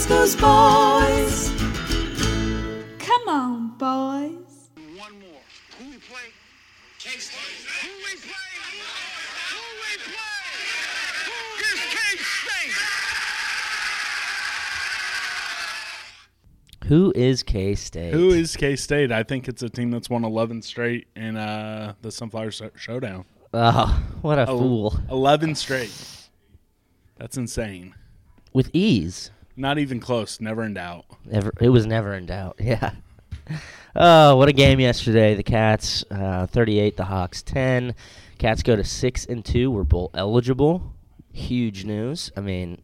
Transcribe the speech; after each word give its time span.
Ooh, 0.00 0.36
boys. 0.36 1.50
Come 3.00 3.28
on, 3.28 3.68
boys. 3.78 4.68
One 4.96 5.18
more. 5.18 5.42
Who 5.78 5.90
we 5.90 5.96
play? 5.98 6.28
K-State. 7.00 7.66
Who 7.82 7.88
we 7.98 8.14
play? 8.20 8.52
Who 9.50 9.62
we 9.82 9.92
play? 10.04 10.52
Who 11.26 11.34
is 11.64 11.80
K-State? 11.90 12.74
Who 16.86 17.12
is 17.16 17.42
K 17.42 17.74
State? 17.74 18.14
Who 18.14 18.30
is 18.30 18.56
K 18.56 18.76
State? 18.76 19.10
I 19.12 19.24
think 19.24 19.48
it's 19.48 19.62
a 19.62 19.68
team 19.68 19.90
that's 19.90 20.08
won 20.08 20.24
11 20.24 20.62
straight 20.62 21.08
in 21.16 21.36
uh, 21.36 21.94
the 22.02 22.12
Sunflower 22.12 22.52
Showdown. 22.76 23.24
Oh, 23.52 24.00
what 24.22 24.38
a 24.38 24.42
El- 24.42 24.58
fool! 24.58 24.96
11 25.10 25.56
straight. 25.56 25.92
That's 27.16 27.36
insane. 27.36 27.94
With 28.52 28.70
ease, 28.72 29.32
Not 29.58 29.78
even 29.78 29.98
close. 30.00 30.40
Never 30.40 30.62
in 30.62 30.74
doubt. 30.74 31.04
never. 31.24 31.52
It 31.60 31.68
was 31.70 31.84
never 31.84 32.14
in 32.14 32.26
doubt. 32.26 32.60
Yeah. 32.64 32.92
Oh, 33.96 34.36
what 34.36 34.48
a 34.48 34.52
game 34.52 34.78
yesterday! 34.78 35.34
The 35.34 35.42
Cats, 35.42 36.04
uh, 36.10 36.46
thirty-eight. 36.46 36.96
The 36.98 37.04
Hawks, 37.06 37.42
ten. 37.42 37.94
Cats 38.36 38.62
go 38.62 38.76
to 38.76 38.84
six 38.84 39.24
and 39.24 39.42
two. 39.44 39.70
We're 39.70 39.84
bowl 39.84 40.10
eligible. 40.14 40.92
Huge 41.32 41.84
news. 41.84 42.30
I 42.36 42.40
mean, 42.40 42.82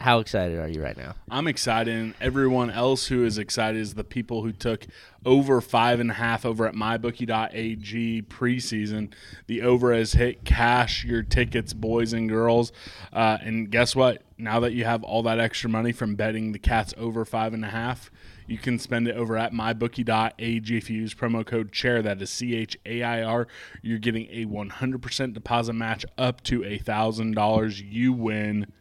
how 0.00 0.20
excited 0.20 0.58
are 0.58 0.68
you 0.68 0.82
right 0.82 0.96
now? 0.96 1.14
I'm 1.30 1.48
excited. 1.48 2.14
Everyone 2.20 2.70
else 2.70 3.06
who 3.06 3.24
is 3.24 3.38
excited 3.38 3.80
is 3.80 3.94
the 3.94 4.04
people 4.04 4.42
who 4.42 4.52
took 4.52 4.86
over 5.24 5.60
five 5.60 5.98
and 5.98 6.10
a 6.10 6.14
half 6.14 6.46
over 6.46 6.66
at 6.66 6.74
mybookie.ag 6.74 8.22
preseason. 8.22 9.12
The 9.46 9.62
over 9.62 9.92
has 9.92 10.12
hit 10.12 10.44
cash 10.44 11.04
your 11.04 11.22
tickets, 11.22 11.72
boys 11.72 12.12
and 12.12 12.28
girls. 12.28 12.72
Uh, 13.12 13.38
and 13.42 13.70
guess 13.70 13.96
what? 13.96 14.22
Now 14.38 14.60
that 14.60 14.72
you 14.72 14.84
have 14.84 15.02
all 15.02 15.22
that 15.24 15.40
extra 15.40 15.68
money 15.68 15.90
from 15.90 16.14
betting 16.14 16.52
the 16.52 16.60
Cats 16.60 16.94
over 16.96 17.24
five 17.24 17.52
and 17.52 17.64
a 17.64 17.68
half, 17.68 18.10
you 18.46 18.56
can 18.56 18.78
spend 18.78 19.08
it 19.08 19.16
over 19.16 19.36
at 19.36 19.52
mybookie.ag 19.52 20.76
if 20.76 20.88
you 20.88 21.00
use 21.00 21.12
promo 21.12 21.44
code 21.44 21.72
CHAIR. 21.72 22.02
That 22.02 22.22
is 22.22 22.30
C 22.30 22.54
H 22.54 22.78
A 22.86 23.02
I 23.02 23.22
R. 23.22 23.48
You're 23.82 23.98
getting 23.98 24.26
a 24.30 24.46
100% 24.46 25.34
deposit 25.34 25.72
match 25.72 26.06
up 26.16 26.42
to 26.44 26.64
a 26.64 26.78
$1,000. 26.78 27.82
You 27.84 28.12
win, 28.12 28.72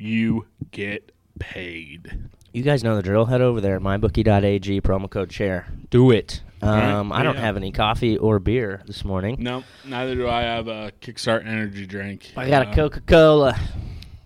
you 0.00 0.46
get 0.70 1.12
paid. 1.38 2.18
You 2.52 2.62
guys 2.62 2.82
know 2.82 2.96
the 2.96 3.02
drill. 3.02 3.26
Head 3.26 3.40
over 3.40 3.60
there, 3.60 3.78
mybookie.ag, 3.80 4.80
promo 4.80 5.08
code 5.08 5.30
CHAIR. 5.30 5.66
Do 5.90 6.10
it. 6.10 6.42
right, 6.62 6.90
Um, 6.92 7.12
I 7.12 7.22
don't 7.22 7.36
yeah. 7.36 7.40
have 7.42 7.56
any 7.56 7.70
coffee 7.70 8.18
or 8.18 8.38
beer 8.40 8.82
this 8.86 9.04
morning. 9.04 9.36
No, 9.38 9.62
neither 9.84 10.14
do 10.16 10.28
I 10.28 10.42
have 10.42 10.66
a 10.68 10.92
Kickstart 11.00 11.46
energy 11.46 11.86
drink. 11.86 12.32
I 12.36 12.48
got 12.48 12.66
Uh, 12.66 12.70
a 12.70 12.74
Coca 12.74 13.00
Cola. 13.02 13.56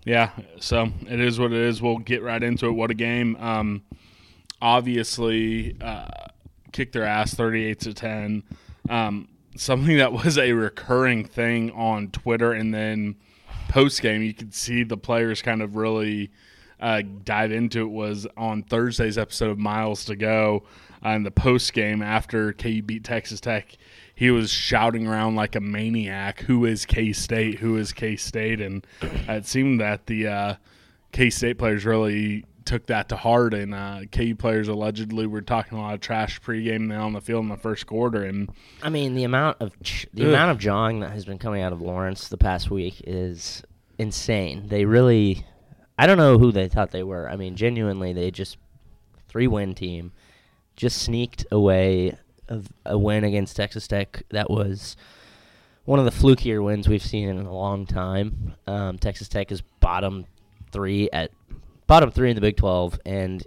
Yeah, 0.07 0.31
so 0.61 0.91
it 1.09 1.21
is 1.21 1.39
what 1.39 1.53
it 1.53 1.59
is. 1.59 1.81
We'll 1.83 1.99
get 1.99 2.23
right 2.23 2.43
into 2.43 2.67
it. 2.67 2.73
What 2.73 2.91
a 2.91 2.95
game! 2.95 3.37
Um, 3.37 3.83
obviously, 4.61 5.77
uh, 5.81 6.07
kicked 6.73 6.93
their 6.93 7.05
ass, 7.05 7.35
thirty-eight 7.35 7.81
to 7.81 7.95
ten. 7.95 8.43
Um, 8.89 9.29
something 9.57 9.97
that 9.99 10.13
was 10.13 10.37
a 10.39 10.53
recurring 10.53 11.25
thing 11.25 11.71
on 11.73 12.09
Twitter, 12.09 12.53
and 12.53 12.73
then 12.75 13.17
post 13.75 14.01
game, 14.03 14.23
you 14.23 14.33
could 14.33 14.55
see 14.55 14.85
the 14.85 14.97
players 14.97 15.43
kind 15.43 15.61
of 15.61 15.75
really 15.75 16.31
uh, 16.79 17.03
dive 17.25 17.51
into 17.51 17.81
it. 17.81 17.91
Was 17.91 18.25
on 18.37 18.63
Thursday's 18.63 19.19
episode 19.19 19.51
of 19.51 19.59
Miles 19.59 20.05
to 20.05 20.15
Go, 20.15 20.63
uh, 21.05 21.09
in 21.11 21.25
the 21.25 21.33
post 21.33 21.73
game 21.73 22.01
after 22.01 22.53
KU 22.53 22.83
beat 22.83 23.03
Texas 23.03 23.41
Tech. 23.41 23.77
He 24.15 24.31
was 24.31 24.53
shouting 24.53 25.09
around 25.09 25.35
like 25.35 25.57
a 25.57 25.61
maniac, 25.61 26.43
"Who 26.43 26.65
is 26.65 26.87
K 26.87 27.13
State? 27.13 27.59
Who 27.59 27.77
is 27.77 27.93
K 27.93 28.15
State?" 28.15 28.61
And 28.61 28.87
it 29.03 29.45
seemed 29.45 29.81
that 29.81 30.07
the 30.07 30.29
uh, 30.29 30.55
K 31.11 31.29
State 31.29 31.59
players 31.59 31.85
really 31.85 32.45
took 32.65 32.87
that 32.87 33.09
to 33.11 33.17
heart, 33.17 33.55
and 33.55 33.75
uh, 33.75 34.01
KU 34.11 34.35
players 34.35 34.69
allegedly 34.69 35.27
were 35.27 35.43
talking 35.43 35.79
a 35.79 35.81
lot 35.81 35.95
of 35.95 36.01
trash 36.01 36.41
pregame 36.41 36.83
now 36.83 37.07
on 37.07 37.13
the 37.13 37.21
field 37.21 37.43
in 37.45 37.49
the 37.49 37.57
first 37.57 37.87
quarter. 37.87 38.25
And 38.25 38.51
I 38.83 38.89
mean, 38.89 39.15
the 39.15 39.25
amount 39.25 39.59
of 39.61 39.81
ch- 39.83 40.07
the 40.15 40.23
Ugh. 40.23 40.29
amount 40.29 40.51
of 40.51 40.59
jawing 40.59 41.01
that 41.01 41.11
has 41.11 41.25
been 41.25 41.39
coming 41.39 41.63
out 41.63 41.73
of 41.73 41.81
Lawrence 41.81 42.29
the 42.29 42.39
past 42.39 42.71
week 42.71 43.03
is 43.07 43.63
insane. 43.99 44.69
They 44.69 44.85
really, 44.85 45.45
I 45.99 46.07
don't 46.07 46.19
know 46.19 46.39
who 46.39 46.53
they 46.53 46.69
thought 46.69 46.91
they 46.91 47.03
were. 47.03 47.29
I 47.29 47.37
mean, 47.37 47.57
genuinely, 47.57 48.13
they 48.13 48.31
just 48.31 48.59
three 49.29 49.47
win 49.47 49.75
team 49.75 50.13
just 50.77 51.03
sneaked 51.03 51.47
away 51.53 52.17
of 52.49 52.69
a 52.85 52.99
win 52.99 53.25
against 53.25 53.57
Texas 53.57 53.87
Tech 53.87 54.23
that 54.31 54.51
was 54.51 54.97
one 55.85 55.99
of 55.99 56.05
the 56.05 56.11
flukier 56.11 56.63
wins 56.65 56.89
we've 56.89 57.03
seen 57.03 57.29
in 57.29 57.39
a 57.39 57.53
long 57.53 57.87
time. 57.87 58.55
Um, 58.67 58.99
Texas 58.99 59.29
Tech 59.29 59.53
is 59.53 59.61
bottom 59.81 60.27
three 60.73 61.09
at 61.13 61.31
bottom 61.87 62.11
three 62.11 62.31
in 62.31 62.35
the 62.35 62.41
Big 62.41 62.57
Twelve, 62.57 62.99
and 63.05 63.43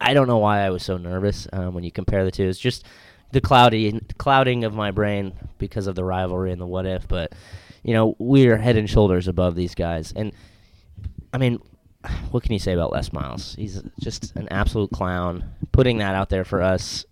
I 0.00 0.14
don't 0.14 0.26
know 0.26 0.38
why 0.38 0.60
I 0.60 0.70
was 0.70 0.82
so 0.82 0.96
nervous 0.96 1.46
um, 1.52 1.74
when 1.74 1.84
you 1.84 1.90
compare 1.92 2.24
the 2.24 2.30
two. 2.30 2.48
It's 2.48 2.58
just 2.58 2.84
the 3.32 3.40
cloudy 3.40 4.00
clouding 4.18 4.64
of 4.64 4.74
my 4.74 4.90
brain 4.90 5.32
because 5.58 5.86
of 5.86 5.94
the 5.94 6.04
rivalry 6.04 6.52
and 6.52 6.60
the 6.60 6.66
what 6.66 6.86
if. 6.86 7.06
But 7.08 7.32
you 7.82 7.94
know, 7.94 8.16
we 8.18 8.48
are 8.48 8.56
head 8.56 8.76
and 8.76 8.88
shoulders 8.88 9.28
above 9.28 9.54
these 9.54 9.74
guys, 9.74 10.12
and 10.14 10.32
I 11.32 11.38
mean, 11.38 11.60
what 12.30 12.42
can 12.42 12.52
you 12.52 12.58
say 12.58 12.72
about 12.72 12.92
Les 12.92 13.12
Miles? 13.12 13.54
He's 13.54 13.82
just 14.00 14.34
an 14.36 14.48
absolute 14.50 14.90
clown. 14.90 15.44
Putting 15.72 15.98
that 15.98 16.14
out 16.14 16.28
there 16.30 16.44
for 16.44 16.62
us. 16.62 17.04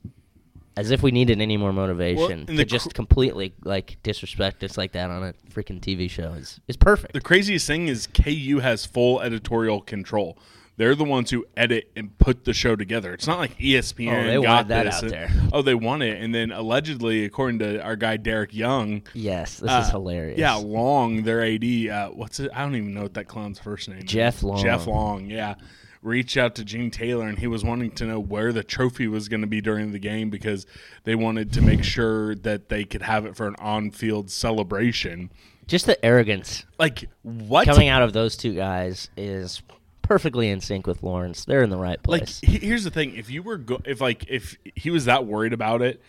As 0.77 0.93
if 0.93 1.03
we 1.03 1.11
needed 1.11 1.41
any 1.41 1.57
more 1.57 1.73
motivation 1.73 2.45
and 2.47 2.57
to 2.57 2.65
just 2.65 2.87
cr- 2.87 2.93
completely 2.93 3.53
like 3.65 3.97
disrespect 4.05 4.63
us 4.63 4.79
like 4.79 4.93
that 4.93 5.11
on 5.11 5.25
a 5.25 5.33
freaking 5.53 5.81
TV 5.81 6.09
show 6.09 6.35
is 6.35 6.61
is 6.69 6.77
perfect. 6.77 7.15
the 7.15 7.21
craziest 7.21 7.67
thing 7.67 7.89
is 7.89 8.07
KU 8.07 8.61
has 8.61 8.87
full 8.87 9.21
editorial 9.21 9.81
control. 9.81 10.39
They're 10.79 10.95
the 10.95 11.05
ones 11.05 11.31
who 11.31 11.45
edit 11.57 11.91
and 11.97 12.17
put 12.19 12.45
the 12.47 12.55
show 12.55 12.75
together. 12.77 13.13
It's 13.13 13.27
not 13.27 13.39
like 13.39 13.59
ESPN. 13.59 14.13
Oh, 14.13 14.27
they 14.41 14.47
got 14.47 14.69
that 14.69 14.87
out 14.87 15.03
and- 15.03 15.11
there. 15.13 15.31
Oh, 15.53 15.61
they 15.61 15.75
want 15.75 16.03
it, 16.05 16.23
and 16.23 16.35
then 16.35 16.51
allegedly, 16.53 17.25
according 17.27 17.59
to 17.59 17.83
our 17.83 17.97
guy 17.97 18.17
Derek 18.17 18.55
Young, 18.55 19.03
yes, 19.13 19.59
this 19.59 19.71
uh, 19.71 19.83
is 19.85 19.91
hilarious. 19.91 20.39
Yeah, 20.39 20.55
Long, 20.55 21.25
their 21.25 21.45
AD. 21.45 21.65
Uh, 21.65 22.09
what's 22.11 22.41
it? 22.41 22.51
I 22.55 22.63
don't 22.63 22.77
even 22.77 22.95
know 22.95 23.03
what 23.03 23.15
that 23.15 23.27
clown's 23.29 23.59
first 23.59 23.89
name. 23.89 24.05
Jeff 24.05 24.37
is. 24.37 24.45
Long. 24.45 24.63
Jeff 24.63 24.87
Long. 24.87 25.27
Yeah, 25.27 25.57
reached 26.01 26.37
out 26.37 26.55
to 26.55 26.65
Gene 26.65 26.93
Taylor, 26.93 27.27
and 27.27 27.39
he 27.41 27.49
was 27.49 27.65
wanting 27.65 27.91
to 27.97 28.07
know 28.07 28.21
where 28.21 28.53
the 28.53 28.63
trophy 28.63 29.09
was 29.09 29.29
going 29.29 29.41
to 29.41 29.47
be 29.49 29.61
during 29.61 29.91
the 29.91 29.99
game 29.99 30.31
because 30.31 30.65
they 31.03 31.17
wanted 31.17 31.53
to 31.55 31.61
make 31.61 31.83
sure 31.83 32.37
that 32.37 32.69
they 32.69 32.85
could 32.85 33.03
have 33.03 33.27
it 33.27 33.35
for 33.37 33.49
an 33.49 33.57
on-field 33.59 34.31
celebration. 34.31 35.31
just 35.67 35.87
the 35.87 36.03
arrogance 36.05 36.65
Like 36.79 37.07
what? 37.23 37.67
coming 37.67 37.89
out 37.89 38.03
of 38.03 38.13
those 38.13 38.37
two 38.37 38.55
guys 38.55 39.11
is 39.17 39.61
perfectly 40.09 40.49
in 40.49 40.61
sync 40.61 40.87
with 40.87 41.03
Lawrence. 41.03 41.45
They're 41.45 41.63
in 41.63 41.71
the 41.71 41.77
right 41.77 42.03
place. 42.03 42.41
he- 42.41 42.59
here's 42.59 42.85
the 42.85 42.91
thing: 42.91 43.15
if 43.15 43.31
you 43.31 43.43
were 43.43 43.59
go- 43.59 43.81
if 43.85 44.01
like 44.01 44.25
if 44.29 44.57
he 44.75 44.91
was 44.91 45.05
that 45.05 45.27
worried 45.27 45.53
about 45.53 45.83
it, 45.83 46.03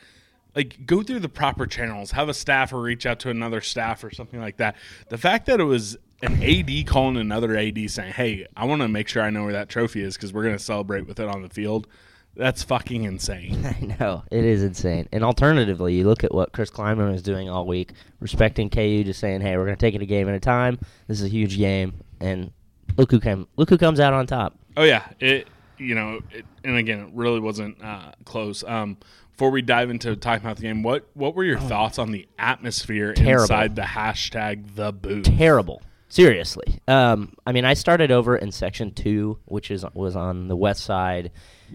like 0.56 0.86
go 0.86 1.04
through 1.04 1.20
the 1.20 1.30
proper 1.30 1.68
channels, 1.68 2.12
have 2.12 2.30
a 2.30 2.34
staffer 2.34 2.82
reach 2.82 3.06
out 3.06 3.20
to 3.20 3.30
another 3.30 3.62
staff 3.62 4.04
or 4.04 4.12
something 4.12 4.40
like 4.40 4.58
that. 4.58 4.76
The 5.10 5.18
fact 5.18 5.46
that 5.46 5.60
it 5.60 5.66
was 5.66 5.98
an 6.22 6.42
AD 6.44 6.86
calling 6.88 7.18
another 7.18 7.56
AD 7.56 7.88
saying, 7.90 8.14
"Hey, 8.14 8.48
I 8.56 8.66
want 8.66 8.82
to 8.82 8.88
make 8.88 9.08
sure 9.08 9.22
I 9.22 9.30
know 9.30 9.44
where 9.44 9.54
that 9.54 9.70
trophy 9.70 10.01
is 10.01 10.16
because 10.16 10.34
we're 10.34 10.44
going 10.44 10.57
to 10.57 10.63
celebrate 10.63 11.06
with 11.07 11.19
it 11.19 11.28
on 11.28 11.42
the 11.44 11.50
field," 11.50 11.88
that's 12.36 12.63
fucking 12.63 13.04
insane. 13.04 13.66
I 13.81 13.96
know 14.00 14.24
it 14.31 14.44
is 14.44 14.63
insane. 14.63 15.07
And 15.12 15.24
alternatively, 15.24 15.94
you 15.96 16.06
look 16.07 16.24
at 16.24 16.34
what 16.34 16.51
Chris 16.51 16.69
Klieman 16.72 17.12
was 17.12 17.22
doing 17.22 17.50
all 17.50 17.66
week, 17.66 17.92
respecting 18.19 18.69
KU, 18.69 19.04
just 19.04 19.19
saying, 19.19 19.42
"Hey, 19.42 19.56
we're 19.57 19.66
going 19.66 19.78
to 19.78 19.86
take 19.86 19.96
it 19.96 20.01
a 20.01 20.06
game 20.06 20.28
at 20.28 20.36
a 20.36 20.40
time. 20.40 20.80
This 21.07 21.19
is 21.19 21.25
a 21.25 21.30
huge 21.30 21.57
game." 21.57 21.94
And 22.22 22.51
look 22.97 23.12
who 23.12 23.19
came. 23.19 23.47
Look 23.57 23.69
who 23.69 23.77
comes 23.77 24.00
out 24.00 24.13
on 24.13 24.27
top. 24.27 24.57
Oh 24.77 24.83
yeah, 24.83 25.07
it 25.19 25.47
you 25.77 25.95
know, 25.95 26.19
it, 26.31 26.45
and 26.63 26.75
again, 26.77 27.00
it 27.00 27.09
really 27.13 27.39
wasn't 27.39 27.81
uh, 27.83 28.12
close. 28.25 28.63
Um, 28.63 28.97
before 29.31 29.51
we 29.51 29.62
dive 29.62 29.89
into 29.89 30.15
talking 30.18 30.45
about 30.45 30.57
the 30.57 30.63
game, 30.63 30.83
what 30.83 31.07
what 31.13 31.36
were 31.36 31.44
your 31.45 31.59
thoughts 31.59 31.97
on 32.00 32.12
the 32.12 32.27
atmosphere 32.38 33.12
Oh. 33.12 33.21
Terrible. 33.21 33.44
inside 33.44 33.75
the 33.75 33.83
hashtag 33.83 34.75
the 34.75 34.91
booth? 34.91 35.24
terrible. 35.25 35.81
Seriously. 36.12 36.80
Um, 36.88 37.33
I 37.45 37.51
mean, 37.51 37.65
I 37.65 37.75
started 37.75 38.09
over 38.12 38.36
in 38.36 38.51
section 38.51 38.91
two, 38.91 39.38
which 39.45 39.69
is 39.71 39.86
was 39.94 40.15
on 40.15 40.47
the 40.47 40.56
west 40.57 40.83
side 40.83 41.31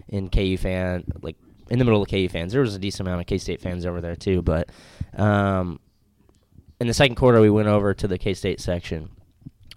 in 0.09 0.29
KU 0.29 0.57
fan, 0.57 1.05
like 1.21 1.37
in 1.69 1.79
the 1.79 1.85
middle 1.85 2.01
of 2.03 2.09
KU 2.09 2.27
fans. 2.29 2.51
There 2.51 2.61
was 2.61 2.75
a 2.75 2.79
decent 2.79 3.07
amount 3.07 3.21
of 3.21 3.27
K 3.27 3.37
State 3.39 3.61
fans 3.61 3.85
over 3.85 4.01
there 4.01 4.15
too, 4.15 4.41
but 4.41 4.69
um, 5.17 5.79
in 6.81 6.87
the 6.87 6.93
second 6.93 7.15
quarter, 7.15 7.39
we 7.41 7.49
went 7.49 7.69
over 7.69 7.93
to 7.93 8.07
the 8.07 8.17
K 8.17 8.33
State 8.33 8.59
section, 8.59 9.09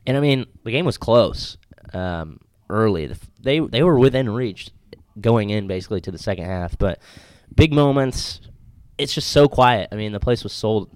and 0.09 0.17
I 0.17 0.21
mean, 0.21 0.47
the 0.65 0.73
game 0.73 0.85
was 0.85 0.99
close. 0.99 1.57
Um, 1.93 2.41
early. 2.71 3.07
The 3.07 3.19
They 3.41 3.61
they 3.61 3.83
were 3.83 3.99
within 3.99 4.29
reach 4.31 4.71
going 5.21 5.51
in 5.51 5.67
basically 5.67 6.01
to 6.03 6.11
the 6.11 6.19
second 6.19 6.47
half, 6.47 6.79
but 6.79 7.01
big 7.55 7.73
moments. 7.73 8.41
It's 8.97 9.15
just 9.15 9.29
so 9.29 9.49
quiet. 9.49 9.89
I 9.93 9.95
mean, 9.95 10.11
the 10.11 10.19
place 10.19 10.43
was 10.43 10.53
sold, 10.53 10.91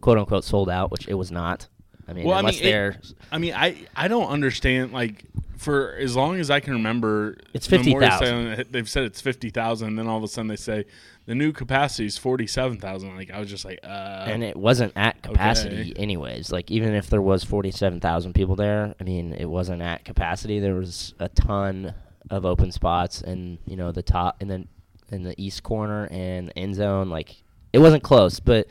quote 0.00 0.18
unquote, 0.18 0.44
sold 0.44 0.70
out, 0.70 0.92
which 0.92 1.08
it 1.08 1.14
was 1.14 1.32
not. 1.32 1.68
I 2.08 2.12
mean, 2.14 2.24
Well, 2.24 2.38
I 2.38 2.42
mean, 2.50 2.62
they're 2.62 2.96
I 3.30 3.38
mean, 3.38 3.54
I 3.54 3.86
I 3.94 4.08
don't 4.08 4.28
understand. 4.28 4.92
Like 4.92 5.24
for 5.58 5.94
as 5.96 6.14
long 6.16 6.38
as 6.38 6.50
I 6.50 6.60
can 6.60 6.74
remember, 6.74 7.36
It's 7.52 7.66
50,000. 7.66 8.66
They've 8.70 8.88
said 8.88 9.04
it's 9.04 9.20
fifty 9.20 9.50
thousand, 9.50 9.88
and 9.88 9.98
then 9.98 10.06
all 10.06 10.16
of 10.16 10.22
a 10.24 10.28
sudden 10.28 10.46
they 10.48 10.56
say 10.56 10.84
the 11.26 11.34
new 11.34 11.52
capacity 11.52 12.06
is 12.06 12.16
forty 12.16 12.46
seven 12.46 12.78
thousand. 12.78 13.14
Like 13.16 13.30
I 13.30 13.38
was 13.40 13.50
just 13.50 13.64
like, 13.64 13.80
uh, 13.84 14.24
and 14.26 14.42
it 14.42 14.56
wasn't 14.56 14.92
at 14.96 15.20
capacity 15.22 15.90
Okay. 15.90 15.92
anyways. 16.02 16.50
Like 16.50 16.70
even 16.70 16.94
if 16.94 17.10
there 17.10 17.20
was 17.20 17.44
forty 17.44 17.70
seven 17.70 18.00
thousand 18.00 18.34
people 18.34 18.56
there, 18.56 18.94
I 19.00 19.04
mean 19.04 19.34
it 19.34 19.46
wasn't 19.46 19.82
at 19.82 20.04
capacity. 20.04 20.60
There 20.60 20.74
was 20.74 21.14
a 21.18 21.28
ton 21.28 21.92
of 22.30 22.44
open 22.44 22.70
spots 22.72 23.20
and 23.22 23.58
you 23.66 23.76
know 23.76 23.90
the 23.90 24.02
top 24.02 24.36
and 24.40 24.50
then 24.50 24.68
in 25.10 25.22
the 25.22 25.34
east 25.42 25.62
corner 25.62 26.06
and 26.10 26.48
the 26.48 26.58
end 26.58 26.74
zone. 26.76 27.10
Like 27.10 27.42
it 27.72 27.80
wasn't 27.80 28.02
close, 28.04 28.38
but 28.40 28.68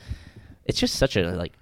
it's 0.66 0.80
just 0.80 0.96
such 0.96 1.18
a 1.18 1.32
like 1.32 1.54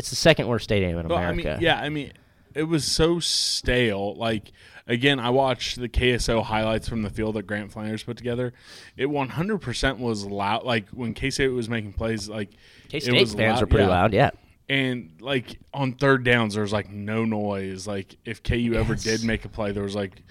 it's 0.00 0.10
the 0.10 0.16
second 0.16 0.48
worst 0.48 0.64
stadium 0.64 0.98
in 0.98 1.06
Well, 1.08 1.18
America. 1.18 1.50
I 1.50 1.54
mean, 1.54 1.62
yeah, 1.62 1.78
I 1.78 1.88
mean, 1.90 2.12
it 2.54 2.64
was 2.64 2.84
so 2.84 3.20
stale. 3.20 4.14
Like 4.16 4.50
again, 4.86 5.20
I 5.20 5.30
watched 5.30 5.78
the 5.78 5.88
KSO 5.88 6.42
highlights 6.42 6.88
from 6.88 7.02
the 7.02 7.10
field 7.10 7.36
that 7.36 7.46
Grant 7.46 7.70
Flanders 7.70 8.02
put 8.02 8.16
together. 8.16 8.52
It 8.96 9.06
100% 9.06 9.98
was 9.98 10.24
loud. 10.24 10.64
Like 10.64 10.88
when 10.88 11.14
K 11.14 11.30
State 11.30 11.48
was 11.48 11.68
making 11.68 11.92
plays, 11.92 12.28
like 12.28 12.50
K 12.88 12.96
it 12.96 13.02
State 13.04 13.20
was 13.20 13.34
fans 13.34 13.56
loud- 13.56 13.62
are 13.62 13.66
pretty 13.66 13.84
yeah. 13.84 13.90
loud. 13.90 14.12
Yeah, 14.14 14.30
And 14.68 15.12
like 15.20 15.58
on 15.74 15.92
third 15.92 16.24
downs, 16.24 16.54
there 16.54 16.62
was 16.62 16.72
like 16.72 16.90
no 16.90 17.24
noise. 17.24 17.86
Like 17.86 18.16
if 18.24 18.42
KU 18.42 18.72
ever 18.74 18.94
did 18.94 19.22
make 19.22 19.44
a 19.44 19.48
play, 19.48 19.72
there 19.72 19.84
was 19.84 19.94
like 19.94 20.22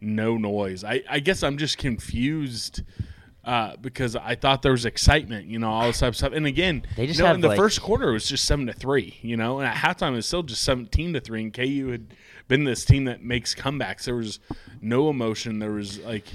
no 0.00 0.38
noise. 0.38 0.82
I, 0.82 1.02
I 1.08 1.20
guess 1.20 1.42
I'm 1.42 1.58
just 1.58 1.76
confused 1.78 2.82
uh, 3.44 3.76
because 3.80 4.16
I 4.16 4.34
thought 4.34 4.62
there 4.62 4.72
was 4.72 4.84
excitement, 4.84 5.46
you 5.46 5.58
know, 5.58 5.70
all 5.70 5.86
this 5.86 6.00
type 6.00 6.10
of 6.10 6.16
stuff. 6.16 6.32
And 6.32 6.46
again, 6.46 6.84
They 6.96 7.06
just 7.06 7.18
you 7.18 7.24
know, 7.24 7.34
in 7.34 7.40
the 7.40 7.48
like- 7.48 7.58
first 7.58 7.80
quarter 7.80 8.10
it 8.10 8.12
was 8.12 8.26
just 8.28 8.44
seven 8.44 8.66
to 8.66 8.72
three, 8.72 9.18
you 9.22 9.36
know, 9.36 9.58
and 9.60 9.66
at 9.68 9.74
halftime 9.76 10.12
it 10.12 10.16
was 10.16 10.26
still 10.26 10.42
just 10.42 10.62
seventeen 10.62 11.12
to 11.14 11.20
three. 11.20 11.42
And 11.42 11.52
KU 11.54 11.88
had 11.90 12.06
been 12.48 12.64
this 12.64 12.84
team 12.84 13.04
that 13.04 13.22
makes 13.22 13.54
comebacks. 13.54 14.04
There 14.04 14.16
was 14.16 14.40
no 14.82 15.08
emotion. 15.08 15.58
There 15.58 15.72
was 15.72 15.98
like 16.00 16.26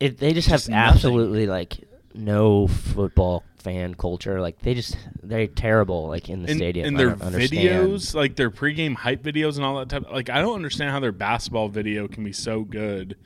it, 0.00 0.18
they 0.18 0.32
just, 0.34 0.48
Just 0.48 0.66
have 0.66 0.72
nothing. 0.74 0.94
absolutely 0.96 1.46
like 1.46 1.78
no 2.14 2.66
football 2.66 3.44
fan 3.66 3.96
culture. 3.96 4.40
Like 4.40 4.60
they 4.60 4.74
just 4.74 4.96
they're 5.24 5.48
terrible. 5.48 6.06
Like 6.06 6.28
in 6.28 6.42
the 6.42 6.50
and, 6.50 6.58
stadium, 6.58 6.86
and 6.86 6.96
I 6.96 7.30
their 7.30 7.40
videos, 7.40 8.14
like 8.14 8.36
their 8.36 8.50
pregame 8.50 8.94
hype 8.94 9.24
videos 9.24 9.56
and 9.56 9.64
all 9.64 9.78
that 9.80 9.88
type. 9.88 10.10
Like 10.10 10.30
I 10.30 10.40
don't 10.40 10.54
understand 10.54 10.92
how 10.92 11.00
their 11.00 11.10
basketball 11.10 11.68
video 11.68 12.06
can 12.06 12.22
be 12.22 12.32
so 12.32 12.62
good, 12.62 13.16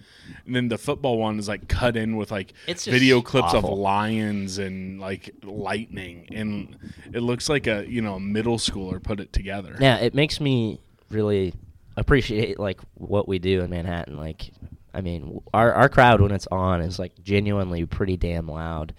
and 0.47 0.57
then 0.57 0.69
the 0.69 0.79
football 0.79 1.19
one 1.19 1.39
is 1.39 1.47
like 1.47 1.69
cut 1.69 1.95
in 1.95 2.17
with 2.17 2.31
like 2.31 2.55
It's 2.67 2.87
video 2.87 3.21
clips 3.21 3.53
awful. 3.53 3.75
of 3.75 3.79
lions 3.79 4.57
and 4.57 4.99
like 4.99 5.35
lightning, 5.43 6.27
and 6.33 6.75
it 7.13 7.21
looks 7.21 7.51
like 7.51 7.67
a 7.67 7.85
you 7.87 8.01
know 8.01 8.15
a 8.15 8.21
middle 8.21 8.57
schooler 8.57 9.03
put 9.03 9.21
it 9.21 9.35
together. 9.35 9.77
Yeah, 9.79 9.99
it 9.99 10.15
makes 10.15 10.41
me 10.41 10.81
really 11.11 11.53
appreciate 11.99 12.59
like 12.59 12.81
what 12.95 13.29
we 13.29 13.39
do 13.39 13.61
in 13.61 13.69
Manhattan. 13.69 14.17
Like, 14.17 14.53
I 14.95 15.03
mean, 15.03 15.43
our 15.53 15.71
our 15.75 15.91
crowd 15.91 16.23
when 16.23 16.33
it's 16.33 16.49
on 16.51 16.81
is 16.81 16.99
like 16.99 17.23
genuinely 17.23 17.85
pretty 17.85 18.17
damn 18.17 18.49
loud. 18.49 18.95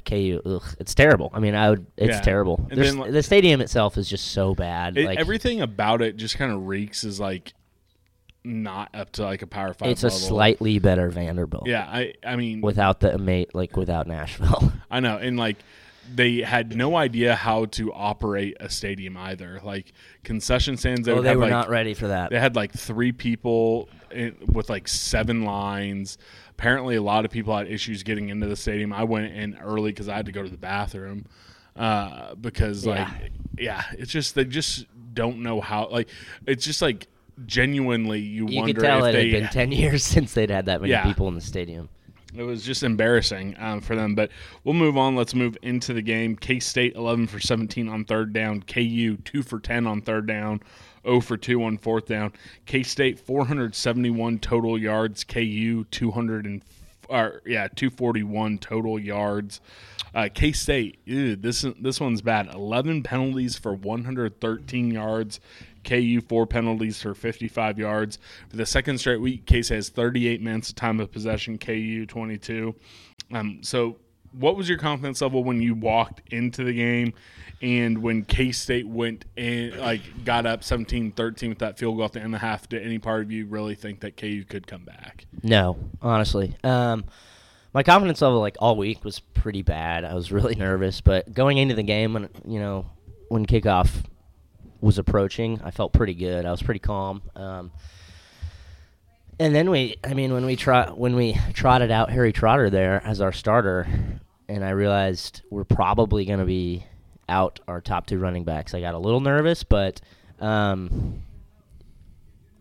KU, 0.00 0.40
ugh, 0.44 0.62
it's 0.78 0.94
terrible. 0.94 1.30
I 1.34 1.40
mean, 1.40 1.54
I 1.54 1.70
would, 1.70 1.86
it's 1.96 2.16
Yeah. 2.16 2.20
terrible. 2.20 2.66
Then, 2.70 2.98
like- 2.98 3.12
the 3.12 3.22
stadium 3.22 3.60
itself 3.60 3.96
is 3.98 4.08
just 4.08 4.32
so 4.32 4.54
bad. 4.54 4.96
It- 4.98 5.06
like, 5.06 5.18
everything 5.18 5.60
about 5.60 6.02
it 6.02 6.16
just 6.16 6.36
kind 6.38 6.52
of 6.52 6.66
reeks 6.66 7.04
is 7.04 7.18
like 7.20 7.52
not 8.46 8.94
up 8.94 9.10
to 9.12 9.22
like 9.22 9.40
a 9.42 9.46
power 9.46 9.72
five. 9.72 9.88
it's 9.90 10.04
a 10.04 10.10
slightly 10.10 10.78
better 10.78 11.08
Vanderbilt. 11.08 11.66
Yeah, 11.66 11.88
I 11.90 12.12
I 12.26 12.36
mean 12.36 12.60
Without 12.60 13.00
the 13.00 13.16
mate, 13.18 13.54
like 13.54 13.76
without 13.76 14.06
Nashville. 14.06 14.70
I 14.90 15.00
know, 15.00 15.16
and 15.16 15.38
like 15.38 15.56
they 16.14 16.42
had 16.42 16.76
no 16.76 16.96
idea 16.96 17.34
how 17.34 17.64
to 17.64 17.90
operate 17.94 18.58
a 18.60 18.68
stadium 18.68 19.16
either. 19.16 19.60
Like 19.64 19.94
concession 20.22 20.76
stands, 20.76 21.06
they 21.06 21.12
oh, 21.12 21.22
they 21.22 21.34
were 21.34 21.42
like 21.44 21.50
not 21.50 21.70
ready 21.70 21.94
for 21.94 22.08
that. 22.08 22.28
they 22.30 22.38
had 22.38 22.54
like 22.54 22.72
three 22.72 23.12
people 23.12 23.88
in, 24.10 24.36
with 24.52 24.68
like 24.68 24.88
seven 24.88 25.44
lines. 25.44 26.18
Apparently, 26.58 26.94
a 26.96 27.02
lot 27.02 27.24
of 27.24 27.30
people 27.30 27.56
had 27.56 27.68
issues 27.70 28.02
getting 28.02 28.28
into 28.28 28.46
the 28.46 28.56
stadium. 28.56 28.92
I 28.92 29.04
went 29.04 29.32
in 29.32 29.56
early 29.58 29.90
because 29.90 30.08
I 30.08 30.16
had 30.16 30.26
to 30.26 30.32
go 30.32 30.42
to 30.42 30.48
the 30.48 30.56
bathroom 30.56 31.26
uh, 31.76 32.34
because 32.36 32.86
like 32.86 33.08
Yeah. 33.08 33.18
yeah, 33.58 33.82
it's 33.98 34.10
just 34.12 34.34
they 34.34 34.44
just 34.44 34.86
don't 35.14 35.42
know 35.42 35.60
how. 35.60 35.88
Like 35.88 36.08
it's 36.46 36.64
just 36.64 36.80
like 36.82 37.08
genuinely 37.46 38.20
you, 38.20 38.46
you 38.48 38.58
wonder 38.60 38.74
could 38.74 38.82
tell 38.82 39.04
if 39.04 39.14
it 39.14 39.18
they 39.18 39.30
had 39.30 39.40
been 39.42 39.50
ten 39.50 39.72
years 39.80 40.04
since 40.04 40.32
they'd 40.34 40.50
had 40.50 40.66
that 40.66 40.80
many 40.80 40.92
Yeah. 40.92 41.04
people 41.04 41.26
in 41.28 41.34
the 41.34 41.40
stadium. 41.40 41.88
it 42.36 42.42
was 42.42 42.64
just 42.64 42.82
embarrassing 42.84 43.56
um, 43.58 43.80
for 43.80 43.96
them. 43.96 44.14
But 44.14 44.30
we'll 44.62 44.74
move 44.74 44.96
on. 44.96 45.16
Let's 45.16 45.34
move 45.34 45.56
into 45.62 45.92
the 45.92 46.02
game. 46.02 46.36
K 46.36 46.60
State 46.60 46.94
11 46.94 47.26
for 47.26 47.40
17 47.40 47.88
on 47.88 48.04
third 48.04 48.32
down. 48.32 48.62
KU 48.62 49.16
2 49.24 49.42
for 49.42 49.58
10 49.58 49.86
on 49.86 50.00
third 50.00 50.26
down. 50.26 50.60
0 51.04 51.20
for 51.20 51.36
2 51.36 51.62
on 51.62 51.78
fourth 51.78 52.06
down. 52.06 52.32
K 52.66 52.82
State 52.82 53.20
471 53.20 54.38
total 54.38 54.78
yards. 54.78 55.24
KU 55.24 55.84
200 55.90 56.46
and 56.46 56.62
or, 57.08 57.42
yeah 57.44 57.68
241 57.68 58.58
total 58.58 58.98
yards. 58.98 59.60
Uh, 60.14 60.28
K 60.32 60.52
State, 60.52 60.98
this 61.06 61.66
this 61.80 62.00
one's 62.00 62.22
bad. 62.22 62.52
11 62.54 63.02
penalties 63.02 63.58
for 63.58 63.74
113 63.74 64.90
yards. 64.90 65.40
KU 65.84 66.20
four 66.20 66.46
penalties 66.46 67.00
for 67.00 67.14
55 67.14 67.78
yards. 67.78 68.18
For 68.48 68.56
the 68.56 68.66
second 68.66 68.98
straight 68.98 69.20
week, 69.20 69.46
Case 69.46 69.68
has 69.68 69.90
38 69.90 70.40
minutes 70.42 70.70
of 70.70 70.76
time 70.76 71.00
of 71.00 71.12
possession. 71.12 71.58
KU 71.58 72.06
22. 72.06 72.74
Um, 73.32 73.58
so, 73.62 73.96
what 74.38 74.56
was 74.56 74.68
your 74.68 74.78
confidence 74.78 75.20
level 75.20 75.44
when 75.44 75.62
you 75.62 75.74
walked 75.74 76.22
into 76.30 76.64
the 76.64 76.72
game, 76.72 77.14
and 77.62 78.02
when 78.02 78.24
K 78.24 78.52
State 78.52 78.86
went 78.86 79.24
and 79.36 79.76
like 79.78 80.24
got 80.24 80.46
up 80.46 80.62
17-13 80.62 81.48
with 81.48 81.58
that 81.58 81.78
field 81.78 81.96
goal 81.96 82.04
at 82.04 82.12
the 82.12 82.20
end 82.20 82.34
of 82.34 82.40
the 82.40 82.46
half? 82.46 82.68
Did 82.68 82.82
any 82.82 82.98
part 82.98 83.22
of 83.22 83.32
you 83.32 83.46
really 83.46 83.74
think 83.74 84.00
that 84.00 84.16
KU 84.16 84.44
could 84.44 84.66
come 84.66 84.84
back? 84.84 85.26
No, 85.42 85.78
honestly. 86.02 86.56
Um, 86.64 87.04
my 87.72 87.82
confidence 87.82 88.22
level, 88.22 88.40
like 88.40 88.56
all 88.60 88.76
week, 88.76 89.04
was 89.04 89.20
pretty 89.20 89.62
bad. 89.62 90.04
I 90.04 90.14
was 90.14 90.30
really 90.32 90.54
nervous, 90.54 91.00
but 91.00 91.32
going 91.32 91.58
into 91.58 91.74
the 91.74 91.82
game, 91.82 92.14
when 92.14 92.28
you 92.46 92.58
know, 92.60 92.86
when 93.28 93.46
kickoff 93.46 94.04
was 94.80 94.98
approaching, 94.98 95.60
I 95.64 95.70
felt 95.70 95.92
pretty 95.92 96.14
good. 96.14 96.44
I 96.44 96.50
was 96.50 96.62
pretty 96.62 96.80
calm. 96.80 97.22
Um, 97.34 97.72
and 99.38 99.54
then 99.54 99.70
we, 99.70 99.96
I 100.04 100.14
mean, 100.14 100.32
when 100.32 100.44
we 100.46 100.56
trot, 100.56 100.96
when 100.98 101.16
we 101.16 101.38
trotted 101.54 101.90
out 101.90 102.10
Harry 102.10 102.32
Trotter 102.32 102.70
there 102.70 103.02
as 103.04 103.20
our 103.20 103.32
starter, 103.32 103.88
and 104.48 104.64
I 104.64 104.70
realized 104.70 105.42
we're 105.50 105.64
probably 105.64 106.24
going 106.24 106.38
to 106.38 106.44
be 106.44 106.84
out 107.28 107.60
our 107.66 107.80
top 107.80 108.06
two 108.06 108.18
running 108.18 108.44
backs. 108.44 108.74
I 108.74 108.80
got 108.80 108.94
a 108.94 108.98
little 108.98 109.20
nervous, 109.20 109.62
but 109.64 110.00
um, 110.40 111.22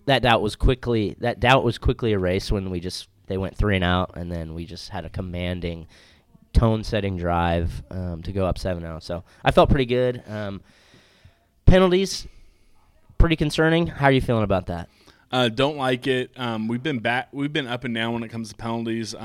that 0.05 0.21
doubt 0.21 0.41
was 0.41 0.55
quickly 0.55 1.15
that 1.19 1.39
doubt 1.39 1.63
was 1.63 1.77
quickly 1.77 2.11
erased 2.11 2.51
when 2.51 2.69
we 2.69 2.79
just 2.79 3.07
they 3.27 3.37
went 3.37 3.55
three 3.55 3.75
and 3.75 3.83
out, 3.83 4.11
and 4.15 4.31
then 4.31 4.53
we 4.53 4.65
just 4.65 4.89
had 4.89 5.05
a 5.05 5.09
commanding, 5.09 5.87
tone-setting 6.53 7.17
drive 7.17 7.83
um, 7.89 8.21
to 8.23 8.31
go 8.31 8.45
up 8.45 8.57
seven 8.57 8.83
zero. 8.83 8.99
So 8.99 9.23
I 9.43 9.51
felt 9.51 9.69
pretty 9.69 9.85
good. 9.85 10.23
Um, 10.27 10.61
penalties, 11.65 12.27
pretty 13.17 13.35
concerning. 13.35 13.87
How 13.87 14.07
are 14.07 14.11
you 14.11 14.21
feeling 14.21 14.43
about 14.43 14.67
that? 14.67 14.89
Uh, 15.31 15.49
don't 15.49 15.77
like 15.77 16.05
it. 16.05 16.31
Um, 16.37 16.67
we've 16.67 16.83
been 16.83 16.99
back. 16.99 17.29
We've 17.31 17.51
been 17.51 17.67
up 17.67 17.85
and 17.85 17.95
down 17.95 18.13
when 18.13 18.23
it 18.23 18.29
comes 18.29 18.49
to 18.49 18.55
penalties. 18.55 19.15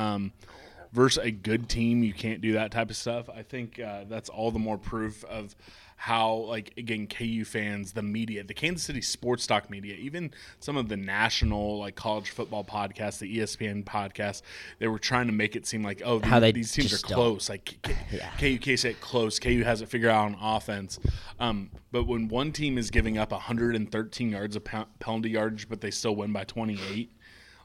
Versus 0.99 1.23
a 1.25 1.31
good 1.31 1.69
team, 1.69 2.03
you 2.03 2.13
can't 2.13 2.41
do 2.41 2.55
that 2.55 2.73
type 2.73 2.91
of 2.91 2.97
stuff. 2.97 3.31
I 3.31 3.43
think 3.45 3.79
uh, 3.79 4.03
that's 4.09 4.29
all 4.29 4.51
the 4.51 4.59
more 4.59 4.77
proof 4.79 5.25
of 5.27 5.55
how, 5.95 6.33
like, 6.49 6.75
again, 6.77 7.07
KU 7.07 7.45
fans, 7.45 7.93
the 7.93 8.03
media, 8.03 8.43
the 8.43 8.53
Kansas 8.55 8.83
City 8.85 9.01
sports 9.01 9.47
talk 9.47 9.71
media, 9.71 9.95
even 9.95 10.33
some 10.59 10.77
of 10.77 10.89
the 10.89 10.97
national 10.97 11.79
like 11.79 11.95
college 11.95 12.31
football 12.31 12.65
podcasts, 12.65 13.21
the 13.21 13.39
ESPN 13.39 13.85
podcasts, 13.85 14.43
they 14.81 14.89
were 14.89 14.99
trying 14.99 15.27
to 15.29 15.33
make 15.33 15.55
it 15.55 15.67
seem 15.69 15.85
like, 15.85 16.03
oh, 16.05 16.19
these, 16.19 16.73
teams 16.73 16.87
are 16.87 16.89
just 16.89 17.07
don't. 17.07 17.15
close. 17.17 17.49
Like 17.49 17.79
K- 17.83 17.95
Yeah. 18.13 18.31
KU, 18.39 18.59
K 18.59 18.75
State 18.75 19.01
close. 19.01 19.39
KU 19.39 19.63
has 19.63 19.83
it 19.83 19.89
figured 19.89 20.11
out 20.11 20.25
on 20.27 20.37
offense. 20.41 20.99
Um, 21.39 21.71
but 21.93 22.09
when 22.09 22.27
one 22.27 22.51
team 22.51 22.77
is 22.77 22.91
giving 22.91 23.19
up 23.19 23.31
113 23.31 24.31
yards 24.31 24.57
of 24.57 24.65
pe- 24.65 24.85
penalty 24.99 25.31
yardage, 25.31 25.69
but 25.69 25.81
they 25.81 25.93
still 25.93 26.17
win 26.17 26.33
by 26.33 26.43
28, 26.43 27.13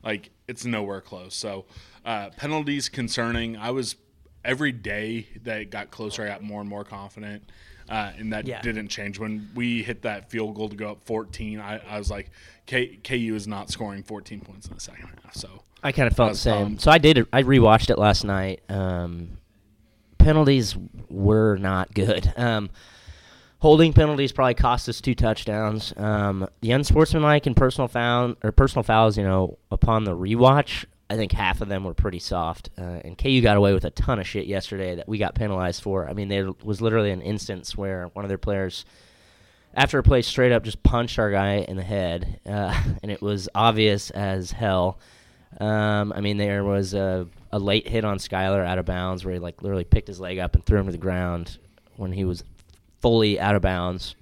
like 0.03 0.29
it's 0.47 0.65
nowhere 0.65 1.01
close. 1.01 1.35
So 1.35 1.65
uh, 2.05 2.29
penalties 2.37 2.89
concerning. 2.89 3.57
I 3.57 3.71
was 3.71 3.95
every 4.43 4.71
day 4.71 5.27
that 5.43 5.61
it 5.61 5.71
got 5.71 5.89
closer, 5.91 6.23
I 6.23 6.27
got 6.27 6.43
more 6.43 6.59
and 6.61 6.69
more 6.69 6.83
confident. 6.83 7.49
Uh, 7.89 8.11
and 8.17 8.31
that 8.31 8.45
Yeah. 8.47 8.61
didn't 8.61 8.87
change 8.87 9.19
when 9.19 9.49
we 9.55 9.83
hit 9.83 10.03
that 10.03 10.29
field 10.29 10.55
goal 10.55 10.69
to 10.69 10.75
go 10.75 10.91
up 10.91 11.03
14. 11.05 11.59
I, 11.59 11.79
I 11.79 11.97
was 11.97 12.09
like, 12.09 12.31
K, 12.65 12.97
KU 13.03 13.35
is 13.35 13.45
not 13.47 13.69
scoring 13.69 14.03
14 14.03 14.39
points 14.39 14.67
in 14.67 14.73
the 14.73 14.79
second 14.79 15.09
half. 15.23 15.35
So 15.35 15.63
I 15.83 15.91
kind 15.91 16.07
of 16.07 16.15
felt 16.15 16.31
the 16.31 16.37
same. 16.37 16.79
So 16.79 16.89
I 16.91 16.97
did. 16.97 17.27
I 17.33 17.43
rewatched 17.43 17.89
it 17.89 17.97
last 17.99 18.23
night. 18.23 18.61
Um, 18.69 19.37
penalties 20.17 20.75
were 21.09 21.57
not 21.57 21.93
good. 21.93 22.31
Um, 22.37 22.69
Holding 23.63 23.93
penalties 23.93 24.33
probably 24.33 24.55
cost 24.55 24.89
us 24.89 24.99
two 24.99 25.15
touchdowns. 25.15 25.93
Um, 25.95 26.49
the 26.59 26.73
unsportsmanlike 26.73 27.45
and 27.45 27.55
personal 27.55 27.87
foul 27.87 28.35
or 28.43 28.51
personal 28.51 28.83
fouls, 28.83 29.17
you 29.17 29.23
know, 29.23 29.57
upon 29.71 30.03
the 30.03 30.11
rewatch, 30.11 30.83
I 31.09 31.15
think 31.15 31.31
half 31.31 31.61
of 31.61 31.69
them 31.69 31.85
were 31.85 31.93
pretty 31.93 32.19
soft. 32.19 32.71
Uh, 32.77 32.99
and 33.05 33.17
KU 33.17 33.39
got 33.39 33.55
away 33.55 33.73
with 33.73 33.85
a 33.85 33.89
ton 33.89 34.19
of 34.19 34.27
shit 34.27 34.47
yesterday 34.47 34.95
that 34.95 35.07
we 35.07 35.17
got 35.17 35.33
penalized 35.33 35.81
for. 35.81 36.09
I 36.09 36.11
mean, 36.11 36.27
there 36.27 36.51
was 36.61 36.81
literally 36.81 37.11
an 37.11 37.21
instance 37.21 37.77
where 37.77 38.07
one 38.07 38.25
of 38.25 38.29
their 38.29 38.37
players, 38.37 38.83
after 39.73 39.97
a 39.97 40.03
play, 40.03 40.23
straight 40.23 40.51
up 40.51 40.63
just 40.63 40.83
punched 40.83 41.17
our 41.17 41.31
guy 41.31 41.59
in 41.59 41.77
the 41.77 41.83
head, 41.83 42.41
uh, 42.45 42.77
and 43.01 43.09
it 43.09 43.21
was 43.21 43.47
obvious 43.55 44.09
as 44.09 44.51
hell. 44.51 44.99
Um, 45.61 46.11
I 46.13 46.19
mean, 46.19 46.35
there 46.35 46.65
was 46.65 46.93
a, 46.93 47.27
a 47.53 47.59
late 47.59 47.87
hit 47.87 48.03
on 48.03 48.17
Skylar 48.17 48.67
out 48.67 48.77
of 48.77 48.83
bounds 48.83 49.23
where 49.23 49.35
he 49.35 49.39
like 49.39 49.61
literally 49.61 49.85
picked 49.85 50.09
his 50.09 50.19
leg 50.19 50.37
up 50.37 50.53
and 50.53 50.65
threw 50.65 50.79
him 50.81 50.87
to 50.87 50.91
the 50.91 50.97
ground 50.97 51.59
when 51.95 52.11
he 52.11 52.25
was 52.25 52.43
fully 53.03 53.39
out 53.39 53.53
of 53.53 53.61
bounds. 53.61 54.15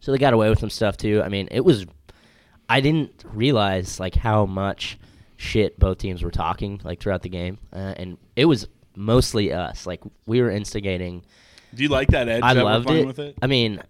So 0.00 0.12
they 0.12 0.18
got 0.18 0.34
away 0.34 0.50
with 0.50 0.58
some 0.58 0.68
stuff 0.68 0.98
too. 0.98 1.22
I 1.24 1.28
mean, 1.30 1.48
it 1.50 1.64
was. 1.64 1.86
I 2.68 2.80
didn't 2.80 3.24
realize 3.24 3.98
like 3.98 4.14
how 4.14 4.44
much 4.44 4.98
shit 5.36 5.78
both 5.78 5.98
teams 5.98 6.22
were 6.22 6.30
talking 6.30 6.80
like 6.84 7.00
throughout 7.00 7.22
the 7.22 7.28
game, 7.30 7.58
uh, 7.72 7.94
and 7.96 8.18
it 8.36 8.44
was 8.44 8.68
mostly 8.96 9.52
us. 9.52 9.86
Like 9.86 10.02
we 10.26 10.42
were 10.42 10.50
instigating. 10.50 11.24
Do 11.74 11.82
you 11.82 11.88
like 11.88 12.08
that 12.08 12.28
edge? 12.28 12.42
I 12.42 12.54
that 12.54 12.64
loved 12.64 12.90
it. 12.90 13.06
With 13.06 13.18
it? 13.20 13.38
I 13.40 13.46
mean, 13.46 13.82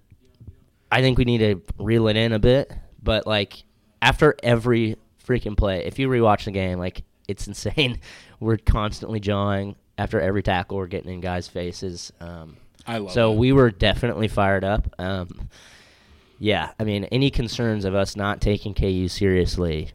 I 0.92 1.00
think 1.00 1.18
we 1.18 1.24
need 1.24 1.38
to 1.38 1.62
reel 1.78 2.08
it 2.08 2.16
in 2.16 2.32
a 2.32 2.38
bit, 2.38 2.72
but 3.02 3.26
like 3.26 3.64
after 4.02 4.36
every 4.42 4.96
freaking 5.26 5.56
play, 5.56 5.84
if 5.86 5.98
you 5.98 6.08
rewatch 6.08 6.44
the 6.44 6.50
game, 6.50 6.78
like 6.78 7.02
it's 7.26 7.46
insane. 7.48 8.00
We're 8.38 8.58
constantly 8.58 9.20
jawing 9.20 9.76
after 9.96 10.20
every 10.20 10.42
tackle. 10.42 10.76
We're 10.76 10.86
getting 10.86 11.12
in 11.12 11.20
guys' 11.20 11.48
faces. 11.48 12.12
Um, 12.20 12.56
I 12.86 12.98
love 12.98 13.12
so 13.12 13.32
it. 13.32 13.38
we 13.38 13.52
were 13.52 13.70
definitely 13.70 14.28
fired 14.28 14.64
up. 14.64 14.92
Um, 14.98 15.48
yeah, 16.38 16.70
I 16.78 16.84
mean, 16.84 17.04
any 17.04 17.30
concerns 17.30 17.84
of 17.84 17.94
us 17.94 18.16
not 18.16 18.40
taking 18.40 18.74
KU 18.74 19.08
seriously 19.08 19.90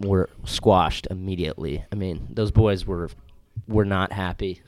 were 0.00 0.28
squashed 0.44 1.06
immediately. 1.10 1.84
I 1.90 1.94
mean, 1.94 2.28
those 2.30 2.50
boys 2.50 2.86
were 2.86 3.10
were 3.66 3.86
not 3.86 4.12
happy 4.12 4.60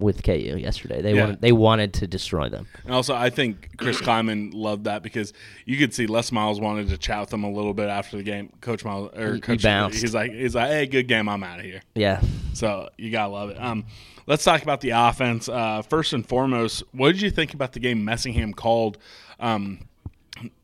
with 0.00 0.22
KU 0.24 0.56
yesterday. 0.58 1.00
They 1.00 1.14
Yeah. 1.14 1.20
wanted 1.24 1.40
they 1.40 1.52
wanted 1.52 1.92
to 1.94 2.06
destroy 2.06 2.48
them. 2.48 2.66
And 2.84 2.92
also, 2.92 3.14
I 3.14 3.30
think 3.30 3.76
Chris 3.76 4.00
Klieman 4.00 4.50
loved 4.52 4.84
that 4.84 5.02
because 5.02 5.32
you 5.66 5.76
could 5.78 5.94
see 5.94 6.06
Les 6.06 6.32
Miles 6.32 6.60
wanted 6.60 6.88
to 6.88 6.98
chat 6.98 7.20
with 7.20 7.32
him 7.32 7.44
a 7.44 7.50
little 7.50 7.74
bit 7.74 7.88
after 7.88 8.16
the 8.16 8.22
game. 8.24 8.50
Coach 8.60 8.84
Miles 8.84 9.10
or 9.16 9.28
He- 9.28 9.34
he 9.36 9.40
Coach, 9.40 9.62
bounced. 9.62 10.00
he's 10.00 10.14
like, 10.14 10.32
he's 10.32 10.54
like, 10.54 10.68
hey, 10.68 10.86
good 10.86 11.06
game, 11.08 11.28
I'm 11.28 11.42
out 11.44 11.60
of 11.60 11.64
here. 11.64 11.82
Yeah. 11.94 12.20
So 12.54 12.88
you 12.98 13.10
gotta 13.10 13.32
love 13.32 13.50
it. 13.50 13.60
Um, 13.60 13.84
let's 14.26 14.42
talk 14.44 14.62
about 14.62 14.80
the 14.80 14.90
offense. 14.90 15.48
Uh, 15.48 15.82
first 15.82 16.12
and 16.12 16.26
foremost, 16.26 16.82
what 16.92 17.12
did 17.12 17.22
you 17.22 17.30
think 17.30 17.54
about 17.54 17.72
the 17.72 17.80
game 17.80 18.04
Messingham 18.04 18.54
called? 18.54 18.98
Um, 19.38 19.80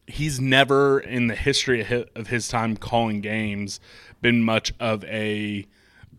he's 0.06 0.40
never 0.40 0.98
in 0.98 1.28
the 1.28 1.36
history 1.36 1.86
of 2.16 2.26
his 2.26 2.48
time 2.48 2.76
calling 2.76 3.20
games 3.20 3.78
been 4.20 4.42
much 4.42 4.72
of 4.80 5.04
a 5.04 5.64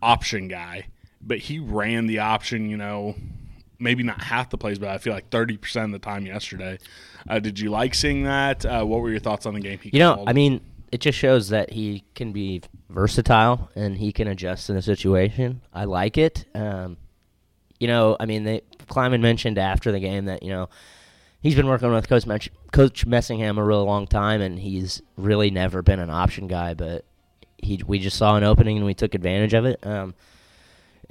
option 0.00 0.48
guy, 0.48 0.86
but 1.22 1.38
he 1.38 1.58
ran 1.58 2.06
the 2.06 2.20
option. 2.20 2.68
You 2.68 2.76
know, 2.76 3.14
maybe 3.78 4.02
not 4.02 4.22
half 4.22 4.50
the 4.50 4.58
plays, 4.58 4.78
but 4.78 4.88
I 4.88 4.98
feel 4.98 5.12
like 5.12 5.30
thirty 5.30 5.56
percent 5.56 5.86
of 5.86 6.00
the 6.00 6.04
time 6.04 6.26
yesterday. 6.26 6.78
Uh, 7.28 7.38
did 7.38 7.58
you 7.58 7.70
like 7.70 7.94
seeing 7.94 8.24
that? 8.24 8.64
Uh, 8.64 8.84
what 8.84 9.00
were 9.00 9.10
your 9.10 9.20
thoughts 9.20 9.46
on 9.46 9.54
the 9.54 9.60
game? 9.60 9.78
He 9.78 9.90
You 9.92 10.00
know, 10.00 10.14
called? 10.16 10.28
I 10.28 10.32
mean, 10.32 10.60
it 10.90 11.00
just 11.00 11.18
shows 11.18 11.48
that 11.50 11.72
he 11.72 12.04
can 12.14 12.32
be 12.32 12.62
versatile 12.90 13.70
and 13.74 13.96
he 13.96 14.12
can 14.12 14.28
adjust 14.28 14.68
in 14.70 14.76
a 14.76 14.82
situation. 14.82 15.62
I 15.72 15.84
like 15.84 16.18
it. 16.18 16.44
Um, 16.54 16.98
you 17.80 17.88
know, 17.88 18.16
I 18.20 18.26
mean, 18.26 18.44
they, 18.44 18.60
Klieman 18.86 19.20
mentioned 19.20 19.58
after 19.58 19.90
the 19.90 20.00
game 20.00 20.26
that 20.26 20.42
you 20.42 20.50
know 20.50 20.68
he's 21.40 21.54
been 21.54 21.66
working 21.66 21.90
with 21.92 22.08
Coach 22.08 22.50
Coach 22.72 23.06
Messingham 23.06 23.58
a 23.58 23.64
really 23.64 23.84
long 23.84 24.06
time, 24.06 24.40
and 24.40 24.58
he's 24.58 25.02
really 25.16 25.50
never 25.50 25.82
been 25.82 25.98
an 25.98 26.10
option 26.10 26.46
guy. 26.46 26.74
But 26.74 27.04
he, 27.58 27.80
we 27.86 27.98
just 27.98 28.16
saw 28.16 28.36
an 28.36 28.44
opening 28.44 28.76
and 28.76 28.86
we 28.86 28.94
took 28.94 29.14
advantage 29.14 29.54
of 29.54 29.64
it. 29.64 29.84
Um, 29.86 30.14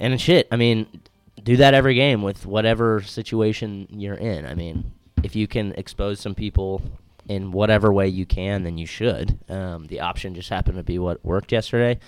and 0.02 0.20
shit, 0.20 0.48
I 0.50 0.56
mean, 0.56 1.00
do 1.42 1.56
that 1.58 1.74
every 1.74 1.94
game 1.94 2.22
with 2.22 2.44
whatever 2.44 3.00
situation 3.02 3.86
you're 3.88 4.14
in. 4.14 4.44
I 4.44 4.54
mean, 4.54 4.92
if 5.22 5.36
you 5.36 5.46
can 5.46 5.72
expose 5.72 6.20
some 6.20 6.34
people 6.34 6.82
in 7.28 7.52
whatever 7.52 7.92
way 7.92 8.08
you 8.08 8.26
can, 8.26 8.64
then 8.64 8.78
you 8.78 8.86
should. 8.86 9.38
Um, 9.48 9.86
the 9.86 10.00
option 10.00 10.34
just 10.34 10.50
happened 10.50 10.76
to 10.76 10.82
be 10.82 10.98
what 10.98 11.24
worked 11.24 11.52
yesterday, 11.52 12.00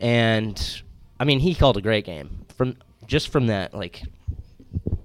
and 0.00 0.82
I 1.20 1.24
mean, 1.24 1.38
he 1.38 1.54
called 1.54 1.76
a 1.76 1.80
great 1.80 2.04
game 2.04 2.44
from 2.56 2.76
just 3.06 3.28
from 3.28 3.46
that 3.46 3.72
like 3.72 4.02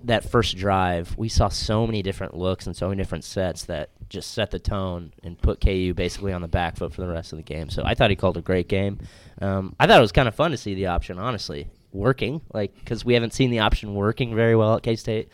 that 0.06 0.30
first 0.30 0.58
drive. 0.58 1.16
We 1.18 1.30
saw 1.30 1.50
so 1.50 1.86
many 1.86 2.02
different 2.02 2.36
looks 2.36 2.66
and 2.66 2.76
so 2.76 2.90
many 2.90 2.98
different 2.98 3.26
sets 3.26 3.66
that 3.66 3.92
just 4.10 4.34
set 4.34 4.52
the 4.52 4.60
tone 4.60 5.14
and 5.24 5.40
put 5.40 5.62
KU 5.62 5.94
basically 5.94 6.34
on 6.34 6.42
the 6.42 6.48
back 6.48 6.78
foot 6.78 6.94
for 6.94 7.02
the 7.02 7.08
rest 7.08 7.34
of 7.34 7.38
the 7.38 7.44
game. 7.44 7.70
So 7.70 7.84
I 7.86 7.94
thought 7.94 8.10
he 8.10 8.16
called 8.16 8.38
a 8.38 8.42
great 8.42 8.68
game. 8.68 9.00
Um, 9.42 9.76
I 9.80 9.86
thought 9.86 10.00
it 10.00 10.02
was 10.02 10.12
kind 10.12 10.28
of 10.28 10.36
fun 10.36 10.52
to 10.52 10.58
see 10.58 10.74
the 10.74 10.88
option, 10.88 11.20
honestly, 11.20 11.68
working, 11.94 12.42
like 12.54 12.74
because 12.76 13.04
we 13.06 13.14
haven't 13.14 13.34
seen 13.34 13.50
the 13.52 13.60
option 13.60 13.94
working 13.96 14.36
very 14.36 14.56
well 14.56 14.76
at 14.76 14.84
K 14.84 14.96
State 14.96 15.30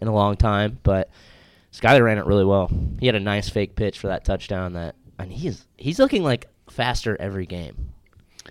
in 0.00 0.08
a 0.08 0.14
long 0.14 0.36
time. 0.36 0.78
But 0.82 1.10
Skylar 1.72 2.04
ran 2.04 2.18
it 2.18 2.26
really 2.26 2.44
well. 2.44 2.70
He 3.00 3.06
had 3.06 3.14
a 3.14 3.20
nice 3.20 3.48
fake 3.48 3.76
pitch 3.76 3.98
for 3.98 4.08
that 4.08 4.24
touchdown. 4.24 4.72
That 4.74 4.94
and 5.18 5.32
he's 5.32 5.66
he's 5.76 5.98
looking 5.98 6.22
like 6.22 6.48
faster 6.70 7.16
every 7.20 7.46
game. 7.46 7.92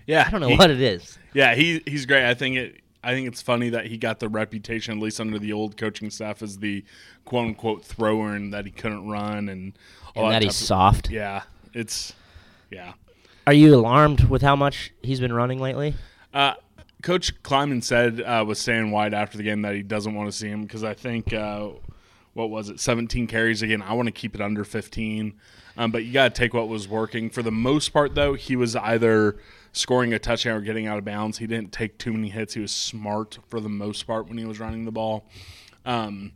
yeah, 0.06 0.24
I 0.28 0.32
don't 0.32 0.42
know 0.42 0.50
he- 0.50 0.58
what 0.58 0.70
it 0.72 0.82
is. 0.82 1.18
Yeah, 1.34 1.56
he 1.56 1.82
he's 1.86 2.06
great. 2.06 2.26
I 2.28 2.34
think 2.34 2.58
it. 2.58 2.78
I 3.04 3.14
think 3.14 3.28
it's 3.28 3.42
funny 3.42 3.70
that 3.70 3.88
he 3.88 3.98
got 3.98 4.20
the 4.20 4.30
reputation, 4.30 4.96
at 4.96 5.04
least 5.04 5.20
under 5.20 5.40
the 5.40 5.54
old 5.54 5.76
coaching 5.76 6.12
staff, 6.12 6.44
as 6.44 6.60
the 6.60 6.84
quote 7.26 7.48
unquote 7.48 7.84
thrower, 7.84 8.36
and 8.36 8.54
that 8.54 8.66
he 8.66 8.72
couldn't 8.72 9.08
run 9.10 9.50
and 9.50 9.74
all 10.16 10.26
And 10.26 10.34
that 10.34 10.40
type 10.40 10.44
he's 10.52 10.62
of- 10.62 10.68
soft. 10.68 11.10
Yeah, 11.10 11.42
it's 11.74 12.14
yeah. 12.70 12.94
Are 13.48 13.54
you 13.54 13.74
alarmed 13.74 14.26
with 14.30 14.44
how 14.44 14.56
much 14.56 14.92
he's 15.02 15.20
been 15.20 15.34
running 15.34 15.58
lately? 15.60 15.96
Uh, 16.32 16.54
Coach 17.02 17.42
Klieman 17.44 17.84
said 17.84 18.22
uh, 18.22 18.44
was 18.48 18.60
saying 18.60 18.92
wide 18.92 19.14
after 19.14 19.38
the 19.38 19.44
game 19.44 19.62
that 19.64 19.76
he 19.76 19.84
doesn't 19.84 20.14
want 20.14 20.32
to 20.32 20.38
see 20.38 20.48
him 20.48 20.64
because 20.64 20.84
I 20.84 20.94
think 20.94 21.34
uh, 21.34 21.70
what 22.34 22.50
was 22.50 22.70
it, 22.70 22.80
17 22.80 23.28
carries 23.28 23.62
again. 23.62 23.82
I 23.82 23.94
want 23.94 24.08
to 24.08 24.12
keep 24.12 24.36
it 24.36 24.42
under 24.42 24.64
15, 24.64 25.34
um, 25.78 25.92
but 25.92 26.06
you 26.06 26.14
got 26.14 26.34
to 26.34 26.40
take 26.40 26.54
what 26.54 26.68
was 26.68 26.88
working. 26.88 27.30
For 27.30 27.44
the 27.44 27.52
most 27.52 27.90
part, 27.90 28.16
though, 28.16 28.34
he 28.34 28.56
was 28.56 28.76
either 28.76 29.38
scoring 29.74 30.14
a 30.14 30.20
touchdown 30.20 30.58
or 30.58 30.62
getting 30.62 30.88
out 30.88 30.98
of 30.98 31.06
bounds. 31.06 31.38
He 31.38 31.48
didn't 31.48 31.72
take 31.72 31.98
too 31.98 32.14
many 32.14 32.30
hits. 32.30 32.54
He 32.54 32.62
was 32.62 32.72
smart 32.72 33.40
for 33.48 33.60
the 33.60 33.70
most 33.70 34.06
part 34.06 34.28
when 34.28 34.38
he 34.38 34.46
was 34.46 34.60
running 34.60 34.86
the 34.86 34.92
ball. 34.92 35.26
Um, 35.86 36.34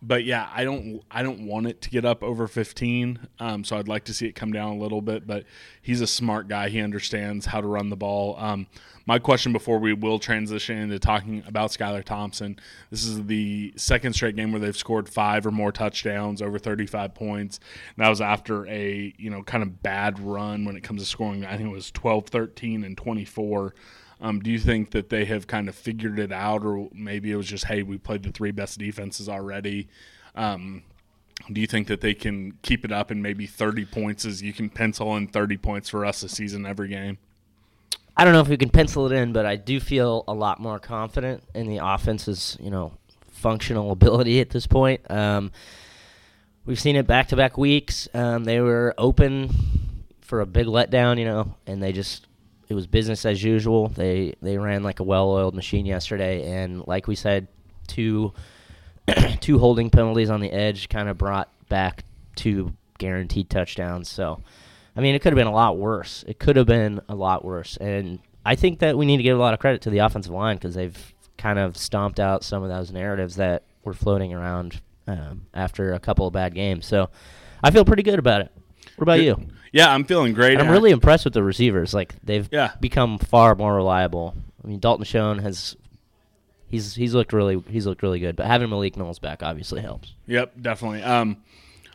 but 0.00 0.24
yeah, 0.24 0.48
I 0.54 0.64
don't 0.64 1.02
I 1.10 1.22
don't 1.22 1.46
want 1.46 1.66
it 1.66 1.82
to 1.82 1.90
get 1.90 2.04
up 2.04 2.22
over 2.22 2.46
15. 2.46 3.18
Um, 3.40 3.64
so 3.64 3.76
I'd 3.76 3.88
like 3.88 4.04
to 4.04 4.14
see 4.14 4.26
it 4.26 4.32
come 4.32 4.52
down 4.52 4.76
a 4.76 4.78
little 4.78 5.02
bit. 5.02 5.26
But 5.26 5.44
he's 5.82 6.00
a 6.00 6.06
smart 6.06 6.48
guy. 6.48 6.68
He 6.68 6.80
understands 6.80 7.46
how 7.46 7.60
to 7.60 7.66
run 7.66 7.90
the 7.90 7.96
ball. 7.96 8.36
Um, 8.38 8.66
my 9.06 9.18
question 9.18 9.52
before 9.52 9.78
we 9.78 9.94
will 9.94 10.18
transition 10.18 10.76
into 10.76 10.98
talking 10.98 11.42
about 11.46 11.70
Skylar 11.70 12.04
Thompson. 12.04 12.58
This 12.90 13.04
is 13.06 13.24
the 13.24 13.72
second 13.74 14.12
straight 14.12 14.36
game 14.36 14.52
where 14.52 14.60
they've 14.60 14.76
scored 14.76 15.08
five 15.08 15.46
or 15.46 15.50
more 15.50 15.72
touchdowns 15.72 16.42
over 16.42 16.58
35 16.58 17.14
points. 17.14 17.58
And 17.96 18.04
that 18.04 18.10
was 18.10 18.20
after 18.20 18.66
a 18.66 19.14
you 19.18 19.30
know 19.30 19.42
kind 19.42 19.62
of 19.62 19.82
bad 19.82 20.20
run 20.20 20.64
when 20.64 20.76
it 20.76 20.82
comes 20.82 21.02
to 21.02 21.08
scoring. 21.08 21.44
I 21.44 21.56
think 21.56 21.68
it 21.68 21.72
was 21.72 21.90
12, 21.90 22.26
13, 22.26 22.84
and 22.84 22.96
24. 22.96 23.74
Um, 24.20 24.40
do 24.40 24.50
you 24.50 24.58
think 24.58 24.90
that 24.90 25.10
they 25.10 25.24
have 25.26 25.46
kind 25.46 25.68
of 25.68 25.74
figured 25.74 26.18
it 26.18 26.32
out, 26.32 26.64
or 26.64 26.88
maybe 26.92 27.30
it 27.30 27.36
was 27.36 27.46
just, 27.46 27.64
hey, 27.66 27.82
we 27.82 27.98
played 27.98 28.24
the 28.24 28.32
three 28.32 28.50
best 28.50 28.78
defenses 28.78 29.28
already? 29.28 29.88
Um, 30.34 30.82
do 31.52 31.60
you 31.60 31.66
think 31.66 31.86
that 31.86 32.00
they 32.00 32.14
can 32.14 32.52
keep 32.62 32.84
it 32.84 32.92
up 32.92 33.10
and 33.10 33.22
maybe 33.22 33.46
30 33.46 33.84
points 33.86 34.24
is 34.24 34.42
you 34.42 34.52
can 34.52 34.68
pencil 34.68 35.16
in 35.16 35.28
30 35.28 35.56
points 35.58 35.88
for 35.88 36.04
us 36.04 36.22
a 36.22 36.28
season 36.28 36.66
every 36.66 36.88
game? 36.88 37.18
I 38.16 38.24
don't 38.24 38.32
know 38.32 38.40
if 38.40 38.48
we 38.48 38.56
can 38.56 38.70
pencil 38.70 39.06
it 39.06 39.12
in, 39.12 39.32
but 39.32 39.46
I 39.46 39.54
do 39.54 39.78
feel 39.78 40.24
a 40.26 40.34
lot 40.34 40.60
more 40.60 40.80
confident 40.80 41.44
in 41.54 41.68
the 41.68 41.78
offense's, 41.78 42.56
you 42.60 42.70
know, 42.70 42.92
functional 43.30 43.92
ability 43.92 44.40
at 44.40 44.50
this 44.50 44.66
point. 44.66 45.08
Um, 45.08 45.52
we've 46.66 46.80
seen 46.80 46.96
it 46.96 47.06
back 47.06 47.28
to 47.28 47.36
back 47.36 47.56
weeks. 47.56 48.08
Um, 48.12 48.42
they 48.42 48.60
were 48.60 48.94
open 48.98 49.50
for 50.20 50.40
a 50.40 50.46
big 50.46 50.66
letdown, 50.66 51.18
you 51.18 51.24
know, 51.24 51.54
and 51.66 51.80
they 51.80 51.92
just 51.92 52.26
it 52.68 52.74
was 52.74 52.86
business 52.86 53.24
as 53.24 53.42
usual. 53.42 53.88
They 53.88 54.34
they 54.42 54.58
ran 54.58 54.82
like 54.82 55.00
a 55.00 55.04
well 55.04 55.30
oiled 55.30 55.54
machine 55.54 55.86
yesterday, 55.86 56.50
and 56.50 56.86
like 56.86 57.06
we 57.06 57.14
said, 57.14 57.48
two 57.86 58.32
two 59.40 59.58
holding 59.58 59.90
penalties 59.90 60.30
on 60.30 60.40
the 60.40 60.52
edge 60.52 60.88
kind 60.88 61.08
of 61.08 61.16
brought 61.16 61.50
back 61.68 62.04
two 62.36 62.74
guaranteed 62.98 63.48
touchdowns. 63.48 64.08
So, 64.08 64.42
I 64.96 65.00
mean, 65.00 65.14
it 65.14 65.22
could 65.22 65.32
have 65.32 65.38
been 65.38 65.46
a 65.46 65.52
lot 65.52 65.78
worse. 65.78 66.24
It 66.28 66.38
could 66.38 66.56
have 66.56 66.66
been 66.66 67.00
a 67.08 67.14
lot 67.14 67.44
worse, 67.44 67.76
and 67.78 68.18
I 68.44 68.54
think 68.54 68.80
that 68.80 68.96
we 68.98 69.06
need 69.06 69.16
to 69.16 69.22
give 69.22 69.36
a 69.36 69.40
lot 69.40 69.54
of 69.54 69.60
credit 69.60 69.80
to 69.82 69.90
the 69.90 69.98
offensive 69.98 70.32
line 70.32 70.56
because 70.56 70.74
they've 70.74 71.14
kind 71.38 71.58
of 71.58 71.76
stomped 71.76 72.20
out 72.20 72.44
some 72.44 72.62
of 72.62 72.68
those 72.68 72.92
narratives 72.92 73.36
that 73.36 73.62
were 73.84 73.94
floating 73.94 74.34
around 74.34 74.80
um, 75.06 75.46
after 75.54 75.94
a 75.94 76.00
couple 76.00 76.26
of 76.26 76.32
bad 76.34 76.54
games. 76.54 76.86
So, 76.86 77.08
I 77.62 77.70
feel 77.70 77.84
pretty 77.84 78.02
good 78.02 78.18
about 78.18 78.42
it. 78.42 78.52
What 78.96 79.04
about 79.04 79.20
you? 79.22 79.48
Yeah, 79.72 79.92
I'm 79.92 80.04
feeling 80.04 80.32
great. 80.32 80.54
And 80.54 80.62
I'm 80.62 80.70
really 80.70 80.90
impressed 80.90 81.24
with 81.24 81.34
the 81.34 81.42
receivers. 81.42 81.92
Like 81.94 82.14
they've 82.22 82.48
Yeah. 82.50 82.72
become 82.80 83.18
far 83.18 83.54
more 83.54 83.74
reliable. 83.74 84.34
I 84.64 84.68
mean, 84.68 84.78
Dalton 84.80 85.04
Schoen 85.04 85.38
has 85.40 85.76
he's 86.68 86.94
he's 86.94 87.14
looked 87.14 87.32
really 87.32 87.62
he's 87.68 87.86
looked 87.86 88.02
really 88.02 88.20
good. 88.20 88.36
But 88.36 88.46
having 88.46 88.70
Malik 88.70 88.96
Knowles 88.96 89.18
back 89.18 89.42
obviously 89.42 89.80
helps. 89.80 90.14
Yep, 90.26 90.54
definitely. 90.60 91.02
Um, 91.02 91.38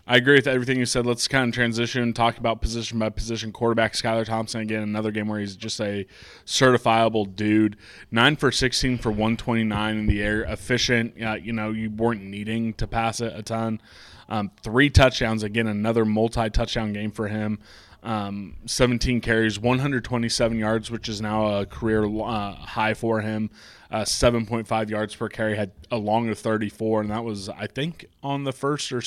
I 0.05 0.17
agree 0.17 0.35
with 0.35 0.47
everything 0.47 0.79
you 0.79 0.85
said. 0.85 1.05
Let's 1.05 1.29
kind 1.29 1.47
of 1.47 1.53
transition, 1.55 2.11
talk 2.11 2.37
about 2.37 2.59
position 2.61 2.99
by 2.99 3.07
position. 3.09 3.53
Quarterback 3.53 3.93
Skylar 3.93 4.25
Thompson 4.25 4.59
again, 4.59 4.83
another 4.83 5.11
game 5.11 5.29
where 5.29 5.39
he's 5.39 5.55
just 5.55 5.79
a 5.79 6.05
certifiable 6.45 7.33
dude. 7.33 7.77
Nine 8.11 8.35
for 8.35 8.51
sixteen 8.51 8.97
for 8.97 9.11
one 9.11 9.37
twenty 9.37 9.63
nine 9.63 9.97
in 9.97 10.07
the 10.07 10.21
air, 10.21 10.41
efficient. 10.43 11.21
Uh, 11.21 11.35
you 11.35 11.53
know, 11.53 11.71
you 11.71 11.89
weren't 11.89 12.21
needing 12.21 12.73
to 12.73 12.85
pass 12.87 13.21
it 13.21 13.31
a 13.33 13.41
ton. 13.41 13.81
Um, 14.29 14.51
three 14.61 14.89
touchdowns 14.89 15.43
again, 15.43 15.67
another 15.67 16.05
multi 16.05 16.49
touchdown 16.49 16.93
game 16.93 17.11
for 17.11 17.27
him. 17.27 17.59
Um, 18.03 18.57
17 18.65 19.21
carries, 19.21 19.57
127 19.57 20.57
yards, 20.59 20.91
which 20.91 21.07
is 21.07 21.21
now 21.21 21.59
a 21.59 21.65
career 21.65 22.05
uh, 22.05 22.53
high 22.53 22.93
for 22.93 23.21
him. 23.21 23.49
Uh, 23.89 24.01
7.5 24.01 24.89
yards 24.89 25.15
per 25.15 25.29
carry, 25.29 25.55
had 25.55 25.71
a 25.89 25.97
long 25.97 26.27
of 26.27 26.37
34, 26.37 27.01
and 27.01 27.11
that 27.11 27.23
was, 27.23 27.47
I 27.47 27.67
think, 27.67 28.07
on 28.21 28.43
the 28.43 28.51
first 28.51 28.91
or 28.91 29.01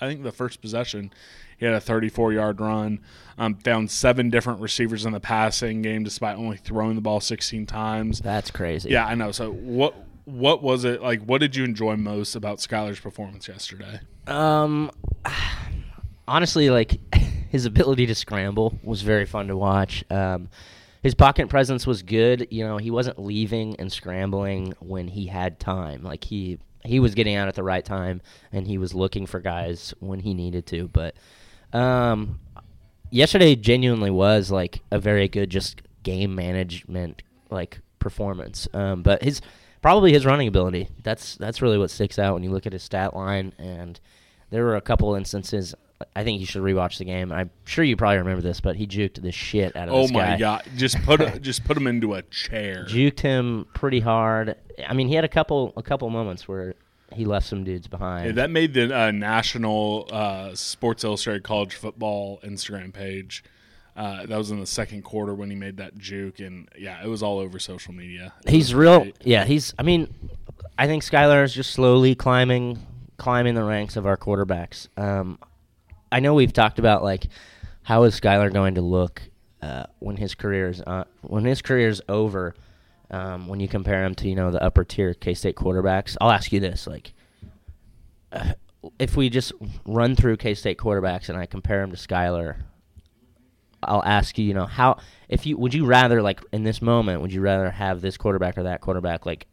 I 0.00 0.08
think 0.08 0.22
the 0.22 0.32
first 0.32 0.62
possession. 0.62 1.12
He 1.58 1.66
had 1.66 1.74
a 1.74 1.80
34 1.80 2.32
yard 2.32 2.60
run. 2.60 3.00
Um, 3.36 3.56
found 3.56 3.90
seven 3.90 4.30
different 4.30 4.60
receivers 4.60 5.04
in 5.04 5.12
the 5.12 5.20
passing 5.20 5.82
game, 5.82 6.04
despite 6.04 6.36
only 6.36 6.56
throwing 6.56 6.94
the 6.94 7.00
ball 7.00 7.20
16 7.20 7.66
times. 7.66 8.20
That's 8.20 8.50
crazy. 8.50 8.90
Yeah, 8.90 9.06
I 9.06 9.14
know. 9.14 9.32
So 9.32 9.52
what 9.52 9.94
what 10.24 10.62
was 10.62 10.84
it 10.84 11.02
like? 11.02 11.22
What 11.22 11.40
did 11.40 11.56
you 11.56 11.64
enjoy 11.64 11.96
most 11.96 12.36
about 12.36 12.58
Skylar's 12.58 13.00
performance 13.00 13.48
yesterday? 13.48 14.00
Um, 14.28 14.90
honestly, 16.28 16.70
like 16.70 16.98
his 17.50 17.66
ability 17.66 18.06
to 18.06 18.14
scramble 18.14 18.78
was 18.82 19.02
very 19.02 19.26
fun 19.26 19.48
to 19.48 19.56
watch. 19.56 20.04
Um, 20.10 20.48
his 21.02 21.14
pocket 21.14 21.48
presence 21.48 21.86
was 21.86 22.02
good. 22.02 22.48
You 22.50 22.64
know, 22.64 22.76
he 22.76 22.90
wasn't 22.90 23.18
leaving 23.18 23.76
and 23.76 23.90
scrambling 23.90 24.74
when 24.80 25.08
he 25.08 25.26
had 25.26 25.58
time. 25.58 26.02
Like 26.02 26.24
he 26.24 26.58
he 26.84 27.00
was 27.00 27.14
getting 27.14 27.34
out 27.34 27.48
at 27.48 27.54
the 27.54 27.62
right 27.62 27.84
time, 27.84 28.20
and 28.52 28.66
he 28.66 28.78
was 28.78 28.94
looking 28.94 29.26
for 29.26 29.40
guys 29.40 29.94
when 30.00 30.20
he 30.20 30.34
needed 30.34 30.66
to. 30.66 30.88
But 30.88 31.16
um, 31.72 32.40
yesterday 33.10 33.54
genuinely 33.54 34.10
was 34.10 34.50
like 34.50 34.80
a 34.90 34.98
very 34.98 35.28
good 35.28 35.50
just 35.50 35.82
game 36.02 36.34
management 36.34 37.22
like 37.50 37.80
performance. 37.98 38.68
Um, 38.72 39.02
but 39.02 39.22
his 39.22 39.40
probably 39.82 40.12
his 40.12 40.26
running 40.26 40.48
ability. 40.48 40.88
That's 41.02 41.36
that's 41.36 41.62
really 41.62 41.78
what 41.78 41.90
sticks 41.90 42.18
out 42.18 42.34
when 42.34 42.42
you 42.42 42.50
look 42.50 42.66
at 42.66 42.72
his 42.72 42.82
stat 42.82 43.14
line. 43.14 43.52
And 43.58 43.98
there 44.50 44.64
were 44.64 44.76
a 44.76 44.80
couple 44.80 45.14
instances. 45.14 45.74
I 46.14 46.22
think 46.22 46.38
you 46.40 46.46
should 46.46 46.62
rewatch 46.62 46.98
the 46.98 47.04
game. 47.04 47.32
I'm 47.32 47.50
sure 47.64 47.82
you 47.84 47.96
probably 47.96 48.18
remember 48.18 48.40
this, 48.40 48.60
but 48.60 48.76
he 48.76 48.86
juked 48.86 49.20
the 49.20 49.32
shit 49.32 49.74
out 49.74 49.88
of 49.88 49.94
Oh 49.94 50.06
my 50.08 50.20
guy. 50.20 50.38
god! 50.38 50.62
Just 50.76 51.00
put 51.02 51.20
a, 51.20 51.38
just 51.40 51.64
put 51.64 51.76
him 51.76 51.86
into 51.88 52.14
a 52.14 52.22
chair. 52.22 52.84
Juked 52.88 53.20
him 53.20 53.66
pretty 53.74 54.00
hard. 54.00 54.54
I 54.86 54.94
mean, 54.94 55.08
he 55.08 55.14
had 55.14 55.24
a 55.24 55.28
couple 55.28 55.72
a 55.76 55.82
couple 55.82 56.08
moments 56.10 56.46
where 56.46 56.74
he 57.12 57.24
left 57.24 57.46
some 57.46 57.64
dudes 57.64 57.88
behind. 57.88 58.26
Yeah, 58.26 58.32
that 58.32 58.50
made 58.50 58.74
the 58.74 58.96
uh, 58.96 59.10
national 59.10 60.08
uh, 60.12 60.54
Sports 60.54 61.02
Illustrated 61.04 61.42
College 61.42 61.74
Football 61.74 62.38
Instagram 62.44 62.92
page. 62.92 63.42
Uh, 63.96 64.24
that 64.26 64.38
was 64.38 64.52
in 64.52 64.60
the 64.60 64.66
second 64.66 65.02
quarter 65.02 65.34
when 65.34 65.50
he 65.50 65.56
made 65.56 65.78
that 65.78 65.98
juke, 65.98 66.38
and 66.38 66.68
yeah, 66.78 67.02
it 67.02 67.08
was 67.08 67.20
all 67.24 67.40
over 67.40 67.58
social 67.58 67.92
media. 67.92 68.32
It 68.44 68.50
He's 68.50 68.72
real. 68.72 69.00
great. 69.00 69.16
Yeah, 69.24 69.44
he's. 69.44 69.74
I 69.76 69.82
mean, 69.82 70.14
I 70.78 70.86
think 70.86 71.02
Skylar 71.02 71.42
is 71.42 71.52
just 71.52 71.72
slowly 71.72 72.14
climbing, 72.14 72.78
climbing 73.18 73.54
the 73.54 73.64
ranks 73.64 73.96
of 73.96 74.06
our 74.06 74.16
quarterbacks. 74.16 74.88
Um, 74.96 75.38
I 76.10 76.20
know 76.20 76.34
we've 76.34 76.52
talked 76.52 76.78
about 76.78 77.02
like 77.02 77.26
how 77.82 78.04
is 78.04 78.18
Skylar 78.18 78.52
going 78.52 78.76
to 78.76 78.80
look 78.80 79.22
uh, 79.60 79.84
when 79.98 80.16
his 80.16 80.34
career 80.34 80.70
is 80.70 80.80
uh, 80.80 81.04
when 81.22 81.44
his 81.44 81.60
career 81.60 81.88
is 81.88 82.00
over. 82.08 82.54
Um, 83.10 83.48
when 83.48 83.58
you 83.58 83.68
compare 83.68 84.04
him 84.04 84.14
to 84.16 84.28
you 84.28 84.34
know 84.34 84.50
the 84.50 84.62
upper 84.62 84.84
tier 84.84 85.14
K 85.14 85.34
State 85.34 85.56
quarterbacks, 85.56 86.16
I'll 86.20 86.30
ask 86.30 86.52
you 86.52 86.60
this: 86.60 86.86
like, 86.86 87.12
uh, 88.32 88.52
if 88.98 89.16
we 89.16 89.30
just 89.30 89.52
run 89.86 90.14
through 90.14 90.36
K 90.36 90.54
State 90.54 90.78
quarterbacks 90.78 91.28
and 91.28 91.38
I 91.38 91.46
compare 91.46 91.82
him 91.82 91.90
to 91.90 91.96
Skylar, 91.96 92.56
I'll 93.82 94.04
ask 94.04 94.36
you, 94.38 94.44
you 94.44 94.54
know, 94.54 94.66
how 94.66 94.98
if 95.28 95.46
you 95.46 95.56
would 95.56 95.72
you 95.72 95.86
rather 95.86 96.20
like 96.20 96.42
in 96.52 96.64
this 96.64 96.82
moment 96.82 97.22
would 97.22 97.32
you 97.32 97.40
rather 97.40 97.70
have 97.70 98.00
this 98.00 98.16
quarterback 98.16 98.58
or 98.58 98.64
that 98.64 98.80
quarterback? 98.80 99.24
Like 99.24 99.46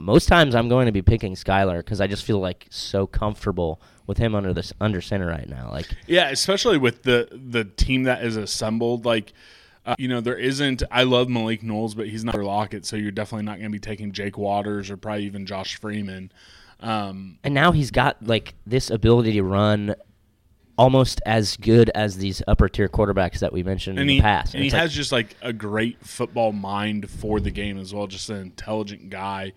most 0.00 0.26
times 0.26 0.54
I'm 0.54 0.68
going 0.68 0.86
to 0.86 0.92
be 0.92 1.02
picking 1.02 1.34
Skylar 1.34 1.78
because 1.78 2.00
I 2.00 2.06
just 2.06 2.24
feel 2.24 2.40
like 2.40 2.66
so 2.70 3.06
comfortable 3.06 3.80
with 4.06 4.18
him 4.18 4.34
under 4.34 4.52
this 4.52 4.72
under 4.80 5.00
center 5.00 5.26
right 5.26 5.48
now. 5.48 5.70
Like 5.70 5.86
Yeah, 6.06 6.30
especially 6.30 6.78
with 6.78 7.02
the 7.02 7.28
the 7.30 7.64
team 7.64 8.04
that 8.04 8.24
is 8.24 8.36
assembled. 8.36 9.04
Like, 9.04 9.32
uh, 9.86 9.94
you 9.98 10.08
know, 10.08 10.20
there 10.20 10.36
isn't. 10.36 10.82
I 10.90 11.04
love 11.04 11.28
Malik 11.28 11.62
Knowles, 11.62 11.94
but 11.94 12.08
he's 12.08 12.24
not 12.24 12.34
Lockett, 12.34 12.84
so 12.86 12.96
you're 12.96 13.10
definitely 13.12 13.44
not 13.44 13.58
going 13.58 13.70
to 13.70 13.70
be 13.70 13.78
taking 13.78 14.12
Jake 14.12 14.36
Waters 14.38 14.90
or 14.90 14.96
probably 14.96 15.24
even 15.24 15.46
Josh 15.46 15.76
Freeman. 15.76 16.32
Um, 16.80 17.38
and 17.44 17.52
now 17.52 17.72
he's 17.72 17.90
got 17.90 18.26
like 18.26 18.54
this 18.66 18.90
ability 18.90 19.32
to 19.32 19.42
run 19.42 19.94
almost 20.78 21.20
as 21.26 21.58
good 21.58 21.90
as 21.94 22.16
these 22.16 22.42
upper 22.48 22.66
tier 22.66 22.88
quarterbacks 22.88 23.40
that 23.40 23.52
we 23.52 23.62
mentioned 23.62 23.98
and 23.98 24.08
in 24.08 24.14
he 24.14 24.18
the 24.18 24.22
past. 24.22 24.54
and 24.54 24.64
he 24.64 24.70
like- 24.70 24.80
has 24.80 24.94
just 24.94 25.12
like 25.12 25.36
a 25.42 25.52
great 25.52 26.02
football 26.04 26.52
mind 26.52 27.08
for 27.10 27.38
the 27.38 27.50
game 27.50 27.78
as 27.78 27.92
well. 27.92 28.06
Just 28.06 28.30
an 28.30 28.40
intelligent 28.40 29.10
guy. 29.10 29.52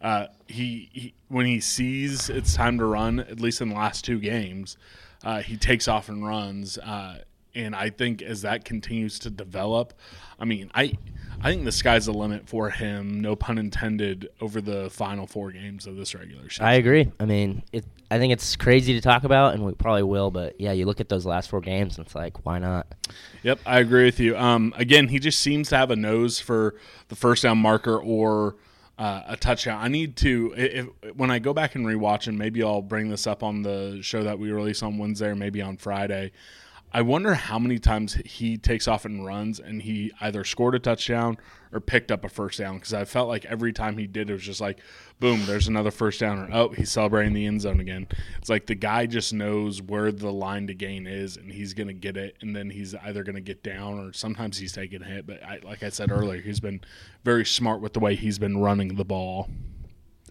Uh, 0.00 0.26
he, 0.46 0.88
he 0.92 1.14
when 1.28 1.46
he 1.46 1.60
sees 1.60 2.30
it's 2.30 2.54
time 2.54 2.78
to 2.78 2.84
run, 2.84 3.20
at 3.20 3.40
least 3.40 3.60
in 3.60 3.68
the 3.70 3.74
last 3.74 4.04
two 4.04 4.18
games, 4.18 4.76
uh, 5.24 5.42
he 5.42 5.56
takes 5.56 5.88
off 5.88 6.08
and 6.08 6.26
runs. 6.26 6.78
Uh, 6.78 7.22
and 7.54 7.74
I 7.74 7.90
think 7.90 8.22
as 8.22 8.42
that 8.42 8.64
continues 8.64 9.18
to 9.20 9.30
develop, 9.30 9.94
I 10.38 10.44
mean, 10.44 10.70
I 10.74 10.92
I 11.40 11.50
think 11.50 11.64
the 11.64 11.72
sky's 11.72 12.06
the 12.06 12.12
limit 12.12 12.48
for 12.48 12.70
him. 12.70 13.20
No 13.20 13.34
pun 13.34 13.58
intended. 13.58 14.28
Over 14.40 14.60
the 14.60 14.90
final 14.90 15.26
four 15.26 15.50
games 15.50 15.86
of 15.86 15.96
this 15.96 16.14
regular 16.14 16.48
season, 16.48 16.66
I 16.66 16.74
agree. 16.74 17.10
I 17.18 17.24
mean, 17.24 17.62
it. 17.72 17.84
I 18.08 18.18
think 18.18 18.32
it's 18.32 18.54
crazy 18.54 18.94
to 18.94 19.00
talk 19.00 19.24
about, 19.24 19.54
and 19.54 19.64
we 19.64 19.72
probably 19.72 20.04
will. 20.04 20.30
But 20.30 20.60
yeah, 20.60 20.72
you 20.72 20.86
look 20.86 21.00
at 21.00 21.08
those 21.08 21.26
last 21.26 21.50
four 21.50 21.60
games, 21.60 21.96
and 21.98 22.06
it's 22.06 22.14
like, 22.14 22.44
why 22.46 22.58
not? 22.58 22.86
Yep, 23.42 23.60
I 23.66 23.80
agree 23.80 24.04
with 24.04 24.20
you. 24.20 24.36
Um, 24.36 24.72
again, 24.76 25.08
he 25.08 25.18
just 25.18 25.40
seems 25.40 25.70
to 25.70 25.76
have 25.76 25.90
a 25.90 25.96
nose 25.96 26.38
for 26.38 26.76
the 27.08 27.16
first 27.16 27.42
down 27.42 27.58
marker 27.58 27.98
or 27.98 28.56
uh, 28.98 29.22
a 29.26 29.36
touchdown. 29.36 29.82
I 29.82 29.88
need 29.88 30.16
to 30.16 30.54
if, 30.56 30.86
when 31.16 31.30
I 31.30 31.38
go 31.38 31.52
back 31.52 31.74
and 31.74 31.86
rewatch, 31.86 32.26
and 32.26 32.38
maybe 32.38 32.62
I'll 32.62 32.82
bring 32.82 33.08
this 33.08 33.26
up 33.26 33.42
on 33.42 33.62
the 33.62 33.98
show 34.02 34.22
that 34.22 34.38
we 34.38 34.50
release 34.50 34.82
on 34.82 34.98
Wednesday 34.98 35.28
or 35.28 35.36
maybe 35.36 35.60
on 35.62 35.76
Friday. 35.76 36.32
I 36.96 37.02
wonder 37.02 37.34
how 37.34 37.58
many 37.58 37.78
times 37.78 38.14
he 38.24 38.56
takes 38.56 38.88
off 38.88 39.04
and 39.04 39.22
runs, 39.22 39.60
and 39.60 39.82
he 39.82 40.12
either 40.22 40.44
scored 40.44 40.74
a 40.74 40.78
touchdown 40.78 41.36
or 41.70 41.78
picked 41.78 42.10
up 42.10 42.24
a 42.24 42.28
first 42.30 42.58
down. 42.58 42.76
Because 42.76 42.94
I 42.94 43.04
felt 43.04 43.28
like 43.28 43.44
every 43.44 43.74
time 43.74 43.98
he 43.98 44.06
did, 44.06 44.30
it 44.30 44.32
was 44.32 44.42
just 44.42 44.62
like, 44.62 44.78
boom, 45.20 45.44
there's 45.44 45.68
another 45.68 45.90
first 45.90 46.20
down, 46.20 46.38
or 46.38 46.48
oh, 46.50 46.68
he's 46.70 46.90
celebrating 46.90 47.34
the 47.34 47.44
end 47.44 47.60
zone 47.60 47.80
again. 47.80 48.06
It's 48.38 48.48
like 48.48 48.64
the 48.64 48.74
guy 48.74 49.04
just 49.04 49.34
knows 49.34 49.82
where 49.82 50.10
the 50.10 50.32
line 50.32 50.68
to 50.68 50.74
gain 50.74 51.06
is, 51.06 51.36
and 51.36 51.52
he's 51.52 51.74
gonna 51.74 51.92
get 51.92 52.16
it, 52.16 52.38
and 52.40 52.56
then 52.56 52.70
he's 52.70 52.94
either 52.94 53.22
gonna 53.24 53.42
get 53.42 53.62
down 53.62 53.98
or 53.98 54.14
sometimes 54.14 54.56
he's 54.56 54.72
taking 54.72 55.02
a 55.02 55.04
hit. 55.04 55.26
But 55.26 55.42
I, 55.42 55.58
like 55.62 55.82
I 55.82 55.90
said 55.90 56.10
earlier, 56.10 56.40
he's 56.40 56.60
been 56.60 56.80
very 57.24 57.44
smart 57.44 57.82
with 57.82 57.92
the 57.92 58.00
way 58.00 58.14
he's 58.14 58.38
been 58.38 58.56
running 58.56 58.94
the 58.94 59.04
ball. 59.04 59.50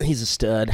He's 0.02 0.24
a 0.24 0.26
stud. 0.26 0.74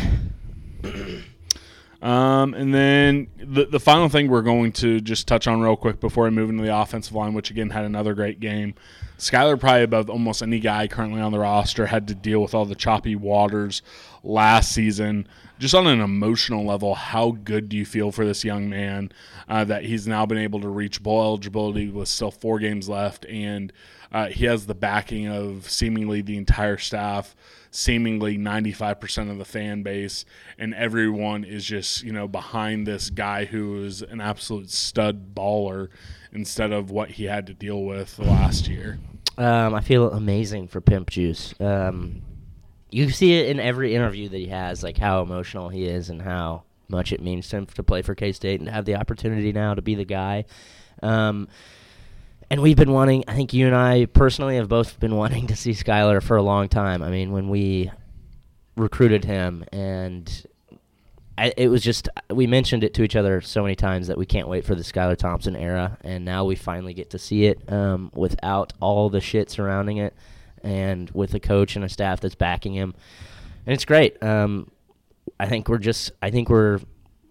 Um, 2.01 2.55
and 2.55 2.73
then 2.73 3.27
the 3.37 3.65
the 3.65 3.79
final 3.79 4.09
thing 4.09 4.27
we're 4.27 4.41
going 4.41 4.71
to 4.73 4.99
just 5.01 5.27
touch 5.27 5.47
on 5.47 5.61
real 5.61 5.75
quick 5.75 5.99
before 5.99 6.25
I 6.25 6.31
move 6.31 6.49
into 6.49 6.63
the 6.63 6.75
offensive 6.75 7.13
line, 7.13 7.33
which 7.33 7.51
again 7.51 7.69
had 7.69 7.85
another 7.85 8.15
great 8.15 8.39
game. 8.39 8.73
Skylar, 9.19 9.59
probably 9.59 9.83
above 9.83 10.09
almost 10.09 10.41
any 10.41 10.59
guy 10.59 10.87
currently 10.87 11.21
on 11.21 11.31
the 11.31 11.37
roster, 11.37 11.85
had 11.85 12.07
to 12.07 12.15
deal 12.15 12.41
with 12.41 12.55
all 12.55 12.65
the 12.65 12.73
choppy 12.73 13.15
waters 13.15 13.83
last 14.23 14.71
season. 14.71 15.27
Just 15.59 15.75
on 15.75 15.85
an 15.85 16.01
emotional 16.01 16.65
level, 16.65 16.95
how 16.95 17.31
good 17.43 17.69
do 17.69 17.77
you 17.77 17.85
feel 17.85 18.11
for 18.11 18.25
this 18.25 18.43
young 18.43 18.67
man 18.67 19.11
uh, 19.47 19.63
that 19.65 19.85
he's 19.85 20.07
now 20.07 20.25
been 20.25 20.39
able 20.39 20.59
to 20.61 20.69
reach 20.69 21.03
bowl 21.03 21.21
eligibility 21.21 21.87
with 21.87 22.07
still 22.07 22.31
four 22.31 22.57
games 22.57 22.89
left, 22.89 23.27
and 23.27 23.71
uh, 24.11 24.29
he 24.29 24.45
has 24.45 24.65
the 24.65 24.73
backing 24.73 25.27
of 25.27 25.69
seemingly 25.69 26.21
the 26.23 26.37
entire 26.37 26.79
staff, 26.79 27.35
seemingly 27.71 28.37
95% 28.37 29.31
of 29.31 29.37
the 29.37 29.45
fan 29.45 29.81
base, 29.81 30.25
and 30.57 30.75
everyone 30.75 31.43
is 31.43 31.65
just, 31.65 32.03
you 32.03 32.11
know, 32.11 32.27
behind 32.27 32.85
this 32.85 33.09
guy 33.09 33.45
who 33.45 33.83
is 33.83 34.01
an 34.01 34.21
absolute 34.21 34.69
stud 34.69 35.33
baller 35.33 35.87
instead 36.33 36.71
of 36.71 36.91
what 36.91 37.11
he 37.11 37.23
had 37.25 37.47
to 37.47 37.53
deal 37.53 37.83
with 37.83 38.19
last 38.19 38.67
year. 38.67 38.99
Um, 39.37 39.73
I 39.73 39.81
feel 39.81 40.11
amazing 40.11 40.67
for 40.67 40.81
Pimp 40.81 41.09
Juice. 41.09 41.53
Um, 41.59 42.21
you 42.91 43.09
see 43.09 43.39
it 43.39 43.47
in 43.47 43.59
every 43.59 43.95
interview 43.95 44.27
that 44.29 44.37
he 44.37 44.47
has, 44.47 44.83
like 44.83 44.97
how 44.97 45.21
emotional 45.21 45.69
he 45.69 45.85
is 45.85 46.09
and 46.09 46.21
how 46.21 46.63
much 46.89 47.13
it 47.13 47.21
means 47.21 47.47
to 47.49 47.57
him 47.57 47.65
to 47.65 47.83
play 47.83 48.01
for 48.01 48.13
K 48.13 48.33
State 48.33 48.59
and 48.59 48.69
have 48.69 48.83
the 48.83 48.95
opportunity 48.95 49.53
now 49.53 49.73
to 49.73 49.81
be 49.81 49.95
the 49.95 50.05
guy. 50.05 50.43
Um, 51.01 51.47
and 52.51 52.61
we've 52.61 52.75
been 52.75 52.91
wanting. 52.91 53.23
I 53.29 53.33
think 53.33 53.53
you 53.53 53.65
and 53.65 53.73
I 53.73 54.07
personally 54.07 54.57
have 54.57 54.67
both 54.67 54.99
been 54.99 55.15
wanting 55.15 55.47
to 55.47 55.55
see 55.55 55.71
Skylar 55.71 56.21
for 56.21 56.35
a 56.35 56.43
long 56.43 56.67
time. 56.67 57.01
I 57.01 57.09
mean, 57.09 57.31
when 57.31 57.47
we 57.47 57.89
recruited 58.75 59.23
him, 59.23 59.63
and 59.71 60.45
I, 61.37 61.53
it 61.55 61.69
was 61.69 61.81
just 61.81 62.09
we 62.29 62.47
mentioned 62.47 62.83
it 62.83 62.93
to 62.95 63.03
each 63.03 63.15
other 63.15 63.39
so 63.39 63.63
many 63.63 63.75
times 63.75 64.07
that 64.07 64.17
we 64.17 64.25
can't 64.25 64.49
wait 64.49 64.65
for 64.65 64.75
the 64.75 64.83
Skylar 64.83 65.15
Thompson 65.15 65.55
era, 65.55 65.97
and 66.03 66.25
now 66.25 66.43
we 66.43 66.55
finally 66.55 66.93
get 66.93 67.11
to 67.11 67.19
see 67.19 67.45
it 67.45 67.71
um, 67.71 68.11
without 68.13 68.73
all 68.81 69.09
the 69.09 69.21
shit 69.21 69.49
surrounding 69.49 69.95
it, 69.97 70.13
and 70.61 71.09
with 71.11 71.33
a 71.33 71.39
coach 71.39 71.77
and 71.77 71.85
a 71.85 71.89
staff 71.89 72.19
that's 72.19 72.35
backing 72.35 72.73
him, 72.73 72.93
and 73.65 73.73
it's 73.73 73.85
great. 73.85 74.21
Um, 74.21 74.69
I 75.39 75.47
think 75.47 75.69
we're 75.69 75.77
just 75.77 76.11
I 76.21 76.31
think 76.31 76.49
we're 76.49 76.81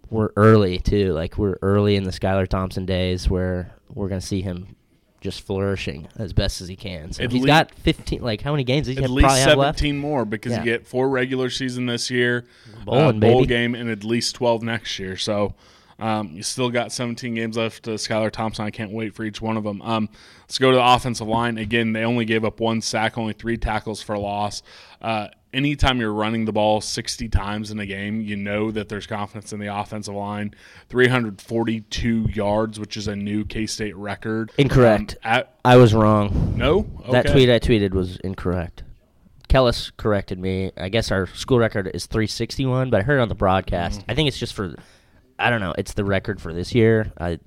we're 0.09 0.31
early 0.37 0.79
too. 0.79 1.13
Like 1.13 1.37
we're 1.37 1.59
early 1.61 1.97
in 1.97 2.05
the 2.05 2.11
Skylar 2.11 2.49
Thompson 2.49 2.87
days 2.87 3.29
where 3.29 3.75
we're 3.93 4.09
gonna 4.09 4.23
see 4.23 4.41
him 4.41 4.77
just 5.21 5.43
flourishing 5.43 6.09
as 6.17 6.33
best 6.33 6.61
as 6.61 6.69
he 6.69 6.77
can. 6.77 7.13
So 7.13 7.25
At 7.25 7.33
he's 7.33 7.43
lea- 7.43 7.47
got 7.47 7.75
15. 7.75 8.23
Like 8.23 8.41
how 8.41 8.53
many 8.53 8.65
games 8.65 8.87
does 8.87 8.97
he 8.97 9.05
At 9.05 9.11
least 9.11 9.25
probably 9.25 9.41
have 9.41 9.59
left? 9.59 9.79
seventeen 9.79 9.99
more 9.99 10.25
because 10.25 10.53
Yeah. 10.53 10.59
you 10.61 10.65
get 10.65 10.87
four 10.87 11.09
regular 11.09 11.51
season 11.51 11.87
this 11.87 12.11
year, 12.11 12.47
Bowling, 12.85 13.01
uh, 13.03 13.13
bowl 13.13 13.41
baby. 13.41 13.47
game, 13.47 13.75
and 13.75 13.91
at 13.91 14.03
least 14.05 14.35
twelve 14.35 14.63
next 14.63 14.99
year. 14.99 15.17
So 15.17 15.55
um, 15.99 16.31
you 16.33 16.43
still 16.43 16.71
got 16.71 16.93
seventeen 16.93 17.35
games 17.35 17.57
left 17.59 17.83
to 17.85 17.91
Skylar 17.93 18.31
Thompson. 18.31 18.65
I 18.65 18.71
can't 18.71 18.91
wait 18.93 19.15
for 19.15 19.25
each 19.25 19.43
one 19.43 19.57
of 19.59 19.65
them. 19.65 19.83
Um, 19.83 20.09
let's 20.43 20.59
go 20.59 20.71
to 20.71 20.77
the 20.79 20.85
offensive 20.85 21.27
line 21.29 21.59
again. 21.59 21.93
They 21.93 22.05
only 22.05 22.25
gave 22.25 22.43
up 22.45 22.59
one 22.59 22.81
sack, 22.81 23.19
only 23.19 23.35
three 23.35 23.59
tackles 23.59 24.01
for 24.03 24.17
loss. 24.17 24.63
Uh, 25.03 25.29
anytime 25.53 26.01
you're 26.01 26.13
running 26.13 26.45
the 26.45 26.53
ball 26.53 26.81
60 26.81 27.29
times 27.29 27.71
in 27.71 27.79
a 27.79 27.87
game, 27.87 28.21
you 28.21 28.37
know 28.37 28.71
that 28.71 28.89
there's 28.89 29.07
confidence 29.07 29.53
in 29.53 29.61
the 29.61 29.75
offensive 29.75 30.15
line. 30.15 30.55
342 30.89 32.29
yards, 32.33 32.79
which 32.79 32.97
is 32.97 33.09
a 33.09 33.17
new 33.17 33.45
K 33.45 33.67
State 33.67 33.97
record. 33.97 34.53
Incorrect. 34.59 35.17
Um, 35.25 35.33
at, 35.33 35.55
I 35.65 35.77
was 35.77 35.95
wrong. 35.95 36.55
no? 36.57 36.87
That 37.11 37.27
tweet 37.27 37.51
I 37.51 37.59
tweeted 37.59 37.93
was 37.93 38.17
incorrect. 38.19 38.85
Kellis 39.49 39.91
corrected 39.97 40.39
me. 40.39 40.71
I 40.77 40.89
guess 40.89 41.11
our 41.11 41.27
school 41.27 41.59
record 41.59 41.91
is 41.93 42.07
361, 42.07 42.91
but 42.91 43.01
I 43.01 43.03
heard 43.03 43.19
it 43.19 43.23
on 43.23 43.29
the 43.29 43.35
broadcast. 43.35 44.01
Mm-hmm. 44.01 44.11
I 44.11 44.15
think 44.15 44.29
it's 44.29 44.39
just 44.39 44.55
for, 44.55 44.77
I 45.39 45.51
don't 45.51 45.61
know. 45.61 45.75
It's 45.77 45.95
the 45.95 46.05
record 46.05 46.41
for 46.41 46.53
this 46.53 46.73
year. 46.73 47.13
I, 47.19 47.41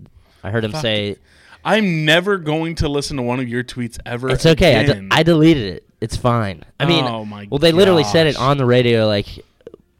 I 0.43 0.51
heard 0.51 0.65
him 0.65 0.73
Fuck. 0.73 0.81
say 0.81 1.17
I'm 1.65 2.05
never 2.05 2.37
going 2.37 2.75
to 2.75 2.89
listen 2.89 3.17
to 3.17 3.23
one 3.23 3.39
of 3.39 3.47
your 3.47 3.63
tweets 3.63 3.97
ever. 4.05 4.29
it's 4.29 4.45
okay. 4.45 4.75
I, 4.75 4.83
de- 4.83 5.07
I 5.11 5.23
deleted 5.23 5.75
it. 5.75 5.89
It's 6.03 6.17
fine. 6.17 6.63
I 6.79 6.85
mean, 6.85 7.05
Oh 7.05 7.23
my 7.25 7.47
well, 7.49 7.59
they 7.59 7.71
literally 7.71 8.03
said 8.03 8.27
it 8.27 8.35
gosh. 8.35 8.41
on 8.43 8.57
the 8.57 8.65
radio. 8.65 9.07
Like, 9.07 9.27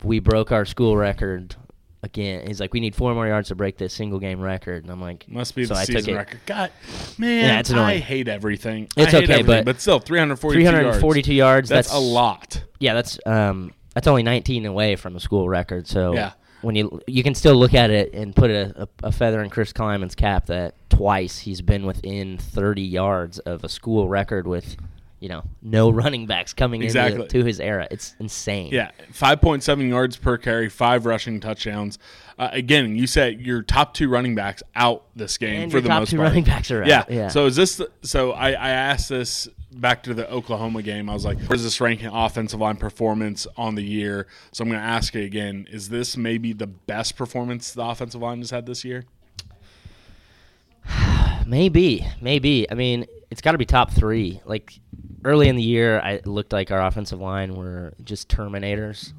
we 0.04 0.20
broke 0.20 0.52
our 0.52 0.66
school 0.66 0.98
record 0.98 1.56
again. 2.02 2.46
He's 2.46 2.60
like, 2.60 2.74
we 2.74 2.82
need 2.82 2.94
four 2.94 3.13
more 3.13 3.26
yards 3.26 3.48
to 3.48 3.56
break 3.56 3.78
this 3.78 3.94
single 3.94 4.20
game 4.20 4.42
record, 4.42 4.84
and 4.84 4.92
I'm 4.92 5.00
like, 5.02 5.26
Must 5.30 5.56
be 5.56 5.63
so 5.66 5.74
the 5.74 5.80
I 5.80 5.86
took 5.86 5.96
season 6.00 6.13
it. 6.16 6.18
record. 6.18 6.39
God, 6.46 6.72
man, 7.18 7.46
Yeah, 7.46 7.60
it's 7.60 7.72
I 7.72 7.74
annoying. 7.74 8.02
hate 8.02 8.28
everything. 8.28 8.89
It's 8.98 9.13
I 9.13 9.18
hate 9.20 9.24
okay, 9.24 9.34
everything, 9.34 9.46
but 9.46 9.66
but 9.66 9.80
still, 9.82 10.00
342 10.00 10.62
342 10.70 11.34
yards. 11.34 11.70
That's, 11.70 11.88
that's 11.88 11.98
a 11.98 12.02
lot. 12.02 12.62
Yeah, 12.80 12.94
that's 12.96 13.18
um, 13.26 13.74
that's 13.94 14.08
only 14.08 14.24
19 14.24 14.66
away 14.66 14.98
from 14.98 15.16
a 15.16 15.20
school 15.22 15.48
record. 15.48 15.88
So 15.88 16.13
Yeah. 16.13 16.34
when 16.63 16.76
you 16.76 17.00
you 17.08 17.24
can 17.24 17.34
still 17.36 17.56
look 17.56 17.74
at 17.74 17.89
it 17.92 18.13
and 18.13 18.36
put 18.36 18.52
a, 18.52 18.84
a, 18.84 19.08
a 19.08 19.12
feather 19.13 19.42
in 19.42 19.50
Chris 19.50 19.72
Klieman's 19.72 20.16
cap 20.16 20.48
that 20.48 20.76
twice 20.89 21.39
he's 21.39 21.62
been 21.62 21.86
within 21.86 22.38
30 22.38 22.82
yards 22.82 23.39
of 23.39 23.63
a 23.63 23.70
school 23.70 24.10
record 24.10 24.46
with, 24.48 24.76
you 25.24 25.30
know, 25.30 25.42
no 25.62 25.90
running 26.02 26.26
backs 26.26 26.54
coming 26.54 26.84
Exactly. 26.84 27.22
into 27.22 27.40
to 27.40 27.46
his 27.46 27.62
era. 27.62 27.88
It's 27.90 28.14
insane. 28.20 28.70
Yeah, 28.74 28.92
5.7 29.14 29.88
yards 29.90 30.18
per 30.18 30.38
carry, 30.38 30.68
five 30.68 31.06
rushing 31.06 31.40
touchdowns. 31.40 31.98
Uh, 32.38 32.50
again, 32.52 32.96
you 32.96 33.08
said 33.08 33.40
your 33.40 33.62
top 33.62 33.94
two 33.94 34.10
running 34.10 34.36
backs 34.36 34.62
out 34.76 35.06
this 35.16 35.38
game 35.38 35.62
And 35.64 35.72
for 35.72 35.78
your 35.78 35.84
the 35.84 35.88
top 35.90 36.02
most 36.02 36.10
two 36.10 36.18
part. 36.18 36.28
running 36.28 36.44
backs 36.44 36.70
are 36.72 36.82
out, 36.82 36.88
Yeah. 36.90 37.06
yeah. 37.10 37.28
So 37.30 37.46
is 37.46 37.56
this? 37.56 37.78
The, 37.78 37.90
so 38.02 38.34
I, 38.34 38.50
I 38.50 38.70
asked 38.72 39.08
this 39.08 39.48
back 39.72 40.04
to 40.04 40.14
the 40.14 40.30
Oklahoma 40.30 40.82
game. 40.82 41.10
I 41.10 41.14
was 41.14 41.24
like, 41.26 41.40
"Where's 41.44 41.64
this 41.64 41.80
ranking 41.80 42.08
offensive 42.08 42.60
line 42.60 42.76
performance 42.76 43.48
on 43.56 43.76
the 43.76 43.84
year?" 43.84 44.28
So 44.52 44.64
I'm 44.64 44.70
going 44.70 44.82
to 44.82 44.86
ask 44.86 45.16
you 45.16 45.22
again: 45.24 45.68
Is 45.72 45.88
this 45.90 46.18
maybe 46.18 46.52
the 46.54 46.68
best 46.68 47.16
performance 47.16 47.72
the 47.72 47.84
offensive 47.86 48.22
line 48.22 48.40
has 48.40 48.50
had 48.52 48.66
this 48.66 48.84
year? 48.84 49.06
Maybe, 51.46 52.08
maybe. 52.22 52.70
I 52.72 52.74
mean, 52.76 53.06
it's 53.30 53.42
got 53.42 53.52
to 53.52 53.58
be 53.58 53.66
top 53.66 53.92
three. 53.92 54.40
Like 54.46 54.80
early 55.26 55.48
in 55.48 55.56
the 55.56 55.64
year, 55.64 56.00
I 56.00 56.22
looked 56.26 56.54
like 56.54 56.72
our 56.72 56.86
offensive 56.86 57.20
line 57.20 57.56
were 57.56 57.94
just 58.04 58.30
terminators, 58.30 59.14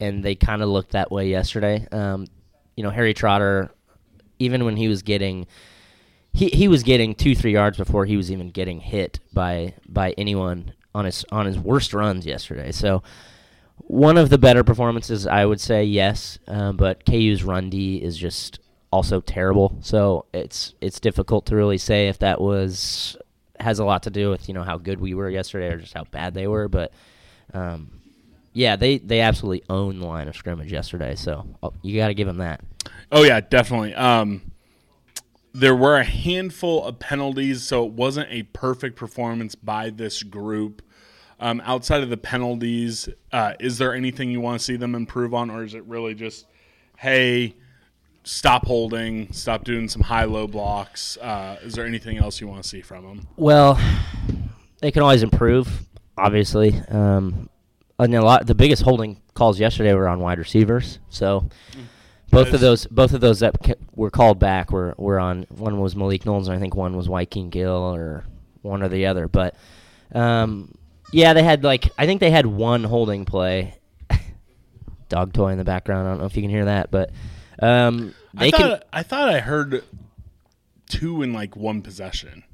and 0.00 0.24
they 0.24 0.34
kind 0.34 0.62
of 0.62 0.68
looked 0.68 0.92
that 0.92 1.10
way 1.10 1.28
yesterday. 1.28 1.86
Um, 1.92 2.26
you 2.76 2.82
know, 2.82 2.90
Harry 2.90 3.14
Trotter, 3.14 3.70
even 4.38 4.64
when 4.64 4.76
he 4.76 4.88
was 4.88 5.02
getting, 5.02 5.46
he 6.32 6.48
he 6.48 6.68
was 6.68 6.82
getting 6.82 7.14
two 7.14 7.34
three 7.34 7.52
yards 7.52 7.76
before 7.76 8.04
he 8.06 8.16
was 8.16 8.30
even 8.30 8.50
getting 8.50 8.80
hit 8.80 9.20
by 9.32 9.74
by 9.88 10.12
anyone 10.18 10.72
on 10.94 11.04
his 11.04 11.24
on 11.30 11.46
his 11.46 11.58
worst 11.58 11.94
runs 11.94 12.26
yesterday. 12.26 12.72
So. 12.72 13.02
One 13.82 14.18
of 14.18 14.28
the 14.28 14.38
better 14.38 14.64
performances, 14.64 15.26
I 15.26 15.46
would 15.46 15.60
say, 15.60 15.84
yes. 15.84 16.38
Um, 16.46 16.76
but 16.76 17.06
KU's 17.06 17.42
run 17.42 17.70
D 17.70 17.96
is 17.96 18.18
just 18.18 18.58
also 18.92 19.20
terrible. 19.20 19.78
So 19.80 20.26
it's 20.32 20.74
it's 20.80 21.00
difficult 21.00 21.46
to 21.46 21.56
really 21.56 21.78
say 21.78 22.08
if 22.08 22.18
that 22.18 22.40
was 22.40 23.16
has 23.60 23.78
a 23.78 23.84
lot 23.84 24.04
to 24.04 24.10
do 24.10 24.30
with 24.30 24.48
you 24.48 24.54
know 24.54 24.62
how 24.62 24.78
good 24.78 25.00
we 25.00 25.14
were 25.14 25.28
yesterday 25.30 25.68
or 25.68 25.78
just 25.78 25.94
how 25.94 26.04
bad 26.04 26.34
they 26.34 26.46
were. 26.46 26.68
But 26.68 26.92
um, 27.52 27.90
yeah, 28.52 28.76
they 28.76 28.98
they 28.98 29.20
absolutely 29.20 29.64
owned 29.68 30.02
the 30.02 30.06
line 30.06 30.28
of 30.28 30.36
scrimmage 30.36 30.72
yesterday. 30.72 31.14
So 31.14 31.46
oh, 31.62 31.72
you 31.82 31.96
got 31.96 32.08
to 32.08 32.14
give 32.14 32.26
them 32.26 32.38
that. 32.38 32.60
Oh 33.12 33.22
yeah, 33.22 33.40
definitely. 33.40 33.94
Um, 33.94 34.52
there 35.52 35.74
were 35.74 35.96
a 35.96 36.04
handful 36.04 36.84
of 36.84 36.98
penalties, 36.98 37.62
so 37.62 37.84
it 37.84 37.92
wasn't 37.92 38.28
a 38.30 38.44
perfect 38.44 38.96
performance 38.96 39.54
by 39.54 39.90
this 39.90 40.22
group. 40.22 40.82
Um, 41.40 41.62
outside 41.64 42.02
of 42.02 42.10
the 42.10 42.16
penalties, 42.16 43.08
uh, 43.32 43.54
is 43.60 43.78
there 43.78 43.94
anything 43.94 44.30
you 44.30 44.40
want 44.40 44.58
to 44.58 44.64
see 44.64 44.76
them 44.76 44.94
improve 44.94 45.34
on, 45.34 45.50
or 45.50 45.62
is 45.62 45.74
it 45.74 45.84
really 45.84 46.14
just, 46.14 46.46
hey, 46.96 47.54
stop 48.28 48.66
holding, 48.66 49.32
stop 49.32 49.64
doing 49.64 49.88
some 49.88 50.02
high-low 50.02 50.46
blocks? 50.46 51.16
Uh, 51.16 51.56
is 51.62 51.72
there 51.74 51.86
anything 51.86 52.18
else 52.18 52.40
you 52.40 52.46
want 52.46 52.62
to 52.62 52.68
see 52.68 52.82
from 52.82 53.04
them? 53.04 53.26
Well, 53.36 53.80
they 54.80 54.90
can 54.90 55.02
always 55.02 55.22
improve, 55.22 55.86
obviously. 56.16 56.78
Um, 56.90 57.48
and 57.98 58.14
a 58.14 58.22
lot. 58.22 58.46
The 58.46 58.54
biggest 58.54 58.82
holding 58.82 59.20
calls 59.32 59.58
yesterday 59.58 59.94
were 59.94 60.06
on 60.06 60.20
wide 60.20 60.38
receivers. 60.38 60.98
So 61.08 61.48
both 62.30 62.52
of 62.52 62.60
those, 62.60 62.86
both 62.86 63.14
of 63.14 63.20
those 63.20 63.40
that 63.40 63.56
were 63.96 64.10
called 64.10 64.38
back 64.38 64.70
were 64.70 64.94
were 64.98 65.18
on. 65.18 65.46
One 65.48 65.80
was 65.80 65.96
Malik 65.96 66.26
Knowles, 66.26 66.48
and 66.48 66.56
I 66.56 66.60
think 66.60 66.76
one 66.76 66.96
was 66.96 67.08
Wykeen 67.08 67.50
Gill, 67.50 67.72
or 67.72 68.24
one 68.62 68.82
or 68.82 68.88
the 68.88 69.06
other. 69.06 69.26
But 69.26 69.56
um, 70.12 70.74
yeah, 71.12 71.32
they 71.32 71.42
had 71.42 71.64
like 71.64 71.90
I 71.98 72.06
think 72.06 72.20
they 72.20 72.30
had 72.30 72.46
one 72.46 72.84
holding 72.84 73.24
play. 73.24 73.74
Dog 75.08 75.32
toy 75.32 75.48
in 75.48 75.58
the 75.58 75.64
background. 75.64 76.06
I 76.06 76.10
don't 76.10 76.20
know 76.20 76.26
if 76.26 76.36
you 76.36 76.42
can 76.42 76.50
hear 76.50 76.66
that, 76.66 76.90
but 76.90 77.10
um, 77.60 78.14
they 78.34 78.48
I 78.48 78.50
can. 78.50 78.60
thought 78.60 78.84
I 78.92 79.02
thought 79.02 79.28
I 79.28 79.40
heard 79.40 79.84
two 80.88 81.22
in 81.22 81.32
like 81.32 81.56
one 81.56 81.82
possession 81.82 82.44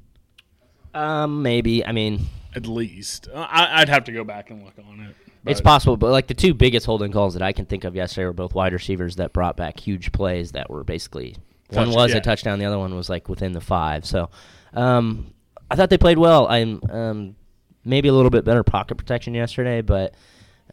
Um, 0.93 1.41
maybe. 1.41 1.85
I 1.85 1.91
mean, 1.91 2.27
at 2.55 2.67
least. 2.67 3.27
Uh, 3.33 3.47
I, 3.49 3.81
I'd 3.81 3.89
have 3.89 4.05
to 4.05 4.11
go 4.11 4.23
back 4.23 4.49
and 4.49 4.63
look 4.63 4.75
on 4.77 4.99
it. 5.01 5.15
It's 5.47 5.61
possible, 5.61 5.95
but 5.95 6.09
like 6.09 6.25
the 6.25 6.33
two 6.33 6.55
biggest 6.55 6.87
holding 6.87 7.11
calls 7.11 7.33
that 7.33 7.43
I 7.43 7.51
can 7.51 7.65
think 7.65 7.83
of 7.83 7.95
yesterday 7.95 8.25
were 8.25 8.33
both 8.33 8.55
wide 8.55 8.73
receivers 8.73 9.17
that 9.17 9.31
brought 9.31 9.55
back 9.55 9.79
huge 9.79 10.11
plays 10.11 10.53
that 10.53 10.71
were 10.71 10.83
basically 10.83 11.35
one 11.69 11.91
was 11.91 12.11
yeah. 12.11 12.17
a 12.17 12.21
touchdown, 12.21 12.57
the 12.57 12.65
other 12.65 12.79
one 12.79 12.95
was 12.95 13.09
like 13.09 13.29
within 13.29 13.51
the 13.51 13.61
five. 13.61 14.05
So, 14.05 14.29
um, 14.73 15.33
I 15.69 15.75
thought 15.75 15.89
they 15.89 15.97
played 15.97 16.17
well. 16.17 16.47
I'm 16.47 16.81
um, 16.89 17.35
maybe 17.83 18.07
a 18.07 18.13
little 18.13 18.29
bit 18.29 18.45
better 18.45 18.63
pocket 18.63 18.95
protection 18.95 19.33
yesterday, 19.33 19.81
but 19.81 20.15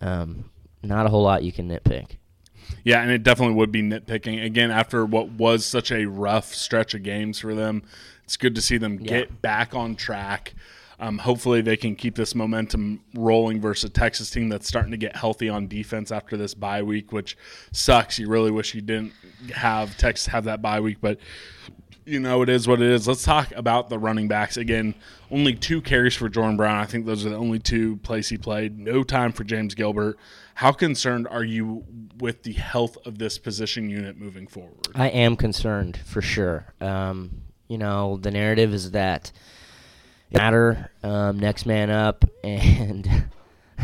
um, 0.00 0.50
not 0.82 1.06
a 1.06 1.08
whole 1.08 1.22
lot 1.22 1.42
you 1.42 1.52
can 1.52 1.68
nitpick. 1.68 2.16
Yeah, 2.84 3.00
and 3.00 3.10
it 3.10 3.22
definitely 3.22 3.54
would 3.54 3.72
be 3.72 3.82
nitpicking. 3.82 4.44
Again, 4.44 4.70
after 4.70 5.04
what 5.06 5.30
was 5.30 5.64
such 5.64 5.92
a 5.92 6.06
rough 6.06 6.52
stretch 6.54 6.94
of 6.94 7.02
games 7.02 7.38
for 7.38 7.54
them, 7.54 7.82
it's 8.24 8.36
good 8.36 8.54
to 8.54 8.62
see 8.62 8.78
them 8.78 8.96
get 8.96 9.42
back 9.42 9.74
on 9.74 9.94
track. 9.94 10.54
Um, 10.98 11.18
hopefully, 11.18 11.62
they 11.62 11.76
can 11.76 11.96
keep 11.96 12.14
this 12.14 12.34
momentum 12.34 13.00
rolling 13.14 13.60
versus 13.60 13.90
a 13.90 13.92
Texas 13.92 14.30
team 14.30 14.48
that's 14.48 14.68
starting 14.68 14.92
to 14.92 14.96
get 14.96 15.16
healthy 15.16 15.48
on 15.48 15.66
defense 15.66 16.12
after 16.12 16.36
this 16.36 16.54
bye 16.54 16.82
week, 16.82 17.12
which 17.12 17.36
sucks. 17.72 18.18
You 18.18 18.28
really 18.28 18.52
wish 18.52 18.74
you 18.74 18.82
didn't 18.82 19.12
have 19.52 19.96
Texas 19.96 20.26
have 20.26 20.44
that 20.44 20.62
bye 20.62 20.80
week, 20.80 20.98
but 21.00 21.18
you 22.04 22.18
know, 22.18 22.42
it 22.42 22.48
is 22.48 22.66
what 22.66 22.80
it 22.80 22.88
is. 22.88 23.06
Let's 23.06 23.22
talk 23.22 23.52
about 23.52 23.88
the 23.88 23.98
running 23.98 24.28
backs. 24.28 24.56
Again, 24.56 24.94
only 25.30 25.54
two 25.54 25.80
carries 25.80 26.14
for 26.14 26.28
Jordan 26.28 26.56
Brown. 26.56 26.78
I 26.78 26.86
think 26.86 27.06
those 27.06 27.24
are 27.24 27.30
the 27.30 27.36
only 27.36 27.58
two 27.58 27.96
plays 27.98 28.28
he 28.28 28.36
played. 28.36 28.78
No 28.78 29.02
time 29.02 29.32
for 29.32 29.44
James 29.44 29.74
Gilbert. 29.74 30.18
How 30.54 30.72
concerned 30.72 31.28
are 31.28 31.44
you 31.44 31.84
with 32.18 32.42
the 32.42 32.52
health 32.52 32.98
of 33.06 33.18
this 33.18 33.38
position 33.38 33.88
unit 33.88 34.16
moving 34.18 34.46
forward? 34.46 34.88
I 34.94 35.08
am 35.08 35.36
concerned 35.36 35.98
for 36.04 36.20
sure. 36.20 36.74
Um, 36.80 37.42
you 37.68 37.78
know, 37.78 38.18
the 38.18 38.30
narrative 38.30 38.74
is 38.74 38.90
that 38.90 39.32
matter 40.32 40.90
um, 41.02 41.38
next 41.38 41.66
man 41.66 41.90
up 41.90 42.24
and. 42.44 43.24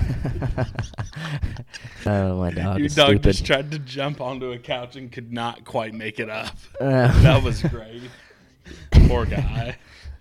oh, 2.07 2.39
my 2.39 2.51
dog 2.51 2.79
Your 2.79 2.87
is 2.87 2.95
dog 2.95 3.09
stupid. 3.09 3.23
just 3.33 3.47
tried 3.47 3.71
to 3.73 3.79
jump 3.79 4.21
onto 4.21 4.53
a 4.53 4.59
couch 4.59 4.97
and 4.97 5.11
could 5.11 5.33
not 5.33 5.65
quite 5.65 5.95
make 5.95 6.21
it 6.21 6.31
up. 6.31 6.57
Uh, 6.81 7.21
that 7.23 7.43
was 7.43 7.63
great. 7.63 8.03
Poor 8.93 9.25
guy. 9.25 9.77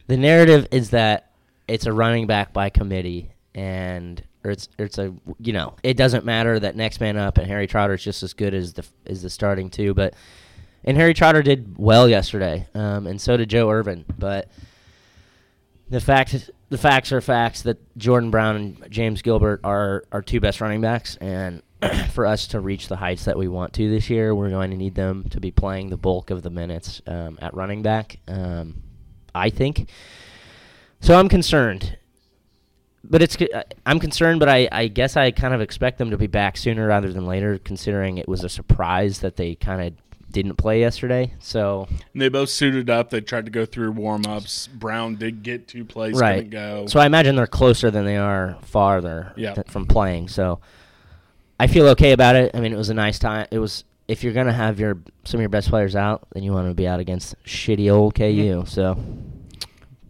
the 0.07 0.17
narrative 0.17 0.67
is 0.71 0.91
that 0.91 1.31
it's 1.67 1.85
a 1.85 1.93
running 1.93 2.27
back 2.27 2.53
by 2.53 2.69
committee, 2.69 3.31
and 3.53 4.23
or 4.43 4.51
it's 4.51 4.69
it's 4.79 4.97
a 4.97 5.13
you 5.39 5.53
know 5.53 5.75
it 5.83 5.97
doesn't 5.97 6.25
matter 6.25 6.59
that 6.59 6.75
next 6.75 6.99
man 7.01 7.17
up 7.17 7.37
and 7.37 7.47
Harry 7.47 7.67
Trotter 7.67 7.95
is 7.95 8.03
just 8.03 8.23
as 8.23 8.33
good 8.33 8.53
as 8.53 8.73
the 8.73 8.85
as 9.05 9.21
the 9.21 9.29
starting 9.29 9.69
two, 9.69 9.93
but 9.93 10.13
and 10.83 10.95
Harry 10.95 11.13
Trotter 11.13 11.41
did 11.43 11.77
well 11.77 12.07
yesterday, 12.07 12.67
um, 12.73 13.07
and 13.07 13.19
so 13.19 13.35
did 13.35 13.49
Joe 13.49 13.69
Ervin, 13.69 14.05
but 14.17 14.49
the 15.89 15.99
fact 15.99 16.49
the 16.69 16.77
facts 16.77 17.11
are 17.11 17.21
facts 17.21 17.61
that 17.63 17.77
Jordan 17.97 18.31
Brown 18.31 18.55
and 18.55 18.91
James 18.91 19.21
Gilbert 19.21 19.61
are 19.63 20.03
our 20.11 20.21
two 20.21 20.39
best 20.39 20.61
running 20.61 20.81
backs, 20.81 21.15
and 21.17 21.61
for 22.11 22.25
us 22.25 22.47
to 22.47 22.59
reach 22.59 22.87
the 22.87 22.97
heights 22.97 23.25
that 23.25 23.37
we 23.37 23.47
want 23.47 23.73
to 23.73 23.89
this 23.89 24.09
year, 24.09 24.33
we're 24.35 24.49
going 24.49 24.71
to 24.71 24.77
need 24.77 24.95
them 24.95 25.25
to 25.29 25.39
be 25.39 25.51
playing 25.51 25.89
the 25.89 25.97
bulk 25.97 26.29
of 26.29 26.43
the 26.43 26.49
minutes 26.49 27.01
um, 27.07 27.37
at 27.41 27.53
running 27.53 27.81
back. 27.81 28.17
Um, 28.27 28.81
I 29.33 29.49
think. 29.49 29.89
So 30.99 31.17
I'm 31.17 31.29
concerned, 31.29 31.97
but 33.03 33.21
it's 33.21 33.37
uh, 33.39 33.63
I'm 33.85 33.99
concerned, 33.99 34.39
but 34.39 34.49
I, 34.49 34.67
I 34.71 34.87
guess 34.87 35.15
I 35.15 35.31
kind 35.31 35.53
of 35.53 35.61
expect 35.61 35.99
them 35.99 36.09
to 36.09 36.17
be 36.17 36.27
back 36.27 36.57
sooner 36.57 36.87
rather 36.87 37.13
than 37.13 37.27
later, 37.27 37.59
considering 37.59 38.17
it 38.17 38.27
was 38.27 38.43
a 38.43 38.49
surprise 38.49 39.19
that 39.19 39.35
they 39.35 39.55
kind 39.55 39.81
of 39.81 39.93
didn't 40.29 40.55
play 40.55 40.79
yesterday. 40.79 41.33
So 41.39 41.87
And 42.13 42.21
they 42.21 42.29
both 42.29 42.49
suited 42.49 42.89
up. 42.89 43.09
They 43.09 43.21
tried 43.21 43.45
to 43.45 43.51
go 43.51 43.65
through 43.65 43.91
warm 43.91 44.25
ups. 44.25 44.67
Brown 44.67 45.15
did 45.15 45.43
get 45.43 45.67
two 45.67 45.85
plays, 45.85 46.19
right, 46.19 46.49
go. 46.49 46.85
so 46.87 46.99
I 46.99 47.05
imagine 47.05 47.35
they're 47.35 47.47
closer 47.47 47.89
than 47.91 48.05
they 48.05 48.17
are 48.17 48.57
farther 48.63 49.33
th- 49.55 49.67
from 49.67 49.85
playing. 49.85 50.27
So 50.27 50.59
I 51.59 51.67
feel 51.67 51.87
okay 51.89 52.11
about 52.11 52.35
it. 52.35 52.51
I 52.53 52.59
mean, 52.59 52.73
it 52.73 52.77
was 52.77 52.89
a 52.89 52.93
nice 52.93 53.19
time. 53.19 53.47
It 53.51 53.59
was 53.59 53.83
if 54.07 54.23
you're 54.23 54.33
gonna 54.33 54.53
have 54.53 54.79
your 54.79 54.97
some 55.23 55.39
of 55.39 55.41
your 55.41 55.49
best 55.49 55.69
players 55.69 55.95
out, 55.95 56.27
then 56.33 56.43
you 56.43 56.51
want 56.53 56.67
to 56.67 56.73
be 56.73 56.87
out 56.87 56.99
against 56.99 57.35
shitty 57.43 57.91
old 57.91 58.15
KU. 58.15 58.63
So, 58.67 58.97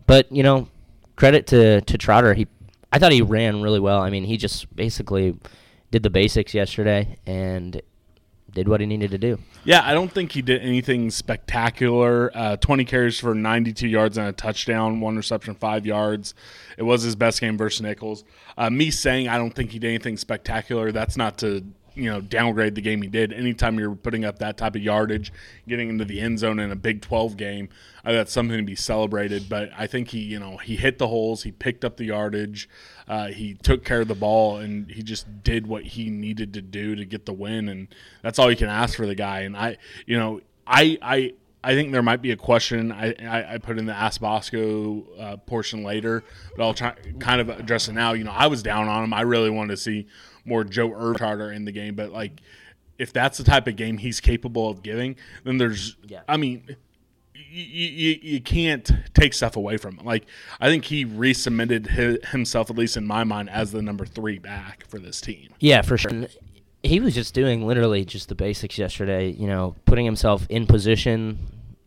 but 0.05 0.31
you 0.31 0.43
know, 0.43 0.67
credit 1.15 1.47
to 1.47 1.81
to 1.81 1.97
Trotter. 1.97 2.33
He, 2.33 2.47
I 2.91 2.99
thought 2.99 3.11
he 3.11 3.21
ran 3.21 3.61
really 3.61 3.79
well. 3.79 3.99
I 4.01 4.09
mean, 4.09 4.23
he 4.23 4.37
just 4.37 4.73
basically 4.75 5.37
did 5.91 6.03
the 6.03 6.09
basics 6.09 6.53
yesterday 6.53 7.17
and 7.25 7.81
did 8.57 8.67
what 8.67 8.81
he 8.81 8.87
needed 8.87 9.11
to 9.11 9.17
do. 9.17 9.39
Yeah, 9.63 9.81
I 9.83 9.93
don't 9.93 10.11
think 10.11 10.31
he 10.31 10.41
did 10.41 10.61
anything 10.61 11.11
spectacular. 11.11 12.31
Uh, 12.33 12.57
20 12.57 12.85
carries 12.85 13.19
for 13.19 13.35
92 13.35 13.87
yards 13.87 14.17
and 14.17 14.27
a 14.27 14.33
touchdown, 14.33 14.99
one 14.99 15.15
reception, 15.15 15.53
five 15.55 15.85
yards. 15.85 16.33
It 16.77 16.83
was 16.83 17.03
his 17.03 17.15
best 17.15 17.39
game 17.39 17.57
versus 17.57 17.81
Nicholls. 17.81 18.23
Uh, 18.57 18.69
me 18.69 18.89
saying 18.91 19.27
I 19.27 19.37
don't 19.37 19.53
think 19.53 19.71
he 19.71 19.79
did 19.79 19.89
anything 19.89 20.17
spectacular, 20.17 20.91
that's 20.91 21.15
not 21.15 21.37
to 21.39 21.63
you 21.93 22.09
know 22.11 22.21
downgrade 22.21 22.75
the 22.75 22.81
game 22.81 23.01
he 23.01 23.07
did. 23.07 23.33
Anytime 23.33 23.79
you're 23.79 23.95
putting 23.95 24.23
up 24.23 24.39
that 24.39 24.57
type 24.57 24.75
of 24.75 24.81
yardage, 24.81 25.33
getting 25.67 25.89
into 25.89 26.05
the 26.05 26.19
end 26.19 26.39
zone 26.39 26.59
in 26.59 26.71
a 26.71 26.75
Big 26.75 27.01
12 27.01 27.37
game, 27.37 27.69
uh, 28.05 28.11
that's 28.11 28.31
something 28.31 28.57
to 28.57 28.63
be 28.63 28.75
celebrated. 28.75 29.49
But 29.49 29.71
I 29.77 29.87
think 29.87 30.09
he 30.09 30.19
you 30.19 30.39
know 30.39 30.57
he 30.57 30.75
hit 30.75 30.97
the 30.97 31.07
holes, 31.07 31.43
he 31.43 31.51
picked 31.51 31.83
up 31.83 31.97
the 31.97 32.05
yardage, 32.05 32.69
uh, 33.07 33.27
he 33.27 33.53
took 33.55 33.85
care 33.85 34.01
of 34.01 34.07
the 34.07 34.15
ball, 34.15 34.57
and 34.57 34.89
he 34.91 35.01
just 35.03 35.43
did 35.43 35.67
what 35.67 35.83
he 35.83 36.09
needed 36.09 36.53
to 36.53 36.61
do 36.61 36.95
to 36.95 37.05
get 37.05 37.25
the 37.25 37.33
win, 37.33 37.69
and 37.69 37.87
that's 38.21 38.39
all 38.39 38.49
you 38.49 38.57
can 38.57 38.69
ask 38.69 38.95
for 38.95 39.05
the 39.05 39.15
guy. 39.15 39.41
And 39.41 39.55
I 39.55 39.77
you 40.05 40.17
know 40.17 40.41
I 40.65 40.97
I. 41.01 41.33
I 41.63 41.73
think 41.73 41.91
there 41.91 42.03
might 42.03 42.21
be 42.21 42.31
a 42.31 42.37
question. 42.37 42.93
I, 42.93 43.13
I, 43.19 43.55
I 43.55 43.57
put 43.57 43.77
in 43.77 43.87
the 43.87 43.93
Ask 43.93 44.21
Boscoe 44.21 45.03
uh, 45.19 45.37
portion 45.37 45.83
later, 45.83 46.23
but 46.55 46.63
I'll 46.63 46.73
try 46.73 46.93
kind 47.19 47.41
of 47.41 47.49
address 47.49 47.89
it 47.89 47.93
now. 47.93 48.13
You 48.13 48.23
know, 48.23 48.31
I 48.31 48.47
was 48.47 48.63
down 48.63 48.87
on 48.87 49.03
him. 49.03 49.11
I 49.11 49.21
really 49.21 49.49
wanted 49.49 49.71
to 49.71 49.77
see 49.77 50.07
more 50.45 50.63
Joe 50.63 50.91
Ertarder 50.91 51.53
in 51.53 51.65
the 51.65 51.73
game, 51.73 51.95
but 51.95 52.11
like, 52.13 52.39
if 52.97 53.11
that's 53.11 53.37
the 53.37 53.43
type 53.43 53.67
of 53.67 53.75
game 53.75 53.97
he's 53.97 54.21
capable 54.21 54.69
of 54.69 54.81
giving, 54.81 55.17
then 55.43 55.57
there's, 55.57 55.97
Yeah. 56.07 56.21
I 56.29 56.37
mean, 56.37 56.63
you, 57.49 57.87
you, 57.87 58.19
you 58.21 58.41
can't 58.41 58.89
take 59.13 59.33
stuff 59.33 59.55
away 59.55 59.77
from 59.77 59.97
him. 59.97 60.05
Like, 60.05 60.25
I 60.59 60.69
think 60.69 60.85
he 60.85 61.05
resubmitted 61.05 61.89
hi- 61.89 62.27
himself, 62.29 62.69
at 62.69 62.77
least 62.77 62.97
in 62.97 63.05
my 63.05 63.23
mind, 63.23 63.49
as 63.49 63.71
the 63.71 63.81
number 63.81 64.05
three 64.05 64.39
back 64.39 64.85
for 64.87 64.99
this 64.99 65.21
team. 65.21 65.49
Yeah, 65.59 65.81
for 65.81 65.97
sure. 65.97 66.27
He 66.83 66.99
was 66.99 67.15
just 67.15 67.33
doing 67.33 67.65
literally 67.65 68.05
just 68.05 68.29
the 68.29 68.35
basics 68.35 68.77
yesterday. 68.77 69.29
You 69.31 69.47
know, 69.47 69.75
putting 69.85 70.05
himself 70.05 70.45
in 70.49 70.67
position, 70.67 71.39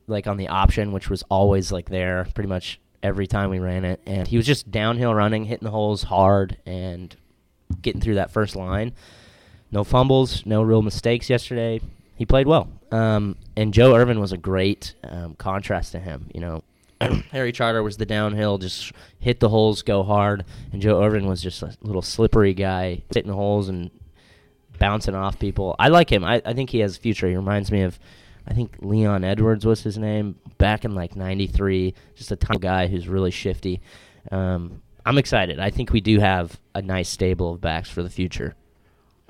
like 0.06 0.26
on 0.26 0.36
the 0.36 0.48
option, 0.48 0.92
which 0.92 1.08
was 1.08 1.22
always 1.30 1.72
like 1.72 1.88
there 1.88 2.26
pretty 2.34 2.48
much 2.48 2.80
every 3.02 3.26
time 3.26 3.50
we 3.50 3.58
ran 3.58 3.84
it. 3.84 4.00
And 4.06 4.26
he 4.26 4.36
was 4.36 4.46
just 4.46 4.70
downhill 4.70 5.14
running, 5.14 5.44
hitting 5.44 5.64
the 5.64 5.70
holes 5.70 6.02
hard, 6.02 6.58
and 6.66 7.14
getting 7.80 8.00
through 8.00 8.16
that 8.16 8.30
first 8.30 8.56
line. 8.56 8.92
No 9.70 9.84
fumbles, 9.84 10.44
no 10.44 10.62
real 10.62 10.82
mistakes 10.82 11.30
yesterday. 11.30 11.80
He 12.16 12.26
played 12.26 12.46
well. 12.46 12.68
Um, 12.90 13.36
and 13.56 13.72
Joe 13.72 13.94
Ervin 13.94 14.20
was 14.20 14.32
a 14.32 14.36
great 14.36 14.94
um, 15.04 15.34
contrast 15.36 15.92
to 15.92 16.00
him. 16.00 16.28
You 16.34 16.40
know, 16.40 16.64
Harry 17.30 17.52
Trotter 17.52 17.82
was 17.82 17.96
the 17.96 18.06
downhill, 18.06 18.58
just 18.58 18.92
hit 19.18 19.40
the 19.40 19.48
holes, 19.48 19.82
go 19.82 20.02
hard, 20.02 20.44
and 20.72 20.82
Joe 20.82 21.02
Ervin 21.02 21.26
was 21.26 21.42
just 21.42 21.62
a 21.62 21.74
little 21.82 22.02
slippery 22.02 22.54
guy, 22.54 23.02
hitting 23.14 23.32
holes 23.32 23.68
and 23.68 23.90
bouncing 24.78 25.14
off 25.14 25.38
people. 25.38 25.76
I 25.78 25.88
like 25.88 26.10
him. 26.10 26.24
I, 26.24 26.42
I 26.44 26.52
think 26.52 26.70
he 26.70 26.80
has 26.80 26.96
a 26.96 27.00
future. 27.00 27.28
He 27.28 27.36
reminds 27.36 27.70
me 27.70 27.82
of, 27.82 27.98
I 28.46 28.54
think 28.54 28.76
Leon 28.80 29.24
Edwards 29.24 29.64
was 29.64 29.82
his 29.82 29.98
name 29.98 30.36
back 30.58 30.84
in 30.84 30.94
like 30.94 31.14
'93. 31.14 31.94
Just 32.16 32.32
a 32.32 32.38
of 32.48 32.60
guy 32.60 32.88
who's 32.88 33.06
really 33.06 33.30
shifty. 33.30 33.80
Um, 34.32 34.82
I'm 35.06 35.18
excited. 35.18 35.60
I 35.60 35.70
think 35.70 35.92
we 35.92 36.00
do 36.00 36.18
have 36.18 36.58
a 36.74 36.82
nice 36.82 37.08
stable 37.08 37.54
of 37.54 37.60
backs 37.60 37.88
for 37.88 38.02
the 38.02 38.10
future. 38.10 38.56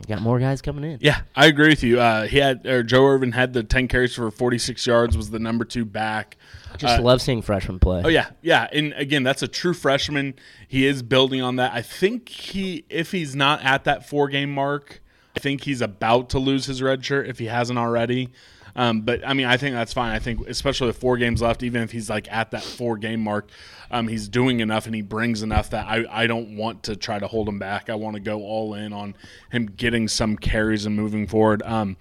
We 0.00 0.06
got 0.06 0.22
more 0.22 0.38
guys 0.40 0.62
coming 0.62 0.84
in. 0.90 0.98
Yeah, 1.02 1.20
I 1.36 1.46
agree 1.46 1.68
with 1.68 1.82
you. 1.82 2.00
Uh, 2.00 2.26
he 2.26 2.38
had 2.38 2.66
or 2.66 2.82
Joe 2.82 3.04
Ervin 3.06 3.32
had 3.32 3.52
the 3.52 3.62
ten 3.62 3.86
carries 3.86 4.14
for 4.14 4.30
forty 4.30 4.58
six 4.58 4.86
yards, 4.86 5.16
was 5.16 5.30
the 5.30 5.38
number 5.38 5.64
two 5.64 5.84
back. 5.84 6.36
I 6.72 6.76
just 6.78 6.98
Uh, 6.98 7.02
love 7.02 7.20
seeing 7.20 7.42
freshmen 7.42 7.78
play. 7.78 8.02
Oh 8.04 8.08
yeah, 8.08 8.30
yeah, 8.40 8.66
and 8.72 8.92
again, 8.94 9.22
that's 9.22 9.42
a 9.42 9.48
true 9.48 9.74
freshman. 9.74 10.34
He 10.66 10.86
is 10.86 11.02
building 11.02 11.42
on 11.42 11.56
that. 11.56 11.72
I 11.74 11.82
think 11.82 12.28
he, 12.28 12.84
if 12.88 13.12
he's 13.12 13.36
not 13.36 13.62
at 13.62 13.84
that 13.84 14.08
four 14.08 14.28
game 14.28 14.54
mark, 14.54 15.02
I 15.36 15.40
think 15.40 15.64
he's 15.64 15.80
about 15.82 16.30
to 16.30 16.38
lose 16.38 16.66
his 16.66 16.80
red 16.80 17.04
shirt 17.04 17.28
if 17.28 17.38
he 17.38 17.46
hasn't 17.46 17.78
already. 17.78 18.30
Um, 18.76 19.02
but 19.02 19.26
I 19.26 19.34
mean, 19.34 19.46
I 19.46 19.56
think 19.56 19.74
that's 19.74 19.92
fine. 19.92 20.14
I 20.14 20.18
think, 20.18 20.46
especially 20.48 20.88
with 20.88 20.98
four 20.98 21.16
games 21.16 21.42
left, 21.42 21.62
even 21.62 21.82
if 21.82 21.92
he's 21.92 22.08
like 22.10 22.30
at 22.32 22.50
that 22.52 22.62
four 22.62 22.96
game 22.96 23.22
mark, 23.22 23.48
um, 23.90 24.08
he's 24.08 24.28
doing 24.28 24.60
enough 24.60 24.86
and 24.86 24.94
he 24.94 25.02
brings 25.02 25.42
enough 25.42 25.70
that 25.70 25.86
I, 25.86 26.04
I 26.10 26.26
don't 26.26 26.56
want 26.56 26.84
to 26.84 26.96
try 26.96 27.18
to 27.18 27.26
hold 27.26 27.48
him 27.48 27.58
back. 27.58 27.90
I 27.90 27.94
want 27.94 28.14
to 28.14 28.20
go 28.20 28.42
all 28.42 28.74
in 28.74 28.92
on 28.92 29.14
him 29.50 29.66
getting 29.66 30.08
some 30.08 30.36
carries 30.36 30.86
and 30.86 30.94
moving 30.94 31.26
forward. 31.26 31.62
Um, 31.62 31.96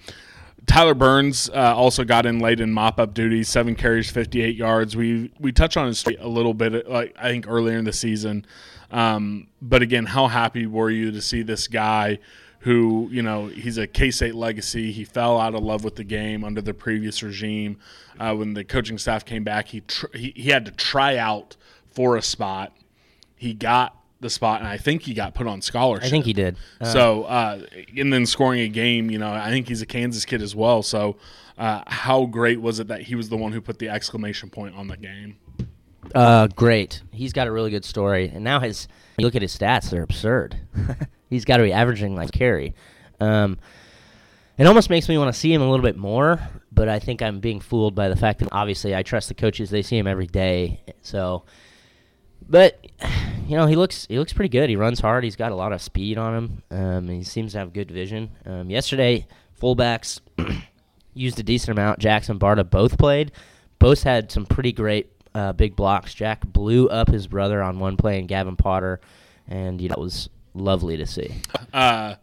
Tyler 0.67 0.93
Burns 0.93 1.49
uh, 1.49 1.73
also 1.75 2.03
got 2.03 2.27
in 2.27 2.39
late 2.39 2.60
in 2.60 2.71
mop 2.71 2.99
up 2.99 3.13
duty, 3.15 3.43
seven 3.43 3.75
carries, 3.75 4.12
58 4.12 4.55
yards. 4.55 4.95
We 4.95 5.32
we 5.39 5.51
touch 5.51 5.77
on 5.77 5.88
his 5.88 6.05
a 6.19 6.27
little 6.27 6.53
bit, 6.53 6.88
like 6.88 7.15
I 7.17 7.29
think 7.29 7.47
earlier 7.47 7.77
in 7.77 7.86
the 7.86 7.93
season. 7.93 8.45
Um, 8.91 9.47
but 9.62 9.82
again, 9.82 10.05
how 10.05 10.27
happy 10.27 10.65
were 10.65 10.89
you 10.89 11.12
to 11.12 11.21
see 11.21 11.41
this 11.41 11.67
guy 11.67 12.19
who, 12.60 13.08
you 13.12 13.22
know, 13.22 13.48
he's 13.48 13.78
a 13.78 13.88
K 13.88 14.12
State 14.12 14.36
legacy. 14.36 14.91
He 14.91 15.04
fell 15.06 15.39
out 15.39 15.56
of 15.56 15.63
love 15.63 15.84
with 15.84 15.95
the 15.95 16.04
game 16.04 16.43
under 16.43 16.62
the 16.62 16.74
previous 16.74 17.24
regime. 17.24 17.78
Uh, 18.19 18.36
when 18.36 18.54
the 18.54 18.63
coaching 18.63 18.98
staff 18.98 19.24
came 19.26 19.43
back, 19.43 19.69
he, 19.69 19.82
tr- 19.82 20.08
he 20.13 20.34
he 20.36 20.50
had 20.50 20.65
to 20.65 20.72
try 20.72 21.17
out 21.17 21.56
for 21.91 22.17
a 22.17 22.22
spot. 22.22 22.76
He 23.36 23.54
got 23.54 23.95
the 24.19 24.30
spot, 24.30 24.60
and 24.60 24.67
I 24.67 24.78
think 24.78 25.04
he 25.04 25.13
got 25.13 25.34
put 25.34 25.48
on 25.48 25.62
scholarship. 25.62 26.08
I 26.08 26.10
think 26.10 26.26
he 26.26 26.34
did. 26.34 26.58
Uh, 26.82 26.86
So, 26.86 27.24
uh, 27.24 27.62
and 27.98 28.12
then 28.12 28.26
scoring 28.26 28.60
a 28.60 28.67
game, 28.67 29.10
you 29.10 29.17
know, 29.17 29.32
I 29.32 29.50
think 29.50 29.69
he's 29.69 29.82
a 29.82 29.86
Kansas 29.86 30.26
kid 30.26 30.41
as 30.41 30.54
well. 30.54 30.84
So, 30.84 31.15
uh, 31.58 31.84
how 31.88 32.26
great 32.26 32.60
was 32.60 32.82
it 32.82 32.88
that 32.89 33.04
he 33.04 33.15
was 33.15 33.30
the 33.30 33.38
one 33.38 33.54
who 33.54 33.62
put 33.62 33.80
the 33.80 33.88
exclamation 33.88 34.50
point 34.50 34.76
on 34.76 34.88
the 34.88 34.98
game? 34.98 35.38
Uh, 36.13 36.48
great. 36.48 37.02
He's 37.12 37.32
got 37.32 37.48
a 37.48 37.52
really 37.54 37.72
good 37.72 37.86
story, 37.86 38.30
and 38.34 38.43
now 38.43 38.60
his 38.60 38.89
you 39.17 39.26
look 39.26 39.36
at 39.36 39.41
his 39.41 39.58
stats; 39.58 39.89
they're 39.89 40.04
absurd. 40.04 40.58
He's 41.29 41.45
got 41.45 41.57
to 41.57 41.63
be 41.63 41.73
averaging 41.73 42.15
like 42.15 42.31
carry. 42.31 42.73
Um, 43.19 43.59
it 44.57 44.67
almost 44.67 44.89
makes 44.89 45.07
me 45.07 45.17
want 45.17 45.33
to 45.33 45.39
see 45.39 45.53
him 45.53 45.61
a 45.61 45.69
little 45.69 45.85
bit 45.85 45.95
more, 45.95 46.39
but 46.71 46.89
I 46.89 46.99
think 46.99 47.21
I'm 47.21 47.39
being 47.39 47.61
fooled 47.61 47.95
by 47.95 48.09
the 48.09 48.15
fact 48.15 48.39
that 48.39 48.49
obviously 48.51 48.93
I 48.95 49.03
trust 49.03 49.29
the 49.29 49.33
coaches; 49.33 49.69
they 49.69 49.81
see 49.81 49.97
him 49.97 50.07
every 50.07 50.27
day. 50.27 50.81
So, 51.01 51.45
but 52.47 52.85
you 53.47 53.55
know, 53.55 53.67
he 53.67 53.75
looks 53.75 54.05
he 54.07 54.19
looks 54.19 54.33
pretty 54.33 54.49
good. 54.49 54.69
He 54.69 54.75
runs 54.75 54.99
hard. 54.99 55.23
He's 55.23 55.35
got 55.35 55.51
a 55.51 55.55
lot 55.55 55.71
of 55.71 55.81
speed 55.81 56.17
on 56.17 56.35
him. 56.35 56.63
Um, 56.71 57.07
he 57.07 57.23
seems 57.23 57.53
to 57.53 57.59
have 57.59 57.71
good 57.71 57.89
vision. 57.89 58.31
Um, 58.45 58.69
yesterday, 58.69 59.27
fullbacks 59.61 60.19
used 61.13 61.39
a 61.39 61.43
decent 61.43 61.77
amount. 61.77 61.99
Jackson 61.99 62.37
Barta 62.37 62.69
both 62.69 62.97
played. 62.97 63.31
Both 63.79 64.03
had 64.03 64.29
some 64.29 64.45
pretty 64.45 64.73
great 64.73 65.09
uh, 65.33 65.53
big 65.53 65.75
blocks. 65.75 66.13
Jax 66.13 66.45
blew 66.45 66.89
up 66.89 67.07
his 67.07 67.27
brother 67.27 67.63
on 67.63 67.79
one 67.79 67.95
play, 67.95 68.19
and 68.19 68.27
Gavin 68.27 68.57
Potter, 68.57 68.99
and 69.47 69.79
you 69.79 69.87
know, 69.87 69.95
it 69.95 70.01
was 70.01 70.29
lovely 70.53 70.97
to 70.97 71.05
see. 71.05 71.33
Uh, 71.73 72.15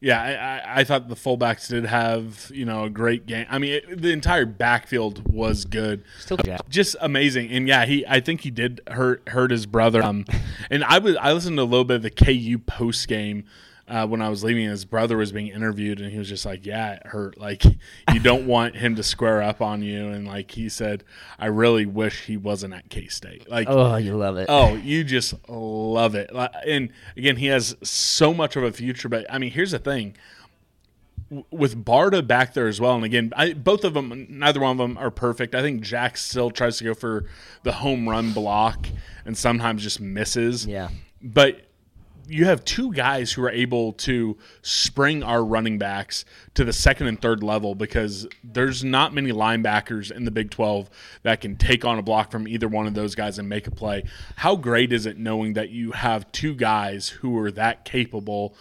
yeah, 0.00 0.22
I, 0.22 0.32
I, 0.32 0.80
I 0.80 0.84
thought 0.84 1.08
the 1.08 1.14
fullbacks 1.14 1.68
did 1.68 1.84
have 1.84 2.50
you 2.54 2.64
know 2.64 2.84
a 2.84 2.90
great 2.90 3.26
game. 3.26 3.46
I 3.50 3.58
mean, 3.58 3.74
it, 3.74 4.00
the 4.00 4.10
entire 4.10 4.46
backfield 4.46 5.30
was 5.30 5.66
good. 5.66 6.04
Still, 6.18 6.38
Jax. 6.38 6.62
just 6.70 6.96
amazing. 7.00 7.50
And 7.50 7.68
yeah, 7.68 7.84
he 7.84 8.06
I 8.06 8.20
think 8.20 8.40
he 8.40 8.50
did 8.50 8.80
hurt 8.88 9.28
hurt 9.28 9.50
his 9.50 9.66
brother. 9.66 10.02
Um, 10.02 10.24
and 10.70 10.84
I 10.84 10.98
was 10.98 11.16
I 11.16 11.32
listened 11.32 11.58
to 11.58 11.62
a 11.62 11.64
little 11.64 11.84
bit 11.84 11.96
of 11.96 12.02
the 12.02 12.10
KU 12.10 12.58
post 12.58 13.08
game. 13.08 13.44
Uh, 13.90 14.06
when 14.06 14.22
I 14.22 14.28
was 14.28 14.44
leaving, 14.44 14.68
his 14.68 14.84
brother 14.84 15.16
was 15.16 15.32
being 15.32 15.48
interviewed, 15.48 16.00
and 16.00 16.12
he 16.12 16.18
was 16.18 16.28
just 16.28 16.46
like, 16.46 16.64
"Yeah, 16.64 16.92
it 16.92 17.06
hurt. 17.06 17.36
Like, 17.38 17.64
you 17.64 18.20
don't 18.20 18.46
want 18.46 18.76
him 18.76 18.94
to 18.94 19.02
square 19.02 19.42
up 19.42 19.60
on 19.60 19.82
you." 19.82 20.08
And 20.08 20.26
like 20.26 20.52
he 20.52 20.68
said, 20.68 21.02
"I 21.38 21.46
really 21.46 21.86
wish 21.86 22.26
he 22.26 22.36
wasn't 22.36 22.72
at 22.74 22.88
K 22.88 23.08
State." 23.08 23.50
Like, 23.50 23.66
Oh, 23.68 23.96
you 23.96 24.16
love 24.16 24.36
it. 24.36 24.46
Oh, 24.48 24.74
you 24.74 25.02
just 25.02 25.34
love 25.48 26.14
it. 26.14 26.30
And 26.66 26.90
again, 27.16 27.36
he 27.36 27.46
has 27.46 27.76
so 27.82 28.32
much 28.32 28.54
of 28.54 28.62
a 28.62 28.70
future. 28.70 29.08
But 29.08 29.26
I 29.28 29.38
mean, 29.38 29.50
here's 29.50 29.72
the 29.72 29.80
thing: 29.80 30.14
with 31.50 31.84
Barta 31.84 32.26
back 32.26 32.54
there 32.54 32.68
as 32.68 32.80
well, 32.80 32.94
and 32.94 33.04
again, 33.04 33.32
I, 33.36 33.52
both 33.52 33.84
of 33.84 33.94
them, 33.94 34.26
neither 34.28 34.60
one 34.60 34.72
of 34.72 34.78
them 34.78 34.98
are 34.98 35.10
perfect. 35.10 35.54
I 35.54 35.62
think 35.62 35.80
Jax 35.82 36.24
still 36.24 36.50
tries 36.50 36.78
to 36.78 36.84
go 36.84 36.94
for 36.94 37.26
the 37.62 37.72
home 37.72 38.08
run 38.08 38.32
block, 38.32 38.88
and 39.24 39.36
sometimes 39.36 39.82
just 39.82 40.00
misses. 40.00 40.66
Yeah. 40.66 40.88
But 41.22 41.69
you 42.30 42.46
have 42.46 42.64
two 42.64 42.92
guys 42.92 43.32
who 43.32 43.42
are 43.42 43.50
able 43.50 43.92
to 43.92 44.38
spring 44.62 45.22
our 45.22 45.44
running 45.44 45.78
backs 45.78 46.24
to 46.54 46.64
the 46.64 46.72
second 46.72 47.08
and 47.08 47.20
third 47.20 47.42
level 47.42 47.74
because 47.74 48.28
there's 48.44 48.84
not 48.84 49.12
many 49.12 49.32
linebackers 49.32 50.10
in 50.10 50.24
the 50.24 50.30
Big 50.30 50.50
12 50.50 50.88
that 51.22 51.40
can 51.40 51.56
take 51.56 51.84
on 51.84 51.98
a 51.98 52.02
block 52.02 52.30
from 52.30 52.46
either 52.46 52.68
one 52.68 52.86
of 52.86 52.94
those 52.94 53.14
guys 53.14 53.38
and 53.38 53.48
make 53.48 53.66
a 53.66 53.70
play. 53.70 54.04
How 54.36 54.56
great 54.56 54.92
is 54.92 55.06
it 55.06 55.18
knowing 55.18 55.54
that 55.54 55.70
you 55.70 55.90
have 55.92 56.30
two 56.32 56.54
guys 56.54 57.08
who 57.08 57.36
are 57.38 57.50
that 57.52 57.84
capable 57.84 58.54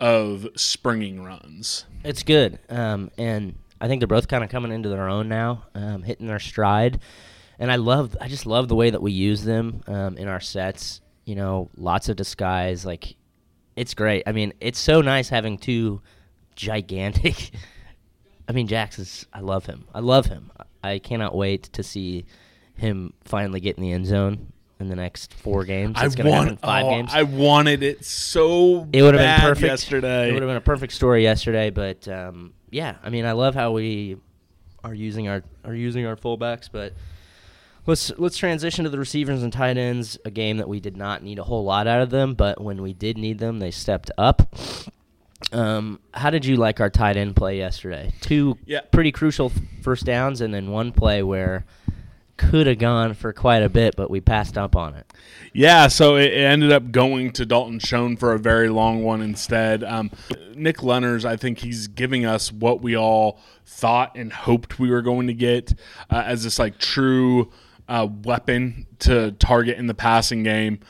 of 0.00 0.48
springing 0.56 1.22
runs? 1.22 1.84
It's 2.04 2.24
good, 2.24 2.58
um, 2.68 3.10
and 3.16 3.54
I 3.80 3.86
think 3.88 4.00
they're 4.00 4.08
both 4.08 4.28
kind 4.28 4.42
of 4.42 4.50
coming 4.50 4.72
into 4.72 4.88
their 4.88 5.08
own 5.08 5.28
now, 5.28 5.64
um, 5.74 6.02
hitting 6.02 6.26
their 6.26 6.40
stride. 6.40 7.00
And 7.58 7.70
I 7.70 7.76
love, 7.76 8.16
I 8.20 8.26
just 8.26 8.46
love 8.46 8.66
the 8.66 8.74
way 8.74 8.90
that 8.90 9.00
we 9.00 9.12
use 9.12 9.44
them 9.44 9.82
um, 9.86 10.16
in 10.16 10.26
our 10.26 10.40
sets. 10.40 11.00
You 11.24 11.34
know, 11.36 11.70
lots 11.76 12.08
of 12.08 12.16
disguise. 12.16 12.84
Like, 12.84 13.16
it's 13.76 13.94
great. 13.94 14.24
I 14.26 14.32
mean, 14.32 14.52
it's 14.60 14.78
so 14.78 15.00
nice 15.00 15.28
having 15.28 15.58
two 15.58 16.00
gigantic. 16.56 17.50
I 18.48 18.52
mean, 18.52 18.66
Jax 18.66 18.98
is. 18.98 19.26
I 19.32 19.40
love 19.40 19.66
him. 19.66 19.84
I 19.94 20.00
love 20.00 20.26
him. 20.26 20.50
I 20.82 20.98
cannot 20.98 21.34
wait 21.34 21.64
to 21.74 21.82
see 21.82 22.24
him 22.74 23.12
finally 23.24 23.60
get 23.60 23.76
in 23.76 23.82
the 23.82 23.92
end 23.92 24.06
zone 24.06 24.52
in 24.82 24.88
the 24.88 24.96
next 24.96 25.32
four 25.32 25.64
games. 25.64 25.96
I 25.96 26.06
It's 26.06 26.16
in 26.16 26.26
want 26.26 26.60
five 26.60 26.84
oh, 26.84 26.90
games. 26.90 27.10
I 27.14 27.22
wanted 27.22 27.82
it 27.82 28.04
so 28.04 28.88
It 28.92 29.02
would 29.02 29.14
have 29.14 29.40
been 29.40 29.48
perfect 29.48 29.66
yesterday. 29.66 30.28
It 30.28 30.32
would 30.32 30.42
have 30.42 30.48
been 30.48 30.56
a 30.56 30.60
perfect 30.60 30.92
story 30.92 31.22
yesterday, 31.22 31.70
but 31.70 32.06
um, 32.08 32.52
yeah, 32.70 32.96
I 33.02 33.08
mean, 33.08 33.24
I 33.24 33.32
love 33.32 33.54
how 33.54 33.72
we 33.72 34.16
are 34.84 34.92
using 34.92 35.28
our 35.28 35.42
are 35.64 35.74
using 35.74 36.04
our 36.04 36.16
fullbacks, 36.16 36.68
but 36.70 36.92
let's 37.86 38.12
let's 38.18 38.36
transition 38.36 38.84
to 38.84 38.90
the 38.90 38.98
receivers 38.98 39.42
and 39.42 39.52
tight 39.52 39.76
ends. 39.76 40.18
A 40.24 40.30
game 40.30 40.58
that 40.58 40.68
we 40.68 40.80
did 40.80 40.96
not 40.96 41.22
need 41.22 41.38
a 41.38 41.44
whole 41.44 41.64
lot 41.64 41.86
out 41.86 42.02
of 42.02 42.10
them, 42.10 42.34
but 42.34 42.60
when 42.60 42.82
we 42.82 42.92
did 42.92 43.18
need 43.18 43.38
them, 43.38 43.58
they 43.58 43.70
stepped 43.70 44.10
up. 44.18 44.54
Um, 45.52 45.98
how 46.14 46.30
did 46.30 46.44
you 46.44 46.56
like 46.56 46.80
our 46.80 46.90
tight 46.90 47.16
end 47.16 47.36
play 47.36 47.58
yesterday? 47.58 48.12
Two 48.20 48.58
Yeah. 48.64 48.80
pretty 48.90 49.12
crucial 49.12 49.50
first 49.82 50.04
downs, 50.04 50.40
and 50.40 50.54
then 50.54 50.70
one 50.70 50.92
play 50.92 51.22
where 51.22 51.64
could 52.36 52.66
have 52.66 52.78
gone 52.78 53.14
for 53.14 53.32
quite 53.32 53.62
a 53.62 53.68
bit, 53.68 53.94
but 53.96 54.10
we 54.10 54.20
passed 54.20 54.56
up 54.56 54.74
on 54.74 54.94
it. 54.94 55.06
Yeah, 55.52 55.88
so 55.88 56.16
it, 56.16 56.32
ended 56.32 56.72
up 56.72 56.90
going 56.90 57.32
to 57.32 57.46
Dalton 57.46 57.78
Schoen 57.78 58.16
for 58.16 58.32
a 58.32 58.38
very 58.38 58.68
long 58.68 59.04
one 59.04 59.20
instead. 59.20 59.84
Um, 59.84 60.10
Nick 60.54 60.78
Lenners, 60.78 61.24
I 61.24 61.36
think 61.36 61.58
he's 61.58 61.88
giving 61.88 62.24
us 62.24 62.50
what 62.50 62.80
we 62.82 62.96
all 62.96 63.38
thought 63.66 64.16
and 64.16 64.32
hoped 64.32 64.78
we 64.78 64.90
were 64.90 65.02
going 65.02 65.26
to 65.26 65.34
get 65.34 65.74
uh, 66.10 66.22
as 66.24 66.42
this 66.42 66.58
like 66.58 66.78
true 66.78 67.50
uh, 67.92 68.06
weapon 68.24 68.86
to 69.00 69.32
target 69.32 69.76
in 69.76 69.86
the 69.86 69.94
passing 69.94 70.42
game. 70.42 70.80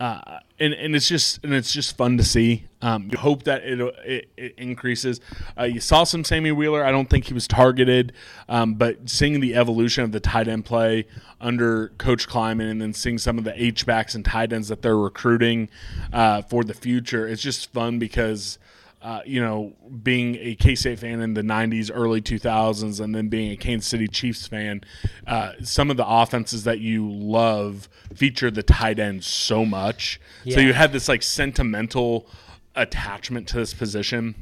Uh, 0.00 0.40
and, 0.58 0.74
and 0.74 0.96
it's 0.96 1.06
just 1.06 1.38
and 1.44 1.54
it's 1.54 1.72
just 1.72 1.96
fun 1.96 2.18
to 2.18 2.24
see. 2.24 2.66
Um, 2.80 3.08
you 3.12 3.16
hope 3.16 3.44
that 3.44 3.62
it, 3.62 3.80
it, 4.04 4.30
it 4.36 4.54
increases. 4.58 5.20
Uh, 5.56 5.62
you 5.62 5.78
saw 5.78 6.02
some 6.02 6.24
Sammy 6.24 6.50
Wheeler. 6.50 6.84
I 6.84 6.90
don't 6.90 7.08
think 7.08 7.26
he 7.26 7.34
was 7.34 7.46
targeted, 7.46 8.12
um, 8.48 8.74
but 8.74 9.08
seeing 9.08 9.38
the 9.38 9.54
evolution 9.54 10.02
of 10.02 10.10
the 10.10 10.18
tight 10.18 10.48
end 10.48 10.64
play 10.64 11.06
under 11.40 11.88
Coach 11.98 12.28
Klieman, 12.28 12.68
and 12.68 12.82
then 12.82 12.92
seeing 12.92 13.18
some 13.18 13.38
of 13.38 13.44
the 13.44 13.62
H 13.62 13.86
backs 13.86 14.16
and 14.16 14.24
tight 14.24 14.52
ends 14.52 14.66
that 14.66 14.82
they're 14.82 14.98
recruiting 14.98 15.68
uh, 16.12 16.42
for 16.42 16.64
the 16.64 16.74
future, 16.74 17.28
it's 17.28 17.42
just 17.42 17.72
fun 17.72 18.00
because. 18.00 18.58
Uh, 19.02 19.20
you 19.26 19.40
know, 19.40 19.72
being 20.02 20.36
a 20.36 20.54
K 20.54 20.76
State 20.76 21.00
fan 21.00 21.20
in 21.20 21.34
the 21.34 21.42
90s, 21.42 21.90
early 21.92 22.20
2000s, 22.22 23.00
and 23.00 23.12
then 23.12 23.28
being 23.28 23.50
a 23.50 23.56
Kansas 23.56 23.88
City 23.88 24.06
Chiefs 24.06 24.46
fan, 24.46 24.82
uh, 25.26 25.54
some 25.62 25.90
of 25.90 25.96
the 25.96 26.06
offenses 26.06 26.62
that 26.64 26.78
you 26.78 27.10
love 27.10 27.88
feature 28.14 28.48
the 28.48 28.62
tight 28.62 29.00
end 29.00 29.24
so 29.24 29.64
much. 29.64 30.20
So 30.48 30.60
you 30.60 30.72
have 30.72 30.92
this 30.92 31.08
like 31.08 31.24
sentimental 31.24 32.28
attachment 32.76 33.48
to 33.48 33.56
this 33.56 33.74
position. 33.74 34.36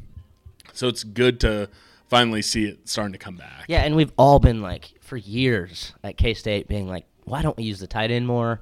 So 0.74 0.88
it's 0.88 1.04
good 1.04 1.40
to 1.40 1.70
finally 2.08 2.42
see 2.42 2.66
it 2.66 2.88
starting 2.88 3.12
to 3.12 3.18
come 3.18 3.36
back. 3.36 3.64
Yeah, 3.68 3.82
and 3.82 3.96
we've 3.96 4.12
all 4.18 4.40
been 4.40 4.60
like 4.60 4.92
for 5.00 5.16
years 5.16 5.94
at 6.04 6.16
K 6.18 6.34
State 6.34 6.68
being 6.68 6.86
like, 6.86 7.06
why 7.24 7.40
don't 7.40 7.56
we 7.56 7.64
use 7.64 7.80
the 7.80 7.86
tight 7.86 8.10
end 8.10 8.26
more? 8.26 8.60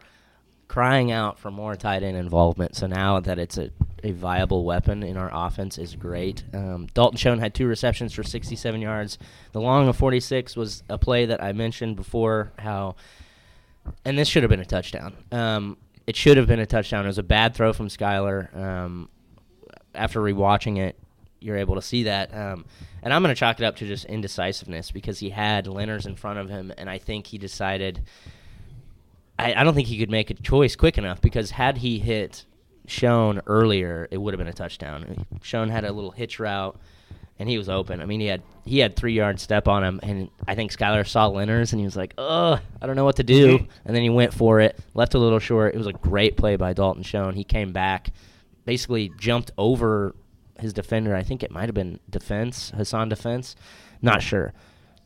Crying 0.68 1.10
out 1.10 1.38
for 1.38 1.50
more 1.50 1.74
tight 1.76 2.02
end 2.02 2.16
involvement. 2.16 2.76
So 2.76 2.86
now 2.86 3.20
that 3.20 3.38
it's 3.38 3.56
a, 3.56 3.70
a 4.04 4.12
viable 4.12 4.64
weapon 4.64 5.02
in 5.02 5.16
our 5.16 5.30
offense 5.32 5.78
is 5.78 5.96
great. 5.96 6.44
Um, 6.52 6.88
Dalton 6.92 7.16
Schoen 7.16 7.38
had 7.38 7.54
two 7.54 7.66
receptions 7.66 8.12
for 8.12 8.22
67 8.22 8.80
yards. 8.80 9.18
The 9.52 9.60
long 9.60 9.88
of 9.88 9.96
46 9.96 10.56
was 10.56 10.82
a 10.88 10.98
play 10.98 11.26
that 11.26 11.42
I 11.42 11.52
mentioned 11.52 11.96
before. 11.96 12.52
How, 12.58 12.96
and 14.04 14.18
this 14.18 14.28
should 14.28 14.42
have 14.42 14.50
been 14.50 14.60
a 14.60 14.66
touchdown. 14.66 15.16
Um, 15.32 15.78
it 16.06 16.16
should 16.16 16.36
have 16.36 16.46
been 16.46 16.60
a 16.60 16.66
touchdown. 16.66 17.04
It 17.04 17.08
was 17.08 17.18
a 17.18 17.22
bad 17.22 17.54
throw 17.54 17.72
from 17.72 17.88
Skylar. 17.88 18.54
Um, 18.56 19.08
after 19.94 20.20
rewatching 20.20 20.78
it, 20.78 20.98
you're 21.40 21.56
able 21.56 21.74
to 21.74 21.82
see 21.82 22.04
that. 22.04 22.34
Um, 22.34 22.64
and 23.02 23.12
I'm 23.12 23.22
going 23.22 23.34
to 23.34 23.38
chalk 23.38 23.60
it 23.60 23.64
up 23.64 23.76
to 23.76 23.86
just 23.86 24.04
indecisiveness 24.04 24.90
because 24.90 25.18
he 25.18 25.30
had 25.30 25.66
Lenners 25.66 26.06
in 26.06 26.16
front 26.16 26.38
of 26.38 26.48
him, 26.48 26.72
and 26.76 26.90
I 26.90 26.98
think 26.98 27.26
he 27.26 27.38
decided. 27.38 28.02
I, 29.38 29.54
I 29.54 29.64
don't 29.64 29.74
think 29.74 29.88
he 29.88 29.98
could 29.98 30.10
make 30.10 30.30
a 30.30 30.34
choice 30.34 30.76
quick 30.76 30.98
enough 30.98 31.20
because 31.20 31.50
had 31.50 31.78
he 31.78 31.98
hit 31.98 32.44
Schoen 32.86 33.40
earlier, 33.46 34.08
it 34.10 34.18
would 34.18 34.34
have 34.34 34.38
been 34.38 34.48
a 34.48 34.52
touchdown. 34.52 35.26
Schoen 35.42 35.68
had 35.68 35.84
a 35.84 35.92
little 35.92 36.10
hitch 36.10 36.40
route, 36.40 36.78
and 37.38 37.48
he 37.48 37.58
was 37.58 37.68
open. 37.68 38.00
I 38.00 38.06
mean, 38.06 38.20
he 38.20 38.26
had 38.26 38.42
he 38.64 38.78
had 38.78 38.96
three 38.96 39.12
yard 39.12 39.38
step 39.38 39.68
on 39.68 39.84
him, 39.84 40.00
and 40.02 40.30
I 40.46 40.54
think 40.54 40.72
Skylar 40.72 41.06
saw 41.06 41.28
Lenners, 41.30 41.72
and 41.72 41.80
he 41.80 41.84
was 41.84 41.96
like, 41.96 42.14
"Ugh, 42.18 42.58
I 42.82 42.86
don't 42.86 42.96
know 42.96 43.04
what 43.04 43.16
to 43.16 43.22
do." 43.22 43.58
And 43.84 43.94
then 43.94 44.02
he 44.02 44.10
went 44.10 44.34
for 44.34 44.60
it, 44.60 44.78
left 44.94 45.14
a 45.14 45.18
little 45.18 45.38
short. 45.38 45.74
It 45.74 45.78
was 45.78 45.86
a 45.86 45.92
great 45.92 46.36
play 46.36 46.56
by 46.56 46.72
Dalton 46.72 47.02
Schoen. 47.02 47.34
He 47.34 47.44
came 47.44 47.72
back, 47.72 48.10
basically 48.64 49.12
jumped 49.18 49.50
over 49.56 50.14
his 50.58 50.72
defender. 50.72 51.14
I 51.14 51.22
think 51.22 51.42
it 51.42 51.50
might 51.50 51.66
have 51.66 51.74
been 51.74 52.00
defense, 52.10 52.72
Hassan 52.74 53.08
defense, 53.08 53.54
not 54.02 54.22
sure. 54.22 54.52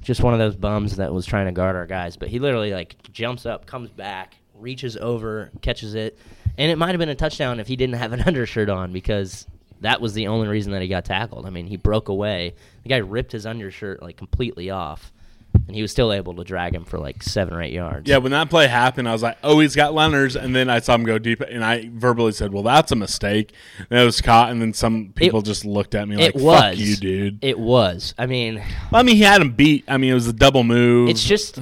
Just 0.02 0.22
one 0.22 0.34
of 0.34 0.40
those 0.40 0.56
bums 0.56 0.96
that 0.96 1.12
was 1.12 1.24
trying 1.24 1.46
to 1.46 1.52
guard 1.52 1.76
our 1.76 1.86
guys, 1.86 2.16
but 2.16 2.28
he 2.28 2.38
literally 2.38 2.72
like 2.72 2.96
jumps 3.12 3.46
up, 3.46 3.66
comes 3.66 3.90
back, 3.90 4.34
reaches 4.54 4.96
over, 4.96 5.50
catches 5.62 5.94
it, 5.94 6.18
and 6.58 6.70
it 6.70 6.76
might 6.76 6.90
have 6.90 6.98
been 6.98 7.08
a 7.08 7.14
touchdown 7.14 7.60
if 7.60 7.68
he 7.68 7.76
didn't 7.76 7.94
have 7.96 8.12
an 8.12 8.20
undershirt 8.26 8.68
on 8.68 8.92
because 8.92 9.46
that 9.80 10.00
was 10.00 10.14
the 10.14 10.28
only 10.28 10.48
reason 10.48 10.72
that 10.72 10.82
he 10.82 10.88
got 10.88 11.04
tackled. 11.04 11.46
I 11.46 11.50
mean, 11.50 11.66
he 11.66 11.76
broke 11.76 12.08
away. 12.08 12.54
The 12.82 12.88
guy 12.88 12.98
ripped 12.98 13.32
his 13.32 13.46
undershirt 13.46 14.02
like 14.02 14.16
completely 14.16 14.70
off, 14.70 15.12
and 15.54 15.74
he 15.76 15.82
was 15.82 15.90
still 15.90 16.12
able 16.12 16.34
to 16.34 16.44
drag 16.44 16.74
him 16.74 16.84
for 16.84 16.98
like 16.98 17.22
seven 17.22 17.54
or 17.54 17.62
eight 17.62 17.72
yards. 17.72 18.08
Yeah, 18.08 18.18
when 18.18 18.32
that 18.32 18.50
play 18.50 18.66
happened, 18.66 19.08
I 19.08 19.12
was 19.12 19.22
like, 19.22 19.38
"Oh, 19.42 19.60
he's 19.60 19.74
got 19.76 19.92
Lenners," 19.92 20.36
and 20.36 20.54
then 20.54 20.68
I 20.68 20.80
saw 20.80 20.94
him 20.94 21.04
go 21.04 21.18
deep, 21.18 21.40
and 21.40 21.64
I 21.64 21.90
verbally 21.92 22.32
said, 22.32 22.52
"Well, 22.52 22.62
that's 22.62 22.92
a 22.92 22.96
mistake." 22.96 23.52
And 23.90 23.98
it 23.98 24.04
was 24.04 24.20
caught, 24.20 24.50
and 24.50 24.60
then 24.60 24.72
some 24.74 25.12
people 25.14 25.42
just 25.42 25.64
looked 25.64 25.94
at 25.94 26.08
me 26.08 26.16
like, 26.16 26.34
it 26.34 26.40
was 26.40 26.60
"Fuck 26.60 26.76
you, 26.78 26.96
dude." 26.96 27.38
It 27.42 27.58
was. 27.58 28.14
I 28.18 28.26
mean, 28.26 28.56
Well, 28.90 29.00
I 29.00 29.02
mean, 29.02 29.16
he 29.16 29.22
had 29.22 29.40
him 29.40 29.52
beat. 29.52 29.84
I 29.88 29.96
mean, 29.96 30.10
it 30.10 30.14
was 30.14 30.28
a 30.28 30.32
double 30.32 30.64
move. 30.64 31.08
It's 31.08 31.24
just, 31.24 31.58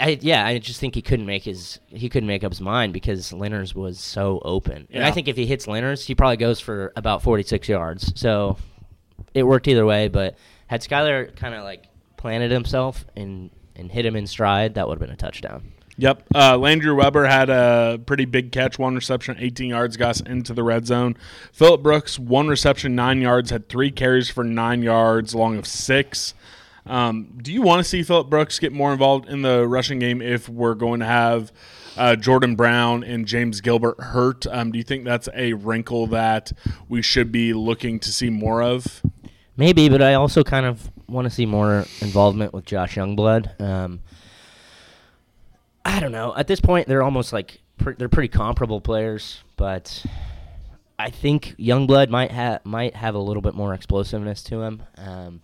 I 0.00 0.18
yeah, 0.20 0.44
I 0.44 0.58
just 0.58 0.80
think 0.80 0.94
he 0.94 1.02
couldn't 1.02 1.26
make 1.26 1.44
his 1.44 1.78
he 1.88 2.08
couldn't 2.08 2.26
make 2.26 2.44
up 2.44 2.52
his 2.52 2.60
mind 2.60 2.92
because 2.92 3.32
Lenners 3.32 3.74
was 3.74 3.98
so 3.98 4.40
open, 4.44 4.86
and 4.90 5.04
I 5.04 5.10
think 5.10 5.28
if 5.28 5.36
he 5.36 5.46
hits 5.46 5.66
Lenners, 5.66 6.04
he 6.04 6.14
probably 6.14 6.36
goes 6.36 6.60
for 6.60 6.92
about 6.96 7.22
forty 7.22 7.42
six 7.42 7.68
yards. 7.68 8.12
So 8.14 8.58
it 9.32 9.44
worked 9.44 9.68
either 9.68 9.86
way. 9.86 10.08
But 10.08 10.36
had 10.66 10.82
Skylar 10.82 11.34
kind 11.34 11.54
of 11.54 11.64
like 11.64 11.87
planted 12.18 12.50
himself 12.50 13.06
and 13.16 13.50
and 13.74 13.90
hit 13.90 14.04
him 14.04 14.16
in 14.16 14.26
stride, 14.26 14.74
that 14.74 14.88
would 14.88 14.98
have 14.98 15.00
been 15.00 15.14
a 15.14 15.16
touchdown. 15.16 15.72
Yep. 15.98 16.24
Uh, 16.32 16.56
Landry 16.56 16.92
Weber 16.92 17.26
had 17.26 17.50
a 17.50 18.00
pretty 18.04 18.24
big 18.24 18.52
catch, 18.52 18.78
one 18.78 18.94
reception, 18.94 19.36
18 19.38 19.70
yards, 19.70 19.96
got 19.96 20.10
us 20.10 20.20
into 20.20 20.54
the 20.54 20.62
red 20.62 20.86
zone. 20.86 21.16
Phillip 21.52 21.82
Brooks, 21.82 22.18
one 22.18 22.46
reception, 22.46 22.94
nine 22.94 23.20
yards, 23.20 23.50
had 23.50 23.68
three 23.68 23.90
carries 23.90 24.30
for 24.30 24.44
nine 24.44 24.82
yards, 24.82 25.34
long 25.34 25.58
of 25.58 25.66
six. 25.66 26.34
Um, 26.86 27.38
do 27.42 27.52
you 27.52 27.62
want 27.62 27.80
to 27.80 27.84
see 27.84 28.04
Phillip 28.04 28.30
Brooks 28.30 28.60
get 28.60 28.72
more 28.72 28.92
involved 28.92 29.28
in 29.28 29.42
the 29.42 29.66
rushing 29.66 29.98
game 29.98 30.22
if 30.22 30.48
we're 30.48 30.74
going 30.74 31.00
to 31.00 31.06
have 31.06 31.52
uh, 31.96 32.14
Jordan 32.14 32.54
Brown 32.54 33.02
and 33.02 33.26
James 33.26 33.60
Gilbert 33.60 34.00
hurt? 34.00 34.46
Um, 34.46 34.70
do 34.70 34.78
you 34.78 34.84
think 34.84 35.04
that's 35.04 35.28
a 35.34 35.54
wrinkle 35.54 36.06
that 36.08 36.52
we 36.88 37.02
should 37.02 37.32
be 37.32 37.52
looking 37.52 37.98
to 38.00 38.12
see 38.12 38.30
more 38.30 38.62
of? 38.62 39.02
Maybe, 39.56 39.88
but 39.88 40.00
I 40.00 40.14
also 40.14 40.44
kind 40.44 40.64
of 40.64 40.92
want 41.08 41.24
to 41.26 41.30
see 41.30 41.46
more 41.46 41.84
involvement 42.00 42.52
with 42.52 42.64
Josh 42.64 42.96
Youngblood. 42.96 43.60
Um, 43.60 44.00
I 45.84 46.00
don't 46.00 46.12
know. 46.12 46.34
At 46.36 46.46
this 46.46 46.60
point, 46.60 46.86
they're 46.86 47.02
almost 47.02 47.32
like 47.32 47.60
pre- 47.78 47.94
they're 47.94 48.08
pretty 48.08 48.28
comparable 48.28 48.80
players, 48.80 49.42
but 49.56 50.04
I 50.98 51.10
think 51.10 51.54
Youngblood 51.58 52.10
might 52.10 52.30
have 52.30 52.64
might 52.64 52.94
have 52.94 53.14
a 53.14 53.18
little 53.18 53.42
bit 53.42 53.54
more 53.54 53.72
explosiveness 53.72 54.42
to 54.44 54.62
him. 54.62 54.82
Um, 54.96 55.42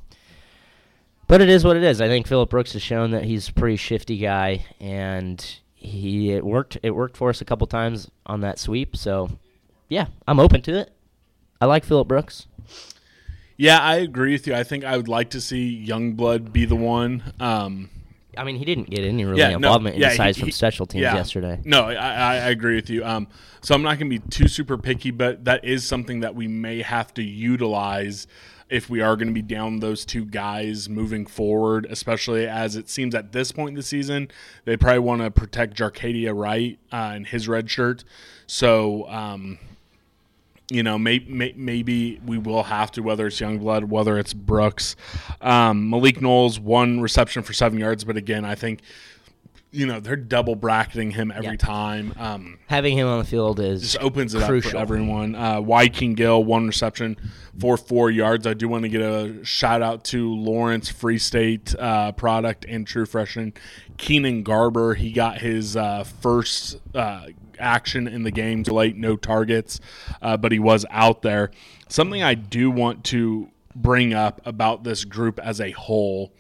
but 1.27 1.41
it 1.41 1.49
is 1.49 1.65
what 1.65 1.77
it 1.77 1.83
is. 1.83 2.01
I 2.01 2.09
think 2.09 2.27
Philip 2.27 2.51
Brooks 2.51 2.75
has 2.75 2.83
shown 2.83 3.13
that 3.13 3.25
he's 3.25 3.49
a 3.49 3.53
pretty 3.53 3.77
shifty 3.77 4.19
guy, 4.19 4.67
and 4.81 5.45
he 5.75 6.33
it 6.33 6.45
worked. 6.45 6.77
It 6.83 6.91
worked 6.91 7.17
for 7.17 7.31
us 7.31 7.41
a 7.41 7.45
couple 7.45 7.67
times 7.67 8.11
on 8.27 8.41
that 8.41 8.59
sweep. 8.59 8.97
So, 8.97 9.31
yeah, 9.89 10.07
I'm 10.29 10.41
open 10.41 10.61
to 10.63 10.79
it. 10.79 10.93
I 11.61 11.67
like 11.67 11.85
Philip 11.85 12.09
Brooks. 12.09 12.47
Yeah, 13.57 13.79
I 13.79 13.97
agree 13.97 14.33
with 14.33 14.47
you. 14.47 14.55
I 14.55 14.65
think 14.65 14.85
I 14.85 14.97
would 14.97 15.09
like 15.09 15.31
to 15.31 15.41
see 15.41 15.85
Youngblood 15.87 16.53
be 16.53 16.65
the 16.65 16.77
one. 16.77 17.23
Um, 17.39 17.91
I 18.37 18.43
mean, 18.43 18.57
he 18.57 18.65
didn't 18.65 18.91
get 18.91 19.05
any 19.05 19.25
really 19.25 19.39
Yeah, 19.39 19.51
no, 19.51 19.57
involvement 19.57 19.97
yeah, 19.97 20.09
in 20.09 20.13
besides 20.15 20.37
he- 20.37 20.43
from 20.43 20.51
special 20.51 20.87
teams 20.87 21.03
yeah. 21.03 21.15
yesterday. 21.15 21.61
No, 21.65 21.83
I, 21.85 21.95
I, 21.95 22.35
I 22.35 22.49
agree 22.51 22.75
with 22.75 22.91
you. 22.91 23.05
Um, 23.05 23.29
so 23.61 23.75
I'm 23.75 23.83
not 23.83 23.99
going 23.99 24.11
to 24.11 24.19
be 24.19 24.27
too 24.29 24.49
super 24.49 24.77
picky, 24.77 25.11
but 25.13 25.45
that 25.45 25.65
is 25.65 25.87
something 25.87 26.21
that 26.21 26.35
we 26.35 26.49
may 26.49 26.83
have 26.83 27.15
to 27.15 27.23
utilize 27.23 28.27
if 28.71 28.91
we 28.91 29.01
are 29.01 29.15
going 29.15 29.29
to 29.29 29.35
be 29.35 29.43
down 29.43 29.79
those 29.81 30.05
two 30.05 30.25
guys 30.25 30.89
moving 30.89 31.27
forward, 31.27 31.87
especially 31.91 32.47
as 32.49 32.77
it 32.77 32.89
seems 32.89 33.15
at 33.15 33.31
this 33.31 33.53
point 33.53 33.69
in 33.71 33.75
the 33.75 33.83
season, 33.83 34.29
they 34.65 34.77
probably 34.77 34.99
want 34.99 35.23
to 35.23 35.31
protect 35.31 35.77
Jacardia 35.77 36.37
Wright 36.37 36.79
uh, 36.91 37.13
and 37.15 37.27
his 37.27 37.47
red 37.47 37.71
shirt. 37.71 38.05
So, 38.47 39.09
um, 39.09 39.59
you 40.71 40.83
know, 40.83 40.99
may, 40.99 41.19
may, 41.29 41.53
maybe 41.57 42.21
we 42.25 42.39
will 42.39 42.63
have 42.65 42.91
to, 42.93 43.03
whether 43.03 43.27
it's 43.27 43.39
Youngblood, 43.41 43.85
whether 43.85 44.19
it's 44.19 44.33
Brooks. 44.33 44.97
Um, 45.41 45.91
Malik 45.91 46.21
Knowles, 46.23 46.59
one 46.59 47.01
reception 47.01 47.43
for 47.43 47.53
seven 47.53 47.79
yards, 47.79 48.05
but 48.05 48.17
again, 48.17 48.45
I 48.47 48.55
think, 48.55 48.81
you 49.73 49.87
know, 49.87 49.99
they're 50.01 50.17
double 50.17 50.55
bracketing 50.55 51.11
him 51.11 51.31
every 51.33 51.47
Yeah. 51.51 51.57
time. 51.57 52.15
Um, 52.17 52.59
Having 52.69 52.97
him 52.97 53.09
on 53.09 53.19
the 53.19 53.25
field 53.25 53.59
is 53.61 53.83
just 53.83 53.99
opens 54.01 54.33
it 54.35 54.43
up 54.43 54.63
for 54.63 54.77
everyone. 54.77 55.35
Uh, 55.35 55.57
Wykeen 55.61 56.15
Gill, 56.15 56.43
one 56.45 56.67
reception 56.69 57.17
for 57.59 57.77
four 57.77 58.11
yards. 58.11 58.47
I 58.47 58.55
do 58.55 58.69
want 58.69 58.85
to 58.85 58.89
get 58.89 59.01
a 59.03 59.45
shout 59.45 59.83
out 59.83 60.05
to 60.07 60.33
Lawrence 60.35 60.89
Free 60.89 61.19
State 61.19 61.75
uh, 61.79 62.13
product 62.13 62.65
and 62.69 62.87
True 62.87 63.05
Freshman. 63.05 63.53
Keenan 63.99 64.45
Garber, 64.45 64.95
he 64.95 65.11
got 65.13 65.39
his 65.39 65.77
uh, 65.77 66.05
first 66.05 66.79
uh, 66.95 67.27
action 67.59 68.07
in 68.07 68.23
the 68.23 68.31
game 68.31 68.63
late, 68.63 68.97
no 68.97 69.17
targets, 69.17 69.81
uh, 70.23 70.37
but 70.37 70.53
he 70.53 70.59
was 70.59 70.85
out 70.91 71.23
there. 71.23 71.51
Something 71.89 72.23
I 72.23 72.35
do 72.35 72.71
want 72.71 73.05
to 73.07 73.49
bring 73.75 74.15
up 74.15 74.41
about 74.45 74.85
this 74.85 75.05
group 75.05 75.39
as 75.41 75.61
a 75.61 75.73
whole 75.73 76.33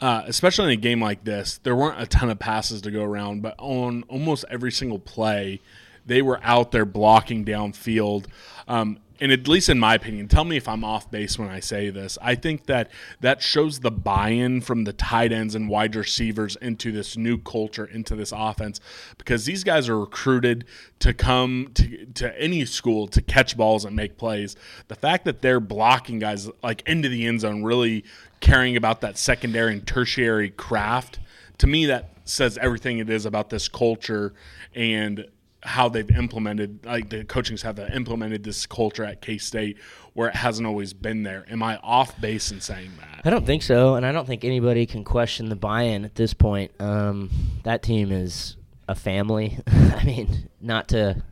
uh, 0.00 0.22
especially 0.26 0.72
in 0.72 0.78
a 0.78 0.80
game 0.80 1.02
like 1.02 1.24
this, 1.24 1.58
there 1.58 1.76
weren't 1.76 2.00
a 2.00 2.06
ton 2.06 2.30
of 2.30 2.38
passes 2.38 2.80
to 2.82 2.90
go 2.90 3.02
around, 3.04 3.42
but 3.42 3.54
on 3.58 4.02
almost 4.08 4.44
every 4.50 4.72
single 4.72 4.98
play, 4.98 5.60
they 6.06 6.22
were 6.22 6.40
out 6.42 6.72
there 6.72 6.86
blocking 6.86 7.44
downfield. 7.44 8.24
Um, 8.66 8.98
and 9.20 9.30
at 9.30 9.46
least 9.46 9.68
in 9.68 9.78
my 9.78 9.94
opinion, 9.94 10.28
tell 10.28 10.44
me 10.44 10.56
if 10.56 10.66
I'm 10.66 10.82
off 10.82 11.10
base 11.10 11.38
when 11.38 11.48
I 11.48 11.60
say 11.60 11.90
this. 11.90 12.16
I 12.22 12.34
think 12.34 12.66
that 12.66 12.90
that 13.20 13.42
shows 13.42 13.80
the 13.80 13.90
buy-in 13.90 14.62
from 14.62 14.84
the 14.84 14.92
tight 14.92 15.30
ends 15.30 15.54
and 15.54 15.68
wide 15.68 15.94
receivers 15.94 16.56
into 16.56 16.90
this 16.90 17.16
new 17.16 17.36
culture, 17.38 17.84
into 17.84 18.16
this 18.16 18.32
offense, 18.34 18.80
because 19.18 19.44
these 19.44 19.62
guys 19.62 19.88
are 19.88 19.98
recruited 19.98 20.64
to 21.00 21.12
come 21.12 21.70
to, 21.74 22.06
to 22.06 22.40
any 22.40 22.64
school 22.64 23.06
to 23.08 23.20
catch 23.20 23.56
balls 23.56 23.84
and 23.84 23.94
make 23.94 24.16
plays. 24.16 24.56
The 24.88 24.94
fact 24.94 25.24
that 25.26 25.42
they're 25.42 25.60
blocking 25.60 26.18
guys 26.18 26.48
like 26.62 26.82
into 26.86 27.08
the 27.08 27.26
end 27.26 27.40
zone, 27.40 27.62
really 27.62 28.04
caring 28.40 28.76
about 28.76 29.02
that 29.02 29.18
secondary 29.18 29.74
and 29.74 29.86
tertiary 29.86 30.50
craft, 30.50 31.18
to 31.58 31.66
me 31.66 31.86
that 31.86 32.14
says 32.24 32.58
everything 32.58 32.98
it 32.98 33.10
is 33.10 33.26
about 33.26 33.50
this 33.50 33.68
culture 33.68 34.32
and 34.74 35.26
how 35.62 35.88
they've 35.88 36.10
implemented 36.10 36.84
like 36.86 37.10
the 37.10 37.24
coaching 37.24 37.56
staff 37.56 37.76
have 37.76 37.94
implemented 37.94 38.42
this 38.44 38.66
culture 38.66 39.04
at 39.04 39.20
K 39.20 39.38
State 39.38 39.78
where 40.14 40.28
it 40.28 40.34
hasn't 40.34 40.66
always 40.66 40.92
been 40.92 41.22
there. 41.22 41.44
Am 41.50 41.62
I 41.62 41.76
off 41.78 42.18
base 42.20 42.50
in 42.50 42.60
saying 42.60 42.92
that? 42.98 43.20
I 43.24 43.30
don't 43.30 43.44
think 43.44 43.62
so, 43.62 43.94
and 43.94 44.06
I 44.06 44.12
don't 44.12 44.26
think 44.26 44.44
anybody 44.44 44.86
can 44.86 45.04
question 45.04 45.48
the 45.48 45.56
buy-in 45.56 46.04
at 46.04 46.14
this 46.14 46.34
point. 46.34 46.72
Um, 46.80 47.30
that 47.64 47.82
team 47.82 48.10
is 48.10 48.56
a 48.88 48.94
family. 48.94 49.58
I 49.66 50.02
mean, 50.04 50.48
not 50.60 50.88
to 50.88 51.22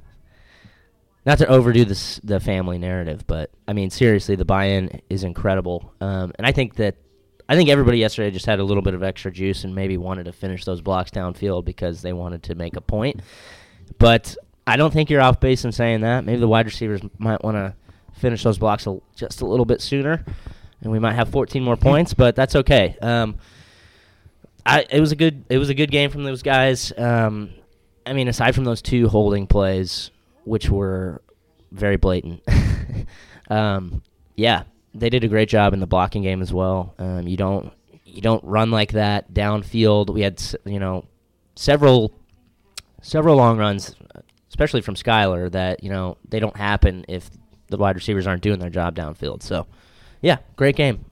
not 1.24 1.39
to 1.39 1.47
overdo 1.47 1.85
this 1.85 2.20
the 2.22 2.41
family 2.41 2.79
narrative, 2.79 3.26
but 3.26 3.51
I 3.66 3.72
mean 3.72 3.91
seriously, 3.91 4.37
the 4.37 4.45
buy-in 4.45 5.01
is 5.09 5.24
incredible, 5.24 5.95
um, 6.01 6.33
and 6.37 6.47
I 6.47 6.53
think 6.53 6.76
that 6.76 6.97
I 7.49 7.57
think 7.57 7.70
everybody 7.70 7.99
yesterday 7.99 8.31
just 8.31 8.45
had 8.45 8.59
a 8.59 8.64
little 8.64 8.83
bit 8.83 8.93
of 8.93 9.03
extra 9.03 9.33
juice 9.33 9.64
and 9.64 9.74
maybe 9.74 9.97
wanted 9.97 10.24
to 10.24 10.33
finish 10.33 10.66
those 10.66 10.83
blocks 10.83 11.11
downfield 11.11 11.64
because 11.64 12.03
they 12.03 12.12
wanted 12.12 12.43
to 12.45 12.55
make 12.55 12.76
a 12.76 12.83
point. 12.83 13.22
But 13.99 14.36
I 14.66 14.76
don't 14.76 14.93
think 14.93 15.11
you're 15.11 15.22
off 15.22 15.41
base 15.41 15.64
in 15.64 15.72
saying 15.72 16.03
that. 16.03 16.24
Maybe 16.24 16.41
the 16.41 16.49
wide 16.49 16.66
receivers 16.66 17.01
might 17.18 17.43
want 17.43 17.57
to 17.57 17.74
finish 18.18 18.43
those 18.43 18.59
blocks 18.59 18.86
a, 18.86 19.01
just 19.16 19.41
a 19.41 19.47
little 19.47 19.64
bit 19.64 19.80
sooner, 19.80 20.24
and 20.82 20.93
we 20.93 20.99
might 20.99 21.14
have 21.14 21.30
14 21.30 21.62
more 21.62 21.76
points. 21.76 22.14
But 22.14 22.36
that's 22.36 22.55
okay. 22.57 22.97
Um, 23.01 23.36
I 24.66 24.86
it 24.91 25.01
was 25.01 25.12
a 25.12 25.16
good 25.16 25.45
it 25.49 25.59
was 25.59 25.70
a 25.70 25.74
good 25.74 25.91
game 25.91 26.11
from 26.11 26.24
those 26.24 26.43
guys. 26.43 26.93
Um, 26.97 27.51
I 28.05 28.12
mean, 28.12 28.28
aside 28.28 28.55
from 28.55 28.64
those 28.64 28.82
two 28.82 29.09
holding 29.09 29.47
plays, 29.47 30.11
which 30.45 30.68
were 30.68 31.22
very 31.72 31.97
blatant, 31.97 32.43
um, 33.51 34.03
yeah, 34.36 34.64
they 34.95 35.11
did 35.11 35.24
a 35.24 35.28
great 35.28 35.49
job 35.49 35.72
in 35.72 35.80
the 35.80 35.86
blocking 35.86 36.22
game 36.22 36.43
as 36.43 36.53
well. 36.53 36.95
Um, 36.99 37.26
you 37.26 37.36
don't 37.36 37.72
you 38.05 38.20
don't 38.20 38.45
run 38.45 38.70
like 38.70 38.93
that 38.93 39.32
downfield. 39.32 40.11
We 40.11 40.22
had 40.22 40.43
you 40.64 40.78
know 40.78 41.07
several 41.57 42.18
several 43.03 43.36
long 43.36 43.59
runs, 43.59 43.94
especially 44.49 44.80
from 44.80 44.94
Skylar, 44.94 45.51
that 45.53 45.82
you 45.82 45.90
know 45.90 46.16
they 46.28 46.40
don't 46.40 46.57
happen 46.57 47.05
if 47.09 47.30
the 47.68 47.76
wide 47.76 47.96
receivers 47.96 48.26
aren't 48.26 48.42
doing 48.42 48.59
their 48.59 48.70
job 48.70 48.94
downfield. 48.94 49.42
So, 49.42 49.66
yeah, 50.22 50.38
great 50.57 50.76
game. 50.76 51.05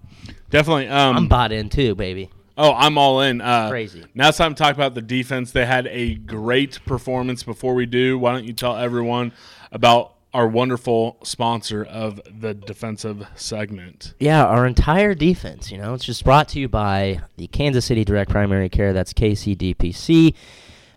Definitely. 0.50 0.88
Um, 0.88 1.16
I'm 1.16 1.28
bought 1.28 1.52
in 1.52 1.68
too, 1.68 1.94
baby. 1.94 2.30
Oh, 2.58 2.72
I'm 2.72 2.96
all 2.96 3.20
in. 3.20 3.40
Uh, 3.40 3.68
Crazy. 3.68 4.04
Now 4.14 4.30
it's 4.30 4.38
time 4.38 4.54
to 4.54 4.58
talk 4.62 4.74
about 4.74 4.94
the 4.94 5.02
defense. 5.02 5.52
They 5.52 5.66
had 5.66 5.86
a 5.88 6.14
great 6.14 6.80
performance. 6.86 7.42
Before 7.42 7.74
we 7.74 7.84
do, 7.84 8.18
why 8.18 8.32
don't 8.32 8.44
you 8.44 8.54
tell 8.54 8.76
everyone 8.76 9.32
about 9.72 10.14
our 10.32 10.48
wonderful 10.48 11.18
sponsor 11.22 11.84
of 11.84 12.20
the 12.40 12.54
defensive 12.54 13.26
segment? 13.34 14.14
Yeah, 14.18 14.44
our 14.44 14.66
entire 14.66 15.14
defense, 15.14 15.70
you 15.70 15.78
know, 15.78 15.92
it's 15.94 16.04
just 16.04 16.24
brought 16.24 16.48
to 16.50 16.60
you 16.60 16.68
by 16.68 17.20
the 17.36 17.46
Kansas 17.46 17.84
City 17.84 18.04
Direct 18.04 18.30
Primary 18.30 18.70
Care. 18.70 18.94
That's 18.94 19.12
KCDPC. 19.12 20.34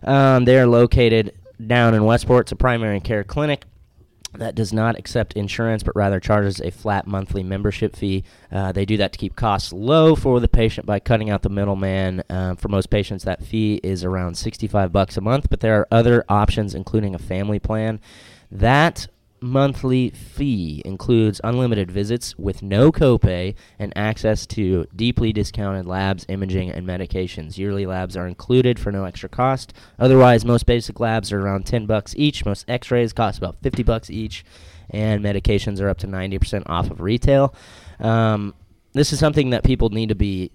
Um, 0.02 0.44
they 0.44 0.58
are 0.58 0.66
located 0.66 1.34
down 1.64 1.94
in 1.94 2.04
Westport. 2.04 2.46
It's 2.46 2.52
a 2.52 2.56
primary 2.56 3.00
care 3.00 3.24
clinic 3.24 3.64
that 4.34 4.54
does 4.54 4.72
not 4.72 4.96
accept 4.96 5.32
insurance 5.32 5.82
but 5.82 5.96
rather 5.96 6.20
charges 6.20 6.60
a 6.60 6.70
flat 6.70 7.06
monthly 7.06 7.42
membership 7.42 7.96
fee. 7.96 8.24
Uh, 8.52 8.72
they 8.72 8.84
do 8.84 8.96
that 8.96 9.12
to 9.12 9.18
keep 9.18 9.34
costs 9.34 9.72
low 9.72 10.14
for 10.14 10.38
the 10.40 10.48
patient 10.48 10.86
by 10.86 11.00
cutting 11.00 11.30
out 11.30 11.42
the 11.42 11.48
middleman. 11.48 12.22
Um, 12.30 12.56
for 12.56 12.68
most 12.68 12.90
patients, 12.90 13.24
that 13.24 13.42
fee 13.42 13.80
is 13.82 14.04
around 14.04 14.36
65 14.36 14.92
bucks 14.92 15.16
a 15.16 15.20
month, 15.20 15.50
but 15.50 15.60
there 15.60 15.78
are 15.80 15.88
other 15.90 16.24
options, 16.28 16.74
including 16.74 17.14
a 17.14 17.18
family 17.18 17.58
plan. 17.58 18.00
That 18.50 19.08
monthly 19.42 20.10
fee 20.10 20.82
includes 20.84 21.40
unlimited 21.42 21.90
visits 21.90 22.38
with 22.38 22.62
no 22.62 22.92
copay 22.92 23.54
and 23.78 23.92
access 23.96 24.46
to 24.46 24.86
deeply 24.94 25.32
discounted 25.32 25.86
labs, 25.86 26.26
imaging, 26.28 26.70
and 26.70 26.86
medications. 26.86 27.58
Yearly 27.58 27.86
labs 27.86 28.16
are 28.16 28.26
included 28.26 28.78
for 28.78 28.92
no 28.92 29.04
extra 29.04 29.28
cost. 29.28 29.72
Otherwise, 29.98 30.44
most 30.44 30.66
basic 30.66 31.00
labs 31.00 31.32
are 31.32 31.40
around 31.40 31.66
10 31.66 31.86
bucks 31.86 32.14
each. 32.16 32.44
Most 32.44 32.68
x-rays 32.68 33.12
cost 33.12 33.38
about 33.38 33.56
50 33.62 33.82
bucks 33.82 34.10
each, 34.10 34.44
and 34.90 35.24
medications 35.24 35.80
are 35.80 35.88
up 35.88 35.98
to 35.98 36.06
90% 36.06 36.64
off 36.66 36.90
of 36.90 37.00
retail. 37.00 37.54
Um, 37.98 38.54
this 38.92 39.12
is 39.12 39.18
something 39.18 39.50
that 39.50 39.64
people 39.64 39.90
need 39.90 40.08
to 40.10 40.14
be 40.14 40.50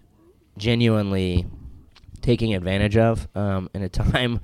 genuinely 0.58 1.46
taking 2.22 2.56
advantage 2.56 2.98
of 2.98 3.28
um, 3.36 3.70
in 3.74 3.84
a 3.84 3.90
time, 3.90 4.42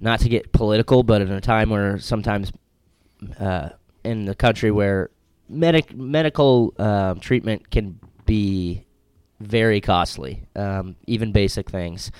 not 0.00 0.20
to 0.20 0.28
get 0.28 0.52
political, 0.52 1.02
but 1.02 1.22
in 1.22 1.30
a 1.30 1.40
time 1.40 1.70
where 1.70 1.98
sometimes 1.98 2.52
uh, 3.38 3.70
in 4.08 4.24
the 4.24 4.34
country 4.34 4.70
where 4.70 5.10
medic 5.48 5.94
medical 5.94 6.74
um, 6.78 7.20
treatment 7.20 7.70
can 7.70 7.98
be 8.26 8.84
very 9.40 9.80
costly, 9.80 10.42
um, 10.56 10.96
even 11.06 11.32
basic 11.32 11.70
things. 11.70 12.10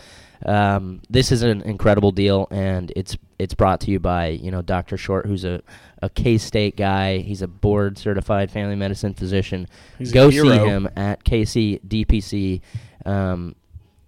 Um, 0.46 1.02
this 1.10 1.32
is 1.32 1.42
an 1.42 1.62
incredible 1.62 2.12
deal, 2.12 2.46
and 2.50 2.92
it's 2.94 3.16
it's 3.38 3.54
brought 3.54 3.80
to 3.80 3.90
you 3.90 3.98
by 3.98 4.28
you 4.28 4.50
know 4.50 4.62
Dr. 4.62 4.96
Short, 4.96 5.26
who's 5.26 5.44
a 5.44 5.62
a 6.00 6.08
K 6.08 6.38
State 6.38 6.76
guy. 6.76 7.18
He's 7.18 7.42
a 7.42 7.48
board 7.48 7.98
certified 7.98 8.50
family 8.50 8.76
medicine 8.76 9.14
physician. 9.14 9.66
He's 9.98 10.12
Go 10.12 10.30
see 10.30 10.58
him 10.58 10.88
at 10.96 11.24
KC 11.24 11.80
DPC. 11.86 12.60
Um, 13.04 13.56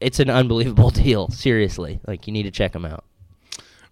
it's 0.01 0.21
an 0.21 0.31
unbelievable 0.31 0.91
deal. 1.05 1.29
Seriously, 1.29 2.01
like 2.07 2.27
you 2.27 2.33
need 2.33 2.45
to 2.45 2.53
check 2.53 2.75
him 2.75 2.85
out. 2.85 3.05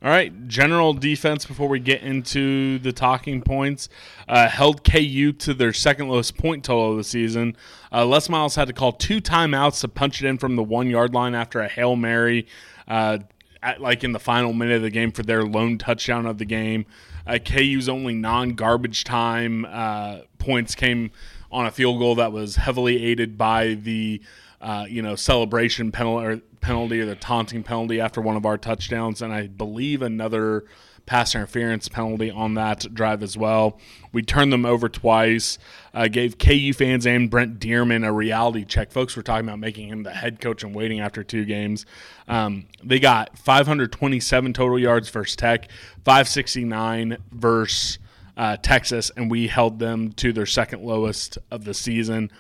All 0.00 0.10
right, 0.10 0.46
general 0.46 0.94
defense 0.94 1.44
before 1.44 1.66
we 1.66 1.80
get 1.80 2.02
into 2.02 2.78
the 2.78 2.92
talking 2.92 3.42
points. 3.42 3.88
Uh, 4.28 4.48
held 4.48 4.84
KU 4.84 5.32
to 5.32 5.52
their 5.52 5.72
second 5.72 6.06
lowest 6.06 6.38
point 6.38 6.62
total 6.62 6.92
of 6.92 6.98
the 6.98 7.02
season. 7.02 7.56
Uh, 7.90 8.06
Les 8.06 8.28
Miles 8.28 8.54
had 8.54 8.68
to 8.68 8.72
call 8.72 8.92
two 8.92 9.20
timeouts 9.20 9.80
to 9.80 9.88
punch 9.88 10.22
it 10.22 10.28
in 10.28 10.38
from 10.38 10.54
the 10.54 10.62
one 10.62 10.88
yard 10.88 11.14
line 11.14 11.34
after 11.34 11.58
a 11.58 11.66
Hail 11.66 11.96
Mary, 11.96 12.46
uh, 12.86 13.18
at, 13.60 13.80
like 13.80 14.04
in 14.04 14.12
the 14.12 14.20
final 14.20 14.52
minute 14.52 14.76
of 14.76 14.82
the 14.82 14.90
game 14.90 15.10
for 15.10 15.24
their 15.24 15.42
lone 15.42 15.78
touchdown 15.78 16.26
of 16.26 16.38
the 16.38 16.44
game. 16.44 16.86
Uh, 17.26 17.40
KU's 17.44 17.88
only 17.88 18.14
non 18.14 18.50
garbage 18.50 19.02
time 19.02 19.64
uh, 19.68 20.20
points 20.38 20.76
came 20.76 21.10
on 21.50 21.66
a 21.66 21.72
field 21.72 21.98
goal 21.98 22.14
that 22.14 22.30
was 22.30 22.54
heavily 22.54 23.04
aided 23.04 23.36
by 23.36 23.74
the 23.74 24.22
uh, 24.60 24.86
you 24.88 25.02
know 25.02 25.16
celebration 25.16 25.92
penalty 25.92 26.26
or 26.26 26.40
penalty 26.60 27.00
or 27.00 27.06
the 27.06 27.14
taunting 27.14 27.62
penalty 27.62 28.00
after 28.00 28.20
one 28.20 28.36
of 28.36 28.44
our 28.44 28.58
touchdowns, 28.58 29.22
and 29.22 29.32
I 29.32 29.46
believe 29.46 30.02
another 30.02 30.64
pass 31.08 31.34
interference 31.34 31.88
penalty 31.88 32.30
on 32.30 32.52
that 32.54 32.92
drive 32.92 33.22
as 33.22 33.34
well. 33.36 33.80
We 34.12 34.20
turned 34.20 34.52
them 34.52 34.66
over 34.66 34.90
twice. 34.90 35.58
Uh, 35.94 36.06
gave 36.06 36.36
KU 36.38 36.74
fans 36.74 37.06
and 37.06 37.30
Brent 37.30 37.58
Dearmon 37.58 38.06
a 38.06 38.12
reality 38.12 38.64
check. 38.64 38.92
Folks 38.92 39.16
were 39.16 39.22
talking 39.22 39.48
about 39.48 39.58
making 39.58 39.88
him 39.88 40.02
the 40.02 40.10
head 40.10 40.38
coach 40.38 40.62
and 40.62 40.74
waiting 40.74 41.00
after 41.00 41.24
two 41.24 41.46
games. 41.46 41.86
Um, 42.28 42.66
they 42.84 43.00
got 43.00 43.38
527 43.38 44.52
total 44.52 44.78
yards 44.78 45.08
versus 45.08 45.34
Tech, 45.34 45.70
569 46.04 47.16
versus 47.32 47.98
uh, 48.36 48.58
Texas, 48.58 49.10
and 49.16 49.30
we 49.30 49.48
held 49.48 49.78
them 49.78 50.12
to 50.12 50.32
their 50.32 50.46
second 50.46 50.82
lowest 50.82 51.38
of 51.50 51.64
the 51.64 51.74
season. 51.74 52.30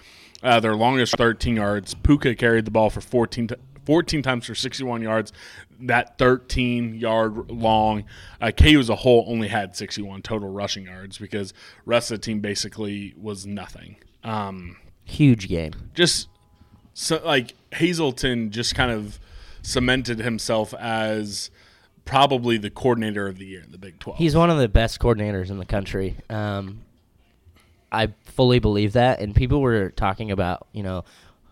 Uh, 0.42 0.60
their 0.60 0.74
longest 0.76 1.16
13 1.16 1.56
yards. 1.56 1.94
Pooka 1.94 2.36
carried 2.38 2.64
the 2.64 2.70
ball 2.70 2.90
for 2.90 3.00
14, 3.00 3.48
t- 3.48 3.54
14 3.84 4.22
times 4.22 4.46
for 4.46 4.54
61 4.54 5.02
yards. 5.02 5.32
That 5.80 6.16
13 6.18 6.94
yard 6.94 7.50
long. 7.50 8.04
Uh, 8.40 8.50
KU 8.52 8.78
as 8.78 8.88
a 8.88 8.96
whole 8.96 9.24
only 9.28 9.48
had 9.48 9.74
61 9.76 10.22
total 10.22 10.48
rushing 10.48 10.84
yards 10.84 11.18
because 11.18 11.52
rest 11.84 12.10
of 12.10 12.20
the 12.20 12.24
team 12.24 12.40
basically 12.40 13.14
was 13.16 13.46
nothing. 13.46 13.96
Um, 14.24 14.76
Huge 15.04 15.48
game. 15.48 15.72
just 15.94 16.28
so 16.94 17.20
like 17.24 17.54
Hazelton 17.72 18.50
just 18.50 18.74
kind 18.74 18.90
of 18.90 19.18
cemented 19.62 20.18
himself 20.18 20.74
as 20.74 21.50
probably 22.04 22.58
the 22.58 22.70
coordinator 22.70 23.26
of 23.28 23.38
the 23.38 23.44
year 23.46 23.62
in 23.62 23.70
the 23.72 23.78
Big 23.78 23.98
12. 24.00 24.18
He's 24.18 24.34
one 24.36 24.50
of 24.50 24.58
the 24.58 24.68
best 24.68 24.98
coordinators 25.00 25.50
in 25.50 25.58
the 25.58 25.66
country. 25.66 26.16
Um, 26.30 26.80
I 27.90 28.08
fully 28.24 28.58
believe 28.58 28.92
that. 28.94 29.20
And 29.20 29.34
people 29.34 29.60
were 29.60 29.90
talking 29.90 30.30
about, 30.30 30.66
you 30.72 30.82
know, 30.82 31.04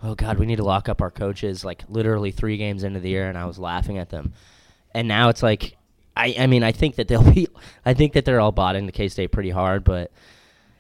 oh 0.03 0.15
God, 0.15 0.39
we 0.39 0.47
need 0.47 0.57
to 0.57 0.65
lock 0.65 0.89
up 0.89 1.01
our 1.01 1.11
coaches. 1.11 1.65
Like 1.65 1.85
literally 1.89 2.31
three 2.31 2.57
games 2.57 2.85
into 2.85 3.01
the 3.01 3.11
year, 3.11 3.29
and 3.29 3.39
I 3.39 3.47
was 3.47 3.59
laughing 3.59 3.99
at 3.99 4.11
them. 4.11 4.33
And 4.93 5.09
now 5.09 5.29
it's 5.29 5.43
like, 5.43 5.77
I, 6.17 6.35
I 6.39 6.47
mean, 6.47 6.63
I 6.63 6.73
think 6.73 6.97
that 6.97 7.09
they'll 7.09 7.31
be, 7.33 7.49
I 7.85 7.95
think 7.95 8.13
that 8.15 8.25
they're 8.25 8.41
all 8.41 8.53
bought 8.53 8.77
into 8.77 8.93
K 8.93 9.09
State 9.09 9.33
pretty 9.33 9.51
hard. 9.51 9.85
But 9.85 10.13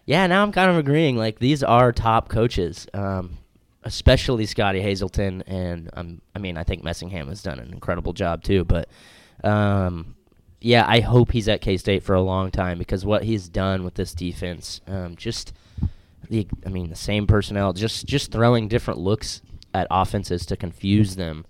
yeah, 0.05 0.27
now 0.27 0.43
I'm 0.43 0.53
kind 0.53 0.71
of 0.71 0.77
agreeing. 0.77 1.17
Like 1.17 1.39
these 1.39 1.63
are 1.63 1.93
top 1.93 2.29
coaches. 2.29 2.87
Um, 2.93 3.39
especially 3.87 4.47
Scottie 4.47 4.83
Hazelton, 4.83 5.43
and 5.47 5.89
um, 5.95 6.21
I 6.35 6.41
mean, 6.41 6.59
I 6.59 6.65
think 6.65 6.83
Messingham 6.83 7.29
has 7.29 7.41
done 7.41 7.61
an 7.61 7.73
incredible 7.73 8.13
job 8.13 8.43
too. 8.43 8.65
But 8.65 8.89
um, 9.45 10.16
yeah, 10.61 10.85
I 10.87 11.01
hope 11.01 11.33
he's 11.33 11.49
at 11.49 11.61
K 11.61 11.77
State 11.77 12.03
for 12.03 12.15
a 12.15 12.23
long 12.23 12.51
time 12.51 12.79
because 12.79 13.05
what 13.05 13.25
he's 13.25 13.49
done 13.49 13.85
with 13.85 13.95
this 13.95 14.15
defense, 14.15 14.81
um, 14.87 15.17
just 15.17 15.53
the, 16.29 16.47
I 16.65 16.71
mean, 16.71 16.91
the 16.91 16.97
same 16.97 17.27
personnel, 17.27 17.73
just 17.73 18.07
just 18.07 18.33
throwing 18.33 18.69
different 18.69 18.99
looks 19.01 19.43
at 19.75 19.87
offenses 19.91 20.47
to 20.47 20.57
confuse 20.57 21.17
them, 21.17 21.45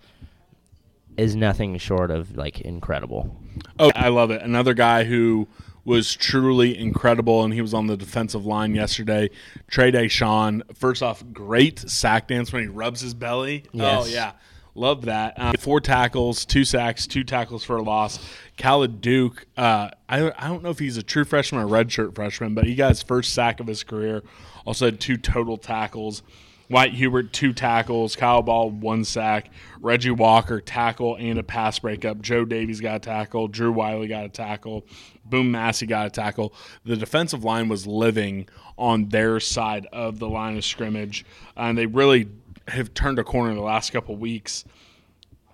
is 1.16 1.36
nothing 1.36 1.78
short 1.78 2.10
of 2.10 2.36
like 2.36 2.60
incredible. 2.60 3.36
Oh, 3.78 3.90
I 3.94 4.08
love 4.08 4.30
it. 4.30 4.42
Another 4.42 4.74
guy 4.74 5.04
who 5.04 5.48
was 5.84 6.14
truly 6.14 6.76
incredible, 6.76 7.44
and 7.44 7.54
he 7.54 7.62
was 7.62 7.72
on 7.72 7.86
the 7.86 7.96
defensive 7.96 8.44
line 8.44 8.74
yesterday. 8.74 9.30
Trey 9.68 9.92
Dishon. 9.92 10.62
First 10.76 11.02
off, 11.02 11.24
great 11.32 11.78
sack 11.78 12.26
dance 12.26 12.52
when 12.52 12.62
he 12.62 12.68
rubs 12.68 13.00
his 13.00 13.14
belly. 13.14 13.64
Oh 13.72 14.04
yeah, 14.04 14.32
love 14.76 15.06
that. 15.06 15.38
Um, 15.38 15.54
four 15.58 15.80
tackles, 15.80 16.44
two 16.44 16.64
sacks, 16.64 17.06
two 17.06 17.24
tackles 17.24 17.64
for 17.64 17.76
a 17.76 17.82
loss. 17.82 18.18
Khalid 18.56 19.00
Duke. 19.00 19.46
Uh, 19.56 19.90
I 20.08 20.32
I 20.38 20.48
don't 20.48 20.62
know 20.62 20.70
if 20.70 20.78
he's 20.78 20.96
a 20.96 21.02
true 21.02 21.24
freshman 21.24 21.62
or 21.62 21.66
redshirt 21.66 22.14
freshman, 22.14 22.54
but 22.54 22.64
he 22.64 22.74
got 22.74 22.90
his 22.90 23.02
first 23.02 23.32
sack 23.32 23.60
of 23.60 23.66
his 23.66 23.82
career. 23.82 24.22
Also 24.64 24.86
had 24.86 25.00
two 25.00 25.16
total 25.16 25.56
tackles. 25.56 26.22
Wyatt 26.68 26.94
Hubert, 26.94 27.32
two 27.32 27.52
tackles. 27.52 28.16
Kyle 28.16 28.42
Ball, 28.42 28.70
one 28.70 29.04
sack. 29.04 29.50
Reggie 29.80 30.10
Walker, 30.10 30.60
tackle 30.60 31.16
and 31.16 31.38
a 31.38 31.42
pass 31.42 31.78
breakup. 31.78 32.20
Joe 32.20 32.44
Davies 32.44 32.80
got 32.80 32.96
a 32.96 33.00
tackle. 33.00 33.46
Drew 33.46 33.70
Wiley 33.72 34.08
got 34.08 34.24
a 34.24 34.28
tackle. 34.28 34.84
Boom 35.24 35.52
Massey 35.52 35.86
got 35.86 36.06
a 36.06 36.10
tackle. 36.10 36.52
The 36.84 36.96
defensive 36.96 37.44
line 37.44 37.68
was 37.68 37.86
living 37.86 38.48
on 38.76 39.08
their 39.08 39.38
side 39.38 39.86
of 39.92 40.18
the 40.18 40.28
line 40.28 40.56
of 40.56 40.64
scrimmage, 40.64 41.24
and 41.56 41.78
they 41.78 41.86
really 41.86 42.28
have 42.68 42.94
turned 42.94 43.18
a 43.18 43.24
corner 43.24 43.50
in 43.50 43.56
the 43.56 43.62
last 43.62 43.90
couple 43.92 44.16
weeks. 44.16 44.64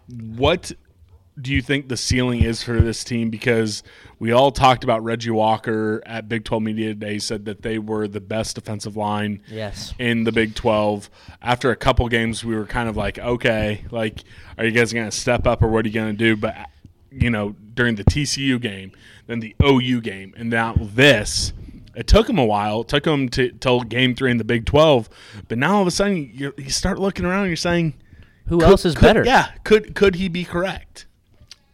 What 0.09 0.73
do 1.41 1.53
you 1.53 1.63
think 1.63 1.89
the 1.89 1.97
ceiling 1.97 2.43
is 2.43 2.63
for 2.63 2.81
this 2.81 3.05
team? 3.05 3.31
Because 3.31 3.83
we 4.19 4.33
all 4.33 4.51
talked 4.51 4.85
about 4.85 5.03
Reggie 5.03 5.31
Walker 5.31 6.03
at 6.05 6.29
Big 6.29 6.45
12 6.45 6.63
Media 6.63 6.95
Day, 6.95 7.19
said 7.19 7.47
that 7.47 7.63
they 7.63 7.79
were 7.79 8.07
the 8.07 8.21
best 8.21 8.55
defensive 8.57 8.97
line 8.97 9.41
Yes. 9.49 9.95
in 9.99 10.25
the 10.25 10.33
Big 10.33 10.55
12. 10.55 11.09
After 11.41 11.71
a 11.71 11.77
couple 11.77 12.07
games, 12.09 12.45
we 12.45 12.55
were 12.55 12.67
kind 12.67 12.89
of 12.89 12.97
like, 12.97 13.19
okay, 13.19 13.85
like, 13.91 14.25
are 14.59 14.65
you 14.65 14.73
guys 14.73 14.93
going 14.93 15.09
to 15.11 15.17
step 15.17 15.47
up 15.47 15.63
or 15.63 15.69
what 15.69 15.85
are 15.85 15.89
you 15.89 15.95
going 15.95 16.13
to 16.13 16.19
do? 16.19 16.37
But, 16.37 16.55
you 17.11 17.31
know, 17.31 17.57
during 17.75 17.95
the 17.95 18.05
TCU 18.05 18.61
game, 18.61 18.93
then 19.27 19.41
the 19.41 19.55
OU 19.65 20.01
game, 20.03 20.35
and 20.37 20.51
now 20.51 20.75
this. 20.79 21.53
It 21.95 22.07
took 22.07 22.28
him 22.28 22.38
a 22.38 22.45
while. 22.45 22.80
It 22.82 22.88
took 22.88 23.07
him 23.07 23.28
to 23.30 23.51
till 23.53 23.80
game 23.80 24.14
three 24.14 24.30
in 24.30 24.38
the 24.38 24.45
Big 24.45 24.64
Twelve, 24.66 25.09
but 25.49 25.59
now 25.59 25.76
all 25.76 25.82
of 25.82 25.86
a 25.88 25.90
sudden 25.90 26.30
you, 26.32 26.55
you 26.57 26.70
start 26.70 26.99
looking 26.99 27.24
around. 27.24 27.43
and 27.43 27.49
You're 27.51 27.57
saying, 27.57 27.95
Who 28.47 28.59
could- 28.61 28.68
else 28.68 28.84
is 28.84 28.95
could- 28.95 29.03
better? 29.03 29.24
Yeah, 29.24 29.49
could 29.64 29.95
could 29.95 30.14
he 30.16 30.28
be 30.28 30.45
correct? 30.45 31.07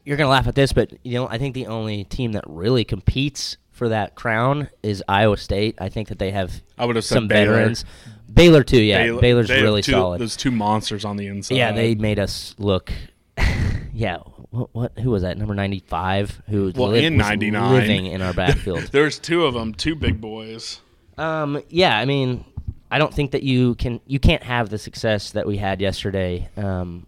You're 0.05 0.17
gonna 0.17 0.31
laugh 0.31 0.47
at 0.49 0.55
this, 0.55 0.73
but 0.73 0.93
you 1.05 1.15
know, 1.15 1.29
I 1.29 1.39
think 1.39 1.55
the 1.55 1.67
only 1.67 2.05
team 2.05 2.33
that 2.33 2.45
really 2.47 2.85
competes 2.85 3.59
for 3.71 3.91
that 3.91 4.15
crown 4.17 4.69
is 4.83 5.05
Iowa 5.07 5.37
State. 5.37 5.77
I 5.81 5.89
think 5.89 6.09
that 6.09 6.19
they 6.19 6.31
have 6.33 6.63
I 6.79 6.85
would 6.85 6.97
have 6.97 7.05
some 7.05 7.29
Baylor. 7.29 7.53
veterans. 7.55 7.85
Baylor 8.33 8.65
too, 8.65 8.81
yeah. 8.83 9.05
Baylor- 9.05 9.21
Baylor's 9.21 9.49
have 9.51 9.63
really 9.63 9.83
two- 9.83 9.93
solid. 9.93 10.21
Those 10.21 10.37
two 10.37 10.51
monsters 10.51 11.05
on 11.05 11.17
the 11.17 11.27
inside. 11.29 11.55
Yeah, 11.57 11.73
they 11.73 11.95
made 11.95 12.19
us 12.19 12.55
look. 12.59 12.93
yeah, 13.93 14.19
what, 14.51 14.69
what? 14.73 14.99
Who 14.99 15.11
was 15.11 15.23
that? 15.23 15.37
Number 15.39 15.55
ninety-five, 15.55 16.43
who 16.49 16.73
Well, 16.75 16.91
li- 16.91 17.05
and 17.07 17.17
was 17.19 17.27
99. 17.29 17.73
living 17.73 18.07
in 18.07 18.23
our 18.23 18.33
backfield. 18.33 18.85
There's 18.93 19.19
two 19.19 19.45
of 19.45 19.55
them, 19.55 19.75
two 19.75 19.95
big 19.95 20.21
boys. 20.21 20.81
um, 21.19 21.63
yeah, 21.69 21.99
I 21.99 22.05
mean, 22.05 22.45
I 22.91 22.99
don't 22.99 23.13
think 23.13 23.33
that 23.33 23.43
you 23.43 23.75
can. 23.75 24.01
You 24.07 24.19
can't 24.19 24.43
have 24.43 24.71
the 24.71 24.79
success 24.79 25.31
that 25.33 25.47
we 25.47 25.59
had 25.59 25.81
yesterday. 25.81 26.49
Um, 26.57 27.07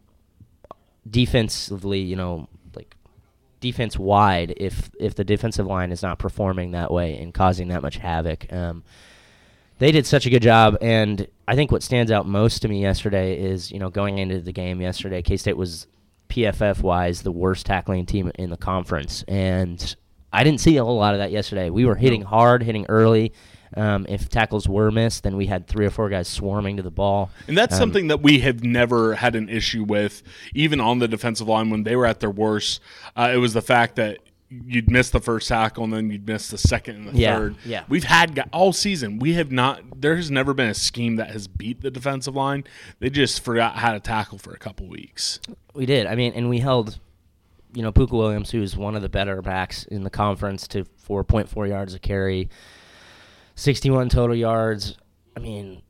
defensively, 1.08 2.00
you 2.00 2.16
know, 2.16 2.48
like 2.74 2.94
defense 3.60 3.98
wide, 3.98 4.54
if 4.56 4.90
if 4.98 5.14
the 5.14 5.24
defensive 5.24 5.66
line 5.66 5.92
is 5.92 6.02
not 6.02 6.18
performing 6.18 6.72
that 6.72 6.90
way 6.92 7.18
and 7.20 7.32
causing 7.34 7.68
that 7.68 7.82
much 7.82 7.96
havoc. 7.96 8.52
Um, 8.52 8.82
they 9.78 9.92
did 9.92 10.04
such 10.06 10.26
a 10.26 10.30
good 10.30 10.42
job, 10.42 10.76
and 10.82 11.26
I 11.48 11.54
think 11.54 11.72
what 11.72 11.82
stands 11.82 12.12
out 12.12 12.26
most 12.26 12.60
to 12.60 12.68
me 12.68 12.82
yesterday 12.82 13.40
is 13.40 13.72
you 13.72 13.78
know 13.78 13.88
going 13.88 14.18
into 14.18 14.40
the 14.40 14.52
game 14.52 14.80
yesterday, 14.82 15.22
K 15.22 15.38
State 15.38 15.56
was 15.56 15.86
PFF 16.30 16.82
wise 16.82 17.22
the 17.22 17.32
worst 17.32 17.66
tackling 17.66 18.06
team 18.06 18.30
in 18.36 18.50
the 18.50 18.56
conference, 18.56 19.24
and 19.28 19.94
I 20.32 20.44
didn't 20.44 20.60
see 20.60 20.76
a 20.76 20.84
whole 20.84 20.96
lot 20.96 21.14
of 21.14 21.18
that 21.20 21.30
yesterday. 21.32 21.68
We 21.70 21.84
were 21.84 21.96
hitting 21.96 22.22
hard, 22.22 22.62
hitting 22.62 22.86
early. 22.88 23.32
Um, 23.76 24.04
if 24.08 24.28
tackles 24.28 24.68
were 24.68 24.90
missed, 24.90 25.22
then 25.22 25.36
we 25.36 25.46
had 25.46 25.68
three 25.68 25.86
or 25.86 25.90
four 25.90 26.08
guys 26.08 26.26
swarming 26.26 26.76
to 26.78 26.82
the 26.82 26.90
ball. 26.90 27.30
And 27.46 27.56
that's 27.56 27.74
Um, 27.74 27.78
something 27.78 28.08
that 28.08 28.20
we 28.20 28.40
have 28.40 28.64
never 28.64 29.14
had 29.14 29.36
an 29.36 29.48
issue 29.48 29.84
with, 29.84 30.22
even 30.54 30.80
on 30.80 30.98
the 30.98 31.06
defensive 31.06 31.46
line 31.48 31.70
when 31.70 31.84
they 31.84 31.94
were 31.94 32.06
at 32.06 32.18
their 32.18 32.30
worst. 32.32 32.80
Uh, 33.14 33.30
it 33.32 33.36
was 33.36 33.52
the 33.52 33.62
fact 33.62 33.94
that 33.96 34.18
you'd 34.50 34.90
miss 34.90 35.10
the 35.10 35.20
first 35.20 35.46
tackle 35.48 35.84
and 35.84 35.92
then 35.92 36.10
you'd 36.10 36.26
miss 36.26 36.48
the 36.48 36.58
second 36.58 36.96
and 36.96 37.08
the 37.08 37.18
Yeah, 37.18 37.36
third. 37.36 37.56
yeah. 37.64 37.84
We've 37.88 38.02
had 38.04 38.48
all 38.52 38.72
season. 38.72 39.18
We 39.20 39.34
have 39.34 39.52
not. 39.52 40.00
There 40.00 40.16
has 40.16 40.30
never 40.30 40.52
been 40.54 40.68
a 40.68 40.74
scheme 40.74 41.16
that 41.16 41.30
has 41.30 41.46
beat 41.46 41.80
the 41.82 41.90
defensive 41.90 42.34
line. 42.34 42.64
They 42.98 43.10
just 43.10 43.44
forgot 43.44 43.76
how 43.76 43.92
to 43.92 44.00
tackle 44.00 44.38
for 44.38 44.52
a 44.52 44.58
couple 44.58 44.88
weeks. 44.88 45.38
We 45.72 45.86
did. 45.86 46.06
I 46.06 46.16
mean, 46.16 46.32
and 46.34 46.48
we 46.48 46.58
held, 46.58 46.98
you 47.72 47.82
know, 47.82 47.92
Pooka 47.92 48.10
Williams, 48.12 48.50
who's 48.50 48.76
one 48.76 48.96
of 48.96 49.02
the 49.02 49.08
better 49.08 49.40
backs 49.40 49.84
in 49.84 50.02
the 50.02 50.10
conference, 50.10 50.66
to 50.68 50.84
4.4 51.08 51.68
yards 51.68 51.94
a 51.94 52.00
carry, 52.00 52.48
61 53.54 54.08
total 54.08 54.34
yards. 54.34 54.96
I 55.36 55.40
mean, 55.40 55.82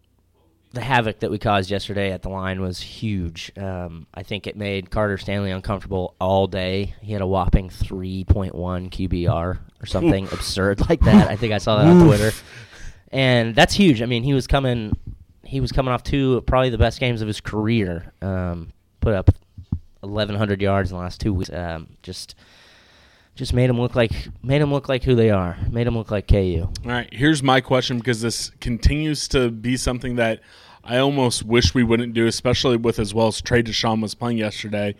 the 0.72 0.80
havoc 0.80 1.18
that 1.20 1.30
we 1.30 1.38
caused 1.38 1.70
yesterday 1.70 2.12
at 2.12 2.22
the 2.22 2.28
line 2.28 2.60
was 2.60 2.80
huge. 2.80 3.50
Um, 3.56 4.06
I 4.14 4.22
think 4.22 4.46
it 4.46 4.56
made 4.56 4.90
Carter 4.90 5.18
Stanley 5.18 5.50
uncomfortable 5.50 6.14
all 6.20 6.46
day. 6.46 6.94
He 7.00 7.12
had 7.12 7.22
a 7.22 7.26
whopping 7.26 7.70
3.1 7.70 8.52
QBR 8.54 9.58
or 9.82 9.86
something 9.86 10.26
absurd 10.32 10.88
like 10.88 11.00
that. 11.00 11.28
I 11.28 11.36
think 11.36 11.52
I 11.52 11.58
saw 11.58 11.78
that 11.78 11.86
on 11.86 12.06
Twitter, 12.06 12.30
and 13.10 13.54
that's 13.54 13.74
huge. 13.74 14.00
I 14.00 14.06
mean, 14.06 14.22
he 14.22 14.32
was 14.32 14.46
coming, 14.46 14.96
he 15.44 15.60
was 15.60 15.72
coming 15.72 15.92
off 15.92 16.04
two 16.04 16.40
probably 16.46 16.70
the 16.70 16.78
best 16.78 17.00
games 17.00 17.20
of 17.20 17.26
his 17.26 17.40
career. 17.40 18.12
Um, 18.22 18.72
put 19.00 19.14
up 19.14 19.30
1,100 20.00 20.62
yards 20.62 20.90
in 20.90 20.96
the 20.96 21.02
last 21.02 21.20
two 21.20 21.34
weeks. 21.34 21.50
Um, 21.52 21.96
just, 22.02 22.36
just 23.34 23.52
made 23.52 23.70
them 23.70 23.80
look 23.80 23.94
like 23.94 24.12
made 24.42 24.60
him 24.60 24.72
look 24.72 24.88
like 24.88 25.04
who 25.04 25.14
they 25.14 25.30
are. 25.30 25.56
Made 25.70 25.86
them 25.86 25.96
look 25.96 26.10
like 26.10 26.28
KU. 26.28 26.68
All 26.84 26.90
right, 26.90 27.08
here's 27.12 27.42
my 27.42 27.60
question 27.60 27.98
because 27.98 28.20
this 28.20 28.50
continues 28.60 29.28
to 29.28 29.50
be 29.50 29.76
something 29.76 30.16
that 30.16 30.40
I 30.84 30.98
almost 30.98 31.44
wish 31.44 31.74
we 31.74 31.84
wouldn't 31.84 32.14
do, 32.14 32.26
especially 32.26 32.76
with 32.76 32.98
as 32.98 33.14
well 33.14 33.28
as 33.28 33.40
Trey 33.40 33.62
Dishon 33.62 34.02
was 34.02 34.14
playing 34.14 34.38
yesterday. 34.38 34.94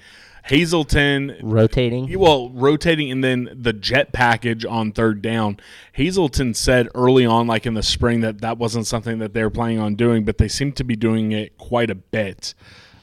Hazelton 0.45 1.37
Rotating. 1.43 2.19
Well, 2.19 2.51
rotating 2.51 3.11
and 3.11 3.23
then 3.23 3.51
the 3.53 3.73
jet 3.73 4.13
package 4.13 4.65
on 4.65 4.93
third 4.93 5.21
down. 5.21 5.59
Hazelton 5.93 6.55
said 6.55 6.89
early 6.95 7.27
on, 7.27 7.47
like 7.47 7.67
in 7.67 7.75
the 7.75 7.83
spring, 7.83 8.21
that 8.21 8.41
that 8.41 8.59
wasn't 8.59 8.87
something 8.87 9.19
that 9.19 9.35
they 9.35 9.43
were 9.43 9.51
planning 9.51 9.79
on 9.79 9.97
doing, 9.97 10.25
but 10.25 10.39
they 10.39 10.49
seem 10.49 10.73
to 10.73 10.85
be 10.85 10.97
doing 10.97 11.33
it 11.33 11.57
quite 11.59 11.91
a 11.91 11.95
bit. 11.95 12.55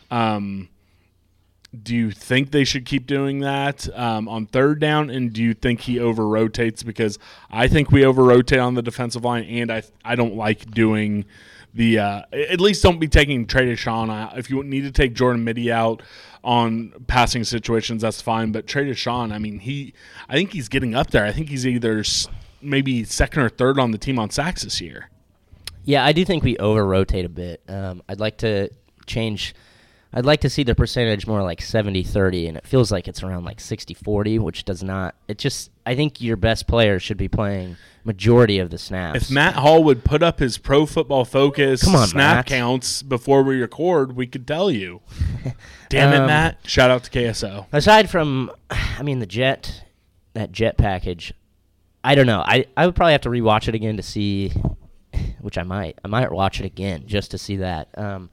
Um, 0.09 0.69
do 1.83 1.95
you 1.95 2.11
think 2.11 2.51
they 2.51 2.63
should 2.63 2.85
keep 2.85 3.05
doing 3.07 3.39
that 3.39 3.87
um, 3.97 4.27
on 4.27 4.45
third 4.45 4.79
down? 4.79 5.09
And 5.09 5.33
do 5.33 5.43
you 5.43 5.53
think 5.53 5.81
he 5.81 5.99
over 5.99 6.27
rotates? 6.27 6.83
Because 6.83 7.19
I 7.51 7.67
think 7.67 7.91
we 7.91 8.05
over 8.05 8.23
rotate 8.23 8.59
on 8.59 8.75
the 8.75 8.81
defensive 8.81 9.23
line, 9.23 9.43
and 9.43 9.71
I 9.71 9.83
I 10.03 10.15
don't 10.15 10.35
like 10.35 10.71
doing 10.71 11.25
the. 11.73 11.99
Uh, 11.99 12.21
at 12.31 12.61
least 12.61 12.83
don't 12.83 12.99
be 12.99 13.07
taking 13.07 13.45
Trey 13.45 13.65
Dishon 13.67 14.09
out. 14.09 14.37
If 14.37 14.49
you 14.49 14.63
need 14.63 14.81
to 14.81 14.91
take 14.91 15.13
Jordan 15.13 15.43
Mittie 15.43 15.71
out 15.71 16.01
on 16.43 16.93
passing 17.07 17.43
situations, 17.43 18.01
that's 18.01 18.21
fine. 18.21 18.51
But 18.51 18.65
Trey 18.65 18.85
Dishon, 18.85 19.33
I 19.33 19.37
mean, 19.37 19.59
he 19.59 19.93
I 20.29 20.35
think 20.35 20.53
he's 20.53 20.69
getting 20.69 20.95
up 20.95 21.11
there. 21.11 21.25
I 21.25 21.31
think 21.31 21.49
he's 21.49 21.67
either 21.67 22.03
maybe 22.61 23.03
second 23.03 23.41
or 23.41 23.49
third 23.49 23.77
on 23.77 23.91
the 23.91 23.97
team 23.97 24.19
on 24.19 24.29
sacks 24.29 24.63
this 24.63 24.79
year. 24.79 25.09
Yeah, 25.83 26.05
I 26.05 26.11
do 26.11 26.25
think 26.25 26.43
we 26.43 26.57
over 26.57 26.85
rotate 26.85 27.25
a 27.25 27.29
bit. 27.29 27.61
Um, 27.67 28.01
I'd 28.09 28.19
like 28.19 28.37
to 28.39 28.69
change. 29.05 29.53
I'd 30.13 30.25
like 30.25 30.39
to 30.41 30.49
see 30.49 30.63
the 30.63 30.73
percentage 30.73 31.27
more 31.27 31.43
like 31.43 31.61
70 31.61 32.03
30, 32.03 32.47
and 32.47 32.57
it 32.57 32.65
feels 32.65 32.91
like 32.91 33.07
it's 33.07 33.21
around 33.23 33.43
like 33.45 33.59
60 33.59 33.93
40, 33.93 34.39
which 34.39 34.63
does 34.65 34.83
not. 34.83 35.15
It 35.27 35.37
just. 35.37 35.71
I 35.85 35.95
think 35.95 36.21
your 36.21 36.35
best 36.37 36.67
player 36.67 36.99
should 36.99 37.17
be 37.17 37.27
playing 37.27 37.77
majority 38.03 38.59
of 38.59 38.69
the 38.69 38.77
snaps. 38.77 39.23
If 39.23 39.31
Matt 39.31 39.55
Hall 39.55 39.83
would 39.83 40.03
put 40.03 40.23
up 40.23 40.39
his 40.39 40.57
pro 40.57 40.85
football 40.85 41.23
focus 41.25 41.83
Come 41.83 41.95
on, 41.95 42.07
snap 42.07 42.35
Matt. 42.37 42.45
counts 42.45 43.01
before 43.03 43.43
we 43.43 43.59
record, 43.61 44.15
we 44.15 44.27
could 44.27 44.47
tell 44.47 44.71
you. 44.71 45.01
Damn 45.89 46.13
it, 46.13 46.19
Um, 46.19 46.27
Matt. 46.27 46.57
Shout 46.65 46.89
out 46.89 47.03
to 47.05 47.11
KSO. 47.11 47.67
Aside 47.71 48.09
from, 48.09 48.51
I 48.69 49.01
mean, 49.03 49.19
the 49.19 49.25
jet, 49.25 49.83
that 50.33 50.51
jet 50.51 50.77
package, 50.77 51.33
I 52.03 52.15
don't 52.15 52.27
know. 52.27 52.41
I, 52.45 52.65
I 52.77 52.85
would 52.85 52.95
probably 52.95 53.11
have 53.13 53.21
to 53.21 53.29
rewatch 53.29 53.67
it 53.67 53.75
again 53.75 53.97
to 53.97 54.03
see, 54.03 54.53
which 55.41 55.57
I 55.57 55.63
might. 55.63 55.99
I 56.03 56.07
might 56.07 56.31
watch 56.31 56.59
it 56.61 56.65
again 56.65 57.03
just 57.07 57.31
to 57.31 57.37
see 57.37 57.57
that, 57.57 57.89
um, 57.97 58.29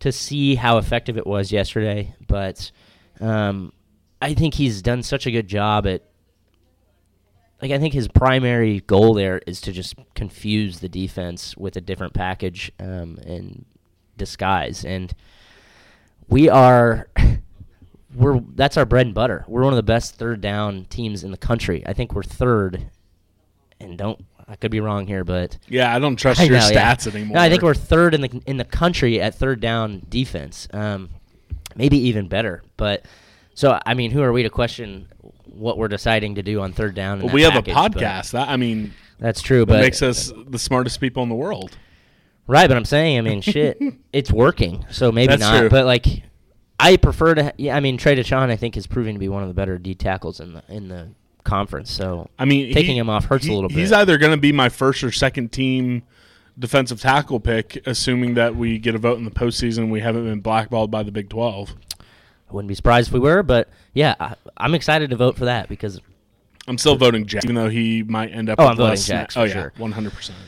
to 0.00 0.12
see 0.12 0.54
how 0.54 0.78
effective 0.78 1.16
it 1.16 1.26
was 1.26 1.52
yesterday. 1.52 2.14
But 2.26 2.70
um, 3.20 3.72
I 4.20 4.34
think 4.34 4.54
he's 4.54 4.82
done 4.82 5.02
such 5.02 5.26
a 5.26 5.30
good 5.30 5.48
job 5.48 5.86
at. 5.86 6.02
Like 7.62 7.72
I 7.72 7.78
think 7.78 7.92
his 7.92 8.08
primary 8.08 8.80
goal 8.80 9.12
there 9.12 9.42
is 9.46 9.60
to 9.62 9.72
just 9.72 9.94
confuse 10.14 10.80
the 10.80 10.88
defense 10.88 11.54
with 11.58 11.76
a 11.76 11.82
different 11.82 12.14
package 12.14 12.72
um, 12.80 13.18
and 13.26 13.66
disguise, 14.16 14.82
and 14.82 15.12
we 16.30 16.48
are 16.48 17.08
we're 18.14 18.40
that's 18.54 18.78
our 18.78 18.86
bread 18.86 19.06
and 19.06 19.14
butter. 19.14 19.44
We're 19.46 19.62
one 19.62 19.74
of 19.74 19.76
the 19.76 19.82
best 19.82 20.14
third 20.14 20.40
down 20.40 20.86
teams 20.86 21.22
in 21.22 21.32
the 21.32 21.36
country. 21.36 21.82
I 21.86 21.92
think 21.92 22.14
we're 22.14 22.22
third, 22.22 22.90
and 23.78 23.98
don't 23.98 24.24
I 24.50 24.56
could 24.56 24.72
be 24.72 24.80
wrong 24.80 25.06
here, 25.06 25.22
but 25.22 25.56
Yeah, 25.68 25.94
I 25.94 26.00
don't 26.00 26.16
trust 26.16 26.40
I 26.40 26.44
your 26.44 26.58
know, 26.58 26.68
yeah. 26.68 26.94
stats 26.94 27.12
anymore. 27.12 27.36
No, 27.36 27.40
I 27.40 27.48
think 27.48 27.62
we're 27.62 27.74
third 27.74 28.14
in 28.14 28.20
the 28.20 28.42
in 28.46 28.56
the 28.56 28.64
country 28.64 29.20
at 29.20 29.34
third 29.36 29.60
down 29.60 30.02
defense. 30.08 30.66
Um, 30.72 31.10
maybe 31.76 31.96
even 31.98 32.26
better. 32.26 32.62
But 32.76 33.04
so 33.54 33.78
I 33.86 33.94
mean, 33.94 34.10
who 34.10 34.22
are 34.22 34.32
we 34.32 34.42
to 34.42 34.50
question 34.50 35.06
what 35.44 35.78
we're 35.78 35.88
deciding 35.88 36.34
to 36.34 36.42
do 36.42 36.60
on 36.60 36.72
third 36.72 36.94
down? 36.96 37.20
in 37.20 37.26
Well, 37.26 37.34
we 37.34 37.42
have 37.42 37.52
package, 37.52 37.74
a 37.74 37.76
podcast. 37.76 38.32
That 38.32 38.48
I 38.48 38.56
mean, 38.56 38.92
That's 39.20 39.40
true, 39.40 39.64
but 39.66 39.80
makes 39.80 40.02
us 40.02 40.32
the 40.48 40.58
smartest 40.58 41.00
people 41.00 41.22
in 41.22 41.28
the 41.28 41.34
world. 41.36 41.76
Right, 42.48 42.66
but 42.66 42.76
I'm 42.76 42.84
saying, 42.84 43.18
I 43.18 43.20
mean, 43.20 43.42
shit, 43.42 43.80
it's 44.12 44.32
working. 44.32 44.84
So 44.90 45.12
maybe 45.12 45.28
That's 45.28 45.40
not. 45.42 45.58
true. 45.60 45.68
But 45.68 45.86
like, 45.86 46.06
I 46.80 46.96
prefer 46.96 47.36
to. 47.36 47.54
Yeah, 47.56 47.76
I 47.76 47.80
mean, 47.80 47.96
Trey 47.98 48.16
Dishon, 48.16 48.50
I 48.50 48.56
think, 48.56 48.76
is 48.76 48.88
proving 48.88 49.14
to 49.14 49.20
be 49.20 49.28
one 49.28 49.42
of 49.42 49.48
the 49.48 49.54
better 49.54 49.78
D 49.78 49.94
tackles 49.94 50.40
in 50.40 50.54
the 50.54 50.64
in 50.68 50.88
the 50.88 51.10
conference. 51.44 51.90
So 51.90 52.28
I 52.38 52.44
mean, 52.44 52.72
taking 52.72 52.92
he- 52.92 52.98
him 52.98 53.08
off 53.10 53.26
hurts 53.26 53.44
he- 53.44 53.52
a 53.52 53.54
little 53.54 53.68
bit. 53.68 53.78
He's 53.78 53.92
either 53.92 54.18
going 54.18 54.32
to 54.32 54.36
be 54.40 54.52
my 54.52 54.68
first 54.68 55.02
or 55.04 55.12
second 55.12 55.52
team 55.52 56.02
defensive 56.58 57.00
tackle 57.00 57.40
pick, 57.40 57.82
assuming 57.86 58.34
that 58.34 58.54
we 58.56 58.78
get 58.78 58.94
a 58.94 58.98
vote 58.98 59.18
in 59.18 59.24
the 59.24 59.30
postseason. 59.30 59.90
We 59.90 60.00
haven't 60.00 60.24
been 60.24 60.40
blackballed 60.40 60.90
by 60.90 61.02
the 61.02 61.12
Big 61.12 61.28
Twelve. 61.30 61.74
I 61.98 62.52
wouldn't 62.52 62.68
be 62.68 62.74
surprised 62.74 63.08
if 63.08 63.14
we 63.14 63.20
were, 63.20 63.42
but 63.42 63.68
yeah, 63.94 64.14
I, 64.18 64.34
I'm 64.56 64.74
excited 64.74 65.10
to 65.10 65.16
vote 65.16 65.36
for 65.36 65.44
that 65.46 65.68
because. 65.68 66.00
I'm 66.68 66.76
still 66.78 66.94
voting 66.96 67.26
Jack, 67.26 67.44
even 67.44 67.56
though 67.56 67.68
he 67.70 68.02
might 68.02 68.28
end 68.32 68.50
up. 68.50 68.58
Oh, 68.60 68.66
I'm 68.66 68.76
voting 68.76 68.90
less 68.90 69.06
Jax 69.06 69.34
sna- 69.34 69.36
for 69.36 69.40
oh 69.40 69.44
yeah, 69.44 69.52
sure. 69.52 69.72
100. 69.78 70.12
percent 70.12 70.38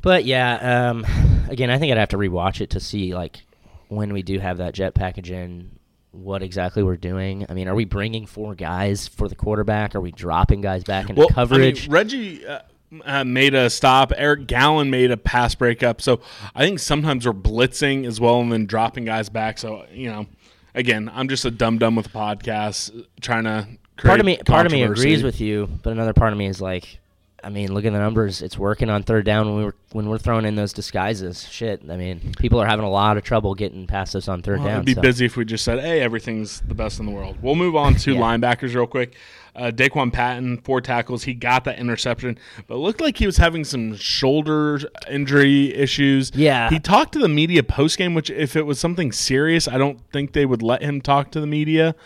But 0.00 0.24
yeah, 0.24 0.90
um, 0.90 1.04
again, 1.48 1.70
I 1.70 1.78
think 1.78 1.92
I'd 1.92 1.98
have 1.98 2.08
to 2.10 2.16
rewatch 2.16 2.60
it 2.60 2.70
to 2.70 2.80
see 2.80 3.14
like 3.14 3.42
when 3.88 4.12
we 4.12 4.22
do 4.22 4.38
have 4.38 4.58
that 4.58 4.72
jet 4.72 4.94
package 4.94 5.30
in, 5.30 5.70
what 6.12 6.42
exactly 6.42 6.82
we're 6.82 6.96
doing. 6.96 7.46
I 7.48 7.54
mean, 7.54 7.68
are 7.68 7.74
we 7.74 7.84
bringing 7.84 8.26
four 8.26 8.54
guys 8.54 9.08
for 9.08 9.28
the 9.28 9.34
quarterback? 9.34 9.94
Are 9.94 10.00
we 10.00 10.12
dropping 10.12 10.60
guys 10.60 10.84
back 10.84 11.08
into 11.08 11.20
well, 11.20 11.28
coverage? 11.28 11.80
I 11.80 11.82
mean, 11.82 11.92
Reggie 11.92 12.46
uh, 12.46 12.60
uh, 13.04 13.24
made 13.24 13.54
a 13.54 13.70
stop. 13.70 14.12
Eric 14.16 14.46
Gallen 14.46 14.90
made 14.90 15.10
a 15.10 15.16
pass 15.16 15.54
breakup. 15.54 16.00
So 16.00 16.20
I 16.54 16.64
think 16.64 16.78
sometimes 16.78 17.26
we're 17.26 17.32
blitzing 17.32 18.06
as 18.06 18.20
well 18.20 18.40
and 18.40 18.52
then 18.52 18.66
dropping 18.66 19.04
guys 19.04 19.28
back. 19.28 19.58
So 19.58 19.86
you 19.92 20.10
know, 20.10 20.26
again, 20.74 21.10
I'm 21.12 21.28
just 21.28 21.44
a 21.44 21.50
dumb 21.50 21.78
dumb 21.78 21.96
with 21.96 22.06
a 22.06 22.10
podcast 22.10 22.98
uh, 22.98 23.04
trying 23.20 23.44
to. 23.44 23.68
Part 23.96 24.18
of 24.18 24.24
me 24.24 24.38
part 24.38 24.64
of 24.64 24.72
me 24.72 24.82
agrees 24.82 25.22
with 25.22 25.42
you, 25.42 25.68
but 25.82 25.90
another 25.90 26.14
part 26.14 26.32
of 26.32 26.38
me 26.38 26.46
is 26.46 26.58
like, 26.58 26.99
I 27.42 27.48
mean, 27.48 27.72
look 27.72 27.84
at 27.84 27.92
the 27.92 27.98
numbers. 27.98 28.42
It's 28.42 28.58
working 28.58 28.90
on 28.90 29.02
third 29.02 29.24
down 29.24 29.46
when 29.46 29.56
we 29.58 29.64
were 29.64 29.74
when 29.92 30.08
we're 30.08 30.18
throwing 30.18 30.44
in 30.44 30.56
those 30.56 30.72
disguises. 30.72 31.48
Shit, 31.48 31.82
I 31.90 31.96
mean, 31.96 32.32
people 32.38 32.60
are 32.60 32.66
having 32.66 32.84
a 32.84 32.90
lot 32.90 33.16
of 33.16 33.24
trouble 33.24 33.54
getting 33.54 33.86
past 33.86 34.14
us 34.14 34.28
on 34.28 34.42
third 34.42 34.58
Well, 34.58 34.68
down. 34.68 34.76
it'd 34.76 34.86
be 34.86 34.94
so- 34.94 35.00
busy 35.00 35.24
if 35.26 35.36
we 35.36 35.44
just 35.44 35.64
said, 35.64 35.80
"Hey, 35.80 36.00
everything's 36.00 36.60
the 36.60 36.74
best 36.74 37.00
in 37.00 37.06
the 37.06 37.12
world." 37.12 37.36
We'll 37.42 37.54
move 37.54 37.76
on 37.76 37.94
to 37.94 38.12
Yeah. 38.14 38.20
linebackers 38.20 38.74
real 38.74 38.86
quick. 38.86 39.14
Uh, 39.56 39.70
Daquan 39.74 40.12
Patton, 40.12 40.58
four 40.58 40.80
tackles. 40.80 41.24
He 41.24 41.34
got 41.34 41.64
that 41.64 41.78
interception, 41.78 42.38
but 42.68 42.74
it 42.76 42.78
looked 42.78 43.00
like 43.00 43.16
he 43.16 43.26
was 43.26 43.36
having 43.38 43.64
some 43.64 43.96
shoulder 43.96 44.78
injury 45.10 45.74
issues. 45.74 46.30
Yeah. 46.34 46.70
he 46.70 46.78
talked 46.78 47.12
to 47.14 47.18
the 47.18 47.28
media 47.28 47.62
post 47.64 47.98
game, 47.98 48.14
which 48.14 48.30
if 48.30 48.54
it 48.54 48.64
was 48.64 48.78
something 48.78 49.10
serious, 49.10 49.66
I 49.66 49.76
don't 49.78 49.98
think 50.12 50.34
they 50.34 50.46
would 50.46 50.62
let 50.62 50.82
him 50.82 51.00
talk 51.00 51.32
to 51.32 51.40
the 51.40 51.46
media. 51.48 51.96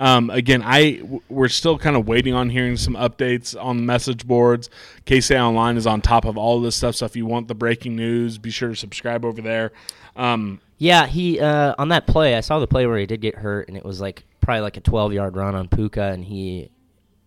Um, 0.00 0.30
again, 0.30 0.62
I 0.64 1.02
we're 1.28 1.48
still 1.48 1.78
kind 1.78 1.96
of 1.96 2.06
waiting 2.08 2.34
on 2.34 2.50
hearing 2.50 2.76
some 2.76 2.94
updates 2.94 3.60
on 3.60 3.86
message 3.86 4.26
boards. 4.26 4.70
KSA 5.06 5.40
Online 5.40 5.76
is 5.76 5.86
on 5.86 6.00
top 6.00 6.24
of 6.24 6.36
all 6.36 6.60
this 6.60 6.76
stuff. 6.76 6.96
So 6.96 7.06
if 7.06 7.16
you 7.16 7.26
want 7.26 7.48
the 7.48 7.54
breaking 7.54 7.96
news, 7.96 8.38
be 8.38 8.50
sure 8.50 8.70
to 8.70 8.76
subscribe 8.76 9.24
over 9.24 9.40
there. 9.40 9.72
Um, 10.16 10.60
Yeah, 10.78 11.06
he 11.06 11.40
uh, 11.40 11.74
on 11.78 11.88
that 11.88 12.06
play. 12.06 12.34
I 12.34 12.40
saw 12.40 12.58
the 12.58 12.66
play 12.66 12.86
where 12.86 12.98
he 12.98 13.06
did 13.06 13.20
get 13.20 13.36
hurt, 13.36 13.68
and 13.68 13.76
it 13.76 13.84
was 13.84 14.00
like 14.00 14.24
probably 14.40 14.60
like 14.62 14.76
a 14.76 14.80
12 14.80 15.12
yard 15.12 15.36
run 15.36 15.54
on 15.54 15.68
Pooka, 15.68 16.12
and 16.12 16.24
he 16.24 16.70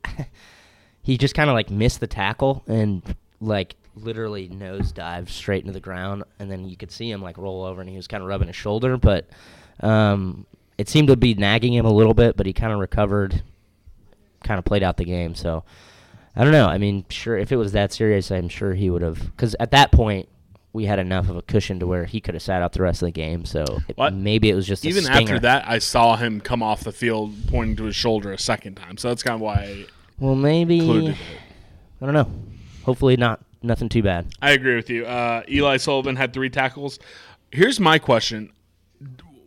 he 1.02 1.18
just 1.18 1.36
kind 1.36 1.50
of 1.50 1.54
like 1.54 1.70
missed 1.70 2.00
the 2.00 2.08
tackle 2.08 2.64
and 2.68 3.02
like 3.40 3.76
literally 3.96 4.48
nose 4.48 4.92
dived 4.92 5.30
straight 5.30 5.62
into 5.64 5.74
the 5.74 5.80
ground, 5.80 6.24
and 6.40 6.52
then 6.52 6.68
you 6.68 6.78
could 6.78 6.92
see 6.92 7.10
him 7.10 7.22
like 7.22 7.38
roll 7.38 7.64
over, 7.64 7.82
and 7.82 7.90
he 7.90 7.96
was 7.96 8.08
kind 8.08 8.22
of 8.22 8.28
rubbing 8.30 8.48
his 8.48 8.56
shoulder, 8.56 8.98
but 8.98 9.28
um, 9.80 10.46
it 10.78 10.88
seemed 10.90 11.08
to 11.08 11.16
be 11.16 11.34
nagging 11.34 11.74
him 11.74 11.86
a 11.86 11.92
little 11.94 12.14
bit, 12.14 12.38
but 12.38 12.46
he 12.46 12.54
kind 12.54 12.72
of 12.74 12.80
recovered, 12.80 13.42
kind 14.44 14.58
of 14.60 14.66
played 14.66 14.84
out 14.84 14.98
the 14.98 15.06
game. 15.06 15.36
So 15.36 15.64
I 16.36 16.44
don't 16.44 16.54
know. 16.54 16.68
I 16.68 16.78
mean, 16.78 17.06
sure, 17.10 17.38
if 17.38 17.52
it 17.52 17.58
was 17.58 17.72
that 17.72 17.92
serious, 17.92 18.32
I'm 18.32 18.50
sure 18.50 18.74
he 18.74 18.90
would 18.90 19.02
have. 19.02 19.20
Because 19.20 19.56
at 19.60 19.72
that 19.72 19.92
point, 19.92 20.30
we 20.74 20.86
had 20.86 21.00
enough 21.00 21.30
of 21.30 21.36
a 21.36 21.42
cushion 21.42 21.80
to 21.80 21.88
where 21.88 22.06
he 22.06 22.22
could 22.22 22.36
have 22.36 22.44
sat 22.44 22.62
out 22.62 22.74
the 22.74 22.84
rest 22.84 23.02
of 23.02 23.08
the 23.08 23.12
game. 23.12 23.44
So 23.46 23.66
it- 23.88 24.14
maybe 24.14 24.50
it 24.50 24.54
was 24.56 24.68
just 24.68 24.86
even 24.86 25.04
stinger. 25.06 25.20
after 25.34 25.40
that, 25.40 25.68
I 25.68 25.80
saw 25.80 26.16
him 26.18 26.40
come 26.40 26.62
off 26.62 26.84
the 26.84 26.92
field 26.92 27.34
pointing 27.48 27.76
to 27.78 27.86
his 27.86 27.96
shoulder 27.96 28.32
a 28.32 28.38
second 28.38 28.76
time. 28.76 28.98
So 28.98 29.08
that's 29.10 29.24
kind 29.24 29.36
of 29.36 29.42
why 29.42 29.54
I 29.56 29.86
Well, 30.20 30.36
maybe 30.36 30.80
it. 31.08 31.16
I 32.02 32.06
don't 32.06 32.14
know. 32.14 32.32
Hopefully, 32.84 33.18
not 33.18 33.40
nothing 33.64 33.90
too 33.90 34.04
bad. 34.04 34.28
I 34.40 34.52
agree 34.52 34.76
with 34.76 34.90
you. 34.92 35.06
Uh, 35.08 35.42
Eli 35.50 35.78
Sullivan 35.78 36.16
had 36.16 36.32
three 36.34 36.50
tackles. 36.52 37.00
Here's 37.52 37.80
my 37.80 37.98
question: 37.98 38.52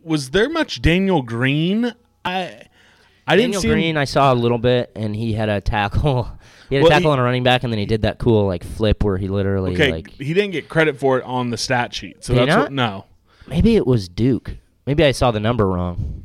Was 0.03 0.31
there 0.31 0.49
much 0.49 0.81
Daniel 0.81 1.21
Green? 1.21 1.93
I 2.25 2.63
I 3.27 3.35
didn't 3.35 3.51
Daniel 3.51 3.61
see 3.61 3.67
him- 3.69 3.73
Green, 3.73 3.97
I 3.97 4.05
saw 4.05 4.33
a 4.33 4.35
little 4.35 4.57
bit, 4.57 4.91
and 4.95 5.15
he 5.15 5.33
had 5.33 5.49
a 5.49 5.61
tackle. 5.61 6.29
He 6.71 6.75
had 6.75 6.83
a 6.83 6.83
Well, 6.85 6.91
tackle 6.91 7.09
he- 7.09 7.13
on 7.15 7.19
a 7.19 7.23
running 7.23 7.43
back, 7.43 7.63
and 7.65 7.73
then 7.73 7.79
he 7.79 7.85
did 7.85 8.03
that 8.03 8.17
cool 8.17 8.47
like 8.47 8.63
flip 8.63 9.03
where 9.03 9.17
he 9.17 9.27
literally 9.27 9.73
Okay, 9.73 9.91
like 9.91 10.09
he 10.11 10.33
didn't 10.33 10.51
get 10.51 10.69
credit 10.69 10.97
for 10.97 11.17
it 11.17 11.25
on 11.25 11.49
the 11.49 11.57
stat 11.57 11.93
sheet. 11.93 12.23
So 12.23 12.33
that's 12.33 12.47
not? 12.47 12.59
what, 12.59 12.71
no. 12.71 13.03
maybe 13.45 13.75
it 13.75 13.85
was 13.85 14.07
Duke. 14.07 14.55
Maybe 14.85 15.03
I 15.03 15.11
saw 15.11 15.31
the 15.31 15.41
number 15.41 15.67
wrong. 15.67 16.23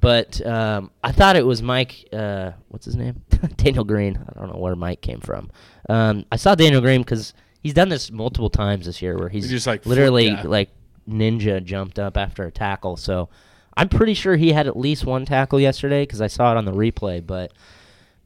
But 0.00 0.40
um, 0.46 0.92
I 1.02 1.10
thought 1.10 1.34
it 1.34 1.44
was 1.44 1.64
Mike. 1.64 2.04
Uh, 2.12 2.52
what's 2.68 2.84
his 2.84 2.94
name? 2.94 3.22
Daniel 3.56 3.82
Green. 3.82 4.24
I 4.28 4.38
don't 4.38 4.52
know 4.52 4.60
where 4.60 4.76
Mike 4.76 5.00
came 5.00 5.18
from. 5.18 5.50
Um, 5.88 6.24
I 6.30 6.36
saw 6.36 6.54
Daniel 6.54 6.80
Green 6.80 7.00
because 7.00 7.34
he's 7.60 7.74
done 7.74 7.88
this 7.88 8.12
multiple 8.12 8.50
times 8.50 8.86
this 8.86 9.02
year, 9.02 9.18
where 9.18 9.28
he's 9.28 9.46
He 9.48 9.50
just, 9.56 9.66
like, 9.66 9.84
literally 9.84 10.28
yeah. 10.28 10.42
like 10.44 10.70
ninja 11.08 11.62
jumped 11.64 11.98
up 11.98 12.16
after 12.16 12.44
a 12.44 12.50
tackle. 12.50 12.96
So 12.96 13.28
I'm 13.76 13.88
pretty 13.88 14.14
sure 14.14 14.36
he 14.36 14.52
had 14.52 14.66
at 14.66 14.76
least 14.76 15.04
one 15.06 15.24
tackle 15.24 15.60
yesterday 15.60 16.02
because 16.02 16.20
I 16.20 16.26
saw 16.26 16.52
it 16.52 16.56
on 16.56 16.64
the 16.64 16.72
replay. 16.72 17.24
But 17.24 17.52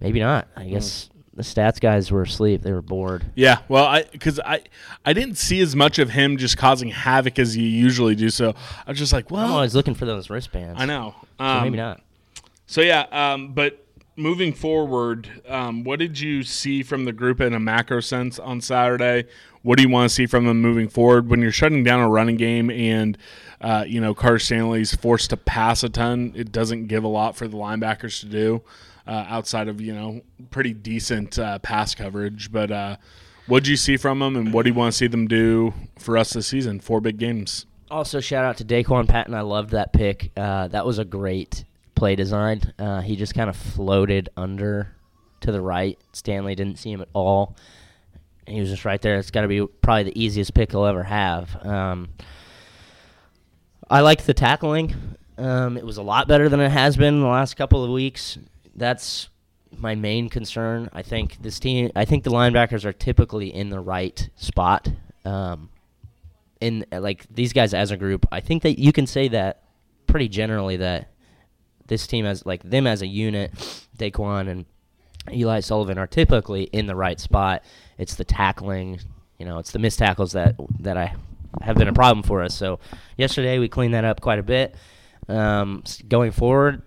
maybe 0.01 0.21
not. 0.21 0.49
I 0.57 0.65
guess 0.65 1.11
the 1.35 1.43
stats 1.43 1.81
guys 1.81 2.11
were 2.11 2.23
asleep. 2.23 2.63
They 2.63 2.73
were 2.73 2.83
bored. 2.83 3.25
Yeah, 3.35 3.59
well, 3.69 3.85
I 3.87 4.03
because 4.05 4.39
I 4.41 4.63
I 5.05 5.13
didn't 5.13 5.37
see 5.37 5.61
as 5.61 5.75
much 5.75 5.99
of 5.99 6.11
him 6.11 6.37
just 6.37 6.57
causing 6.57 6.89
havoc 6.89 7.39
as 7.39 7.57
you 7.57 7.67
usually 7.67 8.15
do. 8.15 8.29
So 8.31 8.55
I 8.87 8.91
was 8.91 8.99
just 8.99 9.13
like, 9.13 9.31
well, 9.31 9.41
I'm 9.41 9.49
well, 9.49 9.57
always 9.57 9.75
looking 9.75 9.95
for 9.95 10.05
those 10.05 10.29
wristbands. 10.29 10.81
I 10.81 10.87
know. 10.87 11.15
So 11.39 11.45
Um, 11.45 11.65
maybe 11.65 11.77
not. 11.79 12.01
So 12.67 12.81
yeah, 12.81 13.07
um, 13.13 13.53
but 13.53 13.87
moving 14.17 14.53
forward, 14.53 15.29
um, 15.49 15.85
what 15.85 15.99
did 15.99 16.21
you 16.21 16.43
see 16.43 16.83
from 16.83 17.05
the 17.05 17.13
group 17.13 17.41
in 17.41 17.55
a 17.55 17.61
macro 17.61 18.01
sense 18.01 18.39
on 18.39 18.61
Saturday? 18.61 19.25
What 19.63 19.77
do 19.77 19.83
you 19.83 19.89
want 19.89 20.09
to 20.09 20.15
see 20.15 20.27
from 20.27 20.45
them 20.45 20.61
moving 20.61 20.89
forward 20.89 21.29
when 21.29 21.41
you're 21.41 21.53
shutting 21.53 21.85
down 21.85 22.01
a 22.01 22.09
running 22.09 22.37
game 22.37 22.71
and 22.71 23.17
uh, 23.61 23.85
you 23.87 24.01
know 24.01 24.15
Carter 24.15 24.39
Stanley's 24.39 24.95
forced 24.95 25.31
to 25.31 25.37
pass 25.37 25.83
a 25.83 25.89
ton? 25.89 26.33
It 26.35 26.53
doesn't 26.53 26.89
give 26.89 27.05
a 27.05 27.09
lot 27.09 27.37
for 27.37 27.47
the 27.47 27.57
linebackers 27.57 28.21
to 28.21 28.27
do 28.27 28.63
uh, 29.07 29.27
outside 29.29 29.69
of 29.69 29.81
you 29.81 29.95
know 29.95 30.23
pretty 30.51 30.73
decent 30.73 31.39
uh, 31.39 31.59
pass 31.61 31.95
coverage. 31.95 32.51
But 32.51 32.71
uh, 32.71 32.97
what 33.47 33.65
do 33.65 33.71
you 33.71 33.77
see 33.77 33.97
from 33.97 34.19
them, 34.19 34.37
and 34.37 34.53
what 34.53 34.65
do 34.65 34.71
you 34.71 34.75
want 34.75 34.93
to 34.93 34.99
see 34.99 35.07
them 35.07 35.27
do 35.27 35.75
for 35.99 36.17
us 36.17 36.33
this 36.33 36.47
season? 36.47 36.81
Four 36.81 37.01
big 37.01 37.19
games. 37.19 37.67
Also, 37.91 38.21
shout 38.21 38.45
out 38.45 38.57
to 38.57 38.65
Daquan 38.65 39.07
Patton. 39.07 39.35
I 39.35 39.43
loved 39.43 39.71
that 39.71 39.93
pick. 39.93 40.33
Uh, 40.37 40.69
that 40.69 40.87
was 40.87 40.99
a 40.99 41.05
great 41.05 41.65
play 41.95 42.17
design. 42.17 42.73
Uh, 42.79 43.03
he 43.03 43.17
just 43.17 43.35
kind 43.35 43.51
of 43.51 43.57
floated 43.57 44.29
under 44.37 44.95
to 45.41 45.53
the 45.53 45.61
right. 45.61 45.99
Stanley 46.13 46.55
didn't 46.55 46.79
see 46.79 46.91
him 46.91 47.03
at 47.03 47.09
all. 47.13 47.55
He 48.47 48.61
was 48.61 48.69
just 48.69 48.85
right 48.85 49.01
there. 49.01 49.19
It's 49.19 49.31
got 49.31 49.43
to 49.43 49.49
be 49.49 49.67
probably 49.67 50.05
the 50.05 50.21
easiest 50.21 50.55
pick 50.55 50.73
he'll 50.73 50.85
ever 50.85 51.05
have. 51.05 51.65
Um, 51.65 52.11
I 53.89 54.01
like 54.01 54.25
the 54.25 54.35
tackling. 54.35 54.95
Um, 55.39 55.77
it 55.77 55.85
was 55.85 55.97
a 55.97 56.03
lot 56.03 56.29
better 56.29 56.49
than 56.49 56.61
it 56.61 56.71
has 56.71 56.97
been 56.97 57.15
in 57.15 57.21
the 57.21 57.27
last 57.27 57.55
couple 57.55 57.85
of 57.85 57.91
weeks. 57.91 58.39
That's 58.75 59.29
my 59.77 59.95
main 59.95 60.29
concern. 60.29 60.89
I 60.93 61.03
think 61.03 61.43
this 61.43 61.59
team. 61.59 61.91
I 61.95 62.05
think 62.05 62.25
the 62.25 62.31
linebackers 62.31 62.85
are 62.85 62.93
typically 62.93 63.55
in 63.55 63.71
the 63.71 63.81
right 63.81 64.29
spot. 64.37 64.89
Um, 65.25 65.71
in 66.61 66.87
like 66.93 67.27
these 67.29 67.53
guys 67.53 67.75
as 67.75 67.91
a 67.91 67.97
group, 67.97 68.27
I 68.31 68.41
think 68.41 68.63
that 68.63 68.79
you 68.79 68.93
can 68.93 69.07
say 69.07 69.29
that 69.29 69.63
pretty 70.07 70.29
generally 70.29 70.77
that 70.77 71.09
this 71.87 72.07
team 72.07 72.25
as 72.25 72.47
like 72.47 72.63
them 72.63 72.87
as 72.87 73.03
a 73.03 73.07
unit, 73.07 73.53
Daquan 73.99 74.49
and 74.49 74.65
Eli 75.31 75.61
Sullivan 75.61 75.99
are 75.99 76.07
typically 76.07 76.65
in 76.65 76.87
the 76.87 76.95
right 76.97 77.21
spot. 77.21 77.63
It's 77.99 78.15
the 78.15 78.25
tackling, 78.25 78.99
you 79.39 79.47
know, 79.47 79.59
it's 79.59 79.71
the 79.73 79.79
missed 79.79 79.99
tackles 79.99 80.33
that 80.33 80.57
that 80.81 80.97
I 80.97 81.15
have 81.61 81.77
been 81.77 81.89
a 81.89 81.93
problem 81.93 82.23
for 82.23 82.43
us. 82.43 82.55
So 82.55 82.81
yesterday 83.17 83.59
we 83.59 83.69
cleaned 83.69 83.95
that 83.95 84.05
up 84.05 84.21
quite 84.21 84.39
a 84.39 84.43
bit. 84.43 84.75
Um, 85.29 85.85
going 86.09 86.33
forward, 86.33 86.83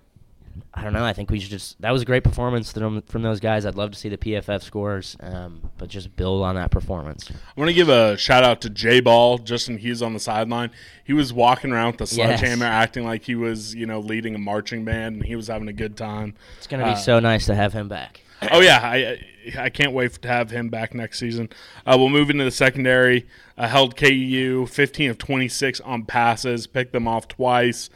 I 0.73 0.83
don't 0.83 0.91
know. 0.93 1.05
I 1.05 1.13
think 1.13 1.29
we 1.31 1.39
should 1.39 1.49
just. 1.51 1.81
That 1.81 1.91
was 1.91 2.01
a 2.01 2.05
great 2.05 2.23
performance 2.23 2.71
from 2.73 3.01
from 3.03 3.21
those 3.21 3.39
guys. 3.39 3.65
I'd 3.65 3.75
love 3.75 3.91
to 3.91 3.97
see 3.97 4.09
the 4.09 4.17
PFF 4.17 4.61
scores, 4.63 5.15
um, 5.21 5.69
but 5.77 5.87
just 5.89 6.15
build 6.17 6.43
on 6.43 6.55
that 6.55 6.71
performance. 6.71 7.29
I 7.31 7.59
want 7.59 7.69
to 7.69 7.73
give 7.73 7.87
a 7.89 8.17
shout 8.17 8.43
out 8.43 8.59
to 8.61 8.69
J 8.69 8.99
Ball, 8.99 9.37
Justin 9.37 9.77
Hughes 9.77 10.01
on 10.01 10.13
the 10.13 10.19
sideline. 10.19 10.71
He 11.05 11.13
was 11.13 11.31
walking 11.31 11.71
around 11.71 11.97
with 11.99 12.09
the 12.09 12.15
Yes. 12.17 12.41
acting 12.61 13.05
like 13.05 13.23
he 13.23 13.35
was, 13.35 13.73
you 13.73 13.85
know, 13.85 13.99
leading 13.99 14.35
a 14.35 14.39
marching 14.39 14.83
band, 14.83 15.15
and 15.17 15.25
he 15.25 15.35
was 15.37 15.47
having 15.47 15.67
a 15.69 15.73
good 15.73 15.95
time. 15.95 16.35
It's 16.57 16.67
gonna 16.67 16.83
be 16.85 16.89
Uh, 16.91 16.95
so 16.95 17.19
nice 17.19 17.45
to 17.45 17.55
have 17.55 17.71
him 17.71 17.87
back. 17.87 18.21
Oh 18.51 18.61
yeah, 18.61 18.79
I 18.83 19.19
I 19.57 19.69
can't 19.69 19.93
wait 19.93 20.13
to 20.13 20.27
have 20.27 20.49
him 20.49 20.69
back 20.69 20.93
next 20.93 21.19
season. 21.19 21.49
Uh, 21.85 21.95
we'll 21.97 22.09
move 22.09 22.29
into 22.29 22.43
the 22.43 22.51
secondary. 22.51 23.27
Uh, 23.57 23.67
held 23.67 23.95
KU 23.95 24.65
15 24.65 25.09
of 25.09 25.17
26 25.17 25.79
on 25.81 26.03
passes, 26.05 26.67
picked 26.67 26.93
them 26.93 27.07
off 27.07 27.27
twice. 27.27 27.89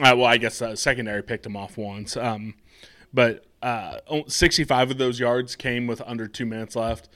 Uh, 0.00 0.14
well, 0.16 0.26
I 0.26 0.36
guess 0.36 0.62
uh, 0.62 0.76
secondary 0.76 1.22
picked 1.22 1.44
them 1.44 1.56
off 1.56 1.76
once. 1.76 2.16
Um, 2.16 2.54
but 3.12 3.44
uh, 3.62 3.98
65 4.26 4.92
of 4.92 4.98
those 4.98 5.20
yards 5.20 5.56
came 5.56 5.86
with 5.86 6.00
under 6.06 6.26
two 6.26 6.46
minutes 6.46 6.76
left. 6.76 7.08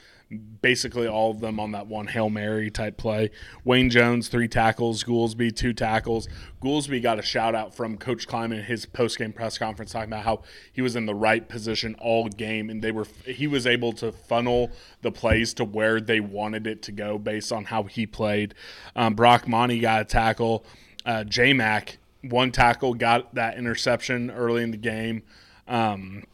Basically, 0.60 1.06
all 1.06 1.30
of 1.30 1.38
them 1.38 1.60
on 1.60 1.70
that 1.72 1.86
one 1.86 2.08
Hail 2.08 2.30
Mary 2.30 2.68
type 2.68 2.96
play. 2.96 3.30
Wayne 3.64 3.90
Jones, 3.90 4.26
three 4.26 4.48
tackles. 4.48 5.04
Goolsby, 5.04 5.54
two 5.54 5.72
tackles. 5.72 6.28
Goolsby 6.60 7.00
got 7.00 7.20
a 7.20 7.22
shout 7.22 7.54
out 7.54 7.74
from 7.74 7.96
Coach 7.96 8.26
Klieman 8.26 8.58
in 8.58 8.64
his 8.64 8.86
post 8.86 9.18
game 9.18 9.32
press 9.32 9.56
conference 9.56 9.92
talking 9.92 10.12
about 10.12 10.24
how 10.24 10.42
he 10.72 10.82
was 10.82 10.96
in 10.96 11.06
the 11.06 11.14
right 11.14 11.48
position 11.48 11.94
all 12.00 12.28
game 12.28 12.70
and 12.70 12.82
they 12.82 12.90
were 12.90 13.06
he 13.24 13.46
was 13.46 13.66
able 13.66 13.92
to 13.92 14.10
funnel 14.10 14.72
the 15.02 15.12
plays 15.12 15.54
to 15.54 15.64
where 15.64 16.00
they 16.00 16.18
wanted 16.18 16.66
it 16.66 16.82
to 16.82 16.92
go 16.92 17.18
based 17.18 17.52
on 17.52 17.66
how 17.66 17.84
he 17.84 18.04
played. 18.04 18.54
Um, 18.96 19.14
Brock 19.14 19.46
Monty 19.46 19.78
got 19.78 20.02
a 20.02 20.04
tackle. 20.04 20.64
Uh, 21.04 21.22
J 21.22 21.52
Mac, 21.52 21.98
one 22.22 22.50
tackle, 22.50 22.94
got 22.94 23.34
that 23.36 23.56
interception 23.56 24.30
early 24.30 24.64
in 24.64 24.72
the 24.72 24.76
game. 24.76 25.22
Um, 25.68 26.24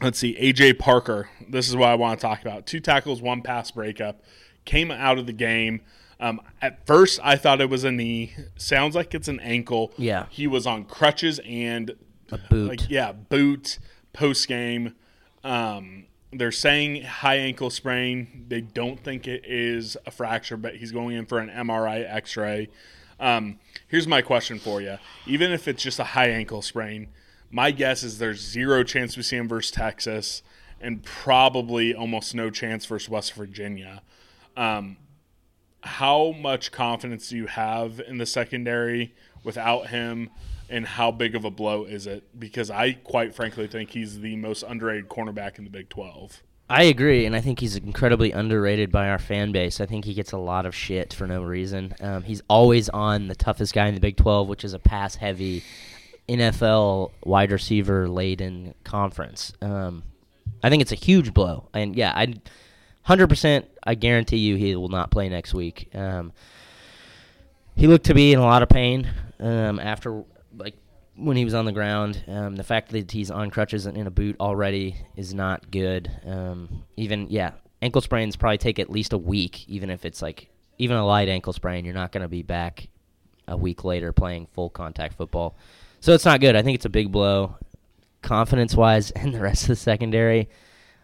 let's 0.00 0.18
see, 0.18 0.34
AJ 0.40 0.78
Parker. 0.78 1.28
This 1.48 1.68
is 1.68 1.76
what 1.76 1.88
I 1.88 1.94
want 1.94 2.18
to 2.20 2.26
talk 2.26 2.42
about. 2.42 2.66
Two 2.66 2.80
tackles, 2.80 3.20
one 3.22 3.42
pass 3.42 3.70
breakup. 3.70 4.22
Came 4.64 4.90
out 4.90 5.18
of 5.18 5.26
the 5.26 5.32
game. 5.32 5.80
Um, 6.18 6.40
at 6.60 6.86
first, 6.86 7.18
I 7.22 7.36
thought 7.36 7.60
it 7.60 7.70
was 7.70 7.84
a 7.84 7.90
knee. 7.90 8.34
Sounds 8.56 8.94
like 8.94 9.14
it's 9.14 9.28
an 9.28 9.40
ankle. 9.40 9.92
Yeah. 9.96 10.26
He 10.30 10.46
was 10.46 10.66
on 10.66 10.84
crutches 10.84 11.40
and 11.46 11.92
A 12.30 12.38
boot. 12.38 12.68
like 12.68 12.90
yeah, 12.90 13.12
boot 13.12 13.78
post 14.12 14.46
game. 14.46 14.94
Um, 15.42 16.04
they're 16.32 16.52
saying 16.52 17.02
high 17.02 17.36
ankle 17.36 17.70
sprain. 17.70 18.44
They 18.48 18.60
don't 18.60 19.02
think 19.02 19.26
it 19.26 19.44
is 19.46 19.96
a 20.06 20.10
fracture, 20.10 20.56
but 20.58 20.76
he's 20.76 20.92
going 20.92 21.16
in 21.16 21.24
for 21.26 21.38
an 21.38 21.48
MRI 21.48 22.04
X-ray. 22.08 22.68
Um, 23.18 23.58
here's 23.88 24.06
my 24.06 24.20
question 24.22 24.58
for 24.58 24.80
you: 24.80 24.98
Even 25.26 25.50
if 25.52 25.66
it's 25.66 25.82
just 25.82 25.98
a 25.98 26.04
high 26.04 26.28
ankle 26.28 26.62
sprain, 26.62 27.08
my 27.50 27.70
guess 27.70 28.02
is 28.02 28.18
there's 28.18 28.40
zero 28.40 28.82
chance 28.82 29.16
we 29.16 29.22
see 29.22 29.36
him 29.36 29.48
versus 29.48 29.70
Texas, 29.70 30.42
and 30.80 31.02
probably 31.02 31.94
almost 31.94 32.34
no 32.34 32.50
chance 32.50 32.86
versus 32.86 33.08
West 33.08 33.32
Virginia. 33.34 34.02
Um, 34.56 34.96
how 35.82 36.32
much 36.32 36.72
confidence 36.72 37.28
do 37.28 37.36
you 37.36 37.46
have 37.46 38.00
in 38.00 38.18
the 38.18 38.26
secondary 38.26 39.14
without 39.42 39.88
him 39.88 40.30
and 40.68 40.86
how 40.86 41.10
big 41.10 41.34
of 41.34 41.44
a 41.44 41.50
blow 41.50 41.84
is 41.84 42.06
it 42.06 42.22
because 42.38 42.70
i 42.70 42.92
quite 42.92 43.34
frankly 43.34 43.66
think 43.66 43.90
he's 43.90 44.20
the 44.20 44.36
most 44.36 44.62
underrated 44.62 45.08
cornerback 45.08 45.58
in 45.58 45.64
the 45.64 45.70
big 45.70 45.88
12 45.88 46.42
I 46.72 46.84
agree, 46.84 47.26
and 47.26 47.34
I 47.34 47.40
think 47.40 47.58
he's 47.58 47.74
incredibly 47.74 48.30
underrated 48.30 48.92
by 48.92 49.08
our 49.08 49.18
fan 49.18 49.50
base. 49.50 49.80
I 49.80 49.86
think 49.86 50.04
he 50.04 50.14
gets 50.14 50.30
a 50.30 50.38
lot 50.38 50.66
of 50.66 50.72
shit 50.72 51.12
for 51.12 51.26
no 51.26 51.42
reason. 51.42 51.96
Um, 52.00 52.22
he's 52.22 52.42
always 52.48 52.88
on 52.88 53.26
the 53.26 53.34
toughest 53.34 53.74
guy 53.74 53.88
in 53.88 53.94
the 53.96 54.00
Big 54.00 54.16
12, 54.16 54.46
which 54.46 54.62
is 54.62 54.72
a 54.72 54.78
pass 54.78 55.16
heavy 55.16 55.64
NFL 56.30 57.12
wide 57.24 57.52
receiver 57.52 58.08
laden 58.08 58.74
conference. 58.84 59.52
Um, 59.60 60.02
I 60.62 60.70
think 60.70 60.82
it's 60.82 60.92
a 60.92 60.96
huge 60.96 61.32
blow. 61.34 61.68
And 61.74 61.96
yeah, 61.96 62.12
I 62.14 62.34
100% 63.08 63.64
I 63.84 63.94
guarantee 63.94 64.38
you 64.38 64.56
he 64.56 64.76
will 64.76 64.88
not 64.88 65.10
play 65.10 65.28
next 65.28 65.54
week. 65.54 65.88
Um, 65.94 66.32
he 67.76 67.86
looked 67.86 68.06
to 68.06 68.14
be 68.14 68.32
in 68.32 68.38
a 68.38 68.42
lot 68.42 68.62
of 68.62 68.68
pain 68.68 69.08
um, 69.38 69.80
after 69.80 70.22
like 70.56 70.74
when 71.16 71.36
he 71.36 71.44
was 71.44 71.54
on 71.54 71.64
the 71.64 71.72
ground. 71.72 72.22
Um, 72.28 72.56
the 72.56 72.64
fact 72.64 72.90
that 72.90 73.10
he's 73.10 73.30
on 73.30 73.50
crutches 73.50 73.86
and 73.86 73.96
in 73.96 74.06
a 74.06 74.10
boot 74.10 74.36
already 74.38 74.96
is 75.16 75.34
not 75.34 75.70
good. 75.70 76.10
Um, 76.26 76.84
even 76.96 77.26
yeah, 77.30 77.52
ankle 77.82 78.00
sprains 78.00 78.36
probably 78.36 78.58
take 78.58 78.78
at 78.78 78.90
least 78.90 79.12
a 79.12 79.18
week, 79.18 79.68
even 79.68 79.90
if 79.90 80.04
it's 80.04 80.20
like 80.20 80.50
even 80.78 80.96
a 80.96 81.06
light 81.06 81.28
ankle 81.28 81.52
sprain. 81.52 81.84
You're 81.84 81.94
not 81.94 82.12
going 82.12 82.22
to 82.22 82.28
be 82.28 82.42
back 82.42 82.88
a 83.48 83.56
week 83.56 83.84
later 83.84 84.12
playing 84.12 84.46
full 84.52 84.70
contact 84.70 85.14
football. 85.14 85.56
So 86.00 86.12
it's 86.12 86.24
not 86.24 86.40
good. 86.40 86.56
I 86.56 86.62
think 86.62 86.74
it's 86.74 86.84
a 86.84 86.90
big 86.90 87.12
blow, 87.12 87.56
confidence 88.22 88.74
wise, 88.74 89.10
and 89.16 89.34
the 89.34 89.40
rest 89.40 89.62
of 89.62 89.68
the 89.68 89.76
secondary. 89.76 90.48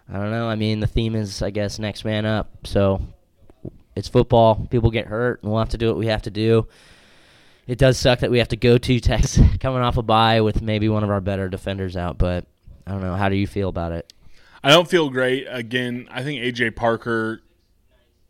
I 0.08 0.14
don't 0.14 0.30
know. 0.30 0.48
I 0.48 0.56
mean, 0.56 0.80
the 0.80 0.86
theme 0.86 1.14
is, 1.14 1.42
I 1.42 1.50
guess, 1.50 1.78
next 1.78 2.04
man 2.04 2.26
up. 2.26 2.66
So 2.66 3.02
it's 3.94 4.08
football. 4.08 4.66
People 4.70 4.90
get 4.90 5.06
hurt, 5.06 5.42
and 5.42 5.50
we'll 5.50 5.60
have 5.60 5.70
to 5.70 5.78
do 5.78 5.88
what 5.88 5.96
we 5.96 6.06
have 6.06 6.22
to 6.22 6.30
do. 6.30 6.68
It 7.66 7.78
does 7.78 7.98
suck 7.98 8.20
that 8.20 8.30
we 8.30 8.38
have 8.38 8.48
to 8.48 8.56
go 8.56 8.78
to 8.78 9.00
Texas 9.00 9.44
coming 9.58 9.82
off 9.82 9.96
a 9.96 10.02
bye 10.02 10.40
with 10.40 10.62
maybe 10.62 10.88
one 10.88 11.02
of 11.04 11.10
our 11.10 11.20
better 11.20 11.48
defenders 11.48 11.96
out, 11.96 12.18
but 12.18 12.46
I 12.86 12.92
don't 12.92 13.02
know. 13.02 13.16
How 13.16 13.28
do 13.28 13.36
you 13.36 13.46
feel 13.46 13.68
about 13.68 13.92
it? 13.92 14.12
i 14.66 14.70
don't 14.70 14.88
feel 14.88 15.08
great 15.10 15.46
again 15.48 16.08
i 16.10 16.22
think 16.22 16.40
aj 16.40 16.74
parker 16.74 17.40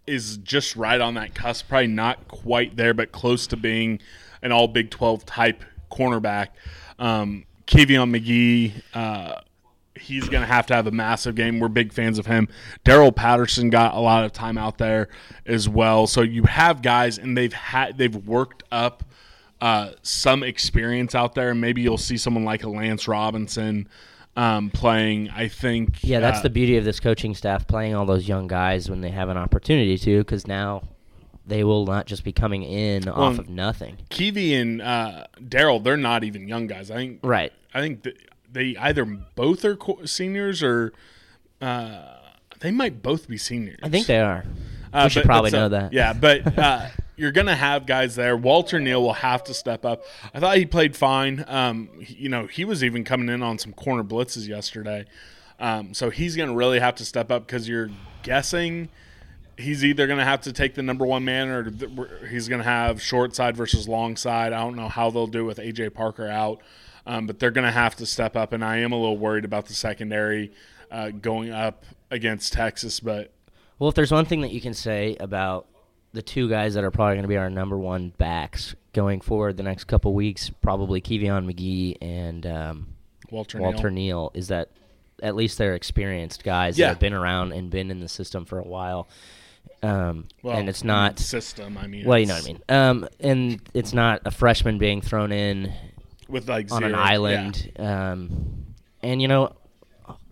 is 0.07 0.37
just 0.39 0.77
right 0.77 1.01
on 1.01 1.15
that 1.15 1.35
cusp 1.35 1.67
probably 1.69 1.87
not 1.87 2.29
quite 2.29 2.77
there 2.77 2.93
but 2.93 3.11
close 3.11 3.47
to 3.47 3.57
being 3.57 3.99
an 4.43 4.53
all 4.53 4.69
big 4.69 4.91
12 4.91 5.25
type 5.25 5.65
cornerback 5.91 6.49
um, 6.99 7.45
Kevion 7.67 8.11
mcgee 8.15 8.73
uh, 8.95 9.41
he's 9.99 10.29
going 10.29 10.43
to 10.43 10.47
have 10.47 10.67
to 10.67 10.75
have 10.75 10.87
a 10.87 10.91
massive 10.91 11.35
game. 11.35 11.61
We're 11.61 11.69
big 11.69 11.93
fans 11.93 12.19
of 12.19 12.27
him. 12.27 12.49
Darreyl 12.85 13.15
Patterson 13.15 13.71
got 13.71 13.95
a 13.95 14.01
lot 14.01 14.25
of 14.25 14.33
time 14.33 14.59
out 14.59 14.79
there 14.79 15.09
as 15.45 15.69
well. 15.69 16.07
So 16.07 16.23
you 16.23 16.45
have 16.45 16.83
guys, 16.83 17.19
and 17.19 17.37
they've 17.37 17.53
had 17.53 17.99
they've 17.99 18.15
worked 18.15 18.63
up 18.71 19.05
uh, 19.61 19.93
some 20.03 20.43
experience 20.43 21.15
out 21.15 21.35
there. 21.35 21.51
And 21.51 21.61
Maybe 21.61 21.83
you'll 21.83 21.99
see 21.99 22.17
someone 22.17 22.45
like 22.45 22.65
a 22.65 22.69
Lance 22.69 23.09
Robinson 23.09 23.89
um, 24.37 24.71
playing. 24.71 25.31
I 25.31 25.49
think. 25.49 26.03
Yeah, 26.03 26.21
that's 26.21 26.39
uh, 26.39 26.43
the 26.43 26.51
beauty 26.51 26.77
of 26.77 26.85
this 26.85 27.01
coaching 27.01 27.35
staff 27.35 27.67
playing 27.67 27.95
all 27.95 28.07
those 28.07 28.29
young 28.29 28.47
guys 28.47 28.89
when 28.91 29.01
they 29.01 29.11
have 29.11 29.29
an 29.29 29.37
opportunity 29.37 29.99
to, 29.99 30.19
because 30.19 30.47
now 30.47 30.83
they 31.47 31.63
will 31.65 31.87
not 31.87 32.07
just 32.07 32.25
be 32.25 32.33
coming 32.33 32.63
in 32.63 33.09
off 33.09 33.39
of 33.39 33.49
nothing. 33.49 33.99
Keevy 34.11 34.61
and 34.61 34.83
uh, 34.83 35.27
Daryl. 35.41 35.83
They're 35.83 35.97
not 35.97 36.25
even 36.25 36.49
young 36.49 36.67
guys. 36.67 36.91
I 36.91 36.95
think. 36.97 37.21
Right. 37.23 37.53
I 37.73 37.81
think 37.81 38.03
th- 38.05 38.17
they 38.51 38.77
either 38.77 39.05
both 39.05 39.65
are 39.65 39.77
seniors 40.05 40.63
or 40.63 40.93
uh, 41.61 42.17
they 42.61 42.71
might 42.71 43.03
both 43.03 43.29
be 43.29 43.37
seniors. 43.39 43.79
I 43.83 43.89
think 43.89 44.07
they 44.07 44.21
are. 44.21 44.45
Uh, 44.93 45.03
we 45.05 45.11
should 45.11 45.25
probably 45.25 45.51
know 45.51 45.69
that. 45.69 45.93
Yeah, 45.93 46.13
but 46.13 46.59
uh, 46.59 46.89
you're 47.17 47.33
going 47.33 47.47
to 47.49 47.55
have 47.55 47.87
guys 47.87 48.17
there. 48.17 48.37
Walter 48.37 48.79
Neil 48.81 49.03
will 49.03 49.13
have 49.13 49.45
to 49.45 49.55
step 49.55 49.85
up. 49.85 50.05
I 50.33 50.41
thought 50.41 50.57
he 50.57 50.65
played 50.67 50.97
fine. 50.97 51.45
Um, 51.49 51.91
he- 52.01 52.15
you 52.15 52.29
know, 52.29 52.47
he 52.47 52.65
was 52.65 52.83
even 52.83 53.05
coming 53.05 53.29
in 53.29 53.43
on 53.43 53.59
some 53.59 53.73
corner 53.73 54.03
blitzes 54.05 54.49
yesterday. 54.49 55.05
Um, 55.59 55.95
so 55.95 56.11
he's 56.11 56.37
going 56.37 56.49
to 56.51 56.55
really 56.55 56.81
have 56.81 56.95
to 56.97 57.05
step 57.05 57.31
up 57.31 57.47
because 57.47 57.69
you're 57.69 57.91
guessing 58.23 58.89
he's 59.59 59.85
either 59.85 60.07
going 60.07 60.19
to 60.19 60.25
have 60.25 60.43
to 60.43 60.53
take 60.53 60.75
the 60.75 60.83
number 60.83 61.05
one 61.07 61.25
man 61.25 61.49
or 61.49 61.71
th- 61.71 61.91
he's 62.29 62.49
going 62.49 62.61
to 62.61 62.69
have 62.69 63.01
short 63.01 63.35
side 63.35 63.57
versus 63.57 63.89
long 63.89 64.17
side. 64.17 64.53
I 64.53 64.61
don't 64.61 64.77
know 64.77 64.89
how 64.89 65.11
they'll 65.11 65.27
do 65.27 65.45
with 65.45 65.59
AJ 65.59 65.95
Parker 65.95 66.29
out, 66.29 66.61
um, 67.07 67.27
but 67.27 67.39
they're 67.39 67.51
going 67.51 67.65
to 67.67 67.73
have 67.73 67.97
to 67.97 68.07
step 68.07 68.37
up. 68.37 68.53
And 68.53 68.65
I 68.65 68.79
am 68.79 68.93
a 68.93 68.97
little 68.97 69.17
worried 69.19 69.45
about 69.45 69.67
the 69.67 69.75
secondary 69.75 70.53
uh, 70.91 71.11
going 71.11 71.51
up 71.53 71.85
against 72.11 72.53
Texas. 72.53 73.01
But 73.01 73.33
Well, 73.79 73.89
if 73.89 73.95
there's 73.95 74.13
one 74.13 74.27
thing 74.27 74.43
that 74.43 74.53
you 74.53 74.61
can 74.61 74.75
say 74.75 75.17
about 75.21 75.67
the 76.13 76.23
two 76.23 76.49
guys 76.49 76.75
that 76.75 76.85
are 76.85 76.91
probably 76.91 77.15
going 77.17 77.23
to 77.25 77.29
be 77.29 77.37
our 77.37 77.51
number 77.51 77.79
one 77.79 78.11
backs 78.19 78.75
going 78.93 79.21
forward 79.21 79.57
the 79.57 79.63
next 79.63 79.85
couple 79.85 80.15
weeks, 80.15 80.51
probably 80.63 81.01
Kevion 81.01 81.51
McGee 81.51 81.97
and 82.01 82.47
um, 82.47 82.87
Walter, 83.31 83.59
Walter 83.59 83.91
Neil. 83.91 84.31
Neil, 84.31 84.31
is 84.35 84.49
that 84.49 84.71
at 85.23 85.35
least 85.35 85.59
they're 85.59 85.75
experienced 85.75 86.45
guys 86.45 86.79
Yeah. 86.79 86.87
that 86.87 86.89
have 86.93 86.99
been 87.01 87.13
around 87.15 87.53
and 87.53 87.71
been 87.71 87.91
in 87.91 88.01
the 88.01 88.09
system 88.09 88.45
for 88.45 88.59
a 88.59 88.65
while. 88.65 89.09
Um, 89.83 90.27
Well, 90.43 90.57
and 90.57 90.69
it's 90.69 90.83
not 90.85 91.19
system. 91.19 91.77
I 91.79 91.87
mean, 91.87 92.05
well, 92.07 92.19
you 92.19 92.27
know 92.27 92.35
what 92.35 92.43
I 92.45 92.47
mean. 92.47 92.63
Um, 92.69 93.09
and 93.21 93.61
it's 93.75 93.93
not 93.93 94.23
a 94.25 94.31
freshman 94.31 94.79
being 94.79 95.01
thrown 95.01 95.33
in 95.33 95.73
with 96.29 96.49
like 96.49 96.73
on 96.73 96.83
an 96.83 96.91
zero- 96.91 97.01
island. 97.03 97.73
Um, 97.79 98.65
and 99.03 99.21
you 99.23 99.29
know, 99.29 99.55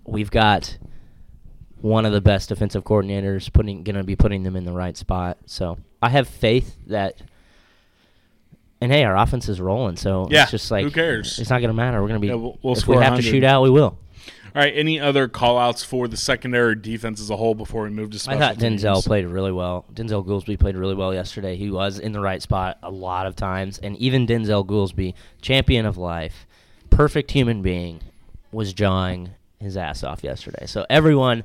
we've 0.04 0.30
got 0.30 0.76
one 1.80 2.06
of 2.06 2.12
the 2.12 2.20
best 2.20 2.48
defensive 2.48 2.82
coordinators 2.84 3.52
putting 3.52 3.84
going 3.84 3.96
to 3.96 4.02
be 4.04 4.16
putting 4.16 4.42
them 4.42 4.56
in 4.56 4.64
the 4.64 4.72
right 4.72 4.96
spot. 4.96 5.38
So 5.46 5.78
I 6.02 6.08
have 6.08 6.28
faith 6.28 6.76
that. 6.86 7.20
And 8.80 8.92
hey, 8.92 9.04
our 9.04 9.16
offense 9.16 9.48
is 9.48 9.60
rolling, 9.60 9.96
so 9.96 10.28
Yeah, 10.30 10.42
it's 10.42 10.50
just 10.50 10.70
like 10.70 10.84
who 10.84 10.90
cares? 10.90 11.38
It's 11.38 11.48
not 11.48 11.60
going 11.60 11.68
to 11.68 11.74
matter. 11.74 12.02
We're 12.02 12.08
going 12.08 12.20
to 12.20 12.26
be. 12.26 12.26
Yeah, 12.28 12.34
we'll- 12.34 12.58
we'll 12.62 12.74
if 12.76 12.86
we 12.86 12.96
have 12.96 13.04
to 13.04 13.22
100. 13.22 13.22
shoot 13.30 13.44
out, 13.44 13.62
we 13.62 13.70
will. 13.70 13.96
All 14.54 14.62
right. 14.62 14.72
Any 14.74 15.00
other 15.00 15.26
call 15.26 15.58
outs 15.58 15.82
for 15.82 16.06
the 16.06 16.16
secondary 16.16 16.76
defense 16.76 17.20
as 17.20 17.28
a 17.28 17.36
whole 17.36 17.56
before 17.56 17.82
we 17.82 17.90
move 17.90 18.10
to 18.10 18.16
I 18.16 18.18
special 18.18 18.40
thought 18.40 18.58
teams? 18.60 18.84
Denzel 18.84 19.04
played 19.04 19.26
really 19.26 19.50
well. 19.50 19.84
Denzel 19.92 20.24
Goolsby 20.24 20.58
played 20.58 20.76
really 20.76 20.94
well 20.94 21.12
yesterday. 21.12 21.56
He 21.56 21.70
was 21.70 21.98
in 21.98 22.12
the 22.12 22.20
right 22.20 22.40
spot 22.40 22.78
a 22.82 22.90
lot 22.90 23.26
of 23.26 23.34
times, 23.34 23.78
and 23.78 23.96
even 23.96 24.26
Denzel 24.26 24.64
Goolsby, 24.64 25.14
champion 25.42 25.86
of 25.86 25.96
life, 25.96 26.46
perfect 26.90 27.32
human 27.32 27.62
being, 27.62 28.00
was 28.52 28.72
jawing 28.72 29.30
his 29.58 29.76
ass 29.76 30.04
off 30.04 30.22
yesterday. 30.22 30.66
So 30.66 30.86
everyone, 30.88 31.42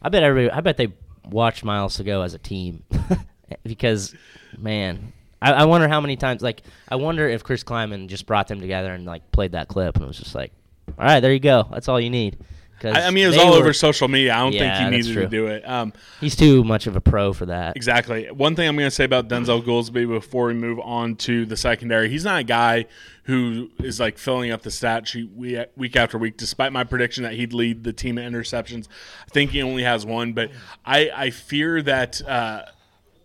I 0.00 0.08
bet 0.08 0.22
every, 0.22 0.50
I 0.50 0.60
bet 0.60 0.78
they 0.78 0.94
watched 1.28 1.62
Miles 1.62 1.96
to 1.96 2.04
go 2.04 2.22
as 2.22 2.32
a 2.32 2.38
team 2.38 2.84
because, 3.64 4.14
man, 4.56 5.12
I, 5.42 5.52
I 5.52 5.64
wonder 5.64 5.88
how 5.88 6.00
many 6.00 6.16
times. 6.16 6.40
Like, 6.40 6.62
I 6.88 6.96
wonder 6.96 7.28
if 7.28 7.44
Chris 7.44 7.62
Klieman 7.62 8.08
just 8.08 8.24
brought 8.24 8.48
them 8.48 8.60
together 8.60 8.94
and 8.94 9.04
like 9.04 9.30
played 9.30 9.52
that 9.52 9.68
clip, 9.68 9.96
and 9.96 10.04
it 10.04 10.08
was 10.08 10.18
just 10.18 10.34
like, 10.34 10.52
all 10.88 11.04
right, 11.04 11.20
there 11.20 11.32
you 11.32 11.40
go. 11.40 11.66
That's 11.70 11.88
all 11.88 12.00
you 12.00 12.10
need. 12.10 12.38
I, 12.84 13.06
I 13.06 13.10
mean, 13.10 13.24
it 13.24 13.28
was 13.28 13.38
all 13.38 13.52
were- 13.52 13.58
over 13.58 13.72
social 13.72 14.06
media. 14.06 14.34
I 14.34 14.40
don't 14.40 14.52
Yeah, 14.52 14.78
think 14.78 14.92
he 14.92 14.96
needed 15.10 15.22
to 15.22 15.26
do 15.28 15.46
it. 15.46 15.66
Um, 15.68 15.94
He's 16.20 16.36
too 16.36 16.62
much 16.62 16.86
of 16.86 16.94
a 16.94 17.00
pro 17.00 17.32
for 17.32 17.46
that. 17.46 17.74
Exactly. 17.74 18.30
One 18.30 18.54
thing 18.54 18.68
I'm 18.68 18.76
going 18.76 18.86
to 18.86 18.90
say 18.94 19.04
about 19.04 19.28
Denzel 19.28 19.64
Goolsby 19.64 20.06
before 20.06 20.46
we 20.48 20.54
move 20.54 20.78
on 20.80 21.16
to 21.16 21.46
the 21.46 21.56
secondary, 21.56 22.10
he's 22.10 22.24
not 22.24 22.40
a 22.40 22.44
guy 22.44 22.84
who 23.24 23.70
is 23.78 23.98
like 23.98 24.18
filling 24.18 24.50
up 24.52 24.60
the 24.62 24.70
stat 24.70 25.08
sheet 25.08 25.30
week 25.34 25.96
after 25.96 26.18
week. 26.18 26.36
Despite 26.36 26.70
my 26.70 26.84
prediction 26.84 27.24
that 27.24 27.32
he'd 27.32 27.54
lead 27.54 27.82
the 27.82 27.94
team 27.94 28.18
in 28.18 28.30
interceptions, 28.30 28.88
I 29.26 29.30
think 29.30 29.52
he 29.52 29.62
only 29.62 29.82
has 29.82 30.04
one. 30.04 30.34
But 30.34 30.50
I, 30.84 31.10
I 31.14 31.30
fear 31.30 31.80
that 31.82 32.20
uh, 32.28 32.66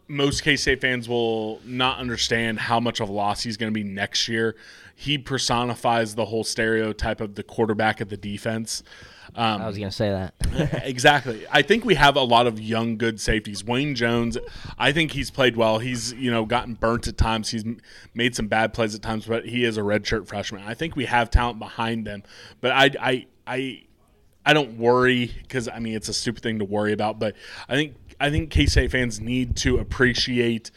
most 0.08 0.44
K 0.44 0.56
State 0.56 0.80
fans 0.80 1.10
will 1.10 1.60
not 1.66 2.00
understand 2.00 2.58
how 2.58 2.80
much 2.80 3.02
of 3.02 3.10
a 3.10 3.12
loss 3.12 3.44
he's 3.44 3.58
going 3.58 3.72
to 3.72 3.78
be 3.78 3.84
next 3.84 4.30
year. 4.30 4.56
He 5.02 5.18
personifies 5.18 6.14
the 6.14 6.26
whole 6.26 6.44
stereotype 6.44 7.22
of 7.22 7.34
the 7.34 7.42
quarterback 7.42 8.02
of 8.02 8.10
the 8.10 8.18
defense. 8.18 8.84
Um, 9.34 9.64
I 9.64 9.66
was 9.66 9.80
gonna 9.80 9.90
say 9.90 10.12
that. 10.12 10.84
exactly. 10.86 11.44
I 11.52 11.64
think 11.64 11.86
we 11.86 11.96
have 11.96 12.16
a 12.16 12.22
lot 12.22 12.46
of 12.46 12.60
young, 12.60 12.98
good 12.98 13.20
safeties. 13.20 13.64
Wayne 13.64 13.96
Jones, 13.96 14.38
I 14.78 14.92
think 14.92 15.14
he's 15.14 15.32
played 15.32 15.58
well. 15.58 15.80
He's 15.80 16.14
you 16.14 16.30
know 16.30 16.46
gotten 16.46 16.76
burnt 16.76 17.08
at 17.08 17.18
times. 17.18 17.50
He's 17.50 17.66
made 18.14 18.36
some 18.36 18.48
bad 18.48 18.74
plays 18.76 18.94
at 18.94 19.02
times, 19.02 19.26
but 19.26 19.48
he 19.48 19.64
is 19.64 19.76
a 19.76 19.82
redshirt 19.82 20.28
freshman. 20.28 20.62
I 20.68 20.76
think 20.76 20.96
we 20.96 21.06
have 21.06 21.32
talent 21.32 21.58
behind 21.58 22.06
them, 22.06 22.22
but 22.60 22.72
I 22.72 22.92
I 23.00 23.26
I, 23.48 23.84
I 24.46 24.54
don't 24.54 24.78
worry 24.78 25.34
because 25.42 25.68
I 25.68 25.80
mean 25.80 25.96
it's 25.96 26.10
a 26.10 26.14
stupid 26.14 26.44
thing 26.44 26.60
to 26.60 26.66
worry 26.66 26.94
about. 26.94 27.18
But 27.18 27.36
I 27.68 27.74
think 27.74 27.96
I 28.20 28.30
think 28.30 28.52
K 28.52 28.68
State 28.68 28.92
fans 28.92 29.20
need 29.20 29.56
to 29.58 29.80
appreciate 29.80 30.70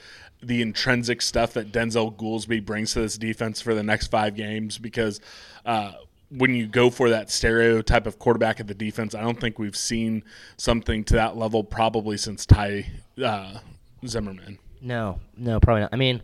the 0.47 0.62
intrinsic 0.62 1.22
stuff 1.22 1.53
that 1.55 1.72
Denzel 1.72 2.14
Goolsby 2.14 2.64
brings 2.64 2.92
to 2.95 3.01
this 3.01 3.18
defense 3.18 3.61
for 3.61 3.74
the 3.74 3.82
next 3.82 4.09
five 4.09 4.34
games 4.34 4.78
because. 4.78 5.20
Uh, 5.64 5.92
when 6.30 6.53
you 6.53 6.66
go 6.66 6.90
for 6.90 7.11
that 7.11 7.30
stereotype 7.30 8.07
of 8.07 8.18
quarterback 8.18 8.59
of 8.59 8.66
the 8.66 8.74
defense, 8.74 9.14
I 9.14 9.20
don't 9.20 9.38
think 9.38 9.59
we've 9.59 9.76
seen 9.76 10.24
something 10.57 11.05
to 11.05 11.14
that 11.14 11.36
level 11.36 11.62
probably 11.62 12.16
since 12.16 12.45
Ty 12.45 12.86
uh, 13.22 13.59
Zimmerman. 14.05 14.59
No, 14.80 15.20
no, 15.36 15.61
probably 15.61 15.82
not. 15.82 15.90
I 15.92 15.97
mean, 15.97 16.22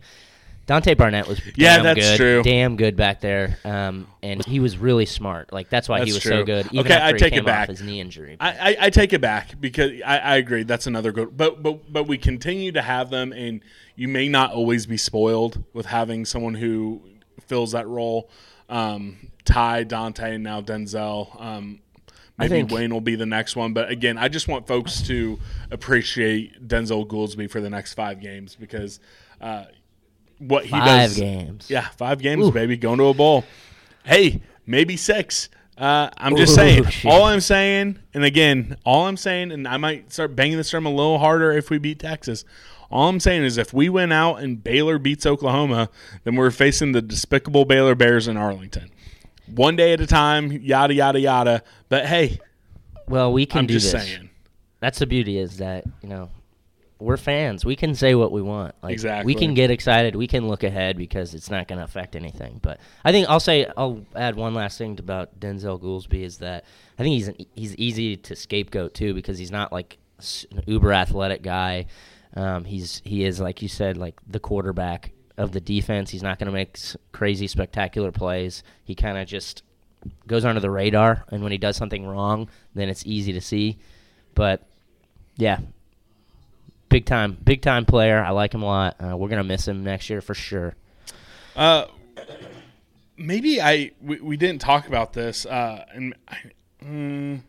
Dante 0.71 0.93
Barnett 0.93 1.27
was 1.27 1.41
Yeah, 1.57 1.75
damn 1.75 1.83
that's 1.83 1.99
good, 1.99 2.15
true. 2.17 2.43
damn 2.43 2.77
good 2.77 2.95
back 2.95 3.19
there, 3.19 3.57
um, 3.65 4.07
and 4.23 4.41
he 4.45 4.61
was 4.61 4.77
really 4.77 5.05
smart. 5.05 5.51
Like 5.51 5.67
that's 5.69 5.89
why 5.89 6.05
he 6.05 6.13
was 6.13 6.21
true. 6.21 6.31
so 6.31 6.43
good. 6.45 6.67
Even 6.67 6.79
Okay, 6.85 6.97
I 6.97 7.11
take 7.11 7.33
it 7.33 7.43
back. 7.45 7.67
his 7.67 7.81
knee 7.81 7.99
injury. 7.99 8.37
I, 8.39 8.49
I, 8.71 8.77
I 8.85 8.89
take 8.89 9.11
it 9.11 9.19
back 9.19 9.59
because 9.59 9.91
I, 10.05 10.17
I 10.19 10.35
agree 10.37 10.63
that's 10.63 10.87
another 10.87 11.11
good, 11.11 11.35
but 11.35 11.61
but 11.61 11.91
but 11.91 12.07
we 12.07 12.17
continue 12.17 12.71
to 12.71 12.81
have 12.81 13.09
them, 13.09 13.33
and 13.33 13.59
you 13.97 14.07
may 14.07 14.29
not 14.29 14.53
always 14.53 14.85
be 14.85 14.95
spoiled 14.95 15.61
with 15.73 15.87
having 15.87 16.23
someone 16.23 16.53
who 16.53 17.01
fills 17.47 17.73
that 17.73 17.85
role. 17.85 18.29
Um, 18.69 19.29
Ty, 19.43 19.83
Dante, 19.83 20.35
and 20.35 20.43
now 20.45 20.61
Denzel. 20.61 21.35
Um, 21.41 21.81
maybe 22.37 22.49
think- 22.49 22.71
Wayne 22.71 22.93
will 22.93 23.01
be 23.01 23.15
the 23.15 23.25
next 23.25 23.57
one, 23.57 23.73
but 23.73 23.89
again, 23.91 24.17
I 24.17 24.29
just 24.29 24.47
want 24.47 24.67
folks 24.67 25.01
to 25.07 25.37
appreciate 25.69 26.65
Denzel 26.65 27.05
Goolsby 27.05 27.49
for 27.51 27.59
the 27.59 27.69
next 27.69 27.93
five 27.95 28.21
games 28.21 28.55
because 28.55 29.01
uh, 29.41 29.65
what 30.41 30.65
he 30.65 30.71
Five 30.71 30.85
does. 30.85 31.17
games. 31.17 31.69
Yeah, 31.69 31.87
five 31.89 32.19
games, 32.19 32.47
Ooh. 32.47 32.51
baby, 32.51 32.77
going 32.77 32.97
to 32.97 33.05
a 33.05 33.13
bowl. 33.13 33.45
Hey, 34.03 34.41
maybe 34.65 34.97
six. 34.97 35.49
Uh, 35.77 36.09
I'm 36.17 36.35
just 36.35 36.51
Ooh, 36.53 36.55
saying. 36.55 36.83
shit. 36.85 37.11
All 37.11 37.25
I'm 37.25 37.39
saying, 37.41 37.97
and 38.13 38.23
again, 38.23 38.77
all 38.85 39.07
I'm 39.07 39.17
saying, 39.17 39.51
and 39.51 39.67
I 39.67 39.77
might 39.77 40.11
start 40.11 40.35
banging 40.35 40.57
this 40.57 40.69
drum 40.69 40.85
a 40.85 40.89
little 40.89 41.17
harder 41.19 41.51
if 41.51 41.69
we 41.69 41.77
beat 41.77 41.99
Texas. 41.99 42.45
All 42.91 43.07
I'm 43.07 43.19
saying 43.19 43.43
is, 43.43 43.57
if 43.57 43.73
we 43.73 43.87
win 43.89 44.11
out 44.11 44.35
and 44.37 44.61
Baylor 44.63 44.99
beats 44.99 45.25
Oklahoma, 45.25 45.89
then 46.23 46.35
we're 46.35 46.51
facing 46.51 46.91
the 46.91 47.01
despicable 47.01 47.63
Baylor 47.65 47.95
Bears 47.95 48.27
in 48.27 48.35
Arlington. 48.37 48.91
One 49.47 49.75
day 49.75 49.93
at 49.93 50.01
a 50.01 50.07
time, 50.07 50.51
yada 50.51 50.93
yada 50.93 51.19
yada. 51.19 51.63
But 51.89 52.05
hey, 52.05 52.39
Well, 53.07 53.31
we 53.33 53.45
can 53.45 53.59
I'm 53.59 53.65
do 53.67 53.75
just 53.75 53.91
this. 53.91 54.03
saying. 54.03 54.29
That's 54.81 54.99
the 54.99 55.05
beauty 55.07 55.37
is 55.37 55.57
that 55.57 55.85
you 56.01 56.09
know 56.09 56.29
we're 57.01 57.17
fans. 57.17 57.65
We 57.65 57.75
can 57.75 57.95
say 57.95 58.15
what 58.15 58.31
we 58.31 58.41
want. 58.41 58.75
Like, 58.81 58.93
Exactly. 58.93 59.33
We 59.33 59.39
can 59.39 59.53
get 59.53 59.71
excited. 59.71 60.15
We 60.15 60.27
can 60.27 60.47
look 60.47 60.63
ahead 60.63 60.97
because 60.97 61.33
it's 61.33 61.49
not 61.49 61.67
going 61.67 61.79
to 61.79 61.85
affect 61.85 62.15
anything. 62.15 62.59
But 62.61 62.79
I 63.03 63.11
think 63.11 63.29
I'll 63.29 63.39
say 63.39 63.65
I'll 63.75 64.05
add 64.15 64.35
one 64.35 64.53
last 64.53 64.77
thing 64.77 64.97
about 64.99 65.39
Denzel 65.39 65.81
Goolsby 65.81 66.23
is 66.23 66.37
that 66.37 66.65
I 66.97 67.03
think 67.03 67.13
he's 67.13 67.27
an, 67.27 67.35
he's 67.55 67.75
easy 67.75 68.17
to 68.17 68.35
scapegoat 68.35 68.93
too 68.93 69.13
because 69.13 69.37
he's 69.37 69.51
not 69.51 69.71
like 69.71 69.97
an 70.51 70.63
uber 70.67 70.93
athletic 70.93 71.41
guy. 71.41 71.87
Um, 72.35 72.63
he's 72.63 73.01
he 73.03 73.25
is 73.25 73.39
like 73.41 73.61
you 73.61 73.67
said 73.67 73.97
like 73.97 74.15
the 74.27 74.39
quarterback 74.39 75.11
of 75.37 75.51
the 75.51 75.61
defense. 75.61 76.11
He's 76.11 76.23
not 76.23 76.39
going 76.39 76.45
to 76.47 76.53
make 76.53 76.77
s- 76.77 76.95
crazy 77.11 77.47
spectacular 77.47 78.11
plays. 78.11 78.63
He 78.83 78.95
kind 78.95 79.17
of 79.17 79.27
just 79.27 79.63
goes 80.27 80.45
under 80.45 80.59
the 80.59 80.69
radar, 80.69 81.25
and 81.29 81.43
when 81.43 81.51
he 81.51 81.57
does 81.57 81.75
something 81.77 82.05
wrong, 82.05 82.49
then 82.75 82.89
it's 82.89 83.05
easy 83.05 83.33
to 83.33 83.41
see. 83.41 83.79
But 84.35 84.65
yeah, 85.35 85.59
big 86.91 87.05
time, 87.05 87.37
big 87.43 87.61
time 87.61 87.85
player. 87.85 88.23
I 88.23 88.29
like 88.29 88.53
him 88.53 88.61
a 88.61 88.65
lot. 88.65 88.95
Uh, 88.99 89.17
we're 89.17 89.29
gonna 89.29 89.43
miss 89.43 89.67
him 89.67 89.83
next 89.83 90.09
year 90.09 90.21
for 90.21 90.35
sure. 90.35 90.75
Uh, 91.55 91.85
maybe 93.17 93.61
I 93.61 93.91
we, 94.01 94.19
we 94.19 94.37
didn't 94.37 94.61
talk 94.61 94.87
about 94.87 95.13
this. 95.13 95.45
Uh, 95.45 95.85
and 95.93 96.13
I, 96.27 96.37
mm, 96.83 97.41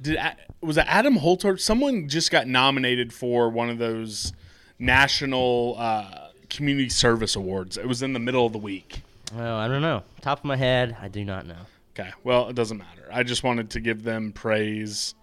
did 0.00 0.16
A- 0.16 0.36
was 0.60 0.76
it 0.76 0.84
Adam 0.86 1.18
Holtorf? 1.18 1.60
Someone 1.60 2.08
just 2.08 2.30
got 2.30 2.46
nominated 2.46 3.12
for 3.12 3.48
one 3.48 3.70
of 3.70 3.78
those 3.78 4.32
national 4.78 5.76
uh, 5.78 6.28
community 6.50 6.88
service 6.88 7.36
awards. 7.36 7.76
It 7.78 7.86
was 7.86 8.02
in 8.02 8.12
the 8.12 8.18
middle 8.20 8.44
of 8.44 8.52
the 8.52 8.58
week. 8.58 9.02
Well, 9.34 9.56
I 9.56 9.68
don't 9.68 9.82
know. 9.82 10.02
Top 10.20 10.38
of 10.38 10.44
my 10.44 10.56
head, 10.56 10.96
I 11.00 11.08
do 11.08 11.24
not 11.24 11.46
know. 11.46 11.56
Okay, 11.98 12.10
well, 12.24 12.48
it 12.48 12.54
doesn't 12.54 12.78
matter. 12.78 13.08
I 13.12 13.22
just 13.24 13.42
wanted 13.42 13.70
to 13.70 13.80
give 13.80 14.02
them 14.04 14.32
praise. 14.32 15.14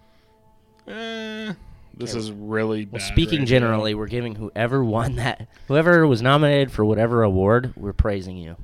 Eh, 0.87 1.53
this 1.97 2.15
is 2.15 2.31
really 2.31 2.85
bad. 2.85 2.93
Well, 2.93 3.01
speaking 3.01 3.39
right 3.39 3.47
generally, 3.47 3.95
we're 3.95 4.07
giving 4.07 4.35
whoever 4.35 4.83
won 4.83 5.15
that, 5.15 5.47
whoever 5.67 6.05
was 6.05 6.21
nominated 6.21 6.71
for 6.71 6.83
whatever 6.85 7.23
award, 7.23 7.73
we're 7.75 7.93
praising 7.93 8.37
you. 8.37 8.57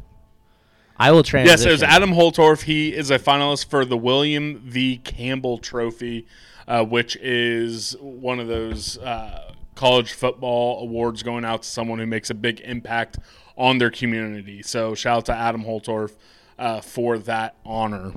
I 0.97 1.11
will 1.11 1.23
transition. 1.23 1.67
Yes, 1.67 1.71
was 1.71 1.81
Adam 1.81 2.11
Holtorf. 2.11 2.61
He 2.63 2.93
is 2.93 3.09
a 3.09 3.17
finalist 3.17 3.69
for 3.69 3.85
the 3.85 3.97
William 3.97 4.59
V. 4.59 4.97
Campbell 4.97 5.57
Trophy, 5.57 6.27
uh, 6.67 6.85
which 6.85 7.15
is 7.15 7.95
one 7.99 8.39
of 8.39 8.47
those 8.47 8.99
uh, 8.99 9.53
college 9.73 10.13
football 10.13 10.83
awards 10.83 11.23
going 11.23 11.43
out 11.43 11.63
to 11.63 11.67
someone 11.67 11.97
who 11.97 12.05
makes 12.05 12.29
a 12.29 12.35
big 12.35 12.59
impact 12.59 13.17
on 13.57 13.79
their 13.79 13.89
community. 13.89 14.61
So 14.61 14.93
shout 14.93 15.17
out 15.17 15.25
to 15.25 15.33
Adam 15.33 15.63
Holtorf 15.63 16.11
uh, 16.59 16.81
for 16.81 17.17
that 17.17 17.55
honor. 17.65 18.13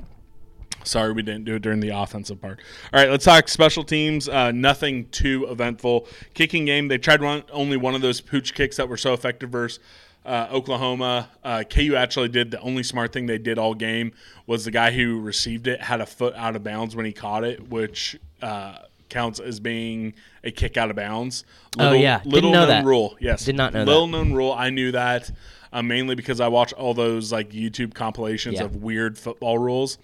Sorry, 0.85 1.11
we 1.11 1.21
didn't 1.23 1.45
do 1.45 1.55
it 1.55 1.61
during 1.61 1.79
the 1.79 1.89
offensive 1.89 2.39
part. 2.41 2.59
All 2.93 2.99
right, 2.99 3.09
let's 3.09 3.25
talk 3.25 3.47
special 3.49 3.83
teams. 3.83 4.29
Uh, 4.29 4.51
nothing 4.51 5.09
too 5.09 5.45
eventful. 5.49 6.07
Kicking 6.33 6.65
game, 6.65 6.87
they 6.87 6.97
tried 6.97 7.21
one, 7.21 7.43
only 7.51 7.77
one 7.77 7.95
of 7.95 8.01
those 8.01 8.21
pooch 8.21 8.53
kicks 8.53 8.77
that 8.77 8.87
were 8.87 8.97
so 8.97 9.13
effective 9.13 9.49
versus 9.49 9.79
uh, 10.25 10.47
Oklahoma. 10.51 11.29
Uh, 11.43 11.63
KU 11.69 11.95
actually 11.95 12.29
did 12.29 12.51
the 12.51 12.59
only 12.61 12.83
smart 12.83 13.13
thing 13.13 13.25
they 13.25 13.37
did 13.37 13.57
all 13.59 13.73
game 13.73 14.11
was 14.47 14.65
the 14.65 14.71
guy 14.71 14.91
who 14.91 15.19
received 15.21 15.67
it 15.67 15.81
had 15.81 16.01
a 16.01 16.05
foot 16.05 16.33
out 16.35 16.55
of 16.55 16.63
bounds 16.63 16.95
when 16.95 17.05
he 17.05 17.11
caught 17.11 17.43
it, 17.43 17.69
which 17.69 18.17
uh, 18.41 18.77
counts 19.09 19.39
as 19.39 19.59
being 19.59 20.13
a 20.43 20.49
kick 20.51 20.77
out 20.77 20.89
of 20.89 20.95
bounds. 20.95 21.45
Oh, 21.77 21.93
yeah. 21.93 22.19
Didn't 22.19 22.33
little 22.33 22.51
know 22.51 22.59
known 22.61 22.69
that. 22.69 22.85
rule. 22.85 23.15
Yes, 23.19 23.45
Did 23.45 23.55
not 23.55 23.73
know 23.73 23.83
little 23.83 24.05
that. 24.07 24.11
known 24.11 24.33
rule. 24.33 24.51
I 24.51 24.69
knew 24.71 24.91
that 24.93 25.29
uh, 25.71 25.83
mainly 25.83 26.15
because 26.15 26.39
I 26.39 26.47
watch 26.47 26.73
all 26.73 26.93
those 26.93 27.31
like 27.31 27.51
YouTube 27.51 27.93
compilations 27.93 28.55
Yeah. 28.55 28.63
of 28.65 28.77
weird 28.77 29.17
football 29.19 29.57
rules. 29.59 29.97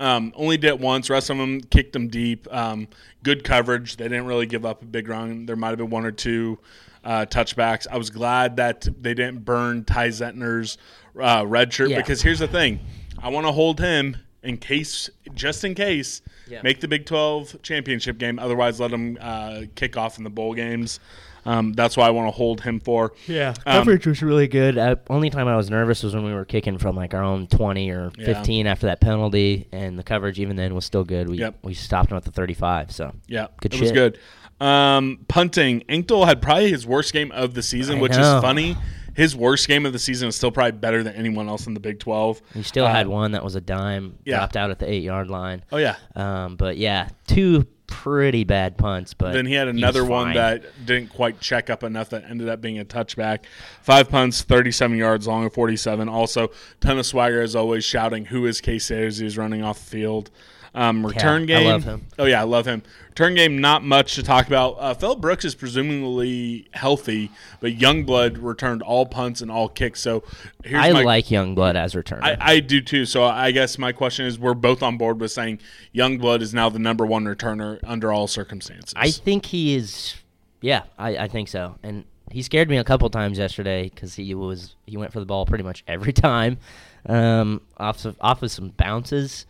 Um, 0.00 0.32
only 0.34 0.56
did 0.56 0.68
it 0.68 0.80
once. 0.80 1.08
Rest 1.08 1.30
of 1.30 1.36
them 1.38 1.60
kicked 1.60 1.92
them 1.92 2.08
deep. 2.08 2.48
Um, 2.52 2.88
good 3.22 3.44
coverage. 3.44 3.96
They 3.96 4.04
didn't 4.04 4.26
really 4.26 4.46
give 4.46 4.64
up 4.66 4.82
a 4.82 4.86
big 4.86 5.08
run. 5.08 5.46
There 5.46 5.56
might 5.56 5.68
have 5.68 5.78
been 5.78 5.90
one 5.90 6.04
or 6.04 6.10
two 6.12 6.58
uh, 7.04 7.26
touchbacks. 7.26 7.86
I 7.90 7.96
was 7.96 8.10
glad 8.10 8.56
that 8.56 8.88
they 9.00 9.14
didn't 9.14 9.44
burn 9.44 9.84
Ty 9.84 10.08
Zentner's 10.08 10.78
uh, 11.20 11.44
red 11.46 11.72
shirt 11.72 11.90
Yeah. 11.90 11.98
because 11.98 12.22
here's 12.22 12.40
the 12.40 12.48
thing: 12.48 12.80
I 13.22 13.28
want 13.28 13.46
to 13.46 13.52
hold 13.52 13.78
him 13.78 14.16
in 14.42 14.56
case, 14.58 15.08
just 15.34 15.64
in 15.64 15.74
case, 15.74 16.22
Yeah. 16.48 16.60
make 16.62 16.80
the 16.80 16.88
Big 16.88 17.06
12 17.06 17.62
championship 17.62 18.18
game. 18.18 18.38
Otherwise, 18.38 18.80
let 18.80 18.90
him 18.90 19.16
uh, 19.20 19.62
kick 19.74 19.96
off 19.96 20.18
in 20.18 20.24
the 20.24 20.30
bowl 20.30 20.54
games. 20.54 20.98
Um, 21.46 21.72
that's 21.74 21.96
why 21.96 22.06
I 22.06 22.10
want 22.10 22.26
to 22.28 22.30
hold 22.32 22.60
him 22.62 22.80
for. 22.80 23.12
Yeah, 23.26 23.54
Um, 23.66 23.78
coverage 23.78 24.06
was 24.06 24.22
really 24.22 24.48
good. 24.48 24.78
Uh, 24.78 24.96
only 25.10 25.30
time 25.30 25.46
I 25.48 25.56
was 25.56 25.70
nervous 25.70 26.02
was 26.02 26.14
when 26.14 26.24
we 26.24 26.32
were 26.32 26.44
kicking 26.44 26.78
from 26.78 26.96
like 26.96 27.14
our 27.14 27.22
own 27.22 27.46
twenty 27.46 27.90
or 27.90 28.12
Yeah. 28.18 28.26
fifteen 28.26 28.66
after 28.66 28.86
that 28.86 29.00
penalty, 29.00 29.68
and 29.72 29.98
the 29.98 30.02
coverage 30.02 30.40
even 30.40 30.56
then 30.56 30.74
was 30.74 30.84
still 30.84 31.04
good. 31.04 31.28
We 31.28 31.38
Yep. 31.38 31.56
we 31.62 31.74
stopped 31.74 32.10
him 32.10 32.16
at 32.16 32.24
the 32.24 32.30
thirty-five. 32.32 32.90
So 32.92 33.12
Yeah, 33.28 33.48
Good 33.60 33.74
it 33.74 33.80
was 33.80 33.92
good. 33.92 34.18
Um, 34.60 35.20
punting. 35.28 35.80
Anctil 35.88 36.26
had 36.26 36.40
probably 36.40 36.70
his 36.70 36.86
worst 36.86 37.12
game 37.12 37.32
of 37.32 37.54
the 37.54 37.62
season, 37.62 37.98
I 37.98 38.00
which 38.00 38.12
know. 38.12 38.36
is 38.36 38.42
funny. 38.42 38.76
His 39.14 39.36
worst 39.36 39.68
game 39.68 39.86
of 39.86 39.92
the 39.92 39.98
season 39.98 40.28
is 40.28 40.36
still 40.36 40.50
probably 40.50 40.72
better 40.72 41.02
than 41.04 41.14
anyone 41.14 41.48
else 41.48 41.66
in 41.68 41.74
the 41.74 41.80
Big 41.80 42.00
12. 42.00 42.40
we 42.56 42.62
still 42.62 42.86
Uh, 42.86 42.92
had 42.92 43.06
one 43.06 43.32
that 43.32 43.44
was 43.44 43.54
a 43.54 43.60
dime, 43.60 44.14
yeah. 44.24 44.38
dropped 44.38 44.56
out 44.56 44.70
at 44.70 44.78
the 44.80 44.90
eight-yard 44.90 45.28
line. 45.28 45.62
Oh, 45.70 45.76
yeah. 45.76 45.96
Um, 46.16 46.56
but 46.56 46.78
yeah, 46.78 47.08
two 47.28 47.64
pretty 48.02 48.44
bad 48.44 48.76
punts. 48.76 49.14
But 49.14 49.32
Then 49.32 49.46
he 49.46 49.54
had 49.54 49.68
another 49.68 50.04
one 50.04 50.34
that 50.34 50.64
didn't 50.84 51.10
quite 51.10 51.40
check 51.40 51.70
up 51.70 51.82
enough 51.82 52.10
that 52.10 52.24
ended 52.28 52.48
up 52.48 52.60
being 52.60 52.78
a 52.78 52.84
touchback. 52.84 53.40
Five 53.82 54.08
punts, 54.10 54.42
37 54.42 54.96
yards 54.96 55.26
long, 55.26 55.44
of 55.44 55.54
47. 55.54 56.08
Also, 56.08 56.50
ton 56.80 56.98
of 56.98 57.06
swagger 57.06 57.40
as 57.40 57.54
always, 57.54 57.84
shouting 57.84 58.26
who 58.26 58.46
is 58.46 58.60
Case 58.60 58.90
as 58.90 59.18
he's 59.18 59.38
running 59.38 59.62
off 59.62 59.78
the 59.78 59.84
field. 59.84 60.30
Um, 60.74 61.06
return 61.06 61.42
I 61.42 61.46
game. 61.46 61.66
love 61.66 61.84
him. 61.84 62.06
Oh 62.18 62.24
yeah, 62.24 62.40
I 62.40 62.44
love 62.44 62.66
him. 62.66 62.82
Return 63.10 63.36
game, 63.36 63.60
not 63.60 63.84
much 63.84 64.16
to 64.16 64.24
talk 64.24 64.48
about. 64.48 64.76
Uh, 64.80 64.92
Philip 64.92 65.20
Brooks 65.20 65.44
is 65.44 65.54
presumably 65.54 66.66
healthy, 66.72 67.30
but 67.60 67.78
Youngblood 67.78 68.38
returned 68.40 68.82
all 68.82 69.06
punts 69.06 69.40
and 69.40 69.52
all 69.52 69.68
kicks. 69.68 70.00
So 70.00 70.24
here's 70.64 70.84
I 70.84 70.90
my, 70.90 71.02
like 71.02 71.26
Youngblood 71.26 71.76
as 71.76 71.94
returner. 71.94 72.22
I, 72.22 72.36
I 72.40 72.60
do 72.60 72.80
too. 72.80 73.06
So 73.06 73.22
I 73.22 73.52
guess 73.52 73.78
my 73.78 73.92
question 73.92 74.26
is, 74.26 74.36
we're 74.36 74.54
both 74.54 74.82
on 74.82 74.98
board 74.98 75.20
with 75.20 75.30
saying 75.30 75.60
Youngblood 75.94 76.40
is 76.40 76.52
now 76.52 76.68
the 76.68 76.80
number 76.80 77.06
one 77.06 77.24
returner 77.24 77.78
under 77.84 78.12
all 78.12 78.26
circumstances. 78.26 78.94
I 78.96 79.12
think 79.12 79.46
he 79.46 79.76
is. 79.76 80.16
Yeah, 80.60 80.82
I, 80.98 81.16
I 81.18 81.28
think 81.28 81.46
so. 81.48 81.76
And 81.84 82.04
he 82.32 82.42
scared 82.42 82.68
me 82.68 82.78
a 82.78 82.84
couple 82.84 83.08
times 83.10 83.38
yesterday 83.38 83.90
because 83.90 84.16
he 84.16 84.34
was 84.34 84.74
he 84.86 84.96
went 84.96 85.12
for 85.12 85.20
the 85.20 85.26
ball 85.26 85.46
pretty 85.46 85.62
much 85.62 85.84
every 85.86 86.12
time, 86.12 86.58
um, 87.06 87.60
off 87.76 88.04
of, 88.04 88.16
off 88.20 88.42
of 88.42 88.50
some 88.50 88.70
bounces. 88.70 89.46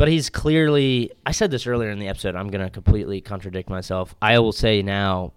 But 0.00 0.08
he's 0.08 0.30
clearly. 0.30 1.12
I 1.26 1.32
said 1.32 1.50
this 1.50 1.66
earlier 1.66 1.90
in 1.90 1.98
the 1.98 2.08
episode. 2.08 2.34
I'm 2.34 2.48
going 2.48 2.64
to 2.64 2.70
completely 2.70 3.20
contradict 3.20 3.68
myself. 3.68 4.14
I 4.22 4.38
will 4.38 4.50
say 4.50 4.80
now 4.80 5.34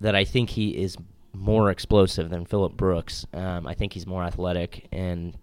that 0.00 0.14
I 0.14 0.24
think 0.24 0.48
he 0.48 0.70
is 0.70 0.96
more 1.34 1.70
explosive 1.70 2.30
than 2.30 2.46
Philip 2.46 2.78
Brooks. 2.78 3.26
Um, 3.34 3.66
I 3.66 3.74
think 3.74 3.92
he's 3.92 4.06
more 4.06 4.24
athletic, 4.24 4.88
and 4.90 5.36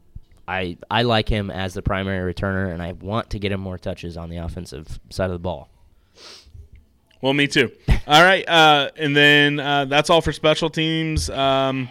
I 0.48 0.80
I 0.90 1.04
like 1.04 1.30
him 1.30 1.52
as 1.52 1.76
the 1.76 1.84
primary 1.84 2.34
returner, 2.34 2.74
and 2.74 2.82
I 2.82 2.94
want 2.94 3.30
to 3.30 3.38
get 3.38 3.52
him 3.52 3.60
more 3.60 3.78
touches 3.78 4.18
on 4.18 4.32
the 4.32 4.38
offensive 4.38 5.00
side 5.12 5.26
of 5.26 5.34
the 5.34 5.38
ball. 5.38 5.70
Well, 7.22 7.36
me 7.36 7.46
too. 7.46 7.72
all 8.08 8.24
right, 8.24 8.50
uh, 8.50 8.90
and 8.96 9.16
then 9.16 9.60
uh, 9.60 9.86
that's 9.86 10.10
all 10.10 10.22
for 10.22 10.32
special 10.32 10.72
teams. 10.72 11.30
Um, 11.30 11.90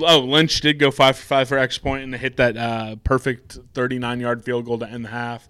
oh, 0.00 0.20
Lynch 0.20 0.60
did 0.60 0.78
go 0.78 0.90
five 0.90 1.16
for 1.16 1.24
five 1.24 1.48
for 1.48 1.58
extra 1.58 1.82
point 1.82 2.02
and 2.02 2.14
hit 2.14 2.36
that 2.36 2.56
uh, 2.56 2.96
perfect 3.04 3.58
39 3.74 4.20
yard 4.20 4.44
field 4.44 4.64
goal 4.64 4.78
to 4.78 4.88
end 4.88 5.04
the 5.04 5.10
half. 5.10 5.48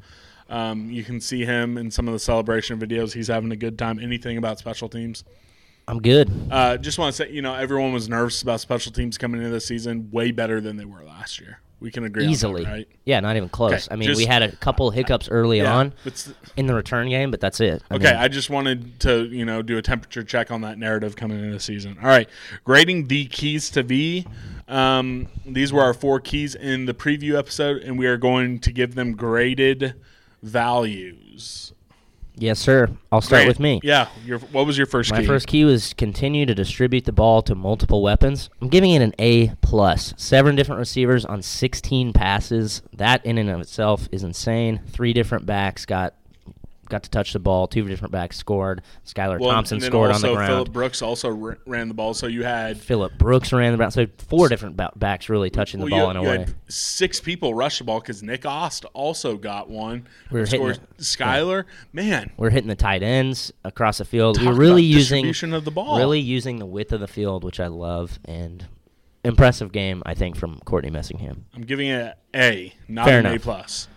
Um, 0.49 0.91
you 0.91 1.05
can 1.05 1.21
see 1.21 1.45
him 1.45 1.77
in 1.77 1.91
some 1.91 2.09
of 2.09 2.15
the 2.15 2.19
celebration 2.19 2.79
videos. 2.81 3.13
He's 3.13 3.29
having 3.29 3.53
a 3.53 3.57
good 3.57 3.79
time. 3.79 3.99
Anything 3.99 4.39
about 4.39 4.59
special 4.59 4.89
teams? 4.89 5.25
I'm 5.87 6.01
good. 6.01 6.31
Uh, 6.51 6.77
just 6.77 6.99
want 6.99 7.15
to 7.15 7.25
say, 7.25 7.31
you 7.31 7.43
know, 7.43 7.55
everyone 7.55 7.93
was 7.93 8.09
nervous 8.09 8.43
about 8.43 8.61
special 8.61 8.93
teams 8.93 9.17
coming 9.17 9.41
into 9.41 9.53
the 9.53 9.61
season. 9.61 10.11
Way 10.11 10.33
better 10.33 10.61
than 10.61 10.77
they 10.77 10.85
were 10.85 11.03
last 11.03 11.41
year. 11.41 11.61
We 11.81 11.93
can 11.93 12.03
agree 12.05 12.27
easily. 12.27 12.65
that, 12.65 12.71
right? 12.71 12.89
Yeah, 13.05 13.21
not 13.21 13.37
even 13.37 13.49
close. 13.49 13.87
Okay, 13.87 13.95
I 13.95 13.97
mean, 13.97 14.09
just- 14.09 14.19
we 14.19 14.27
had 14.27 14.43
a 14.43 14.51
couple 14.57 14.91
hiccups 14.91 15.29
early 15.29 15.59
Yeah, 15.59 15.77
on 15.77 15.93
in 16.57 16.67
the 16.67 16.75
return 16.75 17.09
game, 17.09 17.31
but 17.31 17.41
that's 17.41 17.61
it. 17.61 17.83
I 17.91 17.95
Okay, 17.95 18.05
mean, 18.11 18.17
I 18.17 18.27
just 18.29 18.51
wanted 18.51 18.99
to, 19.01 19.27
you 19.27 19.45
know, 19.45 19.63
do 19.63 19.79
a 19.79 19.83
temperature 19.83 20.25
check 20.25 20.51
on 20.51 20.63
that 20.63 20.77
narrative 20.79 21.15
coming 21.15 21.39
into 21.39 21.53
the 21.53 21.61
season. 21.61 21.97
All 22.03 22.09
right, 22.09 22.29
grading 22.65 23.07
the 23.07 23.27
keys 23.27 23.71
to 23.71 23.83
V. 23.85 24.27
Um, 24.67 25.29
these 25.47 25.73
were 25.73 25.83
our 25.83 25.95
four 25.95 26.19
keys 26.21 26.55
in 26.57 26.87
the 26.87 26.95
preview 26.95 27.39
episode, 27.39 27.83
and 27.83 27.97
we 27.99 28.07
are 28.07 28.17
going 28.17 28.59
to 28.61 28.73
give 28.73 28.95
them 28.97 29.13
graded 29.15 29.95
values. 30.43 31.73
Yes, 32.39 32.59
sir. 32.59 32.89
I'll 33.13 33.21
start 33.21 33.41
Grant, 33.41 33.49
with 33.49 33.61
me. 33.61 33.81
Yeah. 33.83 34.09
Your 34.25 34.39
what 34.39 34.67
was 34.67 34.77
your 34.77 34.87
first 34.87 35.11
My 35.11 35.21
key? 35.21 35.27
first 35.27 35.47
key 35.47 35.65
was 35.65 35.95
continue 35.95 36.47
to 36.47 36.55
distribute 36.55 37.05
the 37.05 37.13
ball 37.13 37.43
to 37.43 37.55
multiple 37.55 38.03
weapons. 38.03 38.51
I'm 38.61 38.69
giving 38.69 38.91
it 38.93 39.03
an 39.03 39.15
A 39.19 39.49
plus. 39.61 40.15
Seven 40.17 40.55
different 40.57 40.79
receivers 40.79 41.25
on 41.25 41.43
16 41.43 42.13
passes. 42.13 42.83
That 42.93 43.25
in 43.25 43.39
and 43.39 43.51
of 43.51 43.61
itself 43.61 44.09
is 44.13 44.23
insane. 44.23 44.81
Three 44.89 45.13
different 45.13 45.47
backs 45.47 45.85
got 45.87 46.15
got 46.89 47.03
to 47.05 47.11
touch 47.11 47.33
the 47.33 47.39
ball. 47.39 47.67
Two 47.67 47.87
different 47.89 48.13
backs 48.13 48.37
scored. 48.37 48.83
Skylar 49.07 49.39
Well, 49.39 49.51
Thompson 49.51 49.81
scored 49.81 50.11
on 50.13 50.21
the 50.21 50.29
also 50.29 50.35
ground. 50.35 50.49
Philip 50.53 50.73
Brooks 50.73 51.03
also 51.03 51.29
ra- 51.31 51.55
ran 51.67 51.89
the 51.89 51.95
ball, 51.95 52.15
so 52.15 52.27
you 52.27 52.43
had 52.45 52.79
Philip 52.79 53.19
Brooks 53.19 53.53
ran 53.53 53.73
the 53.73 53.77
ground. 53.77 53.93
So 53.93 54.07
four 54.29 54.49
different 54.49 54.77
ba- 54.77 54.93
backs 54.97 55.29
really 55.29 55.51
touching 55.51 55.81
the 55.81 55.87
ball 55.87 56.05
you, 56.05 56.11
in 56.11 56.17
a 56.17 56.23
way. 56.23 56.39
had 56.39 56.55
six 56.69 57.21
people 57.21 57.55
rush 57.55 57.79
the 57.79 57.85
ball 57.85 58.01
because 58.01 58.23
Nick 58.23 58.45
Ost 58.47 58.85
also 58.95 59.37
got 59.37 59.69
one. 59.71 60.07
We 60.31 60.41
were 60.41 60.47
hitting 60.47 60.67
it. 60.69 60.81
Skylar, 60.99 61.65
man, 61.93 62.31
We're 62.37 62.51
hitting 62.51 62.69
the 62.69 62.75
tight 62.77 63.03
ends 63.03 63.53
across 63.65 63.99
the 63.99 64.05
field. 64.05 64.39
we 64.39 64.45
Talk 64.45 64.55
were 64.55 64.61
really 64.61 64.83
using 64.83 65.25
distribution 65.25 65.53
of 65.55 65.65
the 65.65 65.71
ball. 65.71 65.99
really 65.99 66.21
using 66.21 66.59
the 66.59 66.67
width 66.67 66.93
of 66.93 67.01
the 67.01 67.07
field, 67.09 67.45
which 67.45 67.61
I 67.61 67.67
love, 67.69 68.19
and 68.25 68.67
impressive 69.25 69.73
game 69.73 70.03
I 70.07 70.15
think 70.15 70.37
from 70.37 70.59
Courtney 70.65 70.91
Messingham. 70.91 71.43
I'm 71.55 71.63
giving 71.63 71.89
it 71.89 72.15
an 72.33 72.41
A, 72.41 72.75
not 72.89 73.07
Fair 73.07 73.19
an 73.21 73.27
A 73.27 73.39
plus. 73.39 73.89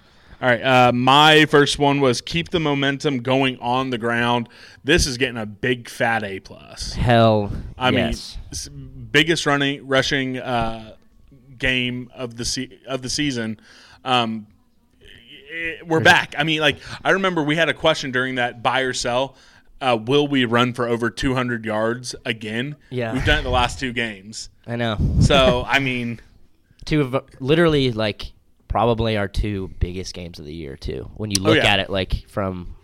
All 0.42 0.50
right, 0.50 0.62
uh, 0.62 0.92
my 0.92 1.46
first 1.46 1.78
one 1.78 2.02
was 2.02 2.20
keep 2.20 2.50
the 2.50 2.60
momentum 2.60 3.20
going 3.20 3.60
on 3.60 3.92
the 3.92 4.00
ground. 4.00 4.50
This 4.84 5.06
is 5.06 5.18
getting 5.18 5.38
a 5.38 5.46
big 5.46 5.88
fat 5.88 6.24
A 6.24 6.40
plus. 6.40 6.94
Hell, 6.94 7.52
I 7.78 7.92
yes. 7.92 8.40
mean, 8.74 9.10
biggest 9.12 9.46
running 9.46 9.86
rushing 9.88 10.40
uh, 10.40 10.96
game 11.60 12.10
of 12.16 12.38
the 12.38 12.46
se- 12.46 12.80
of 12.88 13.04
the 13.04 13.10
season. 13.10 13.60
Um, 14.04 14.48
i- 15.04 15.78
we're 15.86 16.00
back. 16.00 16.34
I 16.38 16.44
mean, 16.44 16.60
like 16.60 16.78
I 17.04 17.12
remember 17.12 17.44
we 17.44 17.56
had 17.56 17.70
a 17.70 17.74
question 17.76 18.10
during 18.12 18.36
that 18.36 18.64
buy 18.64 18.80
or 18.82 18.94
sell. 18.94 19.36
Uh, 19.80 19.96
will 20.00 20.28
we 20.28 20.46
run 20.46 20.74
for 20.74 20.88
over 20.88 21.10
200 21.12 21.66
yards 21.66 22.16
again? 22.26 22.76
Yeah. 22.92 23.14
we've 23.14 23.26
done 23.26 23.40
it 23.40 23.44
the 23.44 23.50
last 23.50 23.80
two 23.80 23.94
games. 23.94 24.50
I 24.66 24.76
know. 24.76 24.98
So 25.22 25.64
I 25.68 25.78
mean, 25.78 26.20
two 26.86 27.02
of 27.02 27.16
literally 27.40 27.92
like 27.92 28.32
probably 28.72 29.18
our 29.18 29.28
two 29.28 29.70
biggest 29.80 30.14
games 30.14 30.40
of 30.40 30.46
the 30.46 30.54
year 30.54 30.78
too. 30.78 31.12
When 31.16 31.30
you 31.30 31.42
look 31.42 31.52
Oh, 31.58 31.62
yeah. 31.62 31.74
at 31.74 31.80
it 31.80 31.90
like 31.90 32.28
from 32.30 32.76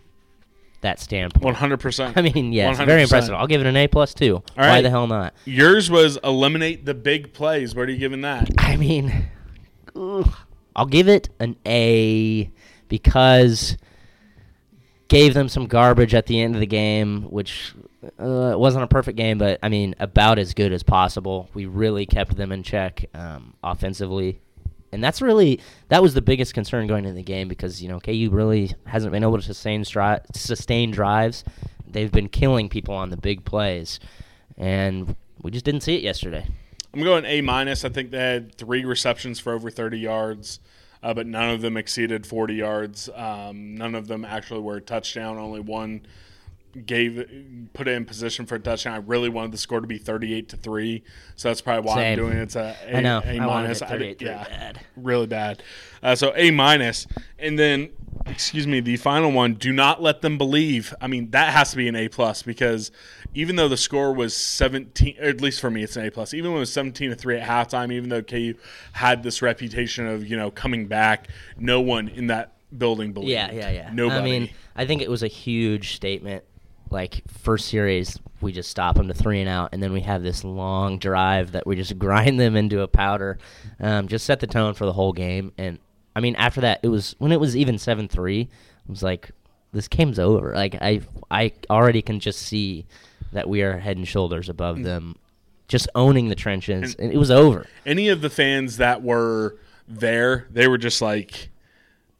that 0.82 1.00
standpoint. 1.00 1.44
100. 1.44 1.80
percent 1.80 2.16
I 2.16 2.22
mean, 2.22 2.52
yes, 2.52 2.76
very 2.78 3.02
impressive. 3.02 3.34
I'll 3.34 3.46
give 3.46 3.60
it 3.62 3.66
an 3.66 3.76
A 3.76 3.88
plus 3.88 4.12
too. 4.14 4.42
Why 4.54 4.66
right. 4.68 4.82
the 4.82 4.90
hell 4.90 5.06
not? 5.06 5.34
Yours 5.46 5.90
was 5.90 6.18
eliminate 6.22 6.84
the 6.84 6.94
big 6.94 7.32
plays. 7.32 7.74
What 7.74 7.88
are 7.88 7.92
you 7.92 7.98
giving 7.98 8.20
that? 8.20 8.50
I 8.58 8.76
mean, 8.76 9.28
ugh, 9.96 10.30
I'll 10.76 10.86
give 10.86 11.08
it 11.08 11.30
an 11.40 11.56
A 11.66 12.50
because 12.88 13.76
gave 15.08 15.32
them 15.32 15.48
some 15.48 15.66
garbage 15.66 16.14
at 16.14 16.26
the 16.26 16.38
end 16.40 16.54
of 16.54 16.60
the 16.60 16.66
game, 16.66 17.22
which 17.30 17.72
uh, 18.20 18.50
it 18.52 18.58
wasn't 18.58 18.84
a 18.84 18.86
perfect 18.86 19.16
game, 19.16 19.38
but 19.38 19.58
I 19.62 19.68
mean, 19.70 19.94
about 19.98 20.38
as 20.38 20.52
good 20.54 20.72
as 20.72 20.82
possible. 20.82 21.48
We 21.54 21.64
really 21.66 22.04
kept 22.06 22.36
them 22.36 22.52
in 22.52 22.62
check 22.62 23.06
um, 23.14 23.54
offensively. 23.64 24.40
And 24.92 25.04
that's 25.04 25.20
really 25.20 25.60
that 25.88 26.02
was 26.02 26.14
the 26.14 26.22
biggest 26.22 26.54
concern 26.54 26.86
going 26.86 27.04
into 27.04 27.14
the 27.14 27.22
game 27.22 27.48
because 27.48 27.82
you 27.82 27.88
know 27.88 28.00
KU 28.00 28.28
really 28.30 28.72
hasn't 28.86 29.12
been 29.12 29.22
able 29.22 29.36
to 29.36 29.42
sustain 29.42 29.82
stri- 29.82 30.20
sustain 30.34 30.90
drives. 30.90 31.44
They've 31.86 32.12
been 32.12 32.28
killing 32.28 32.68
people 32.68 32.94
on 32.94 33.10
the 33.10 33.16
big 33.16 33.44
plays, 33.44 34.00
and 34.56 35.14
we 35.42 35.50
just 35.50 35.64
didn't 35.64 35.82
see 35.82 35.96
it 35.96 36.02
yesterday. 36.02 36.46
I'm 36.94 37.02
going 37.02 37.24
A 37.26 37.40
minus. 37.42 37.84
I 37.84 37.90
think 37.90 38.10
they 38.10 38.18
had 38.18 38.54
three 38.54 38.84
receptions 38.84 39.38
for 39.38 39.52
over 39.52 39.70
30 39.70 39.98
yards. 39.98 40.60
uh, 41.02 41.14
but 41.14 41.26
none 41.26 41.50
of 41.50 41.60
them 41.60 41.76
exceeded 41.76 42.26
40 42.26 42.54
yards. 42.54 43.08
Um, 43.14 43.76
none 43.76 43.94
of 43.94 44.08
them 44.08 44.24
actually 44.24 44.60
were 44.60 44.76
a 44.76 44.80
touchdown. 44.80 45.38
Only 45.38 45.60
one 45.60 46.02
gave 46.86 47.28
put 47.72 47.88
it 47.88 47.92
in 47.92 48.04
position 48.04 48.46
for 48.46 48.56
a 48.56 48.60
touchdown. 48.60 48.94
I 48.94 48.98
really 48.98 49.28
wanted 49.28 49.52
the 49.52 49.58
score 49.58 49.80
to 49.80 49.86
be 49.86 49.98
38 49.98 50.48
to 50.50 50.56
three, 50.56 51.02
so 51.36 51.48
that's 51.48 51.60
probably 51.60 51.88
why 51.88 51.96
Same. 51.96 52.12
I'm 52.12 52.18
doing 52.18 52.38
it. 52.38 52.42
It's 52.42 52.56
a, 52.56 52.76
a 52.86 52.96
I 52.96 53.00
know. 53.00 53.22
A 53.24 53.38
I 53.40 53.46
minus. 53.46 53.82
I 53.82 53.96
did- 53.96 54.22
yeah, 54.22 54.44
bad. 54.44 54.80
really 54.96 55.26
bad. 55.26 55.62
Uh, 56.02 56.14
so 56.14 56.32
A 56.36 56.50
minus, 56.50 57.06
and 57.38 57.58
then 57.58 57.90
excuse 58.26 58.66
me, 58.66 58.80
the 58.80 58.96
final 58.96 59.32
one. 59.32 59.54
Do 59.54 59.72
not 59.72 60.02
let 60.02 60.22
them 60.22 60.38
believe. 60.38 60.94
I 61.00 61.06
mean, 61.06 61.30
that 61.30 61.52
has 61.52 61.70
to 61.72 61.76
be 61.76 61.88
an 61.88 61.96
A 61.96 62.08
plus 62.08 62.42
because 62.42 62.90
even 63.34 63.56
though 63.56 63.68
the 63.68 63.76
score 63.76 64.12
was 64.12 64.34
17, 64.34 65.16
or 65.20 65.28
at 65.28 65.40
least 65.40 65.60
for 65.60 65.70
me, 65.70 65.82
it's 65.82 65.96
an 65.96 66.06
A 66.06 66.10
plus. 66.10 66.34
Even 66.34 66.50
when 66.50 66.58
it 66.58 66.60
was 66.60 66.72
17 66.72 67.10
to 67.10 67.16
three 67.16 67.38
at 67.38 67.48
halftime, 67.48 67.92
even 67.92 68.08
though 68.08 68.22
KU 68.22 68.54
had 68.92 69.22
this 69.22 69.42
reputation 69.42 70.06
of 70.06 70.26
you 70.26 70.36
know 70.36 70.50
coming 70.50 70.86
back, 70.86 71.28
no 71.56 71.80
one 71.80 72.08
in 72.08 72.28
that 72.28 72.54
building 72.76 73.12
believed. 73.12 73.30
Yeah, 73.30 73.50
yeah, 73.52 73.70
yeah. 73.70 73.90
Nobody. 73.92 74.18
I 74.18 74.22
mean, 74.22 74.50
I 74.76 74.86
think 74.86 75.02
it 75.02 75.10
was 75.10 75.22
a 75.22 75.28
huge 75.28 75.94
statement. 75.94 76.44
Like 76.90 77.22
first 77.28 77.68
series, 77.68 78.18
we 78.40 78.52
just 78.52 78.70
stop 78.70 78.96
them 78.96 79.08
to 79.08 79.14
three 79.14 79.40
and 79.40 79.48
out, 79.48 79.70
and 79.72 79.82
then 79.82 79.92
we 79.92 80.00
have 80.02 80.22
this 80.22 80.42
long 80.44 80.98
drive 80.98 81.52
that 81.52 81.66
we 81.66 81.76
just 81.76 81.98
grind 81.98 82.40
them 82.40 82.56
into 82.56 82.80
a 82.80 82.88
powder. 82.88 83.38
Um, 83.80 84.08
just 84.08 84.24
set 84.24 84.40
the 84.40 84.46
tone 84.46 84.74
for 84.74 84.86
the 84.86 84.92
whole 84.92 85.12
game. 85.12 85.52
And 85.58 85.78
I 86.16 86.20
mean, 86.20 86.34
after 86.36 86.60
that, 86.62 86.80
it 86.82 86.88
was 86.88 87.14
when 87.18 87.32
it 87.32 87.40
was 87.40 87.56
even 87.56 87.78
seven 87.78 88.08
three. 88.08 88.48
I 88.88 88.90
was 88.90 89.02
like, 89.02 89.30
this 89.72 89.88
game's 89.88 90.18
over. 90.18 90.54
Like 90.54 90.76
I, 90.80 91.02
I 91.30 91.52
already 91.68 92.00
can 92.00 92.20
just 92.20 92.38
see 92.40 92.86
that 93.32 93.48
we 93.48 93.60
are 93.62 93.76
head 93.78 93.98
and 93.98 94.08
shoulders 94.08 94.46
Mm. 94.46 94.50
above 94.50 94.82
them, 94.82 95.16
just 95.68 95.88
owning 95.94 96.28
the 96.30 96.34
trenches, 96.34 96.94
and 96.94 97.12
it 97.12 97.18
was 97.18 97.30
over. 97.30 97.66
any 97.84 98.08
of 98.08 98.22
the 98.22 98.30
fans 98.30 98.78
that 98.78 99.02
were 99.02 99.58
there, 99.86 100.46
they 100.50 100.66
were 100.66 100.78
just 100.78 101.02
like, 101.02 101.50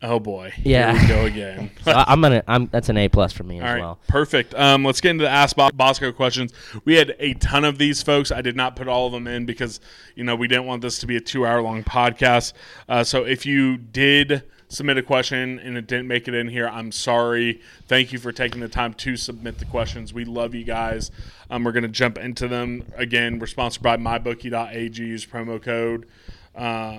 "Oh 0.02 0.18
boy, 0.20 0.52
Yeah. 0.62 0.92
here 0.96 1.02
we 1.02 1.08
go 1.08 1.24
again." 1.26 1.70
So 1.84 1.92
I, 1.92 2.04
I'm 2.08 2.20
gonna, 2.20 2.42
I'm 2.46 2.66
that's 2.66 2.88
an 2.88 2.96
A 2.96 3.08
plus 3.08 3.32
for 3.32 3.44
me 3.44 3.58
as 3.58 3.64
All 3.64 3.72
right, 3.72 3.80
well. 3.80 3.98
perfect. 4.08 4.54
Um, 4.54 4.84
let's 4.84 5.00
get 5.00 5.10
into 5.12 5.24
the 5.24 5.30
Ask 5.30 5.56
Boscoe 5.56 6.12
questions. 6.12 6.52
We 6.84 6.96
had 6.96 7.14
a 7.18 7.34
ton 7.34 7.64
of 7.64 7.78
these, 7.78 8.02
folks. 8.02 8.30
I 8.30 8.42
did 8.42 8.56
not 8.56 8.76
put 8.76 8.88
all 8.88 9.06
of 9.06 9.12
them 9.12 9.26
in 9.26 9.46
because 9.46 9.80
you 10.14 10.24
know 10.24 10.36
we 10.36 10.48
didn't 10.48 10.66
want 10.66 10.82
this 10.82 10.98
to 11.00 11.06
be 11.06 11.16
a 11.16 11.20
two-hour-long 11.20 11.84
podcast. 11.84 12.52
Uh, 12.88 13.02
so 13.04 13.24
if 13.24 13.44
you 13.46 13.76
did 13.76 14.42
submit 14.70 14.98
a 14.98 15.02
question 15.02 15.58
and 15.60 15.78
it 15.78 15.86
didn't 15.86 16.06
make 16.06 16.28
it 16.28 16.34
in 16.34 16.46
here, 16.48 16.68
I'm 16.68 16.92
sorry. 16.92 17.60
Thank 17.86 18.12
you 18.12 18.18
for 18.18 18.32
taking 18.32 18.60
the 18.60 18.68
time 18.68 18.92
to 18.94 19.16
submit 19.16 19.58
the 19.58 19.64
questions. 19.64 20.12
We 20.12 20.26
love 20.26 20.54
you 20.54 20.64
guys. 20.64 21.10
Um, 21.48 21.64
we're 21.64 21.72
gonna 21.72 21.88
jump 21.88 22.18
into 22.18 22.48
them 22.48 22.84
again. 22.96 23.38
We're 23.38 23.46
sponsored 23.46 23.82
by 23.82 23.96
MyBookie.ag. 23.96 25.02
Use 25.02 25.24
promo 25.24 25.62
code. 25.62 26.06
Uh, 26.54 26.98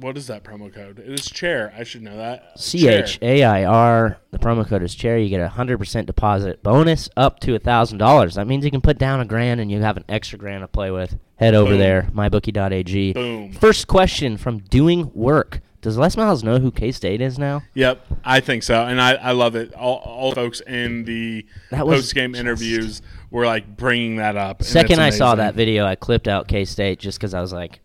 what 0.00 0.16
is 0.16 0.26
that 0.28 0.44
promo 0.44 0.72
code? 0.72 0.98
It 0.98 1.08
is 1.08 1.26
chair. 1.26 1.72
I 1.76 1.84
should 1.84 2.02
know 2.02 2.16
that. 2.16 2.56
Chair. 2.56 3.04
H 3.04 3.18
A 3.22 3.44
I 3.44 3.64
R. 3.64 4.18
The 4.30 4.38
promo 4.38 4.66
code 4.66 4.82
is 4.82 4.94
chair. 4.94 5.18
You 5.18 5.28
get 5.28 5.40
a 5.40 5.48
hundred 5.48 5.78
percent 5.78 6.06
deposit 6.06 6.62
bonus 6.62 7.08
up 7.16 7.40
to 7.40 7.54
a 7.54 7.58
thousand 7.58 7.98
dollars. 7.98 8.34
That 8.34 8.46
means 8.46 8.64
you 8.64 8.70
can 8.70 8.80
put 8.80 8.98
down 8.98 9.20
a 9.20 9.24
grand 9.24 9.60
and 9.60 9.70
you 9.70 9.80
have 9.80 9.96
an 9.96 10.04
extra 10.08 10.38
grand 10.38 10.62
to 10.62 10.68
play 10.68 10.90
with. 10.90 11.18
Head 11.36 11.54
over 11.54 11.70
Boom. 11.70 11.78
there, 11.78 12.08
mybookie.ag. 12.12 13.12
Boom. 13.12 13.52
First 13.52 13.86
question 13.86 14.36
from 14.36 14.58
Doing 14.58 15.10
Work. 15.14 15.60
Does 15.80 15.96
Les 15.96 16.16
Miles 16.16 16.42
know 16.42 16.58
who 16.58 16.72
K 16.72 16.90
State 16.90 17.20
is 17.20 17.38
now? 17.38 17.62
Yep, 17.74 18.04
I 18.24 18.40
think 18.40 18.64
so, 18.64 18.84
and 18.84 19.00
I, 19.00 19.12
I 19.14 19.30
love 19.30 19.54
it. 19.54 19.72
All, 19.74 19.96
all 19.98 20.32
folks 20.32 20.60
in 20.60 21.04
the 21.04 21.46
post 21.70 22.14
game 22.14 22.34
interviews 22.34 23.00
were 23.30 23.46
like 23.46 23.76
bringing 23.76 24.16
that 24.16 24.36
up. 24.36 24.64
Second 24.64 25.00
I 25.00 25.10
saw 25.10 25.36
that 25.36 25.54
video, 25.54 25.86
I 25.86 25.94
clipped 25.94 26.26
out 26.26 26.48
K 26.48 26.64
State 26.64 26.98
just 26.98 27.18
because 27.18 27.32
I 27.32 27.40
was 27.40 27.52
like, 27.52 27.80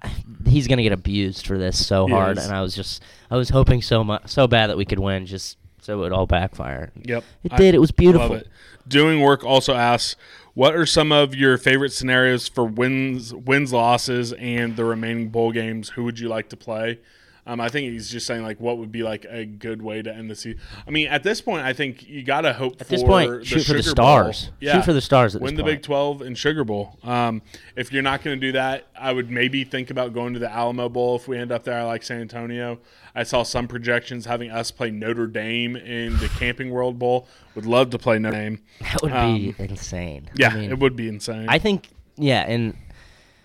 he's 0.46 0.68
gonna 0.68 0.82
get 0.82 0.92
abused 0.92 1.46
for 1.46 1.58
this 1.58 1.84
so 1.84 2.06
He 2.06 2.12
hard, 2.12 2.38
is. 2.38 2.44
and 2.46 2.54
I 2.54 2.60
was 2.62 2.74
just, 2.74 3.02
I 3.30 3.36
was 3.36 3.50
hoping 3.50 3.82
so 3.82 4.02
much, 4.04 4.28
so 4.28 4.46
bad 4.46 4.68
that 4.70 4.76
we 4.76 4.84
could 4.84 4.98
win, 4.98 5.26
just 5.26 5.58
so 5.80 5.94
it 5.94 5.96
would 6.02 6.12
all 6.12 6.26
backfire. 6.26 6.92
Yep, 7.02 7.24
It 7.44 7.52
I 7.52 7.56
did. 7.56 7.74
It 7.74 7.78
was 7.80 7.90
beautiful. 7.90 8.36
It. 8.36 8.48
Doing 8.86 9.20
work 9.20 9.44
also 9.44 9.74
asks, 9.74 10.16
what 10.54 10.74
are 10.74 10.86
some 10.86 11.12
of 11.12 11.34
your 11.34 11.56
favorite 11.56 11.92
scenarios 11.92 12.48
for 12.48 12.64
wins, 12.64 13.32
wins, 13.34 13.72
losses, 13.72 14.32
and 14.34 14.76
the 14.76 14.84
remaining 14.84 15.28
bowl 15.30 15.50
games? 15.52 15.90
Who 15.90 16.04
would 16.04 16.18
you 16.18 16.28
like 16.28 16.48
to 16.50 16.56
play? 16.56 16.98
Um, 17.44 17.60
I 17.60 17.68
think 17.70 17.90
he's 17.90 18.08
just 18.08 18.24
saying 18.26 18.44
like 18.44 18.60
what 18.60 18.78
would 18.78 18.92
be 18.92 19.02
like 19.02 19.26
a 19.28 19.44
good 19.44 19.82
way 19.82 20.00
to 20.00 20.14
end 20.14 20.30
the 20.30 20.36
season. 20.36 20.60
I 20.86 20.90
mean, 20.90 21.08
at 21.08 21.24
this 21.24 21.40
point, 21.40 21.64
I 21.64 21.72
think 21.72 22.08
you 22.08 22.22
got 22.22 22.42
to 22.42 22.52
hope 22.52 22.80
At 22.80 22.86
for 22.86 22.92
this 22.92 23.02
point, 23.02 23.30
the 23.40 23.44
shoot 23.44 23.64
for 23.64 23.72
the 23.72 23.82
Sugar 23.82 23.94
Bowl. 23.96 24.04
stars. 24.04 24.50
Yeah. 24.60 24.74
Shoot 24.74 24.84
for 24.84 24.92
the 24.92 25.00
stars 25.00 25.34
at 25.34 25.42
Win 25.42 25.56
the 25.56 25.62
point. 25.64 25.76
Big 25.78 25.82
Twelve 25.82 26.22
and 26.22 26.38
Sugar 26.38 26.62
Bowl. 26.62 26.98
Um, 27.02 27.42
if 27.74 27.92
you're 27.92 28.02
not 28.02 28.22
going 28.22 28.40
to 28.40 28.46
do 28.46 28.52
that, 28.52 28.86
I 28.96 29.12
would 29.12 29.28
maybe 29.28 29.64
think 29.64 29.90
about 29.90 30.12
going 30.12 30.34
to 30.34 30.38
the 30.38 30.50
Alamo 30.50 30.88
Bowl 30.88 31.16
if 31.16 31.26
we 31.26 31.36
end 31.36 31.50
up 31.50 31.64
there. 31.64 31.78
I 31.80 31.82
like 31.82 32.04
San 32.04 32.20
Antonio. 32.20 32.78
I 33.14 33.24
saw 33.24 33.42
some 33.42 33.66
projections 33.66 34.24
having 34.24 34.52
us 34.52 34.70
play 34.70 34.92
Notre 34.92 35.26
Dame 35.26 35.74
in 35.74 36.16
the 36.18 36.28
Camping 36.38 36.70
World 36.70 36.98
Bowl. 37.00 37.26
Would 37.56 37.66
love 37.66 37.90
to 37.90 37.98
play 37.98 38.20
Notre 38.20 38.36
Dame. 38.36 38.60
That 38.80 39.02
would 39.02 39.12
be 39.12 39.54
insane. 39.58 40.30
Yeah, 40.36 40.50
I 40.50 40.54
mean, 40.54 40.70
it 40.70 40.78
would 40.78 40.94
be 40.94 41.08
insane. 41.08 41.48
I 41.48 41.58
think, 41.58 41.88
yeah, 42.16 42.42
and 42.46 42.76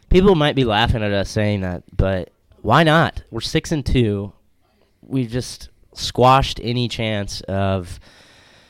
people 0.10 0.36
might 0.36 0.56
be 0.56 0.66
laughing 0.66 1.02
at 1.02 1.12
us 1.12 1.32
saying 1.32 1.62
that, 1.62 1.84
but 1.96 2.32
why 2.62 2.84
not? 2.84 3.24
We're 3.32 3.42
six 3.42 3.72
and 3.72 3.86
two. 3.86 4.34
We've 5.02 5.30
just 5.30 5.70
squashed 5.94 6.60
any 6.62 6.88
chance 6.88 7.42
of, 7.42 8.00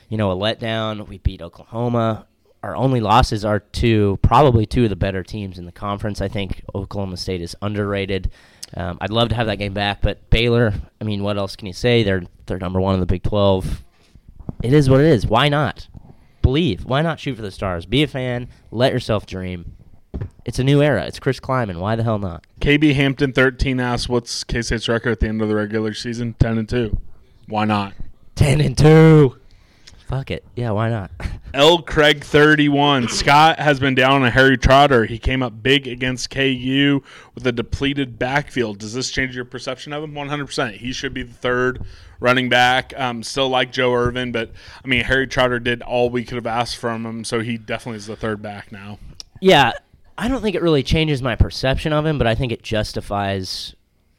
you 0.10 0.18
know, 0.18 0.32
a 0.32 0.36
letdown. 0.36 1.08
We 1.08 1.18
beat 1.18 1.42
Oklahoma. 1.42 2.28
Our 2.64 2.76
only 2.76 3.00
losses 3.00 3.46
are 3.46 3.60
to 3.60 4.20
probably 4.22 4.66
two 4.66 4.84
of 4.86 4.90
the 4.90 4.96
better 4.96 5.24
teams 5.24 5.58
in 5.60 5.66
the 5.66 5.72
conference. 5.72 6.22
I 6.22 6.28
think 6.28 6.64
Oklahoma 6.76 7.18
State 7.18 7.42
is 7.42 7.56
underrated. 7.62 8.32
Um, 8.76 8.98
I'd 9.00 9.12
love 9.12 9.30
to 9.30 9.36
have 9.36 9.48
that 9.48 9.58
game 9.58 9.74
back, 9.74 10.02
but 10.02 10.30
Baylor. 10.30 10.74
I 11.00 11.04
mean, 11.06 11.24
what 11.24 11.38
else 11.38 11.56
can 11.56 11.68
you 11.68 11.74
say? 11.74 12.04
They're 12.04 12.24
they're 12.46 12.60
number 12.60 12.82
one 12.82 12.96
in 12.96 13.00
the 13.00 13.06
Big 13.06 13.24
Twelve. 13.24 13.84
It 14.64 14.74
is 14.74 14.90
what 14.90 15.00
it 15.00 15.06
is. 15.06 15.26
Why 15.26 15.48
not? 15.48 15.88
Believe. 16.42 16.84
Why 16.84 17.02
not 17.02 17.20
shoot 17.20 17.36
for 17.36 17.42
the 17.42 17.52
stars? 17.52 17.86
Be 17.86 18.04
a 18.04 18.08
fan. 18.08 18.50
Let 18.72 18.92
yourself 18.92 19.26
dream. 19.26 19.77
It's 20.46 20.60
a 20.60 20.64
new 20.64 20.82
era. 20.82 21.06
It's 21.06 21.20
Chris 21.20 21.40
Klieman. 21.40 21.80
Why 21.80 21.96
the 21.96 22.04
hell 22.04 22.20
not? 22.20 22.46
KB 22.62 22.94
Hampton 22.96 23.34
thirteen 23.34 23.80
asks, 23.80 24.08
"What's 24.10 24.44
K 24.44 24.62
State's 24.62 24.88
record 24.88 25.12
at 25.12 25.20
the 25.20 25.28
end 25.28 25.42
of 25.42 25.50
the 25.50 25.56
regular 25.56 25.94
season? 25.94 26.36
Ten 26.40 26.58
and 26.58 26.68
two. 26.70 26.98
Why 27.48 27.66
not?" 27.66 27.94
Ten 28.36 28.62
and 28.62 28.78
two. 28.78 29.38
Fuck 30.08 30.32
it. 30.32 30.46
Yeah, 30.56 30.72
why 30.72 30.90
not? 30.90 31.12
L. 31.54 31.82
Craig 31.82 32.24
31. 32.24 33.10
Scott 33.10 33.60
has 33.60 33.78
been 33.78 33.94
down 33.94 34.24
on 34.24 34.32
Harry 34.32 34.58
Trotter. 34.58 35.04
He 35.04 35.18
came 35.20 35.44
up 35.44 35.62
big 35.62 35.86
against 35.86 36.30
KU 36.30 37.04
with 37.36 37.46
a 37.46 37.52
depleted 37.52 38.18
backfield. 38.18 38.78
Does 38.78 38.94
this 38.94 39.12
change 39.12 39.36
your 39.36 39.44
perception 39.44 39.92
of 39.92 40.04
him? 40.04 40.14
100%. 40.14 40.78
He 40.78 40.94
should 40.94 41.14
be 41.14 41.24
the 41.24 41.34
third 41.34 41.84
running 42.22 42.48
back. 42.48 42.94
Um, 42.96 43.22
still 43.22 43.50
like 43.50 43.74
Joe 43.74 43.94
Ervin, 43.94 44.32
but 44.32 44.52
I 44.84 44.88
mean, 44.88 45.04
Harry 45.04 45.28
Trotter 45.28 45.60
did 45.60 45.82
all 45.82 46.10
we 46.10 46.24
could 46.24 46.36
have 46.36 46.48
asked 46.48 46.78
from 46.78 47.06
him, 47.06 47.26
so 47.26 47.42
he 47.42 47.58
definitely 47.58 47.98
is 47.98 48.08
the 48.08 48.16
third 48.16 48.42
back 48.42 48.72
now. 48.72 49.00
yeah, 49.42 49.74
I 50.18 50.28
don't 50.28 50.42
think 50.42 50.56
it 50.56 50.62
really 50.62 50.84
changes 50.84 51.22
my 51.22 51.36
perception 51.36 51.94
of 51.94 52.06
him, 52.06 52.18
but 52.18 52.28
I 52.28 52.36
think 52.36 52.52
it 52.52 52.64
justifies, 52.64 53.76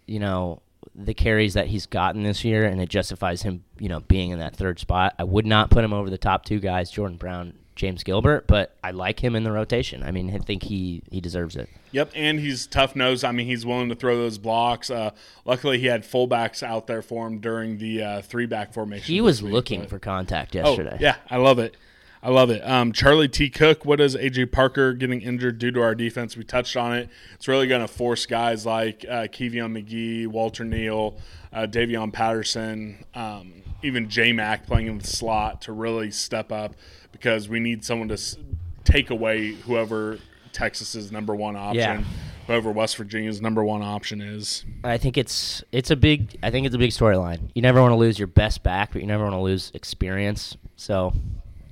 you 0.07 0.20
know, 0.20 0.62
the 0.94 1.14
carries 1.14 1.55
that 1.55 1.66
he's 1.68 1.86
gotten 1.86 2.22
this 2.22 2.44
year, 2.44 2.64
and 2.64 2.80
it 2.80 2.88
justifies 2.88 3.42
him, 3.42 3.64
you 3.78 3.88
know, 3.88 4.01
being 4.01 4.30
in 4.30 4.38
that 4.38 4.57
third 4.57 4.78
spot. 4.78 5.14
I 5.18 5.24
would 5.24 5.46
not 5.46 5.70
put 5.70 5.84
him 5.84 5.92
over 5.92 6.11
the 6.11 6.18
top 6.18 6.44
two 6.44 6.61
guys, 6.61 6.90
Jordan 6.90 7.16
Brown, 7.16 7.55
James 7.76 8.03
Gilbert, 8.03 8.46
but 8.49 8.74
I 8.82 8.90
like 8.90 9.22
him 9.22 9.36
in 9.36 9.44
the 9.44 9.53
rotation. 9.53 10.03
I 10.03 10.11
mean, 10.11 10.34
I 10.34 10.38
think 10.38 10.64
he 10.64 11.03
he 11.12 11.20
deserves 11.20 11.55
it. 11.55 11.68
Yep, 11.92 12.11
and 12.16 12.40
he's 12.40 12.66
tough 12.66 12.96
nose. 12.96 13.22
I 13.22 13.30
mean, 13.30 13.46
he's 13.46 13.64
willing 13.64 13.88
to 13.90 13.94
throw 13.94 14.16
those 14.16 14.38
blocks. 14.38 14.90
Uh, 14.90 15.11
luckily, 15.44 15.78
he 15.78 15.86
had 15.86 16.03
fullbacks 16.03 16.62
out 16.64 16.86
there 16.88 17.03
for 17.03 17.26
him 17.28 17.38
during 17.38 17.78
the 17.78 18.03
uh, 18.03 18.22
three 18.22 18.46
back 18.46 18.72
formation. 18.72 19.05
He 19.07 19.20
was 19.20 19.42
week, 19.42 19.53
looking 19.53 19.80
but- 19.82 19.90
for 19.90 19.99
contact 20.01 20.57
Oh, 20.57 20.70
yesterday. 20.70 20.96
yeah, 21.01 21.16
I 21.30 21.36
love 21.36 21.59
it. 21.61 21.76
I 22.22 22.30
love 22.30 22.50
it. 22.50 22.66
Um, 22.68 22.92
Charlie 22.92 23.28
T. 23.28 23.48
Cook, 23.48 23.84
what 23.84 24.00
is 24.00 24.16
AJ 24.16 24.50
Parker 24.50 24.92
getting 24.92 25.20
injured 25.20 25.58
due 25.58 25.70
to 25.70 25.80
our 25.82 25.94
defense? 25.94 26.36
We 26.36 26.42
touched 26.44 26.76
on 26.76 26.96
it. 26.96 27.08
It's 27.34 27.46
really 27.46 27.66
going 27.68 27.80
to 27.80 27.88
force 27.92 28.26
guys 28.26 28.66
like 28.66 29.04
uh, 29.08 29.28
Kevion 29.28 29.72
McGee, 29.80 30.26
Walter 30.26 30.64
Neil, 30.64 31.16
uh, 31.53 31.66
Davion 31.68 32.12
Patterson, 32.12 33.04
um, 33.14 33.62
even 33.82 34.08
J 34.11 34.32
Mac 34.32 34.66
playing 34.66 34.88
in 34.88 34.99
the 34.99 35.07
slot 35.07 35.62
to 35.62 35.72
really 35.72 36.11
step 36.11 36.50
up 36.50 36.74
because 37.12 37.49
we 37.49 37.61
need 37.61 37.84
someone 37.84 38.08
to 38.08 38.14
s- 38.14 38.36
take 38.84 39.11
away 39.11 39.53
whoever 39.53 40.18
Texas's 40.53 41.12
number 41.12 41.36
one 41.36 41.54
option, 41.54 41.76
Yeah. 42.00 42.04
whoever 42.49 42.72
West 42.72 42.96
Virginia's 42.96 43.40
number 43.40 43.62
one 43.62 43.82
option 43.82 44.20
is. 44.20 44.64
I 44.82 44.99
think 44.99 45.16
it's 45.16 45.62
it's 45.70 45.92
a 45.92 45.96
big 45.96 46.36
I 46.42 46.50
think 46.50 46.66
it's 46.66 46.74
a 46.74 46.78
big 46.78 46.90
storyline. 46.90 47.50
You 47.54 47.62
never 47.62 47.80
want 47.80 47.92
to 47.92 47.96
lose 47.96 48.18
your 48.18 48.26
best 48.28 48.64
back, 48.64 48.92
but 48.92 49.00
you 49.03 49.07
never 49.07 49.22
want 49.22 49.34
to 49.34 49.40
lose 49.40 49.70
experience. 49.74 50.57
So, 50.74 51.12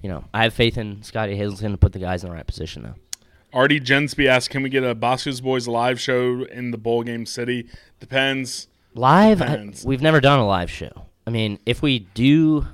you 0.02 0.08
know, 0.08 0.24
I 0.34 0.42
have 0.44 0.54
faith 0.54 0.78
in 0.78 1.02
Scottie 1.02 1.36
Hazelton 1.36 1.72
to 1.72 1.78
put 1.78 1.92
the 1.92 1.98
guys 1.98 2.22
in 2.24 2.30
the 2.30 2.36
right 2.36 2.46
position 2.46 2.82
though. 2.82 2.94
Artie 3.52 3.80
Jensby 3.80 4.26
asked, 4.26 4.50
"Can 4.50 4.62
we 4.62 4.68
get 4.68 4.84
a 4.84 4.94
Boscoe's 4.94 5.40
Boys 5.40 5.66
live 5.66 5.98
show 6.00 6.44
in 6.44 6.70
the 6.72 6.78
bowl 6.78 7.02
game 7.02 7.24
city?" 7.26 7.66
Depends. 8.00 8.68
Live, 8.94 9.42
I, 9.42 9.72
we've 9.84 10.00
never 10.02 10.20
done 10.20 10.38
a 10.38 10.46
live 10.46 10.70
show. 10.70 11.06
I 11.26 11.30
mean, 11.30 11.58
if 11.66 11.82
we 11.82 12.00
do, 12.14 12.66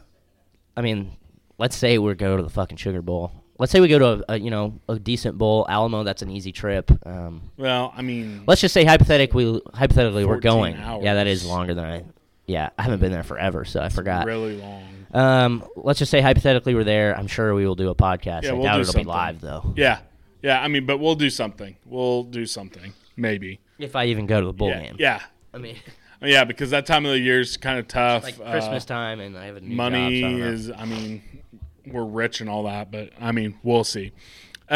I 0.77 0.81
mean, 0.81 1.13
let's 1.59 1.77
say 1.77 1.99
we 1.99 2.15
go 2.15 2.37
to 2.37 2.43
the 2.43 2.51
fucking 2.51 2.77
Sugar 2.77 3.03
Bowl. 3.03 3.33
let's 3.59 3.71
say 3.73 3.81
we 3.81 3.89
go 3.89 3.99
to 3.99 4.07
a, 4.07 4.35
a 4.35 4.39
you 4.39 4.51
know 4.51 4.81
a 4.89 4.99
decent 4.99 5.39
bowl, 5.39 5.67
Alamo. 5.69 6.03
That's 6.05 6.23
an 6.23 6.31
easy 6.31 6.53
trip. 6.53 6.91
Um, 7.07 7.51
Well, 7.57 7.93
I 7.97 8.03
mean, 8.03 8.45
let's 8.47 8.61
just 8.61 8.75
say 8.75 8.85
hypothetically, 8.85 9.61
hypothetically 9.75 10.25
we're 10.25 10.41
14 10.41 10.51
going. 10.51 11.03
Yeah, 11.03 11.15
that 11.15 11.27
is 11.27 11.45
longer 11.47 11.75
than 11.75 11.85
I. 11.85 12.05
Yeah, 12.47 12.71
I 12.77 12.83
haven't 12.83 13.01
been 13.01 13.13
there 13.13 13.23
forever, 13.23 13.65
so 13.65 13.81
I 13.81 13.89
forgot. 13.89 14.27
really 14.27 14.57
long. 14.61 15.02
Um, 15.13 15.65
let's 15.77 15.99
just 15.99 16.11
say 16.11 16.21
hypothetically 16.21 16.75
we're 16.75 16.85
there. 16.85 17.17
I'm 17.17 17.27
sure 17.27 17.55
we 17.55 17.67
will 17.67 17.75
do 17.75 17.91
a 17.91 17.95
podcast. 17.95 18.43
Yeah, 18.45 18.51
I 18.51 18.53
we'll 18.55 18.63
doubt 18.63 18.75
do 18.77 18.81
it'll 18.83 18.93
something. 18.93 19.05
be 19.05 19.09
live 19.09 19.41
though. 19.41 19.75
Yeah, 19.77 19.99
yeah. 20.43 20.61
I 20.63 20.69
mean, 20.69 20.87
but 20.87 20.99
we'll 20.99 21.15
do 21.15 21.31
something. 21.31 21.77
We'll 21.87 22.25
do 22.25 22.47
something. 22.47 22.93
Maybe. 23.17 23.61
If 23.79 23.95
I 23.97 24.07
even 24.07 24.27
go 24.27 24.41
to 24.41 24.47
the 24.47 24.53
bowl 24.53 24.69
yeah, 24.69 24.83
game. 24.83 24.97
yeah, 24.99 25.21
I 25.53 25.59
mean, 25.59 25.77
yeah. 26.23 26.45
Because 26.45 26.71
that 26.71 26.87
time 26.87 27.05
of 27.05 27.13
the 27.13 27.19
year 27.19 27.41
is 27.41 27.57
kind 27.57 27.79
of 27.79 27.89
tough. 27.89 28.23
like 28.23 28.39
Uh, 28.43 28.51
Christmas 28.53 28.85
time, 28.85 29.21
and 29.21 29.37
I 29.37 29.47
have 29.47 29.57
a 29.57 29.61
new 29.61 29.75
money 29.77 30.21
job, 30.21 30.31
so 30.31 30.37
I 30.45 30.49
is 30.49 30.71
i 30.71 30.85
mean 30.85 31.23
we're 31.85 32.05
rich 32.05 32.41
and 32.41 32.49
all 32.49 32.63
that 32.63 32.93
but 32.93 33.11
i 33.21 33.33
mean 33.33 33.59
we'll 33.65 33.83
see 33.83 34.13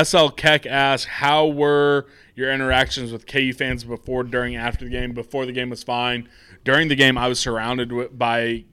sl 0.03 0.27
keck 0.27 0.67
asked, 0.67 1.07
how 1.07 1.47
were 1.47 2.07
your 2.35 2.53
interactions 2.53 3.13
with 3.13 3.29
ku 3.29 3.53
fans 3.53 3.85
before 3.85 4.25
during 4.25 4.57
after 4.57 4.85
the 4.85 4.91
game 4.91 5.13
before 5.13 5.47
the 5.47 5.53
game 5.53 5.71
was 5.71 5.85
fine 5.85 6.29
during 6.65 6.89
the 6.89 6.97
game 6.97 7.17
i 7.17 7.29
was 7.29 7.39
surrounded 7.39 7.93
by 8.19 8.65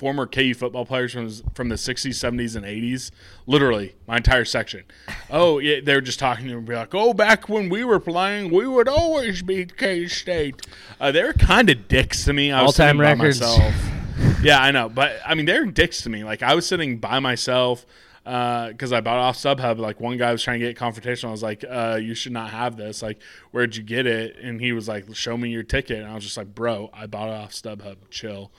former 0.00 0.26
ku 0.26 0.54
football 0.54 0.86
players 0.86 1.12
from, 1.12 1.28
from 1.54 1.68
the 1.68 1.74
60s 1.74 2.14
70s 2.14 2.56
and 2.56 2.64
80s 2.64 3.10
literally 3.46 3.94
my 4.08 4.16
entire 4.16 4.46
section 4.46 4.84
oh 5.30 5.58
yeah 5.58 5.80
they 5.84 5.94
were 5.94 6.00
just 6.00 6.18
talking 6.18 6.48
to 6.48 6.54
me 6.54 6.60
be 6.62 6.74
like 6.74 6.94
oh 6.94 7.12
back 7.12 7.50
when 7.50 7.68
we 7.68 7.84
were 7.84 8.00
playing 8.00 8.50
we 8.50 8.66
would 8.66 8.88
always 8.88 9.42
beat 9.42 9.76
k-state 9.76 10.66
uh, 10.98 11.12
they're 11.12 11.34
kind 11.34 11.68
of 11.68 11.86
dicks 11.86 12.24
to 12.24 12.32
me 12.32 12.50
I 12.50 12.62
was 12.62 12.80
All-time 12.80 12.96
sitting 12.96 13.02
by 13.02 13.12
records. 13.12 13.40
myself. 13.40 13.74
Yeah, 14.42 14.58
I 14.58 14.70
know, 14.70 14.88
but 14.88 15.18
I 15.26 15.34
mean 15.34 15.44
they're 15.44 15.66
dicks 15.66 16.02
to 16.02 16.10
me. 16.10 16.24
Like 16.24 16.42
I 16.42 16.54
was 16.54 16.66
sitting 16.66 16.96
by 16.98 17.20
myself 17.20 17.84
because 18.24 18.92
I 18.92 19.00
bought 19.00 19.18
off 19.18 19.36
StubHub. 19.36 19.78
Like 19.78 20.00
one 20.00 20.16
guy 20.16 20.32
was 20.32 20.42
trying 20.42 20.60
to 20.60 20.66
get 20.66 20.78
confrontational. 20.78 21.28
I 21.28 21.30
was 21.32 21.42
like, 21.42 21.64
uh, 21.68 21.98
"You 22.00 22.14
should 22.14 22.32
not 22.32 22.50
have 22.50 22.76
this. 22.76 23.02
Like, 23.02 23.18
where'd 23.50 23.76
you 23.76 23.82
get 23.82 24.06
it?" 24.06 24.36
And 24.42 24.60
he 24.60 24.72
was 24.72 24.88
like, 24.88 25.14
"Show 25.14 25.36
me 25.36 25.50
your 25.50 25.62
ticket." 25.62 25.98
And 26.00 26.06
I 26.10 26.14
was 26.14 26.24
just 26.24 26.36
like, 26.36 26.54
"Bro, 26.54 26.90
I 26.92 27.06
bought 27.06 27.28
it 27.28 27.34
off 27.34 27.52
StubHub. 27.52 27.96
Chill." 28.10 28.50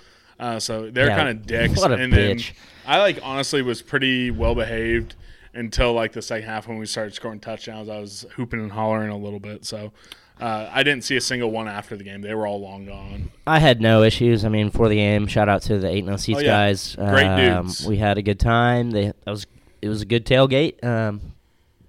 Uh, 0.42 0.60
so 0.60 0.90
they're 0.92 1.08
Yeah, 1.08 1.16
kind 1.18 1.30
of 1.30 1.46
dicks. 1.46 1.80
what 1.80 1.92
a 1.92 1.96
and 1.96 2.12
then. 2.12 2.40
I 2.86 2.98
like 3.00 3.20
honestly 3.24 3.62
was 3.62 3.82
pretty 3.82 4.32
well 4.32 4.56
behaved 4.56 5.16
until 5.54 5.94
like 5.94 6.12
the 6.14 6.22
second 6.22 6.50
half 6.50 6.68
when 6.68 6.78
we 6.80 6.86
started 6.88 7.14
scoring 7.14 7.40
touchdowns. 7.40 7.88
I 7.90 8.00
was 8.00 8.26
hooping 8.36 8.60
and 8.60 8.72
hollering 8.72 9.10
a 9.12 9.18
little 9.18 9.40
bit. 9.40 9.64
So. 9.66 9.92
Uh, 10.40 10.68
I 10.74 10.82
didn't 10.82 11.04
see 11.04 11.16
a 11.18 11.22
single 11.22 11.52
one 11.52 11.68
after 11.68 11.96
the 11.96 12.04
game. 12.04 12.22
They 12.22 12.34
were 12.34 12.48
all 12.48 12.60
long 12.60 12.88
gone. 12.88 13.30
I 13.46 13.60
had 13.60 13.80
no 13.80 14.02
issues. 14.02 14.44
I 14.44 14.50
mean, 14.50 14.72
for 14.72 14.90
the 14.90 14.96
game, 14.96 15.28
shout 15.28 15.48
out 15.48 15.62
to 15.64 15.78
the 15.78 15.88
eight 15.88 16.04
no 16.04 16.18
seats 16.18 16.40
Oh, 16.40 16.42
yeah. 16.42 16.48
guys. 16.48 16.96
Great 16.96 17.28
Um, 17.28 17.66
dudes. 17.68 17.86
We 17.86 17.98
had 17.98 18.18
a 18.18 18.24
good 18.24 18.40
time. 18.40 18.90
They 18.90 19.06
that 19.24 19.28
was 19.30 19.46
it 19.84 19.88
was 19.88 20.02
a 20.02 20.06
good 20.06 20.26
tailgate. 20.26 20.84
Um, 20.84 21.22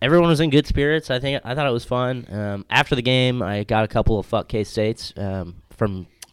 everyone 0.03 0.29
was 0.29 0.41
in 0.41 0.51
good 0.51 0.67
spirits. 0.67 1.11
I 1.11 1.19
think 1.19 1.41
I 1.47 1.55
thought 1.55 1.67
it 1.67 1.73
was 1.73 1.87
fun. 1.87 2.27
Um, 2.31 2.67
after 2.69 2.95
the 2.95 3.01
game, 3.01 3.41
I 3.43 3.65
got 3.65 3.85
a 3.85 3.89
couple 3.89 4.19
of 4.19 4.27
fuck 4.27 4.49
K 4.49 4.65
states 4.65 5.15
um, 5.17 5.55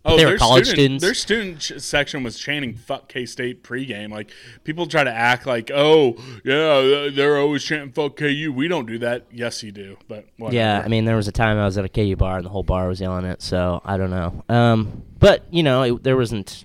Oh, 0.06 0.16
they 0.16 0.24
were 0.24 0.32
their 0.32 0.38
college 0.38 0.66
student, 0.66 1.02
students. 1.02 1.04
Their 1.04 1.14
student 1.14 1.84
section 1.84 2.24
was 2.24 2.40
chanting 2.40 2.74
"fuck 2.74 3.10
K 3.10 3.26
State" 3.26 3.64
pregame. 3.64 4.12
Like 4.12 4.32
people 4.64 4.88
try 4.88 5.04
to 5.04 5.12
act 5.12 5.46
like, 5.46 5.70
"Oh, 5.74 6.16
yeah, 6.46 7.10
they're 7.12 7.38
always 7.38 7.64
chanting 7.64 7.92
"fuck 7.92 8.16
KU." 8.16 8.54
We 8.56 8.70
don't 8.70 8.86
do 8.86 8.98
that. 9.00 9.26
Yes, 9.30 9.62
you 9.62 9.74
do. 9.74 9.98
But 10.08 10.26
whatever. 10.38 10.56
Yeah, 10.56 10.82
I 10.84 10.88
mean, 10.88 11.04
there 11.04 11.18
was 11.18 11.28
a 11.28 11.34
time 11.34 11.58
I 11.58 11.66
was 11.66 11.78
at 11.78 11.84
a 11.84 11.90
KU 11.90 12.16
bar 12.16 12.38
and 12.38 12.46
the 12.46 12.50
whole 12.50 12.64
bar 12.64 12.88
was 12.88 13.02
yelling 13.02 13.26
it. 13.26 13.42
So 13.42 13.82
I 13.84 13.98
don't 13.98 14.10
know. 14.10 14.44
Um, 14.48 15.04
but 15.20 15.44
you 15.52 15.64
know, 15.64 15.84
it, 15.84 16.04
there 16.04 16.16
wasn't. 16.16 16.64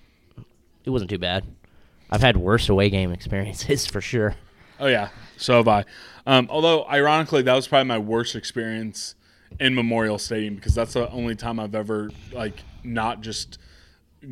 It 0.85 0.91
wasn't 0.91 1.11
too 1.11 1.19
bad. 1.19 1.45
I've 2.11 2.21
had 2.21 2.37
worse 2.37 2.69
away 2.69 2.89
game 2.89 3.11
experiences 3.13 3.87
for 3.87 4.01
sure. 4.01 4.37
Oh 4.79 4.87
yeah, 4.87 5.09
so 5.37 5.57
have 5.57 5.69
I. 5.69 5.85
Um, 6.25 6.47
although 6.51 6.87
ironically, 6.87 7.43
that 7.43 7.55
was 7.55 7.67
probably 7.67 7.89
my 7.89 7.99
worst 7.99 8.37
experience 8.37 9.17
in 9.59 9.75
Memorial 9.75 10.19
Stadium 10.19 10.55
because 10.55 10.75
that's 10.75 10.93
the 10.93 11.11
only 11.11 11.35
time 11.35 11.59
I've 11.59 11.75
ever 11.75 12.11
like 12.33 12.63
not 12.85 13.21
just 13.23 13.59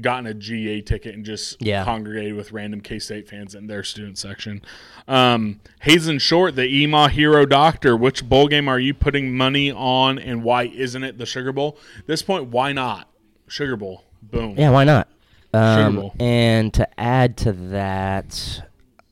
gotten 0.01 0.27
a 0.27 0.33
GA 0.33 0.81
ticket 0.81 1.15
and 1.15 1.23
just 1.25 1.61
Yeah. 1.61 1.85
congregated 1.85 2.35
with 2.35 2.51
random 2.53 2.81
K 2.81 2.99
State 2.99 3.29
fans 3.29 3.55
in 3.55 3.67
their 3.67 3.83
student 3.85 4.17
section. 4.17 4.63
Um, 5.07 5.61
Hazen 5.83 6.19
Short, 6.19 6.57
the 6.57 6.65
EMA 6.67 7.11
hero 7.11 7.45
doctor, 7.45 7.95
which 7.97 8.27
bowl 8.27 8.49
game 8.49 8.69
are 8.69 8.79
you 8.81 8.95
putting 8.95 9.37
money 9.37 9.71
on 9.71 10.19
and 10.19 10.43
why 10.43 10.63
isn't 10.65 11.03
it 11.05 11.19
the 11.19 11.27
Sugar 11.27 11.53
Bowl? 11.53 11.77
At 11.99 12.07
this 12.07 12.23
point, 12.23 12.49
why 12.49 12.73
not? 12.73 13.09
Sugar 13.49 13.77
Bowl. 13.77 14.05
Boom. 14.23 14.55
Yeah, 14.57 14.71
why 14.71 14.85
not? 14.85 15.09
Um, 15.53 15.97
Bowl. 15.97 16.15
and 16.19 16.73
to 16.73 16.89
add 16.99 17.37
to 17.39 17.53
that, 17.53 18.63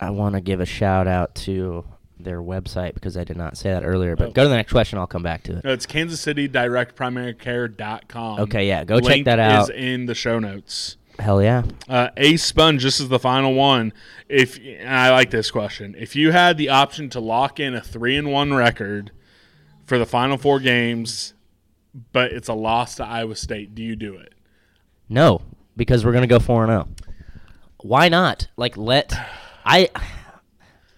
I 0.01 0.09
want 0.09 0.35
to 0.37 0.41
give 0.41 0.61
a 0.61 0.67
shout 0.67 1.07
out 1.07 1.35
to 1.37 1.85
their 2.25 2.41
website 2.41 2.95
because 2.95 3.17
I 3.17 3.25
did 3.25 3.37
not 3.37 3.57
say 3.57 3.71
that 3.71 3.85
earlier. 3.85 4.17
But 4.17 4.29
Oh. 4.29 4.33
go 4.33 4.43
to 4.45 4.49
the 4.49 4.57
next 4.57 4.73
question. 4.73 4.99
I'll 4.99 5.07
come 5.07 5.23
back 5.23 5.43
to 5.45 5.59
it. 5.59 5.65
No, 5.65 5.73
it's 5.73 5.87
Kansas 5.87 6.21
City 6.21 6.49
Direct 6.49 6.95
Primary 6.95 7.35
Care.com. 7.35 8.41
Okay, 8.41 8.67
yeah, 8.69 8.85
go 8.85 9.01
check 9.01 9.25
that 9.25 9.39
out. 9.39 9.65
is 9.65 9.71
in 9.71 10.07
the 10.07 10.15
show 10.15 10.39
notes. 10.39 10.97
Hell 11.19 11.43
yeah. 11.43 11.65
Uh, 11.89 12.09
a 12.17 12.37
sponge. 12.37 12.83
This 12.83 12.99
is 12.99 13.09
the 13.09 13.19
final 13.19 13.53
one. 13.55 13.93
If 14.29 14.59
and 14.59 14.89
I 14.89 15.11
like 15.11 15.31
this 15.31 15.51
question, 15.51 15.95
if 15.99 16.17
you 16.17 16.33
had 16.33 16.57
the 16.57 16.71
option 16.71 17.11
to 17.11 17.21
lock 17.21 17.61
in 17.61 17.75
a 17.75 17.81
three 17.83 18.17
and 18.17 18.33
one 18.33 18.55
record 18.55 19.11
for 19.85 19.99
the 19.99 20.07
final 20.07 20.39
four 20.39 20.61
games, 20.61 21.35
but 22.13 22.33
it's 22.33 22.49
a 22.49 22.55
loss 22.55 22.95
to 22.95 23.05
Iowa 23.05 23.37
State, 23.37 23.75
do 23.75 23.83
you 23.83 23.97
do 23.97 24.15
it? 24.17 24.33
No, 25.11 25.43
because 25.77 26.05
we're 26.07 26.13
gonna 26.13 26.27
go 26.27 26.39
four 26.39 26.63
and 26.65 26.71
zero. 26.71 26.89
Why 27.83 28.09
not? 28.09 28.49
Like 28.57 28.77
let 28.79 29.13
I. 29.65 29.91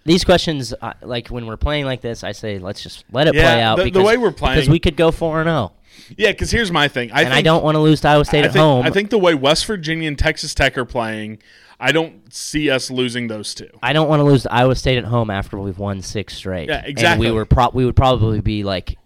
These 0.05 0.25
questions, 0.25 0.75
uh, 0.81 0.95
like 1.03 1.29
when 1.29 1.47
we're 1.47 1.57
playing 1.57 1.85
like 1.85 2.01
this, 2.01 2.25
I 2.25 2.33
say 2.33 2.59
let's 2.59 2.83
just 2.83 3.05
let 3.13 3.29
it 3.29 3.35
Yeah, 3.35 3.43
play 3.43 3.63
out. 3.63 3.77
the- 3.77 3.85
the 3.85 3.91
because, 3.91 4.05
way 4.07 4.17
we're 4.17 4.33
playing, 4.33 4.57
because 4.57 4.69
we 4.69 4.79
could 4.81 4.97
go 4.97 5.11
four 5.13 5.41
and 5.41 5.47
zero, 5.49 5.73
Yeah, 6.17 6.33
because 6.33 6.51
here's 6.51 6.73
my 6.73 6.89
thing. 6.89 7.11
I 7.13 7.21
and 7.21 7.29
think, 7.29 7.39
I 7.39 7.43
don't 7.43 7.63
want 7.63 7.77
to 7.77 7.81
lose 7.81 8.01
to 8.01 8.09
Iowa 8.09 8.25
State 8.25 8.43
I 8.45 8.47
at 8.49 8.53
think, 8.53 8.63
home. 8.63 8.85
I 8.85 8.91
think 8.91 9.11
the 9.11 9.19
way 9.19 9.35
West 9.35 9.65
Virginia 9.67 10.09
and 10.09 10.19
Texas 10.19 10.55
Tech 10.55 10.77
are 10.77 10.85
playing, 10.85 11.39
I 11.79 11.93
don't 11.93 12.33
see 12.35 12.69
us 12.71 12.91
losing 12.91 13.29
those 13.29 13.55
two. 13.55 13.69
I 13.83 13.93
don't 13.93 14.09
want 14.09 14.21
to 14.21 14.25
lose 14.25 14.43
to 14.43 14.53
Iowa 14.53 14.75
State 14.75 14.99
at 14.99 15.05
home 15.05 15.31
after 15.31 15.59
we've 15.59 15.79
won 15.79 16.03
six 16.03 16.35
straight. 16.37 16.69
Yeah, 16.69 16.79
And 16.79 16.87
exactly. 16.89 17.27
we 17.29 17.33
were 17.33 17.45
pro- 17.45 17.71
we 17.73 17.85
would 17.85 17.97
probably 17.97 18.41
be 18.41 18.65
like 18.65 18.97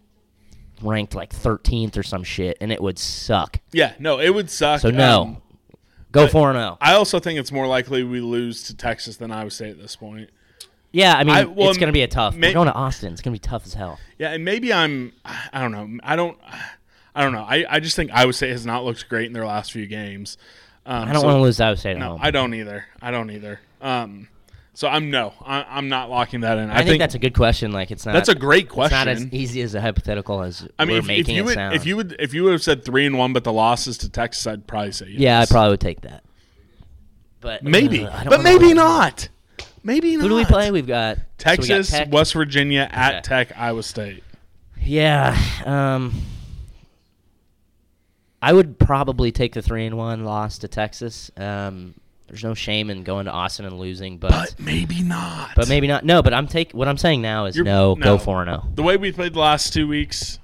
ranked 0.82 1.14
like 1.14 1.30
13th 1.34 1.96
or 1.96 2.02
some 2.02 2.22
shit, 2.24 2.56
and 2.60 2.70
it 2.72 2.80
would 2.82 2.98
suck. 2.98 3.60
Yeah, 3.72 3.92
no, 3.98 4.18
it 4.20 4.30
would 4.34 4.50
suck. 4.50 4.80
So 4.80 4.90
no, 4.90 5.22
Um, 5.22 5.36
go 6.12 6.26
four 6.28 6.48
and 6.50 6.58
oh. 6.58 6.60
zero. 6.60 6.78
I 6.80 6.94
also 6.94 7.18
think 7.18 7.38
it's 7.38 7.52
more 7.52 7.66
likely 7.66 8.02
we 8.04 8.20
lose 8.20 8.62
to 8.64 8.76
Texas 8.76 9.16
than 9.16 9.30
Iowa 9.30 9.50
State 9.50 9.70
at 9.70 9.80
this 9.80 9.96
point. 9.96 10.30
Yeah, 10.96 11.14
I 11.14 11.24
mean 11.24 11.36
I- 11.36 11.44
well, 11.44 11.68
it's 11.68 11.78
gonna 11.78 11.92
be 11.92 12.02
a 12.02 12.08
tough. 12.08 12.34
may- 12.34 12.48
we're 12.48 12.54
going 12.54 12.68
to 12.68 12.72
Austin. 12.74 13.12
It's 13.12 13.20
gonna 13.20 13.34
be 13.34 13.38
tough 13.38 13.66
as 13.66 13.74
hell. 13.74 13.98
Yeah, 14.18 14.32
and 14.32 14.44
maybe 14.44 14.72
I'm. 14.72 15.12
I 15.52 15.60
don't 15.60 15.72
know. 15.72 15.98
I 16.02 16.16
don't. 16.16 16.38
I 17.14 17.22
don't 17.22 17.32
know. 17.32 17.44
I, 17.46 17.66
I 17.68 17.80
just 17.80 17.96
think 17.96 18.10
Iowa 18.14 18.32
State 18.32 18.50
has 18.52 18.64
not 18.64 18.84
looked 18.84 19.06
great 19.08 19.26
in 19.26 19.32
their 19.34 19.46
last 19.46 19.72
few 19.72 19.86
games. 19.86 20.38
Um, 20.86 21.08
I 21.08 21.12
don't 21.12 21.20
so- 21.20 21.26
want 21.26 21.36
to 21.36 21.42
lose 21.42 21.58
to 21.58 21.64
Iowa 21.64 21.76
State 21.76 21.92
at 21.92 21.98
No, 21.98 22.10
home. 22.12 22.20
I 22.22 22.30
don't 22.30 22.54
either. 22.54 22.86
I 23.02 23.10
don't 23.10 23.30
either. 23.30 23.60
Um, 23.82 24.28
so 24.72 24.88
I'm 24.88 25.10
no. 25.10 25.34
I, 25.44 25.64
I'm 25.68 25.88
not 25.90 26.08
locking 26.08 26.40
that 26.40 26.56
in. 26.56 26.70
I, 26.70 26.82
think, 26.84 26.98
that's 26.98 27.14
a 27.14 27.18
good 27.18 27.34
question. 27.34 27.72
Like 27.72 27.90
it's 27.90 28.06
not. 28.06 28.12
that's 28.12 28.30
a 28.30 28.34
great 28.34 28.66
It's 28.66 28.90
not 28.90 29.06
as 29.08 29.26
easy 29.32 29.60
as 29.62 29.74
a 29.74 29.80
hypothetical 29.82 30.42
as 30.42 30.66
I 30.78 30.86
mean, 30.86 30.98
if, 30.98 31.08
if 31.10 31.28
you 31.28 31.42
it 31.42 31.44
would, 31.44 31.54
sound. 31.54 31.74
if 31.74 31.84
you 31.84 31.96
would, 31.96 32.16
if 32.18 32.32
you 32.32 32.44
would 32.44 32.52
have 32.52 32.62
said 32.62 32.84
three 32.86 33.04
and 33.06 33.18
one, 33.18 33.32
but 33.34 33.44
the 33.44 33.52
losses 33.52 33.98
to 33.98 34.08
Texas, 34.08 34.46
I'd 34.46 34.66
probably 34.66 34.92
say 34.92 35.06
yes. 35.08 35.20
yeah, 35.20 35.40
I 35.40 35.46
probably 35.46 35.70
would 35.72 35.80
take 35.80 36.00
that. 36.02 36.24
But 37.40 37.62
maybe, 37.62 38.04
uh, 38.06 38.24
but 38.28 38.42
maybe 38.42 38.72
not. 38.72 39.28
Maybe 39.86 40.16
not. 40.16 40.22
Who 40.24 40.28
do 40.30 40.34
we 40.34 40.44
play? 40.44 40.70
We've 40.72 40.86
got 40.86 41.16
so 41.16 41.22
we 41.22 41.56
got 41.68 41.76
Texas, 41.86 42.00
West 42.10 42.32
Virginia, 42.34 42.88
at 42.90 43.14
Okay. 43.14 43.20
Tech, 43.22 43.52
Iowa 43.56 43.82
State. 43.84 44.24
Yeah. 44.82 45.38
Um, 45.64 46.12
I 48.42 48.52
would 48.52 48.78
probably 48.78 49.32
take 49.32 49.54
the 49.54 49.62
three 49.62 49.86
and 49.86 49.96
one 49.96 50.24
loss 50.24 50.58
to 50.58 50.68
Texas. 50.68 51.30
Um, 51.36 51.94
there's 52.28 52.42
no 52.42 52.54
shame 52.54 52.90
in 52.90 53.04
going 53.04 53.26
to 53.26 53.30
Austin 53.30 53.64
and 53.64 53.78
losing, 53.78 54.18
but 54.18 54.30
But 54.32 54.54
maybe 54.58 55.02
not. 55.02 55.50
but 55.54 55.68
maybe 55.68 55.86
not. 55.86 56.04
No, 56.04 56.20
but 56.22 56.34
I'm 56.34 56.48
take. 56.48 56.72
What 56.72 56.88
I'm 56.88 56.98
saying 56.98 57.22
now 57.22 57.46
is 57.46 57.56
no, 57.56 57.94
no. 57.94 58.04
Go 58.04 58.18
four 58.18 58.42
and 58.42 58.50
zero. 58.50 58.66
the 58.74 58.82
way 58.82 58.96
we 58.96 59.12
played 59.12 59.34
the 59.34 59.38
last 59.38 59.72
two 59.72 59.86
weeks, 59.86 60.40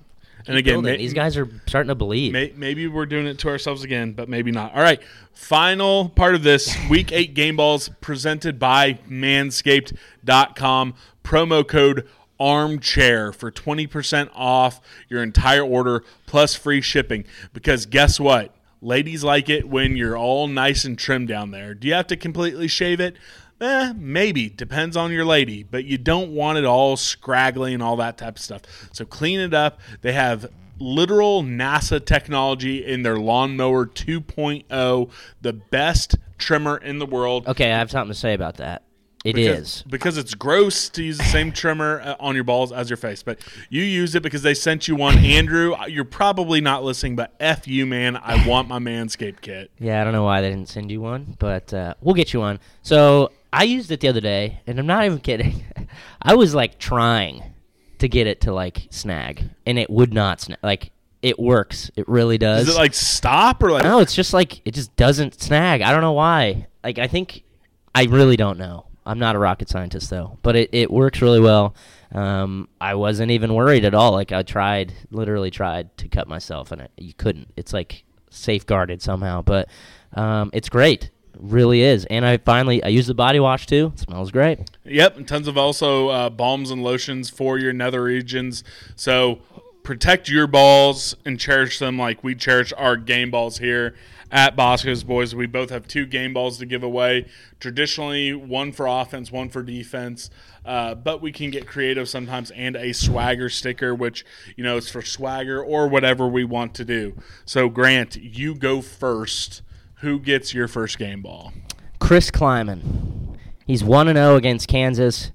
and 0.47 0.57
again, 0.57 0.83
may- 0.83 0.97
these 0.97 1.13
guys 1.15 1.37
are 1.37 1.49
starting 1.67 1.89
to 1.89 1.95
believe. 1.95 2.33
May, 2.33 2.53
maybe 2.57 2.87
we're 2.89 3.07
doing 3.07 3.27
it 3.27 3.39
to 3.41 3.49
ourselves 3.49 3.85
again, 3.85 4.13
but 4.13 4.29
maybe 4.29 4.51
not. 4.51 4.75
All 4.75 4.83
right. 4.83 5.01
Final 5.33 6.09
part 6.09 6.35
of 6.35 6.43
this 6.43 6.77
week 6.91 7.13
eight 7.13 7.35
game 7.35 7.57
balls 7.57 7.89
presented 8.01 8.59
by 8.59 8.95
manscaped.com. 9.09 10.95
Promo 11.25 11.67
code 11.67 12.09
armchair 12.41 13.33
for 13.33 13.51
20% 13.53 14.29
off 14.35 14.81
your 15.09 15.23
entire 15.23 15.63
order 15.63 16.03
plus 16.27 16.55
free 16.55 16.81
shipping. 16.81 17.25
Because 17.53 17.87
guess 17.87 18.19
what? 18.19 18.55
Ladies 18.81 19.23
like 19.23 19.49
it 19.49 19.69
when 19.69 19.97
you're 19.97 20.19
all 20.19 20.49
nice 20.49 20.85
and 20.85 20.99
trim 20.99 21.25
down 21.25 21.53
there. 21.53 21.73
Do 21.73 21.87
you 21.87 21.95
have 21.95 22.09
to 22.09 22.17
completely 22.17 22.67
shave 22.67 22.99
it? 22.99 23.17
Eh, 23.63 23.93
maybe. 23.97 24.49
Depends 24.49 24.97
on 24.97 25.13
your 25.13 25.25
lady. 25.25 25.63
But 25.63 25.85
you 25.85 25.97
don't 25.97 26.35
want 26.35 26.59
it 26.59 26.65
all 26.65 26.97
scraggly 26.97 27.73
and 27.73 27.83
all 27.83 27.97
that 27.97 28.19
type 28.19 28.37
of 28.37 28.43
stuff. 28.43 28.63
So 28.93 29.05
clean 29.05 29.39
it 29.39 29.55
up. 29.55 29.81
They 30.01 30.13
have 30.13 30.51
literal 30.81 31.45
NASA 31.45 32.05
technology 32.05 32.85
in 32.85 33.05
their 33.05 33.17
lawnmower 33.17 33.87
2.0, 33.87 35.11
the 35.41 35.53
best 35.53 36.17
trimmer 36.39 36.77
in 36.77 36.99
the 36.99 37.07
world. 37.07 37.47
Okay, 37.47 37.73
I 37.73 37.79
have 37.79 37.91
something 37.91 38.13
to 38.13 38.19
say 38.19 38.35
about 38.35 38.57
that. 38.57 38.83
It 39.25 39.37
because, 39.37 39.59
is. 39.59 39.83
because 39.85 40.19
it's 40.19 40.35
gross 40.35 40.89
to 40.89 41.05
use 41.05 41.19
the 41.19 41.23
same 41.25 41.53
trimmer 41.53 42.01
uh, 42.01 42.17
on 42.19 42.35
your 42.35 42.43
balls 42.43 42.73
as 42.73 42.91
your 42.91 42.97
face, 42.97 43.23
but 43.23 43.39
you 43.71 43.85
use 43.85 44.17
it 44.17 44.23
because 44.25 44.43
they 44.43 44.55
sent 44.55 44.89
you 44.89 44.97
one. 44.97 45.17
Andrew, 45.19 45.77
you're 45.87 46.05
probably 46.05 46.61
not 46.61 46.83
listening, 46.83 47.15
but 47.15 47.33
f 47.39 47.69
you, 47.69 47.87
man. 47.87 48.17
I 48.17 48.45
want 48.49 48.67
my 48.67 48.81
Manscaped 48.81 49.41
kit. 49.41 49.71
Yeah, 49.79 50.01
I 50.01 50.05
don't 50.05 50.13
know 50.13 50.25
why 50.25 50.41
they 50.41 50.51
didn't 50.51 50.69
send 50.69 50.91
you 50.91 51.01
one, 51.01 51.37
but 51.39 51.73
uh, 51.73 51.95
we'll 52.01 52.17
get 52.17 52.33
you 52.33 52.41
one. 52.41 52.59
So 52.83 53.31
I 53.53 53.65
used 53.65 53.91
it 53.91 54.01
the 54.01 54.09
other 54.09 54.21
day, 54.21 54.61
and 54.67 54.79
I'm 54.79 54.87
not 54.87 55.05
even 55.05 55.19
kidding. 55.19 55.65
I 56.23 56.35
was 56.35 56.55
like 56.55 56.79
trying 56.79 57.43
to 57.99 58.09
get 58.09 58.27
it 58.27 58.43
to 58.43 58.53
like 58.53 58.89
snag, 58.91 59.45
and 59.67 59.79
it 59.79 59.91
would 59.91 60.13
not 60.13 60.41
snag. 60.41 60.59
Like 60.63 60.93
it 61.23 61.39
works. 61.39 61.91
It 61.97 62.09
really 62.09 62.39
does. 62.39 62.67
Does 62.67 62.77
it 62.77 62.79
like 62.79 62.95
stop 62.95 63.63
or 63.63 63.71
like? 63.71 63.85
no, 63.85 64.01
it's 64.01 64.15
just 64.15 64.33
like 64.33 64.61
it 64.67 64.75
just 64.75 64.95
doesn't 64.97 65.41
snag. 65.41 65.83
I 65.83 65.93
don't 65.93 66.01
know 66.01 66.13
why. 66.13 66.67
Like 66.83 66.99
I 66.99 67.07
think 67.07 67.45
I 67.95 68.05
really 68.05 68.37
don't 68.37 68.59
know. 68.59 68.87
I'm 69.05 69.19
not 69.19 69.37
a 69.37 69.39
rocket 69.39 69.69
scientist 69.69 70.11
though, 70.11 70.39
but 70.43 70.57
it, 70.57 70.71
it 70.73 70.91
works 70.91 71.21
really 71.21 71.41
well. 71.41 71.75
Um, 72.13 72.69
I 72.81 72.95
wasn't 72.95 73.31
even 73.31 73.55
worried 73.55 73.85
at 73.85 73.95
all. 73.95 74.13
Like 74.13 74.33
I 74.33 74.43
tried, 74.43 74.93
literally 75.11 75.51
tried 75.51 75.97
to 75.99 76.09
cut 76.09 76.29
myself, 76.29 76.73
and 76.73 76.83
it, 76.83 76.91
you 76.97 77.13
couldn't. 77.15 77.53
It's 77.57 77.73
like 77.73 78.05
safeguarded 78.31 79.03
somehow, 79.03 79.43
but 79.43 79.69
um, 80.15 80.51
it's 80.53 80.69
great. 80.69 81.11
Really 81.43 81.83
is. 81.83 82.05
And 82.05 82.25
I 82.25 82.37
finally 82.37 82.83
I 82.85 82.89
use 82.89 83.09
the 83.09 83.15
body 83.15 83.41
wash 83.41 83.67
too. 83.67 83.93
It 83.95 84.01
smells 84.01 84.31
great. 84.31 84.61
Yep, 84.85 85.17
and 85.17 85.27
tons 85.27 85.49
of 85.49 85.59
also 85.59 86.09
uh, 86.09 86.31
balms 86.31 86.71
and 86.71 86.85
lotions 86.85 87.31
for 87.31 87.59
your 87.59 87.73
nether 87.73 88.05
regions. 88.05 88.63
So 88.95 89.41
protect 89.83 90.29
your 90.29 90.47
balls 90.47 91.17
and 91.25 91.41
cherish 91.41 91.81
them 91.81 91.99
like 91.99 92.23
we 92.23 92.37
cherish 92.37 92.73
our 92.75 92.97
game 92.97 93.33
balls 93.33 93.59
here 93.59 93.97
at 94.31 94.55
Boscoe's 94.55 95.03
Boys. 95.03 95.35
We 95.35 95.47
both 95.47 95.71
have 95.71 95.89
two 95.89 96.07
game 96.07 96.33
balls 96.33 96.59
to 96.59 96.67
give 96.67 96.85
away. 96.85 97.27
Traditionally, 97.59 98.33
one 98.33 98.71
for 98.71 98.87
offense, 98.87 99.33
one 99.33 99.49
for 99.49 99.65
defense. 99.65 100.31
Uh, 100.65 100.95
but 100.95 101.21
we 101.21 101.33
can 101.33 101.51
get 101.51 101.67
creative 101.67 102.09
sometimes 102.09 102.53
and 102.53 102.77
a 102.77 102.93
swagger 102.93 103.49
sticker, 103.49 103.93
which, 103.93 104.25
you 104.57 104.63
know, 104.63 104.77
is 104.77 104.89
for 104.89 105.03
swagger 105.03 105.61
or 105.61 105.89
whatever 105.89 106.29
we 106.29 106.45
want 106.45 106.73
to 106.75 106.85
do. 106.85 107.15
So, 107.45 107.69
Grant, 107.69 108.17
you 108.17 108.55
go 108.55 108.81
first. 108.81 109.63
Who 110.03 110.19
gets 110.19 110.53
your 110.53 110.67
first 110.67 110.99
game 110.99 111.23
ball? 111.23 111.53
Chris 112.01 112.29
Klieman. 112.31 113.37
He's 113.67 113.85
1 113.85 114.09
0 114.09 114.35
against 114.35 114.67
Kansas. 114.67 115.31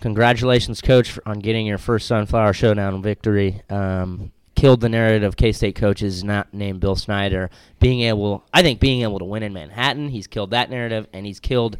Congratulations, 0.00 0.80
coach, 0.80 1.16
on 1.24 1.38
getting 1.38 1.64
your 1.64 1.78
first 1.78 2.08
Sunflower 2.08 2.54
Showdown 2.54 3.00
victory. 3.02 3.62
Um, 3.70 4.32
killed 4.56 4.80
the 4.80 4.88
narrative 4.88 5.22
of 5.22 5.36
K 5.36 5.52
State 5.52 5.76
coaches 5.76 6.24
not 6.24 6.52
named 6.52 6.80
Bill 6.80 6.96
Snyder. 6.96 7.50
Being 7.78 8.00
able, 8.00 8.44
I 8.52 8.62
think, 8.62 8.80
being 8.80 9.02
able 9.02 9.20
to 9.20 9.24
win 9.24 9.44
in 9.44 9.52
Manhattan, 9.52 10.08
he's 10.08 10.26
killed 10.26 10.50
that 10.50 10.70
narrative, 10.70 11.06
and 11.12 11.24
he's 11.24 11.38
killed 11.38 11.78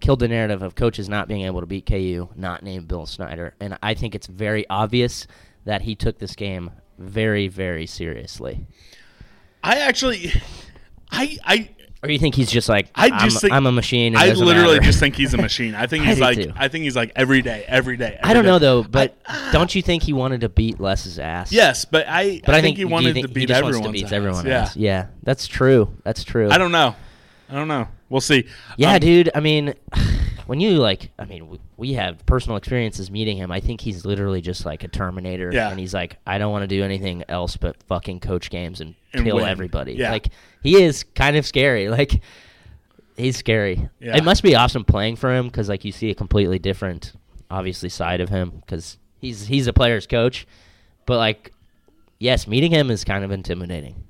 killed 0.00 0.18
the 0.18 0.28
narrative 0.28 0.60
of 0.60 0.74
coaches 0.74 1.08
not 1.08 1.28
being 1.28 1.46
able 1.46 1.60
to 1.60 1.66
beat 1.66 1.86
KU, 1.86 2.28
not 2.36 2.62
named 2.62 2.88
Bill 2.88 3.06
Snyder. 3.06 3.54
And 3.58 3.78
I 3.82 3.94
think 3.94 4.14
it's 4.14 4.26
very 4.26 4.68
obvious 4.68 5.26
that 5.64 5.80
he 5.80 5.94
took 5.94 6.18
this 6.18 6.36
game 6.36 6.72
very, 6.98 7.48
very 7.48 7.86
seriously. 7.86 8.66
I 9.64 9.78
actually, 9.78 10.32
I, 11.10 11.38
I, 11.44 11.70
Or 12.02 12.10
you 12.10 12.18
think 12.18 12.34
he's 12.34 12.50
just 12.50 12.68
like 12.68 12.88
I 12.94 13.10
I'm, 13.10 13.28
just 13.28 13.40
think 13.40 13.52
I'm 13.52 13.66
a 13.66 13.72
machine. 13.72 14.16
I 14.16 14.30
literally 14.32 14.74
matter." 14.74 14.80
just 14.86 15.00
think 15.00 15.14
he's 15.16 15.34
a 15.34 15.38
machine. 15.38 15.74
I 15.74 15.86
think 15.86 16.04
he's 16.06 16.16
do 16.16 16.20
like 16.22 16.36
too. 16.36 16.52
I 16.56 16.68
think 16.68 16.84
he's 16.84 16.96
like 16.96 17.12
every 17.16 17.42
day, 17.42 17.64
every 17.66 17.96
day. 17.96 18.18
I 18.22 18.34
don't 18.34 18.44
know 18.44 18.58
though, 18.58 18.82
but 18.82 19.16
I- 19.26 19.50
don't 19.52 19.74
you 19.74 19.82
think 19.82 20.02
he 20.02 20.12
wanted 20.12 20.42
to 20.42 20.48
beat 20.48 20.78
Les's 20.80 21.18
ass? 21.18 21.52
yes, 21.52 21.84
but 21.84 22.06
I 22.08 22.40
but 22.44 22.54
I, 22.54 22.58
I, 22.58 22.60
think, 22.60 22.76
he 22.76 22.84
wanted 22.84 23.14
think 23.14 23.26
to 23.28 23.32
beat 23.32 23.50
everyone. 23.50 23.82
wants 23.82 24.00
to 24.00 24.04
beat 24.06 24.12
everyone 24.12 24.46
Yeah. 24.46 24.60
else. 24.62 24.76
Yeah, 24.76 25.06
that's 25.22 25.46
true. 25.46 25.90
That's 26.04 26.22
true. 26.24 26.50
I 26.50 26.58
don't 26.58 26.72
know. 26.72 26.94
I 27.48 27.54
don't 27.54 27.68
know. 27.68 27.88
We'll 28.08 28.20
see. 28.20 28.46
Yeah, 28.76 28.94
Um, 28.94 29.00
dude. 29.00 29.30
I 29.34 29.40
mean, 29.40 29.74
when 30.46 30.60
you 30.60 30.76
like, 30.78 31.10
I 31.18 31.24
mean, 31.24 31.48
we, 31.48 31.58
we 31.76 31.92
have 31.94 32.24
personal 32.26 32.56
experiences 32.56 33.10
meeting 33.10 33.36
him. 33.36 33.50
I 33.52 33.60
think 33.60 33.80
he's 33.80 34.04
literally 34.04 34.40
just 34.40 34.64
like 34.64 34.84
a 34.84 34.88
Terminator. 34.88 35.50
Yeah. 35.52 35.70
And 35.70 35.78
he's 35.78 35.92
like, 35.94 36.18
I 36.26 36.38
don't 36.38 36.52
want 36.52 36.62
to 36.62 36.66
do 36.68 36.82
anything 36.82 37.24
else 37.28 37.56
but 37.56 37.82
fucking 37.84 38.20
coach 38.20 38.48
games 38.50 38.80
and, 38.80 38.94
And 39.12 39.24
kill 39.24 39.36
win. 39.36 39.46
everybody. 39.48 39.94
Yeah. 39.94 40.10
Like 40.10 40.28
he 40.62 40.82
is 40.82 41.04
kind 41.14 41.36
of 41.36 41.44
scary. 41.46 41.88
Like 41.96 42.22
he's 43.16 43.36
scary. 43.36 43.88
Yeah. 43.98 44.16
It 44.16 44.24
must 44.24 44.42
be 44.42 44.54
awesome 44.54 44.84
playing 44.84 45.16
for 45.16 45.34
him 45.34 45.46
because 45.46 45.68
like 45.68 45.84
you 45.84 45.92
see 45.92 46.10
a 46.10 46.14
completely 46.14 46.58
different, 46.58 47.12
obviously, 47.50 47.88
side 47.88 48.20
of 48.20 48.28
him 48.28 48.50
because 48.60 48.98
he's 49.18 49.46
he's 49.46 49.66
a 49.66 49.72
player's 49.72 50.06
coach. 50.06 50.46
But 51.06 51.16
like, 51.18 51.52
yes, 52.18 52.46
meeting 52.46 52.72
him 52.72 52.90
is 52.90 53.04
kind 53.04 53.24
of 53.24 53.30
intimidating. 53.30 54.04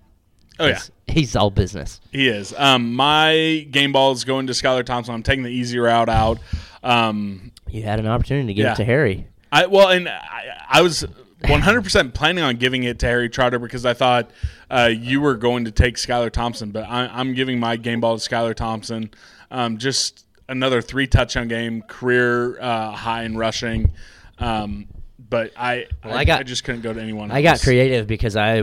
Oh 0.58 0.66
yeah, 0.66 0.80
He's 1.06 1.36
all 1.36 1.50
business. 1.50 2.00
he 2.12 2.28
is. 2.28 2.54
Um, 2.56 2.94
my 2.94 3.66
game 3.70 3.92
ball 3.92 4.12
is 4.12 4.24
going 4.24 4.46
to 4.48 4.52
Skylar 4.52 4.84
Thompson. 4.84 5.14
I'm 5.14 5.22
taking 5.22 5.42
the 5.44 5.50
easy 5.50 5.78
route 5.78 6.08
out. 6.08 6.38
Um, 6.82 7.52
You 7.68 7.82
had 7.82 7.98
an 8.00 8.06
opportunity 8.06 8.48
to 8.48 8.54
give 8.54 8.64
Yeah. 8.64 8.72
it 8.72 8.76
to 8.76 8.84
Harry. 8.84 9.26
I 9.52 9.66
well, 9.66 9.88
and 9.88 10.08
I, 10.08 10.62
I 10.68 10.82
was 10.82 11.04
100% 11.44 12.14
planning 12.14 12.42
on 12.42 12.56
giving 12.56 12.82
it 12.84 12.98
to 13.00 13.06
Harry 13.06 13.28
Trotter 13.28 13.58
because 13.58 13.84
I 13.86 13.94
thought 13.94 14.30
uh, 14.70 14.90
you 14.92 15.20
were 15.20 15.36
going 15.36 15.64
to 15.66 15.70
take 15.70 15.96
Skylar 15.96 16.30
Thompson, 16.30 16.70
but 16.70 16.84
I, 16.88 17.06
I'm 17.06 17.34
giving 17.34 17.60
my 17.60 17.76
game 17.76 18.00
ball 18.00 18.18
to 18.18 18.28
Skylar 18.28 18.54
Thompson. 18.54 19.10
Um, 19.50 19.78
just 19.78 20.26
another 20.48 20.80
three 20.82 21.06
touchdown 21.06 21.48
game, 21.48 21.82
career 21.82 22.60
uh, 22.60 22.90
high 22.92 23.22
in 23.24 23.36
rushing. 23.36 23.92
Um, 24.38 24.86
but 25.28 25.52
I, 25.56 25.86
Well, 26.04 26.14
I, 26.14 26.20
I 26.20 26.24
got- 26.24 26.40
I 26.40 26.42
just 26.42 26.64
couldn't 26.64 26.80
go 26.82 26.92
to 26.92 27.00
anyone. 27.00 27.30
I 27.30 27.42
got 27.42 27.60
creative 27.60 28.06
because 28.06 28.36
I 28.36 28.62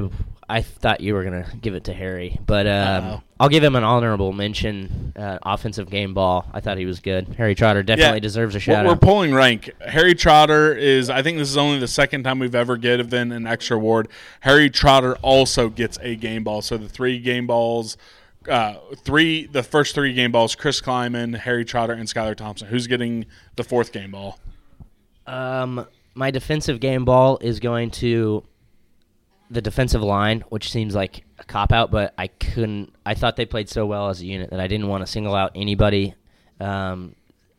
I 0.49 0.61
thought 0.61 1.01
you 1.01 1.13
were 1.13 1.23
gonna 1.23 1.47
give 1.61 1.73
it 1.75 1.85
to 1.85 1.93
Harry, 1.93 2.39
but 2.45 2.67
um, 2.67 3.21
I'll 3.39 3.49
give 3.49 3.63
him 3.63 3.75
an 3.75 3.83
honorable 3.83 4.33
mention. 4.33 5.13
Uh, 5.15 5.37
offensive 5.43 5.89
game 5.89 6.13
ball. 6.13 6.45
I 6.53 6.59
thought 6.59 6.77
he 6.77 6.85
was 6.85 6.99
good. 6.99 7.27
Harry 7.37 7.55
Trotter 7.55 7.83
definitely 7.83 8.19
deserves 8.19 8.55
a 8.55 8.57
We're- 8.57 8.61
shout 8.61 8.85
We're 8.85 8.95
pulling 8.95 9.33
rank. 9.33 9.69
Harry 9.85 10.15
Trotter 10.15 10.73
is. 10.75 11.09
I 11.09 11.21
think 11.21 11.37
this 11.37 11.49
is 11.49 11.57
only 11.57 11.79
the 11.79 11.87
second 11.87 12.23
time 12.23 12.39
we've 12.39 12.55
ever 12.55 12.77
given 12.77 13.31
an 13.31 13.45
extra 13.47 13.77
award. 13.77 14.07
Harry 14.41 14.69
Trotter 14.69 15.15
also 15.21 15.69
gets 15.69 15.97
a 16.01 16.15
game 16.15 16.43
ball. 16.43 16.61
So 16.61 16.77
the 16.77 16.89
three 16.89 17.19
game 17.19 17.47
balls, 17.47 17.95
uh, 18.49 18.75
three 19.03 19.45
the 19.47 19.63
first 19.63 19.93
three 19.95 20.13
game 20.13 20.31
balls: 20.31 20.55
Chris 20.55 20.81
Klieman, 20.81 21.37
Harry 21.37 21.63
Trotter, 21.63 21.93
and 21.93 22.07
Skylar 22.09 22.35
Thompson. 22.35 22.67
Who's 22.67 22.87
getting 22.87 23.25
the 23.55 23.63
fourth 23.63 23.91
game 23.91 24.11
ball? 24.11 24.39
Um, 25.27 25.87
my 26.15 26.31
defensive 26.31 26.79
game 26.79 27.05
ball 27.05 27.37
is 27.41 27.59
going 27.59 27.91
to 27.91 28.43
the 29.49 29.61
defensive 29.61 30.01
line, 30.01 30.43
which 30.49 30.71
seems 30.71 30.95
like 30.95 31.25
a 31.39 31.43
cop 31.43 31.71
out, 31.71 31.91
but 31.91 32.13
I 32.17 32.27
couldn't. 32.27 32.93
I 33.05 33.13
thought 33.13 33.35
they 33.35 33.45
played 33.45 33.69
so 33.69 33.85
well 33.85 34.09
as 34.09 34.21
a 34.21 34.25
unit 34.25 34.49
that 34.49 34.59
I 34.59 34.67
didn't 34.67 34.87
want 34.87 35.05
to 35.05 35.07
single 35.07 35.35
out 35.35 35.51
anybody. 35.55 36.15
Um, 36.59 37.15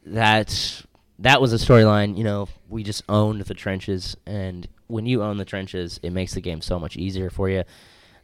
that 0.07 0.83
that 1.19 1.41
was 1.41 1.53
a 1.53 1.57
storyline. 1.57 2.17
You 2.17 2.25
know, 2.25 2.49
we 2.69 2.83
just 2.83 3.03
owned 3.09 3.43
the 3.43 3.55
trenches, 3.55 4.17
and 4.27 4.67
when 4.87 5.07
you 5.07 5.23
own 5.23 5.37
the 5.37 5.45
trenches, 5.45 6.01
it 6.03 6.11
makes 6.11 6.35
the 6.35 6.41
game 6.41 6.61
so 6.61 6.79
much 6.79 6.97
easier 6.97 7.31
for 7.31 7.49
you. 7.49 7.65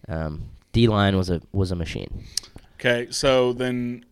Um, 0.08 0.50
D 0.72 0.88
line 0.88 1.16
was 1.16 1.30
a 1.30 1.40
was 1.52 1.70
a 1.70 1.76
machine. 1.76 2.24
Okay, 2.74 3.08
so 3.10 3.52
then 3.52 4.04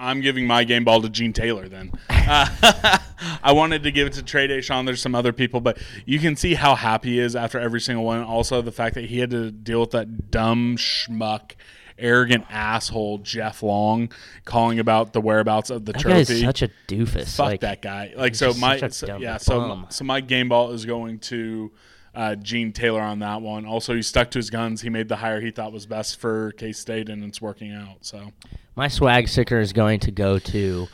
I'm 0.00 0.20
giving 0.22 0.46
my 0.46 0.64
game 0.64 0.84
ball 0.84 1.02
to 1.02 1.08
Gene 1.08 1.32
Taylor. 1.32 1.68
Then 1.68 1.92
uh, 2.08 2.98
I 3.42 3.52
wanted 3.52 3.82
to 3.82 3.92
give 3.92 4.06
it 4.06 4.14
to 4.14 4.22
Trey 4.22 4.48
Dishon. 4.48 4.86
There's 4.86 5.02
some 5.02 5.14
other 5.14 5.32
people, 5.32 5.60
but 5.60 5.78
you 6.06 6.18
can 6.18 6.36
see 6.36 6.54
how 6.54 6.74
happy 6.74 7.10
he 7.10 7.18
is 7.18 7.36
after 7.36 7.60
every 7.60 7.80
single 7.80 8.04
one. 8.04 8.22
Also, 8.22 8.62
the 8.62 8.72
fact 8.72 8.94
that 8.94 9.04
he 9.04 9.18
had 9.18 9.30
to 9.30 9.50
deal 9.50 9.80
with 9.80 9.90
that 9.90 10.30
dumb 10.30 10.76
schmuck, 10.76 11.52
arrogant 11.98 12.44
asshole 12.48 13.18
Jeff 13.18 13.62
Long 13.62 14.10
calling 14.46 14.78
about 14.78 15.12
the 15.12 15.20
whereabouts 15.20 15.68
of 15.70 15.84
the 15.84 15.92
That 15.92 16.00
trophy. 16.00 16.24
guy's 16.24 16.40
such 16.40 16.62
a 16.62 16.70
doofus. 16.88 17.36
Fuck 17.36 17.46
like, 17.46 17.60
that 17.60 17.82
guy. 17.82 18.14
Like 18.16 18.34
so, 18.34 18.54
my 18.54 18.78
so- 18.88 19.18
yeah. 19.18 19.36
So 19.36 19.84
so 19.90 20.04
my 20.04 20.20
game 20.20 20.48
ball 20.48 20.72
is 20.72 20.86
going 20.86 21.18
to. 21.20 21.70
Uh, 22.12 22.34
Gene 22.34 22.72
Taylor 22.72 23.00
on 23.00 23.20
that 23.20 23.40
one. 23.40 23.64
Also, 23.64 23.94
he 23.94 24.02
stuck 24.02 24.32
to 24.32 24.40
his 24.40 24.50
guns. 24.50 24.82
He 24.82 24.90
made 24.90 25.06
the 25.08 25.14
hire 25.14 25.40
he 25.40 25.52
thought 25.52 25.72
was 25.72 25.86
best 25.86 26.18
for 26.18 26.50
K 26.58 26.72
State, 26.72 27.08
and 27.08 27.22
it's 27.22 27.40
working 27.40 27.72
out. 27.72 27.98
So, 28.00 28.32
My 28.80 28.88
swag 28.88 29.28
sticker 29.28 29.60
is 29.60 29.74
going 29.74 30.00
to 30.00 30.10
go 30.10 30.38
to, 30.38 30.88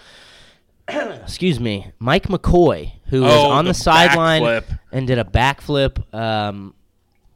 excuse 0.89 1.61
me, 1.61 1.93
Mike 2.01 2.25
McCoy, 2.25 2.91
who 3.05 3.23
was 3.23 3.33
Oh, 3.33 3.51
on 3.51 3.65
the 3.65 3.71
the, 3.71 3.75
sideline 3.75 4.65
and 4.91 5.07
did 5.07 5.21
a 5.21 5.25
backflip, 5.25 6.13
um, 6.13 6.75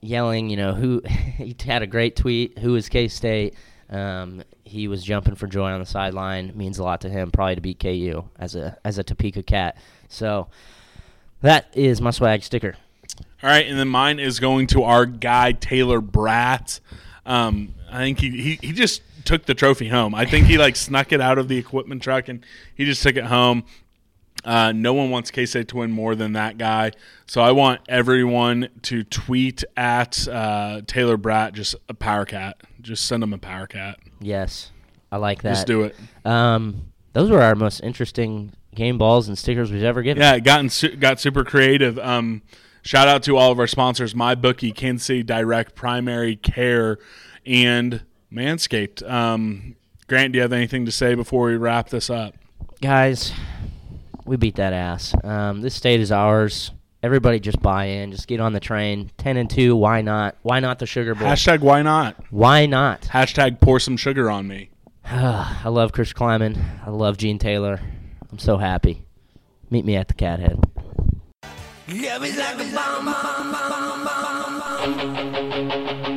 yelling, 0.00 0.50
you 0.50 0.56
know, 0.56 0.74
who 0.74 1.02
he 1.06 1.54
had 1.64 1.82
a 1.82 1.86
great 1.86 2.16
tweet. 2.16 2.58
Who 2.58 2.74
is 2.74 2.88
K 2.88 3.06
State? 3.06 3.54
Um, 3.90 4.42
he 4.64 4.88
was 4.88 5.04
jumping 5.04 5.36
for 5.36 5.46
joy 5.46 5.70
on 5.70 5.78
the 5.78 5.86
sideline. 5.86 6.50
Means 6.56 6.80
a 6.80 6.82
lot 6.82 7.02
to 7.02 7.08
him, 7.08 7.30
probably 7.30 7.54
to 7.54 7.60
beat 7.60 7.78
KU 7.78 8.24
as 8.36 8.56
a 8.56 8.76
as 8.84 8.98
a 8.98 9.04
Topeka 9.04 9.44
cat. 9.44 9.76
So 10.08 10.48
that 11.42 11.68
is 11.74 12.00
my 12.00 12.10
swag 12.10 12.42
sticker. 12.42 12.74
All 13.40 13.50
right, 13.50 13.68
and 13.68 13.78
then 13.78 13.86
mine 13.86 14.18
is 14.18 14.40
going 14.40 14.66
to 14.66 14.82
our 14.82 15.06
guy 15.06 15.52
Taylor 15.52 16.00
Bratt. 16.00 16.80
Um, 17.24 17.76
I 17.88 17.98
think 17.98 18.18
he, 18.18 18.30
he 18.30 18.58
he 18.60 18.72
just 18.72 19.02
took 19.24 19.46
the 19.46 19.54
trophy 19.54 19.88
home. 19.88 20.14
I 20.14 20.24
think 20.24 20.46
he 20.46 20.58
like 20.58 20.76
snuck 20.76 21.12
it 21.12 21.20
out 21.20 21.38
of 21.38 21.48
the 21.48 21.56
equipment 21.58 22.02
truck 22.02 22.28
and 22.28 22.44
he 22.74 22.84
just 22.84 23.02
took 23.02 23.16
it 23.16 23.24
home. 23.24 23.64
Uh, 24.44 24.72
no 24.72 24.94
one 24.94 25.10
wants 25.10 25.30
K 25.30 25.44
State 25.44 25.68
to 25.68 25.76
win 25.76 25.90
more 25.90 26.14
than 26.14 26.32
that 26.32 26.56
guy. 26.56 26.92
So 27.26 27.42
I 27.42 27.52
want 27.52 27.80
everyone 27.88 28.68
to 28.82 29.04
tweet 29.04 29.64
at 29.76 30.26
uh, 30.28 30.80
Taylor 30.86 31.18
Bratt 31.18 31.52
just 31.52 31.74
a 31.88 31.94
power 31.94 32.24
cat. 32.24 32.56
Just 32.80 33.06
send 33.06 33.22
him 33.22 33.34
a 33.34 33.38
power 33.38 33.66
cat. 33.66 33.98
Yes, 34.20 34.70
I 35.12 35.18
like 35.18 35.42
that. 35.42 35.50
Just 35.54 35.66
do 35.66 35.82
it. 35.82 35.96
Um, 36.24 36.92
those 37.12 37.30
were 37.30 37.42
our 37.42 37.54
most 37.54 37.80
interesting 37.80 38.52
game 38.74 38.96
balls 38.96 39.28
and 39.28 39.36
stickers 39.36 39.70
we've 39.70 39.82
ever 39.82 40.02
given. 40.02 40.22
Yeah, 40.22 40.38
gotten 40.38 40.70
su- 40.70 40.96
got 40.96 41.20
super 41.20 41.44
creative. 41.44 41.98
Um, 41.98 42.40
shout 42.82 43.08
out 43.08 43.22
to 43.24 43.36
all 43.36 43.52
of 43.52 43.58
our 43.58 43.66
sponsors: 43.66 44.14
my 44.14 44.34
bookie, 44.34 44.72
Kansas 44.72 45.06
City 45.06 45.22
Direct, 45.22 45.74
Primary 45.74 46.36
Care, 46.36 46.98
and 47.44 48.04
Manscaped. 48.32 49.08
Um, 49.08 49.76
Grant, 50.06 50.32
do 50.32 50.38
you 50.38 50.42
have 50.42 50.52
anything 50.52 50.86
to 50.86 50.92
say 50.92 51.14
before 51.14 51.46
we 51.46 51.56
wrap 51.56 51.88
this 51.90 52.10
up? 52.10 52.34
Guys, 52.80 53.32
we 54.24 54.36
beat 54.36 54.56
that 54.56 54.72
ass. 54.72 55.14
Um, 55.24 55.60
this 55.60 55.74
state 55.74 56.00
is 56.00 56.10
ours. 56.12 56.72
Everybody 57.02 57.40
just 57.40 57.60
buy 57.62 57.86
in. 57.86 58.12
Just 58.12 58.28
get 58.28 58.40
on 58.40 58.52
the 58.52 58.60
train. 58.60 59.10
Ten 59.16 59.36
and 59.36 59.48
two. 59.48 59.74
Why 59.74 60.02
not? 60.02 60.36
Why 60.42 60.60
not 60.60 60.78
the 60.78 60.86
Sugar 60.86 61.14
Bowl? 61.14 61.28
Hashtag 61.28 61.60
why 61.60 61.82
not? 61.82 62.16
Why 62.30 62.66
not? 62.66 63.02
Hashtag 63.02 63.60
pour 63.60 63.80
some 63.80 63.96
sugar 63.96 64.30
on 64.30 64.46
me. 64.46 64.70
I 65.04 65.68
love 65.68 65.92
Chris 65.92 66.12
Klieman. 66.12 66.58
I 66.86 66.90
love 66.90 67.16
Gene 67.16 67.38
Taylor. 67.38 67.80
I'm 68.30 68.38
so 68.38 68.58
happy. 68.58 69.06
Meet 69.70 69.84
me 69.84 69.96
at 69.96 70.08
the 70.08 70.14
Cathead. 70.14 70.62
Love 71.88 72.24
is 72.24 72.36
like 72.36 72.54
a 72.54 72.74
bomb, 72.74 73.04
bomb, 73.04 73.52
bomb, 73.52 74.04
bomb, 74.04 74.60
bomb. 74.60 76.09